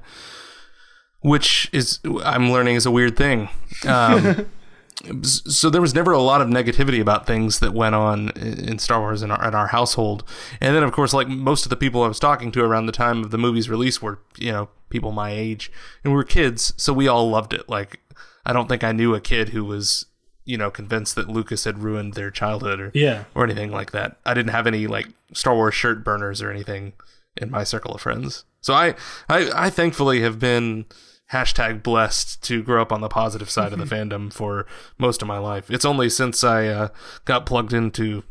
which 1.21 1.69
is 1.71 1.99
I'm 2.23 2.51
learning 2.51 2.75
is 2.75 2.85
a 2.85 2.91
weird 2.91 3.15
thing. 3.15 3.49
Um, 3.87 4.47
so 5.23 5.69
there 5.69 5.81
was 5.81 5.93
never 5.93 6.11
a 6.11 6.21
lot 6.21 6.41
of 6.41 6.49
negativity 6.49 6.99
about 6.99 7.27
things 7.27 7.59
that 7.59 7.73
went 7.73 7.95
on 7.95 8.29
in 8.31 8.79
Star 8.79 8.99
Wars 8.99 9.21
in 9.21 9.31
our, 9.31 9.47
in 9.47 9.55
our 9.55 9.67
household. 9.67 10.23
And 10.59 10.75
then, 10.75 10.83
of 10.83 10.91
course, 10.91 11.13
like 11.13 11.27
most 11.27 11.65
of 11.65 11.69
the 11.69 11.75
people 11.75 12.03
I 12.03 12.07
was 12.07 12.19
talking 12.19 12.51
to 12.53 12.63
around 12.63 12.87
the 12.87 12.91
time 12.91 13.23
of 13.23 13.31
the 13.31 13.37
movie's 13.37 13.69
release 13.69 14.01
were, 14.01 14.19
you 14.37 14.51
know, 14.51 14.69
people 14.89 15.11
my 15.11 15.31
age, 15.31 15.71
and 16.03 16.11
we 16.11 16.17
were 16.17 16.23
kids, 16.23 16.73
so 16.77 16.91
we 16.91 17.07
all 17.07 17.29
loved 17.29 17.53
it. 17.53 17.69
Like, 17.69 17.99
I 18.45 18.53
don't 18.53 18.67
think 18.67 18.83
I 18.83 18.91
knew 18.91 19.13
a 19.13 19.21
kid 19.21 19.49
who 19.49 19.65
was, 19.65 20.05
you 20.45 20.57
know, 20.57 20.71
convinced 20.71 21.15
that 21.15 21.29
Lucas 21.29 21.63
had 21.63 21.79
ruined 21.79 22.13
their 22.13 22.31
childhood 22.31 22.79
or 22.79 22.91
yeah 22.93 23.25
or 23.35 23.43
anything 23.43 23.71
like 23.71 23.91
that. 23.91 24.17
I 24.25 24.33
didn't 24.33 24.51
have 24.51 24.67
any 24.67 24.87
like 24.87 25.07
Star 25.33 25.55
Wars 25.55 25.75
shirt 25.75 26.03
burners 26.03 26.41
or 26.41 26.51
anything 26.51 26.93
in 27.37 27.49
my 27.49 27.63
circle 27.63 27.93
of 27.93 28.01
friends. 28.01 28.45
So 28.61 28.73
I, 28.73 28.95
I, 29.29 29.49
I 29.55 29.69
thankfully 29.69 30.21
have 30.21 30.39
been 30.39 30.85
hashtag 31.31 31.83
blessed 31.83 32.41
to 32.43 32.63
grow 32.63 32.81
up 32.81 32.91
on 32.91 33.01
the 33.01 33.09
positive 33.09 33.49
side 33.49 33.71
of 33.71 33.79
the 33.79 33.85
fandom 33.85 34.33
for 34.33 34.65
most 34.97 35.21
of 35.21 35.27
my 35.27 35.37
life. 35.37 35.69
It's 35.69 35.85
only 35.85 36.09
since 36.09 36.43
I 36.43 36.67
uh, 36.67 36.87
got 37.25 37.45
plugged 37.45 37.71
into 37.71 38.23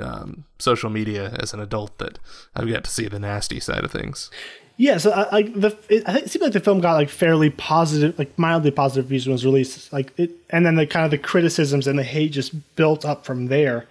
um, 0.00 0.44
social 0.58 0.90
media 0.90 1.34
as 1.38 1.52
an 1.54 1.60
adult 1.60 1.98
that 1.98 2.18
I've 2.54 2.68
got 2.68 2.84
to 2.84 2.90
see 2.90 3.08
the 3.08 3.18
nasty 3.18 3.58
side 3.58 3.84
of 3.84 3.90
things. 3.90 4.30
Yeah, 4.76 4.98
so 4.98 5.10
uh, 5.10 5.28
like 5.30 5.52
the 5.54 5.76
it, 5.88 6.08
I 6.08 6.12
think 6.14 6.26
it 6.26 6.30
seemed 6.30 6.42
like 6.42 6.52
the 6.52 6.60
film 6.60 6.80
got 6.80 6.94
like 6.94 7.08
fairly 7.08 7.50
positive, 7.50 8.18
like 8.18 8.36
mildly 8.38 8.70
positive 8.70 9.04
reviews 9.04 9.26
when 9.26 9.32
it 9.32 9.34
was 9.34 9.44
released. 9.44 9.92
Like 9.92 10.12
it, 10.18 10.30
and 10.50 10.64
then 10.64 10.76
the 10.76 10.86
kind 10.86 11.04
of 11.04 11.10
the 11.10 11.18
criticisms 11.18 11.86
and 11.86 11.98
the 11.98 12.02
hate 12.02 12.32
just 12.32 12.52
built 12.76 13.04
up 13.04 13.24
from 13.24 13.46
there. 13.46 13.86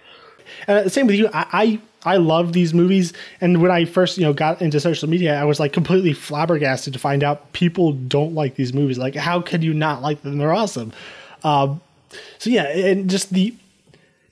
And 0.66 0.84
the 0.84 0.90
same 0.90 1.06
with 1.06 1.16
you, 1.16 1.28
I, 1.32 1.46
I 2.04 2.14
I 2.14 2.16
love 2.16 2.52
these 2.52 2.74
movies, 2.74 3.12
and 3.40 3.62
when 3.62 3.70
I 3.70 3.84
first 3.84 4.18
you 4.18 4.24
know 4.24 4.32
got 4.32 4.60
into 4.60 4.80
social 4.80 5.08
media, 5.08 5.40
I 5.40 5.44
was 5.44 5.60
like 5.60 5.72
completely 5.72 6.12
flabbergasted 6.12 6.92
to 6.92 6.98
find 6.98 7.22
out 7.22 7.52
people 7.52 7.92
don't 7.92 8.34
like 8.34 8.56
these 8.56 8.72
movies. 8.72 8.98
Like, 8.98 9.14
how 9.14 9.40
can 9.40 9.62
you 9.62 9.72
not 9.72 10.02
like 10.02 10.22
them? 10.22 10.38
They're 10.38 10.52
awesome. 10.52 10.92
Um, 11.44 11.80
so 12.38 12.50
yeah, 12.50 12.64
and 12.64 13.08
just 13.08 13.32
the 13.32 13.54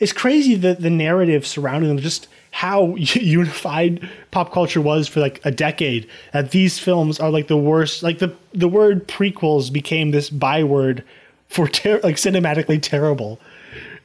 it's 0.01 0.13
crazy 0.13 0.57
that 0.57 0.81
the 0.81 0.91
narrative 0.91 1.47
surrounding 1.47 1.89
them, 1.89 1.99
just 1.99 2.27
how 2.51 2.95
unified 2.97 4.09
pop 4.31 4.53
culture 4.53 4.81
was 4.81 5.09
for 5.09 5.21
like 5.21 5.41
a 5.45 5.51
decade. 5.51 6.09
That 6.33 6.51
these 6.51 6.79
films 6.79 7.21
are 7.21 7.31
like 7.31 7.49
the 7.49 7.57
worst. 7.57 8.03
Like 8.03 8.19
the 8.19 8.35
the 8.53 8.69
word 8.69 9.09
prequels 9.09 9.73
became 9.73 10.11
this 10.11 10.31
byword 10.31 11.05
for 11.49 11.69
ter- 11.79 12.01
like 12.01 12.17
cinematically 12.17 12.81
terrible, 12.81 13.41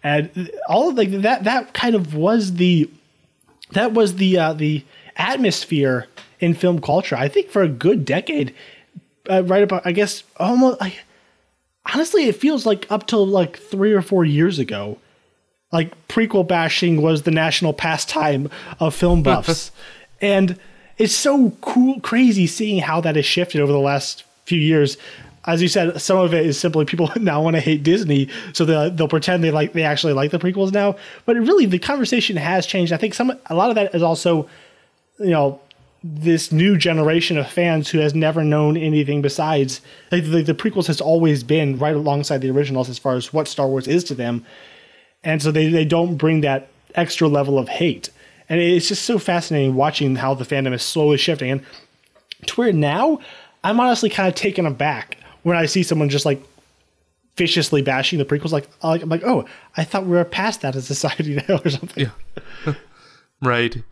and 0.04 0.52
all 0.68 0.90
of 0.90 0.96
like 0.96 1.12
that 1.12 1.44
that 1.44 1.74
kind 1.74 1.96
of 1.96 2.16
was 2.16 2.56
the 2.56 2.90
that 3.72 3.94
was 3.94 4.16
the 4.16 4.38
uh, 4.38 4.54
the 4.54 4.84
atmosphere 5.18 6.08
in 6.40 6.54
film 6.54 6.82
culture. 6.82 7.16
I 7.16 7.28
think 7.28 7.50
for 7.50 7.62
a 7.62 7.70
good 7.70 8.06
decade, 8.06 8.54
uh, 9.30 9.44
right 9.44 9.64
about 9.64 9.86
I 9.86 9.92
guess 9.92 10.24
almost. 10.38 10.82
I, 10.82 10.96
honestly, 11.94 12.26
it 12.26 12.36
feels 12.36 12.66
like 12.66 12.90
up 12.92 13.08
till 13.08 13.26
like 13.26 13.58
three 13.58 13.94
or 13.94 14.02
four 14.02 14.26
years 14.26 14.60
ago, 14.60 14.98
like 15.76 16.08
prequel 16.08 16.48
bashing 16.48 17.02
was 17.02 17.24
the 17.24 17.32
national 17.32 17.74
pastime 17.74 18.50
of 18.80 18.96
film 18.96 19.22
buffs, 19.22 19.72
and 20.22 20.58
it's 20.98 21.16
so 21.16 21.52
cool, 21.62 22.00
crazy 22.00 22.48
seeing 22.48 22.82
how 22.82 23.02
that 23.02 23.16
has 23.16 23.26
shifted 23.26 23.62
over 23.62 23.72
the 23.72 23.80
last 23.80 24.24
few 24.46 24.60
years 24.60 24.98
as 25.48 25.62
you 25.62 25.68
said, 25.68 26.02
some 26.02 26.18
of 26.18 26.34
it 26.34 26.46
is 26.46 26.60
simply 26.60 26.86
people 26.86 27.12
now 27.20 27.42
want 27.42 27.56
to 27.56 27.62
hate 27.62 27.84
Disney, 27.84 28.30
so 28.54 28.66
they'll, 28.66 28.90
they'll 28.90 29.08
pretend 29.08 29.44
they 29.44 29.52
like 29.52 29.74
they 29.74 29.84
actually 29.84 30.14
like 30.14 30.32
the 30.32 30.40
prequels 30.40 30.74
now. 30.74 30.96
But 31.26 31.38
really, 31.38 31.66
the 31.66 31.80
conversation 31.80 32.36
has 32.38 32.66
changed. 32.66 32.92
I 32.92 32.98
think 32.98 33.14
some 33.14 33.38
a 33.48 33.56
lot 33.56 33.70
of 33.70 33.76
that 33.76 33.94
is 33.94 34.02
also, 34.02 34.50
you 35.20 35.30
know, 35.30 35.60
this 36.04 36.52
new 36.52 36.78
generation 36.78 37.38
of 37.38 37.50
fans 37.50 37.90
who 37.90 38.00
has 38.00 38.14
never 38.14 38.44
known 38.44 38.78
anything 38.78 39.22
besides 39.22 39.82
like 40.12 40.24
the, 40.24 40.44
the 40.44 40.54
prequels 40.54 40.88
has 40.88 41.02
always 41.02 41.44
been 41.44 41.78
right 41.78 41.96
alongside 41.96 42.42
the 42.42 42.50
originals 42.50 42.90
as 42.90 43.00
far 43.00 43.16
as 43.16 43.34
what 43.34 43.48
Star 43.48 43.68
Wars 43.68 43.88
is 43.88 44.04
to 44.06 44.16
them, 44.16 44.46
and 45.26 45.42
so 45.42 45.52
they 45.52 45.68
they 45.68 45.84
don't 45.84 46.16
bring 46.16 46.42
that 46.42 46.70
extra 46.94 47.28
level 47.28 47.60
of 47.60 47.68
hate. 47.68 48.10
And 48.48 48.62
it's 48.62 48.88
just 48.88 49.04
so 49.04 49.18
fascinating 49.18 49.76
watching 49.76 50.16
how 50.16 50.36
the 50.36 50.46
fandom 50.46 50.74
is 50.74 50.84
slowly 50.84 51.18
shifting. 51.18 51.50
And 51.50 51.66
to 52.46 52.56
where 52.56 52.72
now, 52.72 53.20
I'm 53.64 53.80
honestly 53.80 54.10
kind 54.10 54.30
of 54.30 54.36
taken 54.36 54.68
aback 54.68 55.18
when 55.42 55.58
I 55.58 55.66
see 55.66 55.82
someone 55.82 56.10
just 56.10 56.26
like 56.26 56.42
viciously 57.36 57.82
bashing 57.82 58.20
the 58.20 58.26
prequels, 58.26 58.52
like 58.52 58.70
I'm 58.82 59.10
like, 59.10 59.24
oh, 59.26 59.46
I 59.76 59.84
thought 59.84 60.06
we 60.06 60.12
were 60.12 60.24
past 60.24 60.62
that 60.62 60.76
as 60.76 60.90
a 60.90 60.96
society 60.96 61.36
now 61.50 61.60
or 61.66 61.70
something. 61.70 62.10
Yeah. 62.66 62.74
right. 63.42 63.84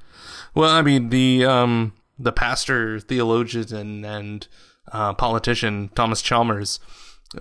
Well, 0.55 0.69
I 0.69 0.83
mean 0.83 1.09
the 1.09 1.45
um 1.45 1.93
the 2.19 2.31
pastor, 2.31 2.99
theologian, 2.99 3.73
and, 3.75 4.05
and 4.05 4.47
uh, 4.91 5.13
politician 5.13 5.89
Thomas 5.95 6.21
Chalmers 6.21 6.79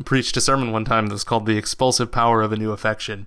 preached 0.06 0.36
a 0.39 0.40
sermon 0.40 0.73
one 0.73 0.86
time 0.86 1.09
that's 1.09 1.24
called 1.24 1.44
"The 1.44 1.59
Expulsive 1.59 2.10
Power 2.10 2.40
of 2.40 2.52
a 2.52 2.56
New 2.56 2.73
Affection." 2.73 3.27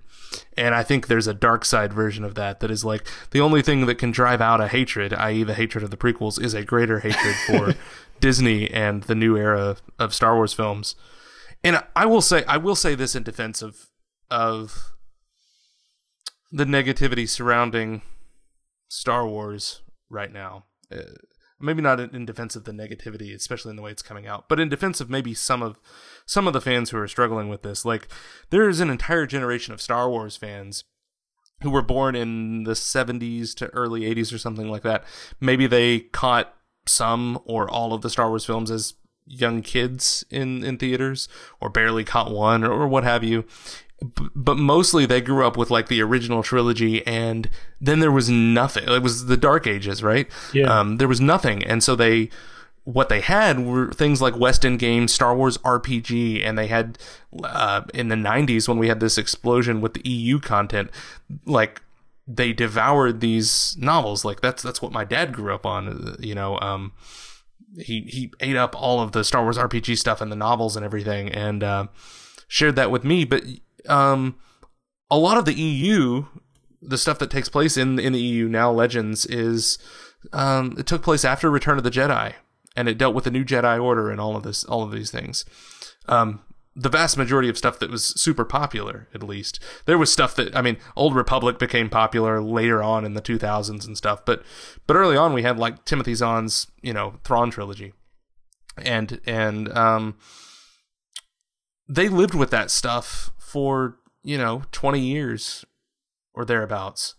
And 0.57 0.73
I 0.75 0.83
think 0.83 1.07
there's 1.07 1.27
a 1.27 1.33
dark 1.33 1.65
side 1.65 1.93
version 1.93 2.23
of 2.23 2.35
that 2.35 2.59
that 2.59 2.71
is 2.71 2.83
like 2.83 3.07
the 3.31 3.41
only 3.41 3.61
thing 3.61 3.85
that 3.85 3.95
can 3.95 4.11
drive 4.11 4.41
out 4.41 4.61
a 4.61 4.67
hatred, 4.67 5.13
i.e., 5.13 5.43
the 5.43 5.53
hatred 5.53 5.83
of 5.83 5.91
the 5.91 5.97
prequels, 5.97 6.41
is 6.41 6.53
a 6.53 6.63
greater 6.63 6.99
hatred 6.99 7.35
for 7.47 7.73
Disney 8.19 8.69
and 8.71 9.03
the 9.03 9.15
new 9.15 9.37
era 9.37 9.77
of 9.99 10.13
Star 10.13 10.35
Wars 10.35 10.53
films. 10.53 10.95
And 11.63 11.83
I 11.95 12.05
will 12.05 12.21
say 12.21 12.43
I 12.47 12.57
will 12.57 12.75
say 12.75 12.95
this 12.95 13.15
in 13.15 13.23
defense 13.23 13.61
of 13.61 13.87
of 14.29 14.91
the 16.51 16.65
negativity 16.65 17.27
surrounding 17.27 18.01
Star 18.87 19.27
Wars 19.27 19.81
right 20.09 20.31
now. 20.31 20.65
Uh, 20.91 21.01
maybe 21.59 21.81
not 21.81 21.99
in 21.99 22.25
defense 22.25 22.55
of 22.55 22.65
the 22.65 22.71
negativity, 22.71 23.33
especially 23.33 23.71
in 23.71 23.75
the 23.75 23.81
way 23.81 23.91
it's 23.91 24.01
coming 24.01 24.27
out, 24.27 24.47
but 24.47 24.59
in 24.59 24.69
defense 24.69 25.01
of 25.01 25.09
maybe 25.09 25.33
some 25.33 25.63
of 25.63 25.79
some 26.25 26.47
of 26.47 26.53
the 26.53 26.61
fans 26.61 26.89
who 26.89 26.97
are 26.97 27.07
struggling 27.07 27.49
with 27.49 27.61
this. 27.61 27.85
Like 27.85 28.07
there 28.49 28.69
is 28.69 28.79
an 28.79 28.89
entire 28.89 29.25
generation 29.25 29.73
of 29.73 29.81
Star 29.81 30.09
Wars 30.09 30.37
fans 30.37 30.83
who 31.61 31.69
were 31.69 31.81
born 31.81 32.15
in 32.15 32.63
the 32.63 32.73
70s 32.73 33.53
to 33.55 33.67
early 33.67 34.01
80s 34.01 34.33
or 34.33 34.37
something 34.37 34.69
like 34.69 34.83
that. 34.83 35.03
Maybe 35.39 35.67
they 35.67 35.99
caught 35.99 36.53
some 36.87 37.39
or 37.45 37.69
all 37.69 37.93
of 37.93 38.01
the 38.01 38.09
Star 38.09 38.29
Wars 38.29 38.45
films 38.45 38.69
as 38.69 38.93
young 39.27 39.63
kids 39.63 40.23
in 40.29 40.63
in 40.63 40.77
theaters 40.77 41.27
or 41.59 41.67
barely 41.67 42.03
caught 42.03 42.29
one 42.29 42.63
or, 42.63 42.71
or 42.71 42.87
what 42.87 43.03
have 43.03 43.23
you 43.23 43.43
b- 44.01 44.27
but 44.35 44.57
mostly 44.57 45.05
they 45.05 45.21
grew 45.21 45.45
up 45.45 45.57
with 45.57 45.71
like 45.71 45.87
the 45.87 46.01
original 46.01 46.43
trilogy, 46.43 47.05
and 47.05 47.49
then 47.79 47.99
there 47.99 48.11
was 48.11 48.29
nothing. 48.29 48.83
It 48.87 49.01
was 49.01 49.25
the 49.25 49.37
Dark 49.37 49.67
Ages, 49.67 50.03
right? 50.03 50.27
Yeah. 50.53 50.67
Um, 50.67 50.97
there 50.97 51.07
was 51.07 51.21
nothing, 51.21 51.63
and 51.63 51.83
so 51.83 51.95
they 51.95 52.29
what 52.85 53.09
they 53.09 53.19
had 53.19 53.59
were 53.65 53.91
things 53.91 54.21
like 54.21 54.37
West 54.37 54.63
End 54.63 54.79
Games, 54.79 55.11
Star 55.11 55.35
Wars 55.35 55.57
RPG, 55.59 56.45
and 56.45 56.57
they 56.57 56.67
had 56.67 56.97
uh, 57.43 57.81
in 57.93 58.07
the 58.07 58.15
'90s 58.15 58.67
when 58.67 58.77
we 58.77 58.87
had 58.87 58.99
this 58.99 59.17
explosion 59.17 59.81
with 59.81 59.95
the 59.95 60.07
EU 60.07 60.39
content, 60.39 60.89
like 61.45 61.81
they 62.27 62.53
devoured 62.53 63.19
these 63.21 63.75
novels. 63.79 64.23
Like 64.23 64.41
that's 64.41 64.63
that's 64.63 64.81
what 64.81 64.91
my 64.91 65.03
dad 65.03 65.33
grew 65.33 65.53
up 65.53 65.65
on. 65.65 65.87
uh, 65.87 66.15
You 66.19 66.35
know, 66.35 66.59
um, 66.59 66.93
he 67.77 68.01
he 68.01 68.31
ate 68.39 68.55
up 68.55 68.79
all 68.79 69.01
of 69.01 69.11
the 69.11 69.23
Star 69.23 69.43
Wars 69.43 69.57
RPG 69.57 69.97
stuff 69.97 70.21
and 70.21 70.31
the 70.31 70.35
novels 70.35 70.75
and 70.75 70.85
everything, 70.85 71.29
and 71.29 71.63
uh, 71.63 71.87
shared 72.47 72.75
that 72.75 72.91
with 72.91 73.03
me. 73.03 73.25
But 73.25 73.43
um, 73.89 74.35
a 75.09 75.17
lot 75.17 75.37
of 75.37 75.45
the 75.45 75.53
EU, 75.53 76.25
the 76.81 76.97
stuff 76.97 77.17
that 77.19 77.31
takes 77.31 77.49
place 77.49 77.77
in 77.77 77.99
in 77.99 78.13
the 78.13 78.21
EU 78.21 78.47
now, 78.47 78.71
Legends 78.71 79.25
is 79.25 79.79
um, 80.33 80.75
it 80.77 80.85
took 80.85 81.01
place 81.01 81.25
after 81.25 81.49
Return 81.49 81.77
of 81.77 81.83
the 81.83 81.91
Jedi, 81.91 82.33
and 82.75 82.89
it 82.89 82.97
dealt 82.97 83.15
with 83.15 83.23
the 83.23 83.31
new 83.31 83.45
Jedi 83.45 83.81
Order 83.81 84.09
and 84.09 84.19
all 84.19 84.35
of 84.35 84.43
this, 84.43 84.63
all 84.63 84.83
of 84.83 84.91
these 84.91 85.11
things. 85.11 85.45
Um, 86.07 86.41
the 86.75 86.89
vast 86.89 87.17
majority 87.17 87.47
of 87.47 87.57
stuff 87.57 87.79
that 87.79 87.89
was 87.89 88.03
super 88.03 88.43
popular, 88.43 89.07
at 89.13 89.23
least. 89.23 89.61
There 89.85 89.97
was 89.97 90.11
stuff 90.11 90.35
that 90.35 90.55
I 90.55 90.61
mean, 90.61 90.77
Old 90.95 91.15
Republic 91.15 91.57
became 91.57 91.89
popular 91.89 92.41
later 92.41 92.83
on 92.83 93.05
in 93.05 93.13
the 93.13 93.21
2000s 93.21 93.87
and 93.87 93.97
stuff, 93.97 94.25
but 94.25 94.43
but 94.85 94.97
early 94.97 95.15
on 95.15 95.33
we 95.33 95.43
had 95.43 95.57
like 95.57 95.85
Timothy 95.85 96.13
Zahn's 96.13 96.67
you 96.81 96.93
know 96.93 97.15
Thrawn 97.23 97.49
trilogy, 97.49 97.93
and 98.77 99.21
and 99.25 99.75
um, 99.75 100.17
they 101.87 102.09
lived 102.09 102.35
with 102.35 102.51
that 102.51 102.69
stuff 102.69 103.31
for 103.39 103.97
you 104.21 104.37
know 104.37 104.63
20 104.71 104.99
years 104.99 105.63
or 106.33 106.43
thereabouts. 106.43 107.15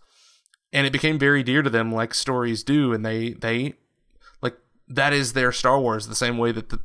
And 0.73 0.85
it 0.85 0.93
became 0.93 1.17
very 1.17 1.43
dear 1.43 1.63
to 1.63 1.69
them 1.69 1.91
like 1.91 2.13
stories 2.13 2.63
do 2.63 2.93
and 2.93 3.03
they 3.03 3.31
they 3.31 3.73
that 4.87 5.13
is 5.13 5.33
their 5.33 5.51
star 5.51 5.79
wars 5.79 6.07
the 6.07 6.15
same 6.15 6.37
way 6.37 6.51
that 6.51 6.69
the, 6.69 6.79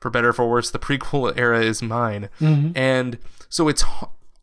for 0.00 0.10
better 0.10 0.28
or 0.28 0.32
for 0.32 0.48
worse 0.48 0.70
the 0.70 0.78
prequel 0.78 1.32
era 1.38 1.60
is 1.62 1.82
mine 1.82 2.28
and 2.74 3.18
so 3.48 3.68
it's 3.68 3.84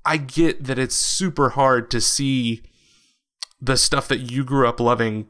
I 0.06 0.18
get 0.18 0.65
that 0.65 0.77
it's 0.80 0.95
super 0.95 1.49
hard 1.49 1.90
to 1.91 2.02
see 2.02 2.61
the 3.61 3.77
stuff 3.77 4.07
that 4.10 4.31
you 4.31 4.44
grew 4.44 4.68
up 4.68 4.80
loving 4.80 5.27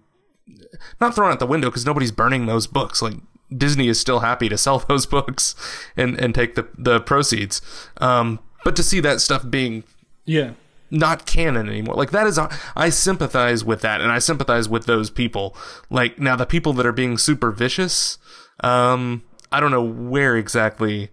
not 0.99 1.13
thrown 1.15 1.31
out 1.31 1.39
the 1.39 1.45
window 1.47 1.69
because 1.69 1.85
nobody's 1.85 2.11
burning 2.11 2.47
those 2.47 2.65
books. 2.67 3.01
Like 3.01 3.15
Disney 3.55 3.87
is 3.87 3.99
still 3.99 4.19
happy 4.19 4.49
to 4.49 4.57
sell 4.57 4.79
those 4.87 5.05
books 5.05 5.55
and 5.95 6.19
and 6.19 6.33
take 6.33 6.55
the 6.55 6.67
the 6.77 6.99
proceeds. 7.01 7.61
Um, 7.97 8.39
but 8.63 8.75
to 8.77 8.83
see 8.83 8.99
that 9.01 9.21
stuff 9.21 9.47
being 9.49 9.83
Yeah. 10.25 10.51
Not 10.93 11.25
canon 11.25 11.67
anymore, 11.67 11.95
like 11.95 12.11
that 12.11 12.27
is 12.27 12.39
I 12.75 12.89
sympathize 12.89 13.65
with 13.65 13.81
that, 13.81 13.99
and 13.99 14.11
I 14.11 14.19
sympathize 14.19 14.69
with 14.69 14.85
those 14.85 15.09
people. 15.09 15.55
Like 15.89 16.19
now, 16.19 16.35
the 16.35 16.45
people 16.45 16.71
that 16.73 16.85
are 16.85 16.91
being 16.93 17.17
super 17.17 17.51
vicious, 17.51 18.17
um, 18.63 19.23
I 19.51 19.59
don't 19.59 19.71
know 19.71 19.83
where 19.83 20.37
exactly 20.37 21.09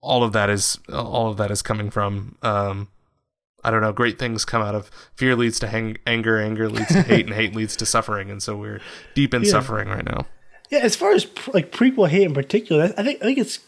all 0.00 0.24
of 0.24 0.32
that 0.32 0.48
is 0.48 0.78
all 0.92 1.28
of 1.30 1.36
that 1.36 1.50
is 1.50 1.62
coming 1.62 1.90
from. 1.90 2.36
Um, 2.42 2.88
I 3.62 3.70
don't 3.70 3.82
know. 3.82 3.92
Great 3.92 4.18
things 4.18 4.44
come 4.44 4.62
out 4.62 4.74
of 4.74 4.90
fear 5.14 5.36
leads 5.36 5.58
to 5.60 5.66
hang- 5.66 5.98
anger, 6.06 6.40
anger 6.40 6.68
leads 6.70 6.88
to 6.88 7.02
hate, 7.02 7.26
and 7.26 7.34
hate 7.34 7.54
leads 7.54 7.76
to 7.76 7.86
suffering. 7.86 8.30
And 8.30 8.42
so 8.42 8.56
we're 8.56 8.80
deep 9.14 9.34
in 9.34 9.44
suffering 9.44 9.88
right 9.88 10.04
now. 10.04 10.26
Yeah, 10.70 10.78
as 10.80 10.96
far 10.96 11.12
as 11.12 11.24
pr- 11.24 11.50
like 11.52 11.72
prequel 11.72 12.08
hate 12.08 12.22
in 12.22 12.34
particular, 12.34 12.94
I 12.96 13.02
think 13.02 13.20
I 13.20 13.26
think 13.26 13.38
it's 13.38 13.58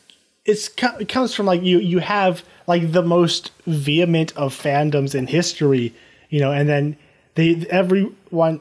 it's 0.45 0.71
it 0.99 1.09
comes 1.09 1.35
from 1.35 1.47
like 1.47 1.62
you 1.62 1.79
you 1.79 1.99
have 1.99 2.45
like 2.67 2.93
the 2.93 3.03
most 3.03 3.51
vehement 3.67 4.37
of 4.37 4.55
fandoms 4.55 5.15
in 5.15 5.27
history, 5.27 5.95
you 6.29 6.41
know, 6.41 6.53
and 6.53 6.69
then 6.69 6.97
they 7.35 7.67
everyone 7.71 8.61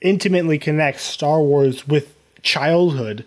intimately 0.00 0.58
connects 0.58 1.02
Star 1.02 1.40
Wars 1.40 1.86
with 1.86 2.14
childhood, 2.42 3.24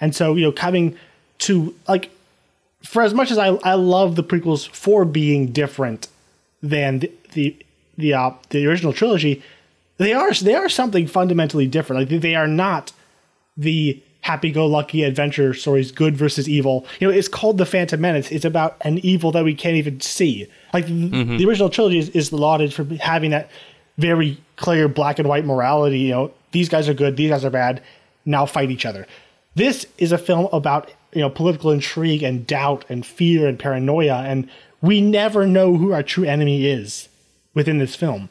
and 0.00 0.14
so 0.14 0.34
you 0.34 0.42
know 0.42 0.52
coming 0.52 0.96
to 1.38 1.74
like 1.88 2.10
for 2.82 3.02
as 3.02 3.14
much 3.14 3.30
as 3.30 3.38
I 3.38 3.48
I 3.48 3.74
love 3.74 4.16
the 4.16 4.24
prequels 4.24 4.68
for 4.68 5.04
being 5.04 5.48
different 5.52 6.08
than 6.62 7.00
the 7.00 7.12
the 7.32 7.56
the, 7.98 8.12
uh, 8.12 8.30
the 8.50 8.66
original 8.66 8.92
trilogy, 8.92 9.42
they 9.96 10.12
are 10.12 10.32
they 10.34 10.54
are 10.54 10.68
something 10.68 11.06
fundamentally 11.06 11.66
different. 11.66 12.00
Like 12.00 12.08
they- 12.10 12.18
they 12.18 12.34
are 12.34 12.46
not 12.48 12.92
the 13.56 14.02
happy-go-lucky 14.26 15.04
adventure 15.04 15.54
stories, 15.54 15.92
good 15.92 16.16
versus 16.16 16.48
evil. 16.48 16.84
You 16.98 17.06
know, 17.06 17.14
it's 17.14 17.28
called 17.28 17.58
the 17.58 17.64
Phantom 17.64 18.00
Menace. 18.00 18.32
It's 18.32 18.44
about 18.44 18.76
an 18.80 18.98
evil 19.04 19.30
that 19.30 19.44
we 19.44 19.54
can't 19.54 19.76
even 19.76 20.00
see. 20.00 20.48
Like 20.74 20.86
the, 20.86 21.10
mm-hmm. 21.10 21.36
the 21.36 21.46
original 21.46 21.70
trilogy 21.70 21.98
is, 21.98 22.08
is 22.08 22.32
lauded 22.32 22.74
for 22.74 22.82
having 23.00 23.30
that 23.30 23.48
very 23.98 24.36
clear 24.56 24.88
black 24.88 25.20
and 25.20 25.28
white 25.28 25.44
morality. 25.44 26.00
You 26.00 26.10
know, 26.10 26.32
these 26.50 26.68
guys 26.68 26.88
are 26.88 26.94
good, 26.94 27.16
these 27.16 27.30
guys 27.30 27.44
are 27.44 27.50
bad. 27.50 27.80
Now 28.24 28.46
fight 28.46 28.72
each 28.72 28.84
other. 28.84 29.06
This 29.54 29.86
is 29.96 30.10
a 30.10 30.18
film 30.18 30.48
about 30.52 30.90
you 31.12 31.20
know 31.20 31.30
political 31.30 31.70
intrigue 31.70 32.24
and 32.24 32.44
doubt 32.44 32.84
and 32.88 33.06
fear 33.06 33.46
and 33.46 33.56
paranoia, 33.56 34.24
and 34.26 34.50
we 34.82 35.00
never 35.00 35.46
know 35.46 35.76
who 35.76 35.92
our 35.92 36.02
true 36.02 36.24
enemy 36.24 36.66
is 36.66 37.08
within 37.54 37.78
this 37.78 37.94
film. 37.94 38.28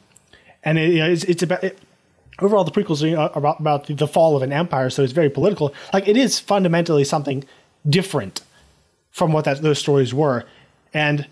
And 0.62 0.78
it, 0.78 0.92
you 0.92 0.98
know, 0.98 1.08
it's, 1.08 1.24
it's 1.24 1.42
about 1.42 1.64
it, 1.64 1.78
overall 2.40 2.64
the 2.64 2.70
prequels 2.70 3.02
are 3.02 3.30
about 3.36 3.60
about 3.60 3.86
the, 3.86 4.06
fall 4.06 4.36
of 4.36 4.42
an 4.42 4.52
empire, 4.52 4.90
so 4.90 5.02
it's 5.02 5.12
very 5.12 5.30
political. 5.30 5.74
Like 5.92 6.08
it 6.08 6.16
is 6.16 6.38
fundamentally 6.38 7.04
something 7.04 7.44
different 7.88 8.42
from 9.10 9.32
what 9.32 9.44
that 9.44 9.62
those 9.62 9.78
stories 9.78 10.12
were, 10.12 10.44
and 10.92 11.26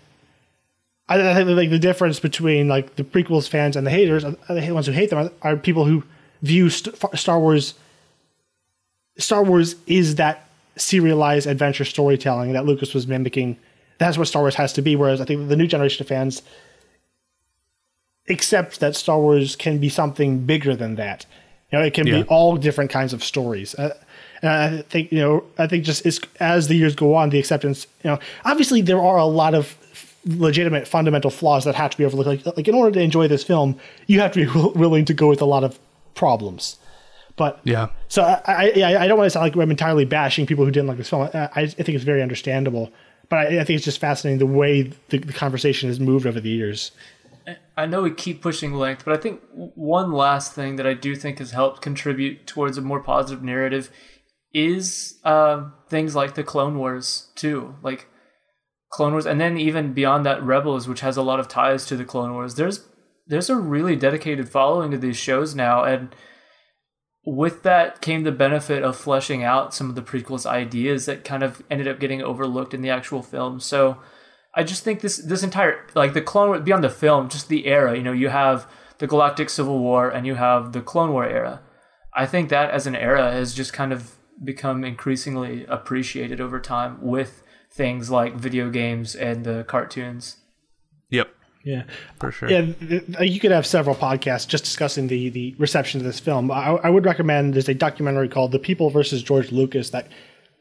I, 1.07 1.31
I 1.31 1.33
think 1.35 1.49
like 1.49 1.69
the 1.69 1.79
difference 1.79 2.19
between 2.19 2.67
like 2.67 2.95
the 2.95 3.03
prequels 3.03 3.47
fans 3.47 3.75
and 3.75 3.85
the 3.85 3.91
haters, 3.91 4.23
uh, 4.25 4.35
the 4.49 4.71
ones 4.71 4.87
who 4.87 4.91
hate 4.91 5.09
them, 5.09 5.19
are, 5.19 5.53
are 5.53 5.57
people 5.57 5.85
who 5.85 6.03
view 6.41 6.69
St- 6.69 6.95
Star 7.17 7.39
Wars. 7.39 7.75
Star 9.17 9.43
Wars 9.43 9.75
is 9.87 10.15
that 10.15 10.49
serialized 10.75 11.47
adventure 11.47 11.85
storytelling 11.85 12.53
that 12.53 12.65
Lucas 12.65 12.93
was 12.93 13.07
mimicking. 13.07 13.57
That's 13.97 14.17
what 14.17 14.27
Star 14.27 14.41
Wars 14.41 14.55
has 14.55 14.73
to 14.73 14.81
be. 14.81 14.95
Whereas 14.95 15.21
I 15.21 15.25
think 15.25 15.47
the 15.47 15.55
new 15.55 15.67
generation 15.67 16.03
of 16.03 16.07
fans 16.07 16.41
accept 18.29 18.79
that 18.79 18.95
Star 18.95 19.19
Wars 19.19 19.55
can 19.55 19.77
be 19.77 19.89
something 19.89 20.39
bigger 20.45 20.75
than 20.75 20.95
that. 20.95 21.25
You 21.71 21.79
know, 21.79 21.85
it 21.85 21.93
can 21.93 22.07
Yeah. 22.07 22.21
be 22.21 22.23
all 22.27 22.57
different 22.57 22.89
kinds 22.91 23.13
of 23.13 23.23
stories. 23.23 23.75
Uh, 23.75 23.93
and 24.41 24.51
I 24.51 24.81
think 24.83 25.11
you 25.11 25.19
know, 25.19 25.43
I 25.57 25.67
think 25.67 25.83
just 25.83 26.05
as, 26.05 26.19
as 26.39 26.67
the 26.67 26.75
years 26.75 26.95
go 26.95 27.15
on, 27.15 27.29
the 27.29 27.39
acceptance. 27.39 27.87
You 28.03 28.11
know, 28.11 28.19
obviously 28.43 28.81
there 28.81 29.01
are 29.01 29.17
a 29.17 29.25
lot 29.25 29.53
of 29.53 29.75
legitimate 30.25 30.87
fundamental 30.87 31.29
flaws 31.29 31.65
that 31.65 31.75
have 31.75 31.91
to 31.91 31.97
be 31.97 32.05
overlooked. 32.05 32.45
Like, 32.45 32.57
like 32.57 32.67
in 32.67 32.73
order 32.75 32.91
to 32.91 32.99
enjoy 32.99 33.27
this 33.27 33.43
film, 33.43 33.77
you 34.07 34.19
have 34.21 34.31
to 34.33 34.39
be 34.39 34.45
wi- 34.45 34.71
willing 34.75 35.05
to 35.05 35.13
go 35.13 35.27
with 35.29 35.41
a 35.41 35.45
lot 35.45 35.63
of 35.63 35.79
problems. 36.15 36.77
But 37.35 37.59
Yeah. 37.63 37.87
so 38.07 38.23
I, 38.23 38.41
I, 38.47 38.81
I 38.81 39.03
I 39.03 39.07
don't 39.07 39.17
want 39.17 39.25
to 39.27 39.29
sound 39.31 39.43
like 39.43 39.55
I'm 39.61 39.69
entirely 39.69 40.05
bashing 40.05 40.45
people 40.45 40.63
who 40.65 40.71
didn't 40.71 40.87
like 40.87 40.97
this 40.97 41.09
film. 41.09 41.29
I, 41.33 41.49
I 41.55 41.67
think 41.67 41.89
it's 41.89 42.03
very 42.05 42.21
understandable, 42.21 42.91
but 43.29 43.39
I, 43.39 43.59
I 43.59 43.63
think 43.65 43.75
it's 43.77 43.85
just 43.85 43.99
fascinating 43.99 44.39
the 44.39 44.45
way 44.45 44.83
the, 45.09 45.17
the 45.17 45.33
conversation 45.33 45.89
has 45.89 45.99
moved 45.99 46.25
over 46.25 46.39
the 46.39 46.49
years. 46.49 46.91
I 47.77 47.85
know 47.85 48.03
we 48.03 48.11
keep 48.11 48.41
pushing 48.41 48.73
length, 48.73 49.03
but 49.03 49.13
I 49.13 49.21
think 49.21 49.41
one 49.53 50.11
last 50.11 50.53
thing 50.53 50.77
that 50.77 50.87
I 50.87 50.93
do 50.93 51.15
think 51.15 51.39
has 51.39 51.51
helped 51.51 51.81
contribute 51.81 52.47
towards 52.47 52.77
a 52.77 52.81
more 52.81 53.01
positive 53.01 53.43
narrative 53.43 53.89
is 54.53 55.19
um, 55.25 55.73
things 55.89 56.15
like 56.15 56.35
the 56.35 56.43
Clone 56.43 56.77
Wars 56.77 57.31
too, 57.35 57.75
like 57.83 58.07
Clone 58.89 59.11
Wars, 59.11 59.25
and 59.25 59.41
then 59.41 59.57
even 59.57 59.93
beyond 59.93 60.25
that, 60.25 60.41
Rebels, 60.41 60.87
which 60.87 61.01
has 61.01 61.17
a 61.17 61.21
lot 61.21 61.41
of 61.41 61.49
ties 61.49 61.85
to 61.87 61.97
the 61.97 62.05
Clone 62.05 62.33
Wars. 62.33 62.55
There's 62.55 62.87
there's 63.27 63.49
a 63.49 63.57
really 63.57 63.95
dedicated 63.95 64.47
following 64.47 64.91
to 64.91 64.97
these 64.97 65.17
shows 65.17 65.53
now, 65.53 65.83
and 65.83 66.15
with 67.25 67.63
that 67.63 68.01
came 68.01 68.23
the 68.23 68.31
benefit 68.31 68.83
of 68.83 68.95
fleshing 68.95 69.43
out 69.43 69.73
some 69.73 69.89
of 69.89 69.95
the 69.95 70.01
prequels 70.01 70.45
ideas 70.45 71.07
that 71.07 71.25
kind 71.25 71.43
of 71.43 71.61
ended 71.69 71.87
up 71.87 71.99
getting 71.99 72.21
overlooked 72.21 72.73
in 72.73 72.81
the 72.81 72.89
actual 72.89 73.21
film. 73.21 73.59
So 73.59 73.97
I 74.55 74.63
just 74.63 74.83
think 74.83 75.01
this 75.01 75.17
this 75.17 75.43
entire 75.43 75.85
like 75.95 76.13
the 76.13 76.21
Clone 76.21 76.49
War 76.49 76.59
beyond 76.59 76.83
the 76.83 76.89
film, 76.89 77.29
just 77.29 77.49
the 77.49 77.65
era. 77.67 77.95
You 77.95 78.03
know, 78.03 78.11
you 78.13 78.29
have 78.29 78.67
the 78.99 79.07
Galactic 79.07 79.49
Civil 79.49 79.79
War 79.79 80.09
and 80.09 80.25
you 80.25 80.35
have 80.35 80.71
the 80.71 80.81
Clone 80.81 81.11
War 81.11 81.25
era. 81.27 81.61
I 82.13 82.25
think 82.25 82.49
that 82.49 82.71
as 82.71 82.87
an 82.87 82.95
era 82.95 83.31
has 83.31 83.53
just 83.53 83.73
kind 83.73 83.91
of 83.91 84.15
become 84.43 84.83
increasingly 84.85 85.65
appreciated 85.65 86.39
over 86.39 86.59
time 86.59 86.97
with 87.01 87.43
things 87.71 88.09
like 88.09 88.35
video 88.35 88.69
games 88.69 89.15
and 89.15 89.43
the 89.45 89.65
cartoons. 89.67 90.37
Yep. 91.09 91.29
Yeah, 91.65 91.83
For 92.19 92.31
sure. 92.31 92.49
yeah. 92.49 92.61
th- 92.61 92.77
th- 92.79 93.03
uh, 93.19 93.23
You 93.23 93.39
could 93.39 93.49
have 93.51 93.65
several 93.65 93.95
podcasts 93.95 94.47
just 94.47 94.63
discussing 94.63 95.07
the 95.07 95.29
the 95.29 95.55
reception 95.57 95.99
of 95.99 96.05
this 96.05 96.19
film. 96.19 96.51
I, 96.51 96.67
I 96.83 96.89
would 96.91 97.05
recommend 97.05 97.55
there's 97.55 97.67
a 97.67 97.73
documentary 97.73 98.29
called 98.29 98.51
"The 98.51 98.59
People 98.59 98.91
versus 98.91 99.23
George 99.23 99.51
Lucas" 99.51 99.89
that 99.89 100.07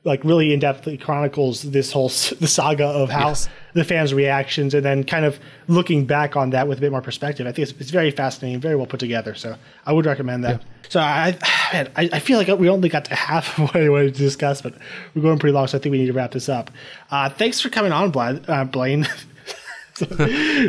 like 0.04 0.22
really 0.22 0.52
in 0.52 0.60
depthly 0.60 1.00
chronicles 1.00 1.62
this 1.62 1.90
whole 1.90 2.08
the 2.08 2.46
saga 2.46 2.84
of 2.84 3.08
how 3.10 3.28
Yes. 3.28 3.48
the 3.72 3.84
fans' 3.84 4.12
reactions 4.12 4.74
and 4.74 4.84
then 4.84 5.02
kind 5.02 5.24
of 5.24 5.38
looking 5.66 6.04
back 6.04 6.36
on 6.36 6.50
that 6.50 6.68
with 6.68 6.76
a 6.78 6.80
bit 6.82 6.90
more 6.92 7.00
perspective. 7.00 7.46
I 7.46 7.52
think 7.52 7.68
it's, 7.70 7.80
it's 7.80 7.90
very 7.90 8.10
fascinating, 8.10 8.60
very 8.60 8.76
well 8.76 8.86
put 8.86 9.00
together. 9.00 9.34
So 9.34 9.56
I 9.86 9.92
would 9.92 10.04
recommend 10.04 10.44
that. 10.44 10.62
So 10.90 11.00
I, 11.00 11.36
man, 11.72 11.90
I 11.96 12.10
I 12.12 12.18
feel 12.18 12.36
like 12.38 12.48
we 12.58 12.68
only 12.68 12.90
got 12.90 13.06
to 13.06 13.14
half 13.14 13.58
of 13.58 13.64
what 13.74 13.76
I 13.82 13.88
wanted 13.88 14.14
to 14.14 14.20
discuss, 14.20 14.60
but 14.60 14.74
we're 15.14 15.22
going 15.22 15.38
pretty 15.38 15.54
long, 15.54 15.66
so 15.66 15.78
I 15.78 15.80
think 15.80 15.92
we 15.92 15.98
need 15.98 16.06
to 16.08 16.12
wrap 16.12 16.32
this 16.32 16.48
up. 16.50 16.70
Uh, 17.10 17.30
thanks 17.30 17.60
for 17.60 17.70
coming 17.70 17.90
on, 17.92 18.10
Bla- 18.10 18.40
uh, 18.46 18.64
Blaine. 18.64 19.08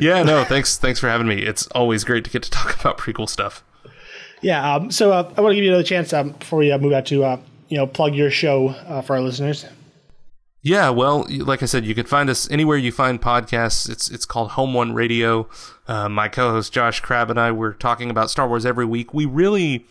yeah, 0.02 0.24
no, 0.24 0.44
thanks, 0.46 0.78
thanks 0.78 1.00
for 1.00 1.10
having 1.10 1.28
me. 1.28 1.42
It's 1.42 1.68
always 1.68 2.04
great 2.04 2.24
to 2.26 2.30
get 2.30 2.44
to 2.44 2.50
talk 2.52 2.80
about 2.80 2.98
prequel 2.98 3.28
stuff. 3.28 3.64
Yeah. 4.42 4.76
Um, 4.76 4.92
so 4.92 5.12
uh, 5.12 5.34
I 5.36 5.42
want 5.42 5.52
to 5.52 5.56
give 5.56 5.64
you 5.64 5.72
another 5.72 5.84
chance 5.84 6.14
um, 6.14 6.32
before 6.32 6.60
we 6.60 6.72
uh, 6.72 6.78
move 6.78 6.94
out 6.94 7.06
to 7.08 7.24
uh, 7.24 7.40
you 7.70 7.78
know 7.78 7.88
plug 7.88 8.16
your 8.16 8.30
show 8.30 8.70
uh, 8.70 9.02
for 9.02 9.16
our 9.16 9.22
listeners. 9.22 9.66
Yeah, 10.62 10.90
well, 10.90 11.28
like 11.30 11.62
I 11.62 11.68
said, 11.68 11.86
you 11.86 11.94
can 11.94 12.08
find 12.08 12.28
us 12.28 12.50
anywhere 12.50 12.76
you 12.76 12.92
find 12.92 13.22
podcasts. 13.22 13.88
It's 13.88 14.10
it's 14.10 14.26
called 14.26 14.52
Home 14.52 14.74
One 14.74 14.94
Radio. 14.94 15.48
Uh, 15.88 16.10
my 16.10 16.28
co-host 16.28 16.74
Josh 16.74 17.02
Crab 17.02 17.30
and 17.30 17.40
I 17.40 17.52
we're 17.52 17.74
talking 17.74 18.10
about 18.10 18.32
Star 18.32 18.48
Wars 18.48 18.66
every 18.66 18.86
week. 18.86 19.14
We 19.14 19.26
really 19.26 19.86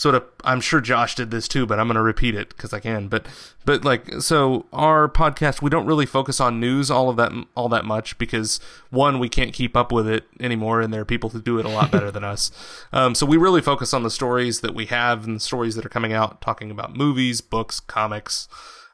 sort 0.00 0.14
of 0.14 0.24
I'm 0.44 0.62
sure 0.62 0.80
Josh 0.80 1.14
did 1.14 1.30
this 1.30 1.46
too, 1.46 1.66
but 1.66 1.78
I'm 1.78 1.86
going 1.86 1.96
to 1.96 2.02
repeat 2.02 2.34
it 2.34 2.48
because 2.48 2.72
I 2.72 2.80
can. 2.80 3.08
But 3.08 3.26
but 3.66 3.84
like 3.84 4.10
so 4.22 4.64
our 4.72 5.10
podcast 5.10 5.60
we 5.60 5.68
don't 5.68 5.84
really 5.84 6.06
focus 6.06 6.40
on 6.40 6.58
news 6.58 6.90
all 6.90 7.10
of 7.10 7.18
that 7.18 7.32
all 7.54 7.68
that 7.68 7.84
much 7.84 8.16
because 8.16 8.60
one 8.88 9.18
we 9.18 9.28
can't 9.28 9.52
keep 9.52 9.76
up 9.76 9.92
with 9.92 10.08
it 10.08 10.24
anymore 10.40 10.80
and 10.80 10.90
there 10.90 11.02
are 11.02 11.04
people 11.04 11.28
who 11.28 11.42
do 11.42 11.58
it 11.58 11.66
a 11.66 11.68
lot 11.68 11.90
better 11.90 12.10
than 12.10 12.24
us. 12.24 12.50
Um, 12.92 13.14
so 13.14 13.24
we 13.24 13.36
really 13.36 13.60
focus 13.60 13.94
on 13.94 14.02
the 14.02 14.10
stories 14.10 14.60
that 14.60 14.74
we 14.74 14.86
have 14.86 15.24
and 15.24 15.36
the 15.36 15.40
stories 15.40 15.76
that 15.76 15.86
are 15.86 15.90
coming 15.90 16.12
out, 16.12 16.40
talking 16.40 16.70
about 16.70 16.96
movies, 16.96 17.40
books, 17.40 17.78
comics, 17.78 18.48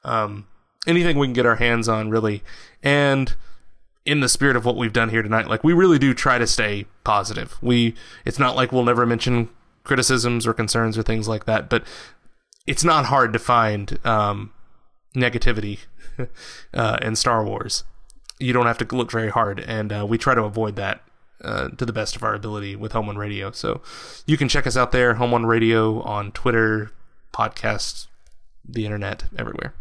um, 0.04 0.46
anything 0.86 1.18
we 1.18 1.26
can 1.26 1.32
get 1.32 1.46
our 1.46 1.56
hands 1.56 1.88
on 1.88 2.10
really, 2.10 2.42
and 2.82 3.34
in 4.04 4.20
the 4.20 4.28
spirit 4.28 4.54
of 4.56 4.64
what 4.64 4.76
we've 4.76 4.92
done 4.92 5.08
here 5.08 5.22
tonight, 5.22 5.48
like 5.48 5.64
we 5.64 5.72
really 5.72 5.98
do 5.98 6.12
try 6.12 6.36
to 6.36 6.46
stay 6.46 6.86
positive. 7.04 7.56
We 7.62 7.94
it's 8.24 8.38
not 8.38 8.54
like 8.54 8.70
we'll 8.70 8.84
never 8.84 9.06
mention 9.06 9.48
criticisms 9.86 10.46
or 10.46 10.52
concerns 10.52 10.98
or 10.98 11.02
things 11.02 11.28
like 11.28 11.46
that. 11.46 11.70
But 11.70 11.84
it's 12.66 12.84
not 12.84 13.06
hard 13.06 13.32
to 13.32 13.38
find 13.38 13.98
um, 14.04 14.52
negativity 15.16 15.80
uh, 16.74 16.98
in 17.02 17.16
Star 17.16 17.44
Wars. 17.44 17.84
You 18.38 18.52
don't 18.52 18.66
have 18.66 18.78
to 18.78 18.96
look 18.96 19.10
very 19.10 19.30
hard, 19.30 19.60
and 19.60 19.92
uh, 19.92 20.06
we 20.06 20.18
try 20.18 20.34
to 20.34 20.42
avoid 20.42 20.76
that 20.76 21.00
uh, 21.42 21.68
to 21.70 21.86
the 21.86 21.92
best 21.92 22.16
of 22.16 22.22
our 22.22 22.34
ability 22.34 22.76
with 22.76 22.92
Home 22.92 23.06
One 23.06 23.16
Radio. 23.16 23.50
So 23.50 23.80
you 24.26 24.36
can 24.36 24.48
check 24.48 24.66
us 24.66 24.76
out 24.76 24.92
there, 24.92 25.14
Home 25.14 25.30
One 25.30 25.46
Radio 25.46 26.02
on 26.02 26.32
Twitter, 26.32 26.90
podcasts, 27.32 28.08
the 28.68 28.84
internet, 28.84 29.24
everywhere. 29.38 29.74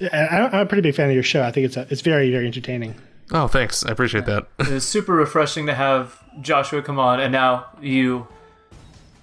Yeah, 0.00 0.48
I'm 0.52 0.60
a 0.60 0.66
pretty 0.66 0.82
big 0.82 0.94
fan 0.94 1.08
of 1.10 1.14
your 1.14 1.22
show. 1.22 1.42
I 1.42 1.52
think 1.52 1.66
it's 1.66 1.76
a, 1.76 1.86
it's 1.90 2.00
very 2.00 2.30
very 2.30 2.46
entertaining. 2.46 2.94
Oh, 3.32 3.46
thanks. 3.48 3.84
I 3.84 3.90
appreciate 3.90 4.26
that. 4.26 4.46
it 4.58 4.68
was 4.68 4.86
super 4.86 5.12
refreshing 5.12 5.66
to 5.66 5.74
have 5.74 6.22
Joshua 6.40 6.82
come 6.82 6.98
on, 6.98 7.20
and 7.20 7.32
now 7.32 7.66
you 7.80 8.26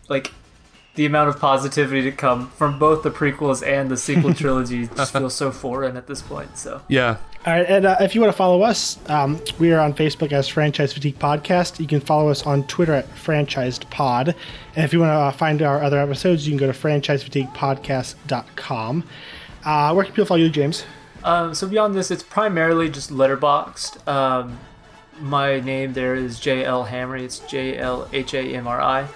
like 0.09 0.31
the 0.95 1.05
amount 1.05 1.29
of 1.29 1.39
positivity 1.39 2.01
to 2.03 2.11
come 2.11 2.49
from 2.51 2.77
both 2.77 3.01
the 3.03 3.09
prequels 3.09 3.65
and 3.65 3.89
the 3.89 3.95
sequel 3.97 4.33
trilogy 4.35 4.87
just 4.87 5.13
feels 5.13 5.33
so 5.33 5.51
foreign 5.51 5.95
at 5.97 6.07
this 6.07 6.21
point. 6.21 6.57
So 6.57 6.81
yeah. 6.87 7.17
All 7.45 7.51
right, 7.51 7.65
and 7.67 7.85
uh, 7.85 7.97
if 7.99 8.15
you 8.15 8.21
want 8.21 8.31
to 8.31 8.37
follow 8.37 8.61
us, 8.61 8.97
um, 9.09 9.37
we 9.59 9.73
are 9.73 9.81
on 9.81 9.93
Facebook 9.93 10.31
as 10.31 10.47
Franchise 10.47 10.93
Fatigue 10.93 11.19
Podcast. 11.19 11.77
You 11.77 11.87
can 11.87 11.99
follow 11.99 12.29
us 12.29 12.45
on 12.45 12.65
Twitter 12.67 12.93
at 12.93 13.05
Franchised 13.15 13.89
Pod, 13.89 14.33
and 14.75 14.85
if 14.85 14.93
you 14.93 14.99
want 14.99 15.09
to 15.09 15.15
uh, 15.15 15.29
find 15.31 15.61
our 15.61 15.83
other 15.83 15.99
episodes, 15.99 16.47
you 16.47 16.51
can 16.51 16.57
go 16.57 16.67
to 16.71 16.77
franchisefatiguepodcast.com. 16.77 19.03
Uh, 19.65 19.93
where 19.93 20.05
can 20.05 20.13
people 20.13 20.25
follow 20.25 20.39
you, 20.39 20.49
James? 20.49 20.85
Um, 21.25 21.53
so 21.53 21.67
beyond 21.67 21.95
this, 21.95 22.11
it's 22.11 22.23
primarily 22.23 22.89
just 22.89 23.09
Letterboxd. 23.09 24.07
Um, 24.07 24.57
my 25.19 25.59
name 25.59 25.91
there 25.91 26.15
is 26.15 26.39
J 26.39 26.63
L 26.63 26.85
Hamri. 26.85 27.23
It's 27.23 27.39
J 27.39 27.77
L 27.77 28.07
H 28.13 28.33
A 28.33 28.41
M 28.41 28.67
R 28.67 28.81
I. 28.81 29.09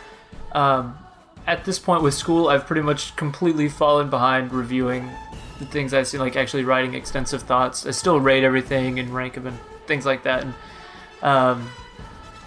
Um, 0.54 0.98
at 1.46 1.64
this 1.64 1.80
point 1.80 2.04
with 2.04 2.14
school, 2.14 2.50
I've 2.50 2.66
pretty 2.66 2.82
much 2.82 3.16
completely 3.16 3.70
fallen 3.70 4.10
behind 4.10 4.52
reviewing 4.52 5.10
the 5.60 5.66
things 5.66 5.94
I 5.94 6.04
see, 6.04 6.18
like 6.18 6.36
actually 6.36 6.66
writing 6.66 6.94
extensive 6.94 7.44
thoughts. 7.44 7.86
I 7.86 7.92
still 7.92 8.20
rate 8.20 8.44
everything 8.44 9.00
and 9.00 9.10
rank 9.10 9.36
them 9.36 9.48
and 9.48 9.58
things 9.88 10.06
like 10.06 10.24
that. 10.24 10.44
And 10.44 10.54
um, 11.22 11.70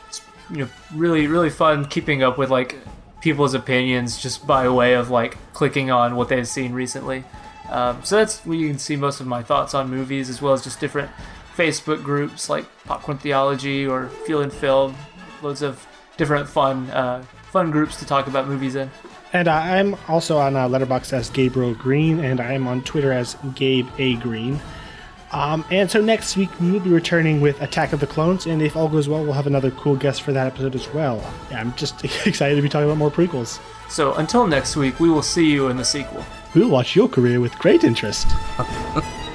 it's 0.08 0.20
you 0.50 0.58
know 0.58 0.68
really 0.94 1.26
really 1.26 1.50
fun 1.50 1.86
keeping 1.86 2.22
up 2.22 2.38
with 2.38 2.50
like 2.50 2.76
people's 3.20 3.54
opinions 3.54 4.20
just 4.20 4.46
by 4.46 4.68
way 4.68 4.94
of 4.94 5.10
like 5.10 5.36
clicking 5.52 5.90
on 5.90 6.16
what 6.16 6.28
they've 6.28 6.48
seen 6.48 6.72
recently. 6.72 7.24
Um, 7.70 8.02
so 8.02 8.16
that's 8.16 8.44
where 8.44 8.56
you 8.56 8.68
can 8.68 8.78
see 8.78 8.96
most 8.96 9.20
of 9.20 9.26
my 9.26 9.42
thoughts 9.42 9.74
on 9.74 9.88
movies, 9.88 10.28
as 10.28 10.42
well 10.42 10.52
as 10.52 10.62
just 10.62 10.80
different 10.80 11.10
Facebook 11.56 12.02
groups 12.02 12.48
like 12.48 12.66
Popcorn 12.84 13.18
Theology 13.18 13.86
or 13.86 14.08
Feeling 14.26 14.50
Film. 14.50 14.96
Loads 15.42 15.62
of 15.62 15.86
different 16.16 16.48
fun 16.48 16.90
uh, 16.90 17.24
fun 17.50 17.70
groups 17.70 17.96
to 17.96 18.06
talk 18.06 18.26
about 18.26 18.48
movies 18.48 18.74
in. 18.74 18.90
And 19.32 19.48
I'm 19.48 19.96
also 20.08 20.38
on 20.38 20.56
uh, 20.56 20.68
Letterboxd 20.68 21.12
as 21.12 21.30
Gabriel 21.30 21.74
Green, 21.74 22.20
and 22.20 22.40
I 22.40 22.52
am 22.52 22.66
on 22.66 22.82
Twitter 22.82 23.12
as 23.12 23.36
Gabe 23.54 23.88
A 23.98 24.16
Green. 24.16 24.60
Um, 25.32 25.64
and 25.70 25.88
so 25.88 26.00
next 26.00 26.36
week 26.36 26.48
we 26.60 26.72
will 26.72 26.80
be 26.80 26.90
returning 26.90 27.40
with 27.40 27.60
Attack 27.62 27.92
of 27.92 28.00
the 28.00 28.06
Clones, 28.06 28.46
and 28.46 28.60
if 28.60 28.76
all 28.76 28.88
goes 28.88 29.08
well, 29.08 29.22
we'll 29.22 29.32
have 29.32 29.46
another 29.46 29.70
cool 29.72 29.94
guest 29.94 30.22
for 30.22 30.32
that 30.32 30.46
episode 30.48 30.74
as 30.74 30.92
well. 30.92 31.22
Yeah, 31.50 31.60
I'm 31.60 31.74
just 31.74 32.04
excited 32.26 32.56
to 32.56 32.62
be 32.62 32.68
talking 32.68 32.86
about 32.86 32.98
more 32.98 33.10
prequels. 33.10 33.60
So 33.88 34.14
until 34.14 34.46
next 34.46 34.76
week, 34.76 34.98
we 34.98 35.08
will 35.08 35.22
see 35.22 35.48
you 35.50 35.68
in 35.68 35.76
the 35.76 35.84
sequel. 35.84 36.24
We'll 36.54 36.70
watch 36.70 36.96
your 36.96 37.08
career 37.08 37.40
with 37.40 37.56
great 37.58 37.84
interest. 37.84 38.26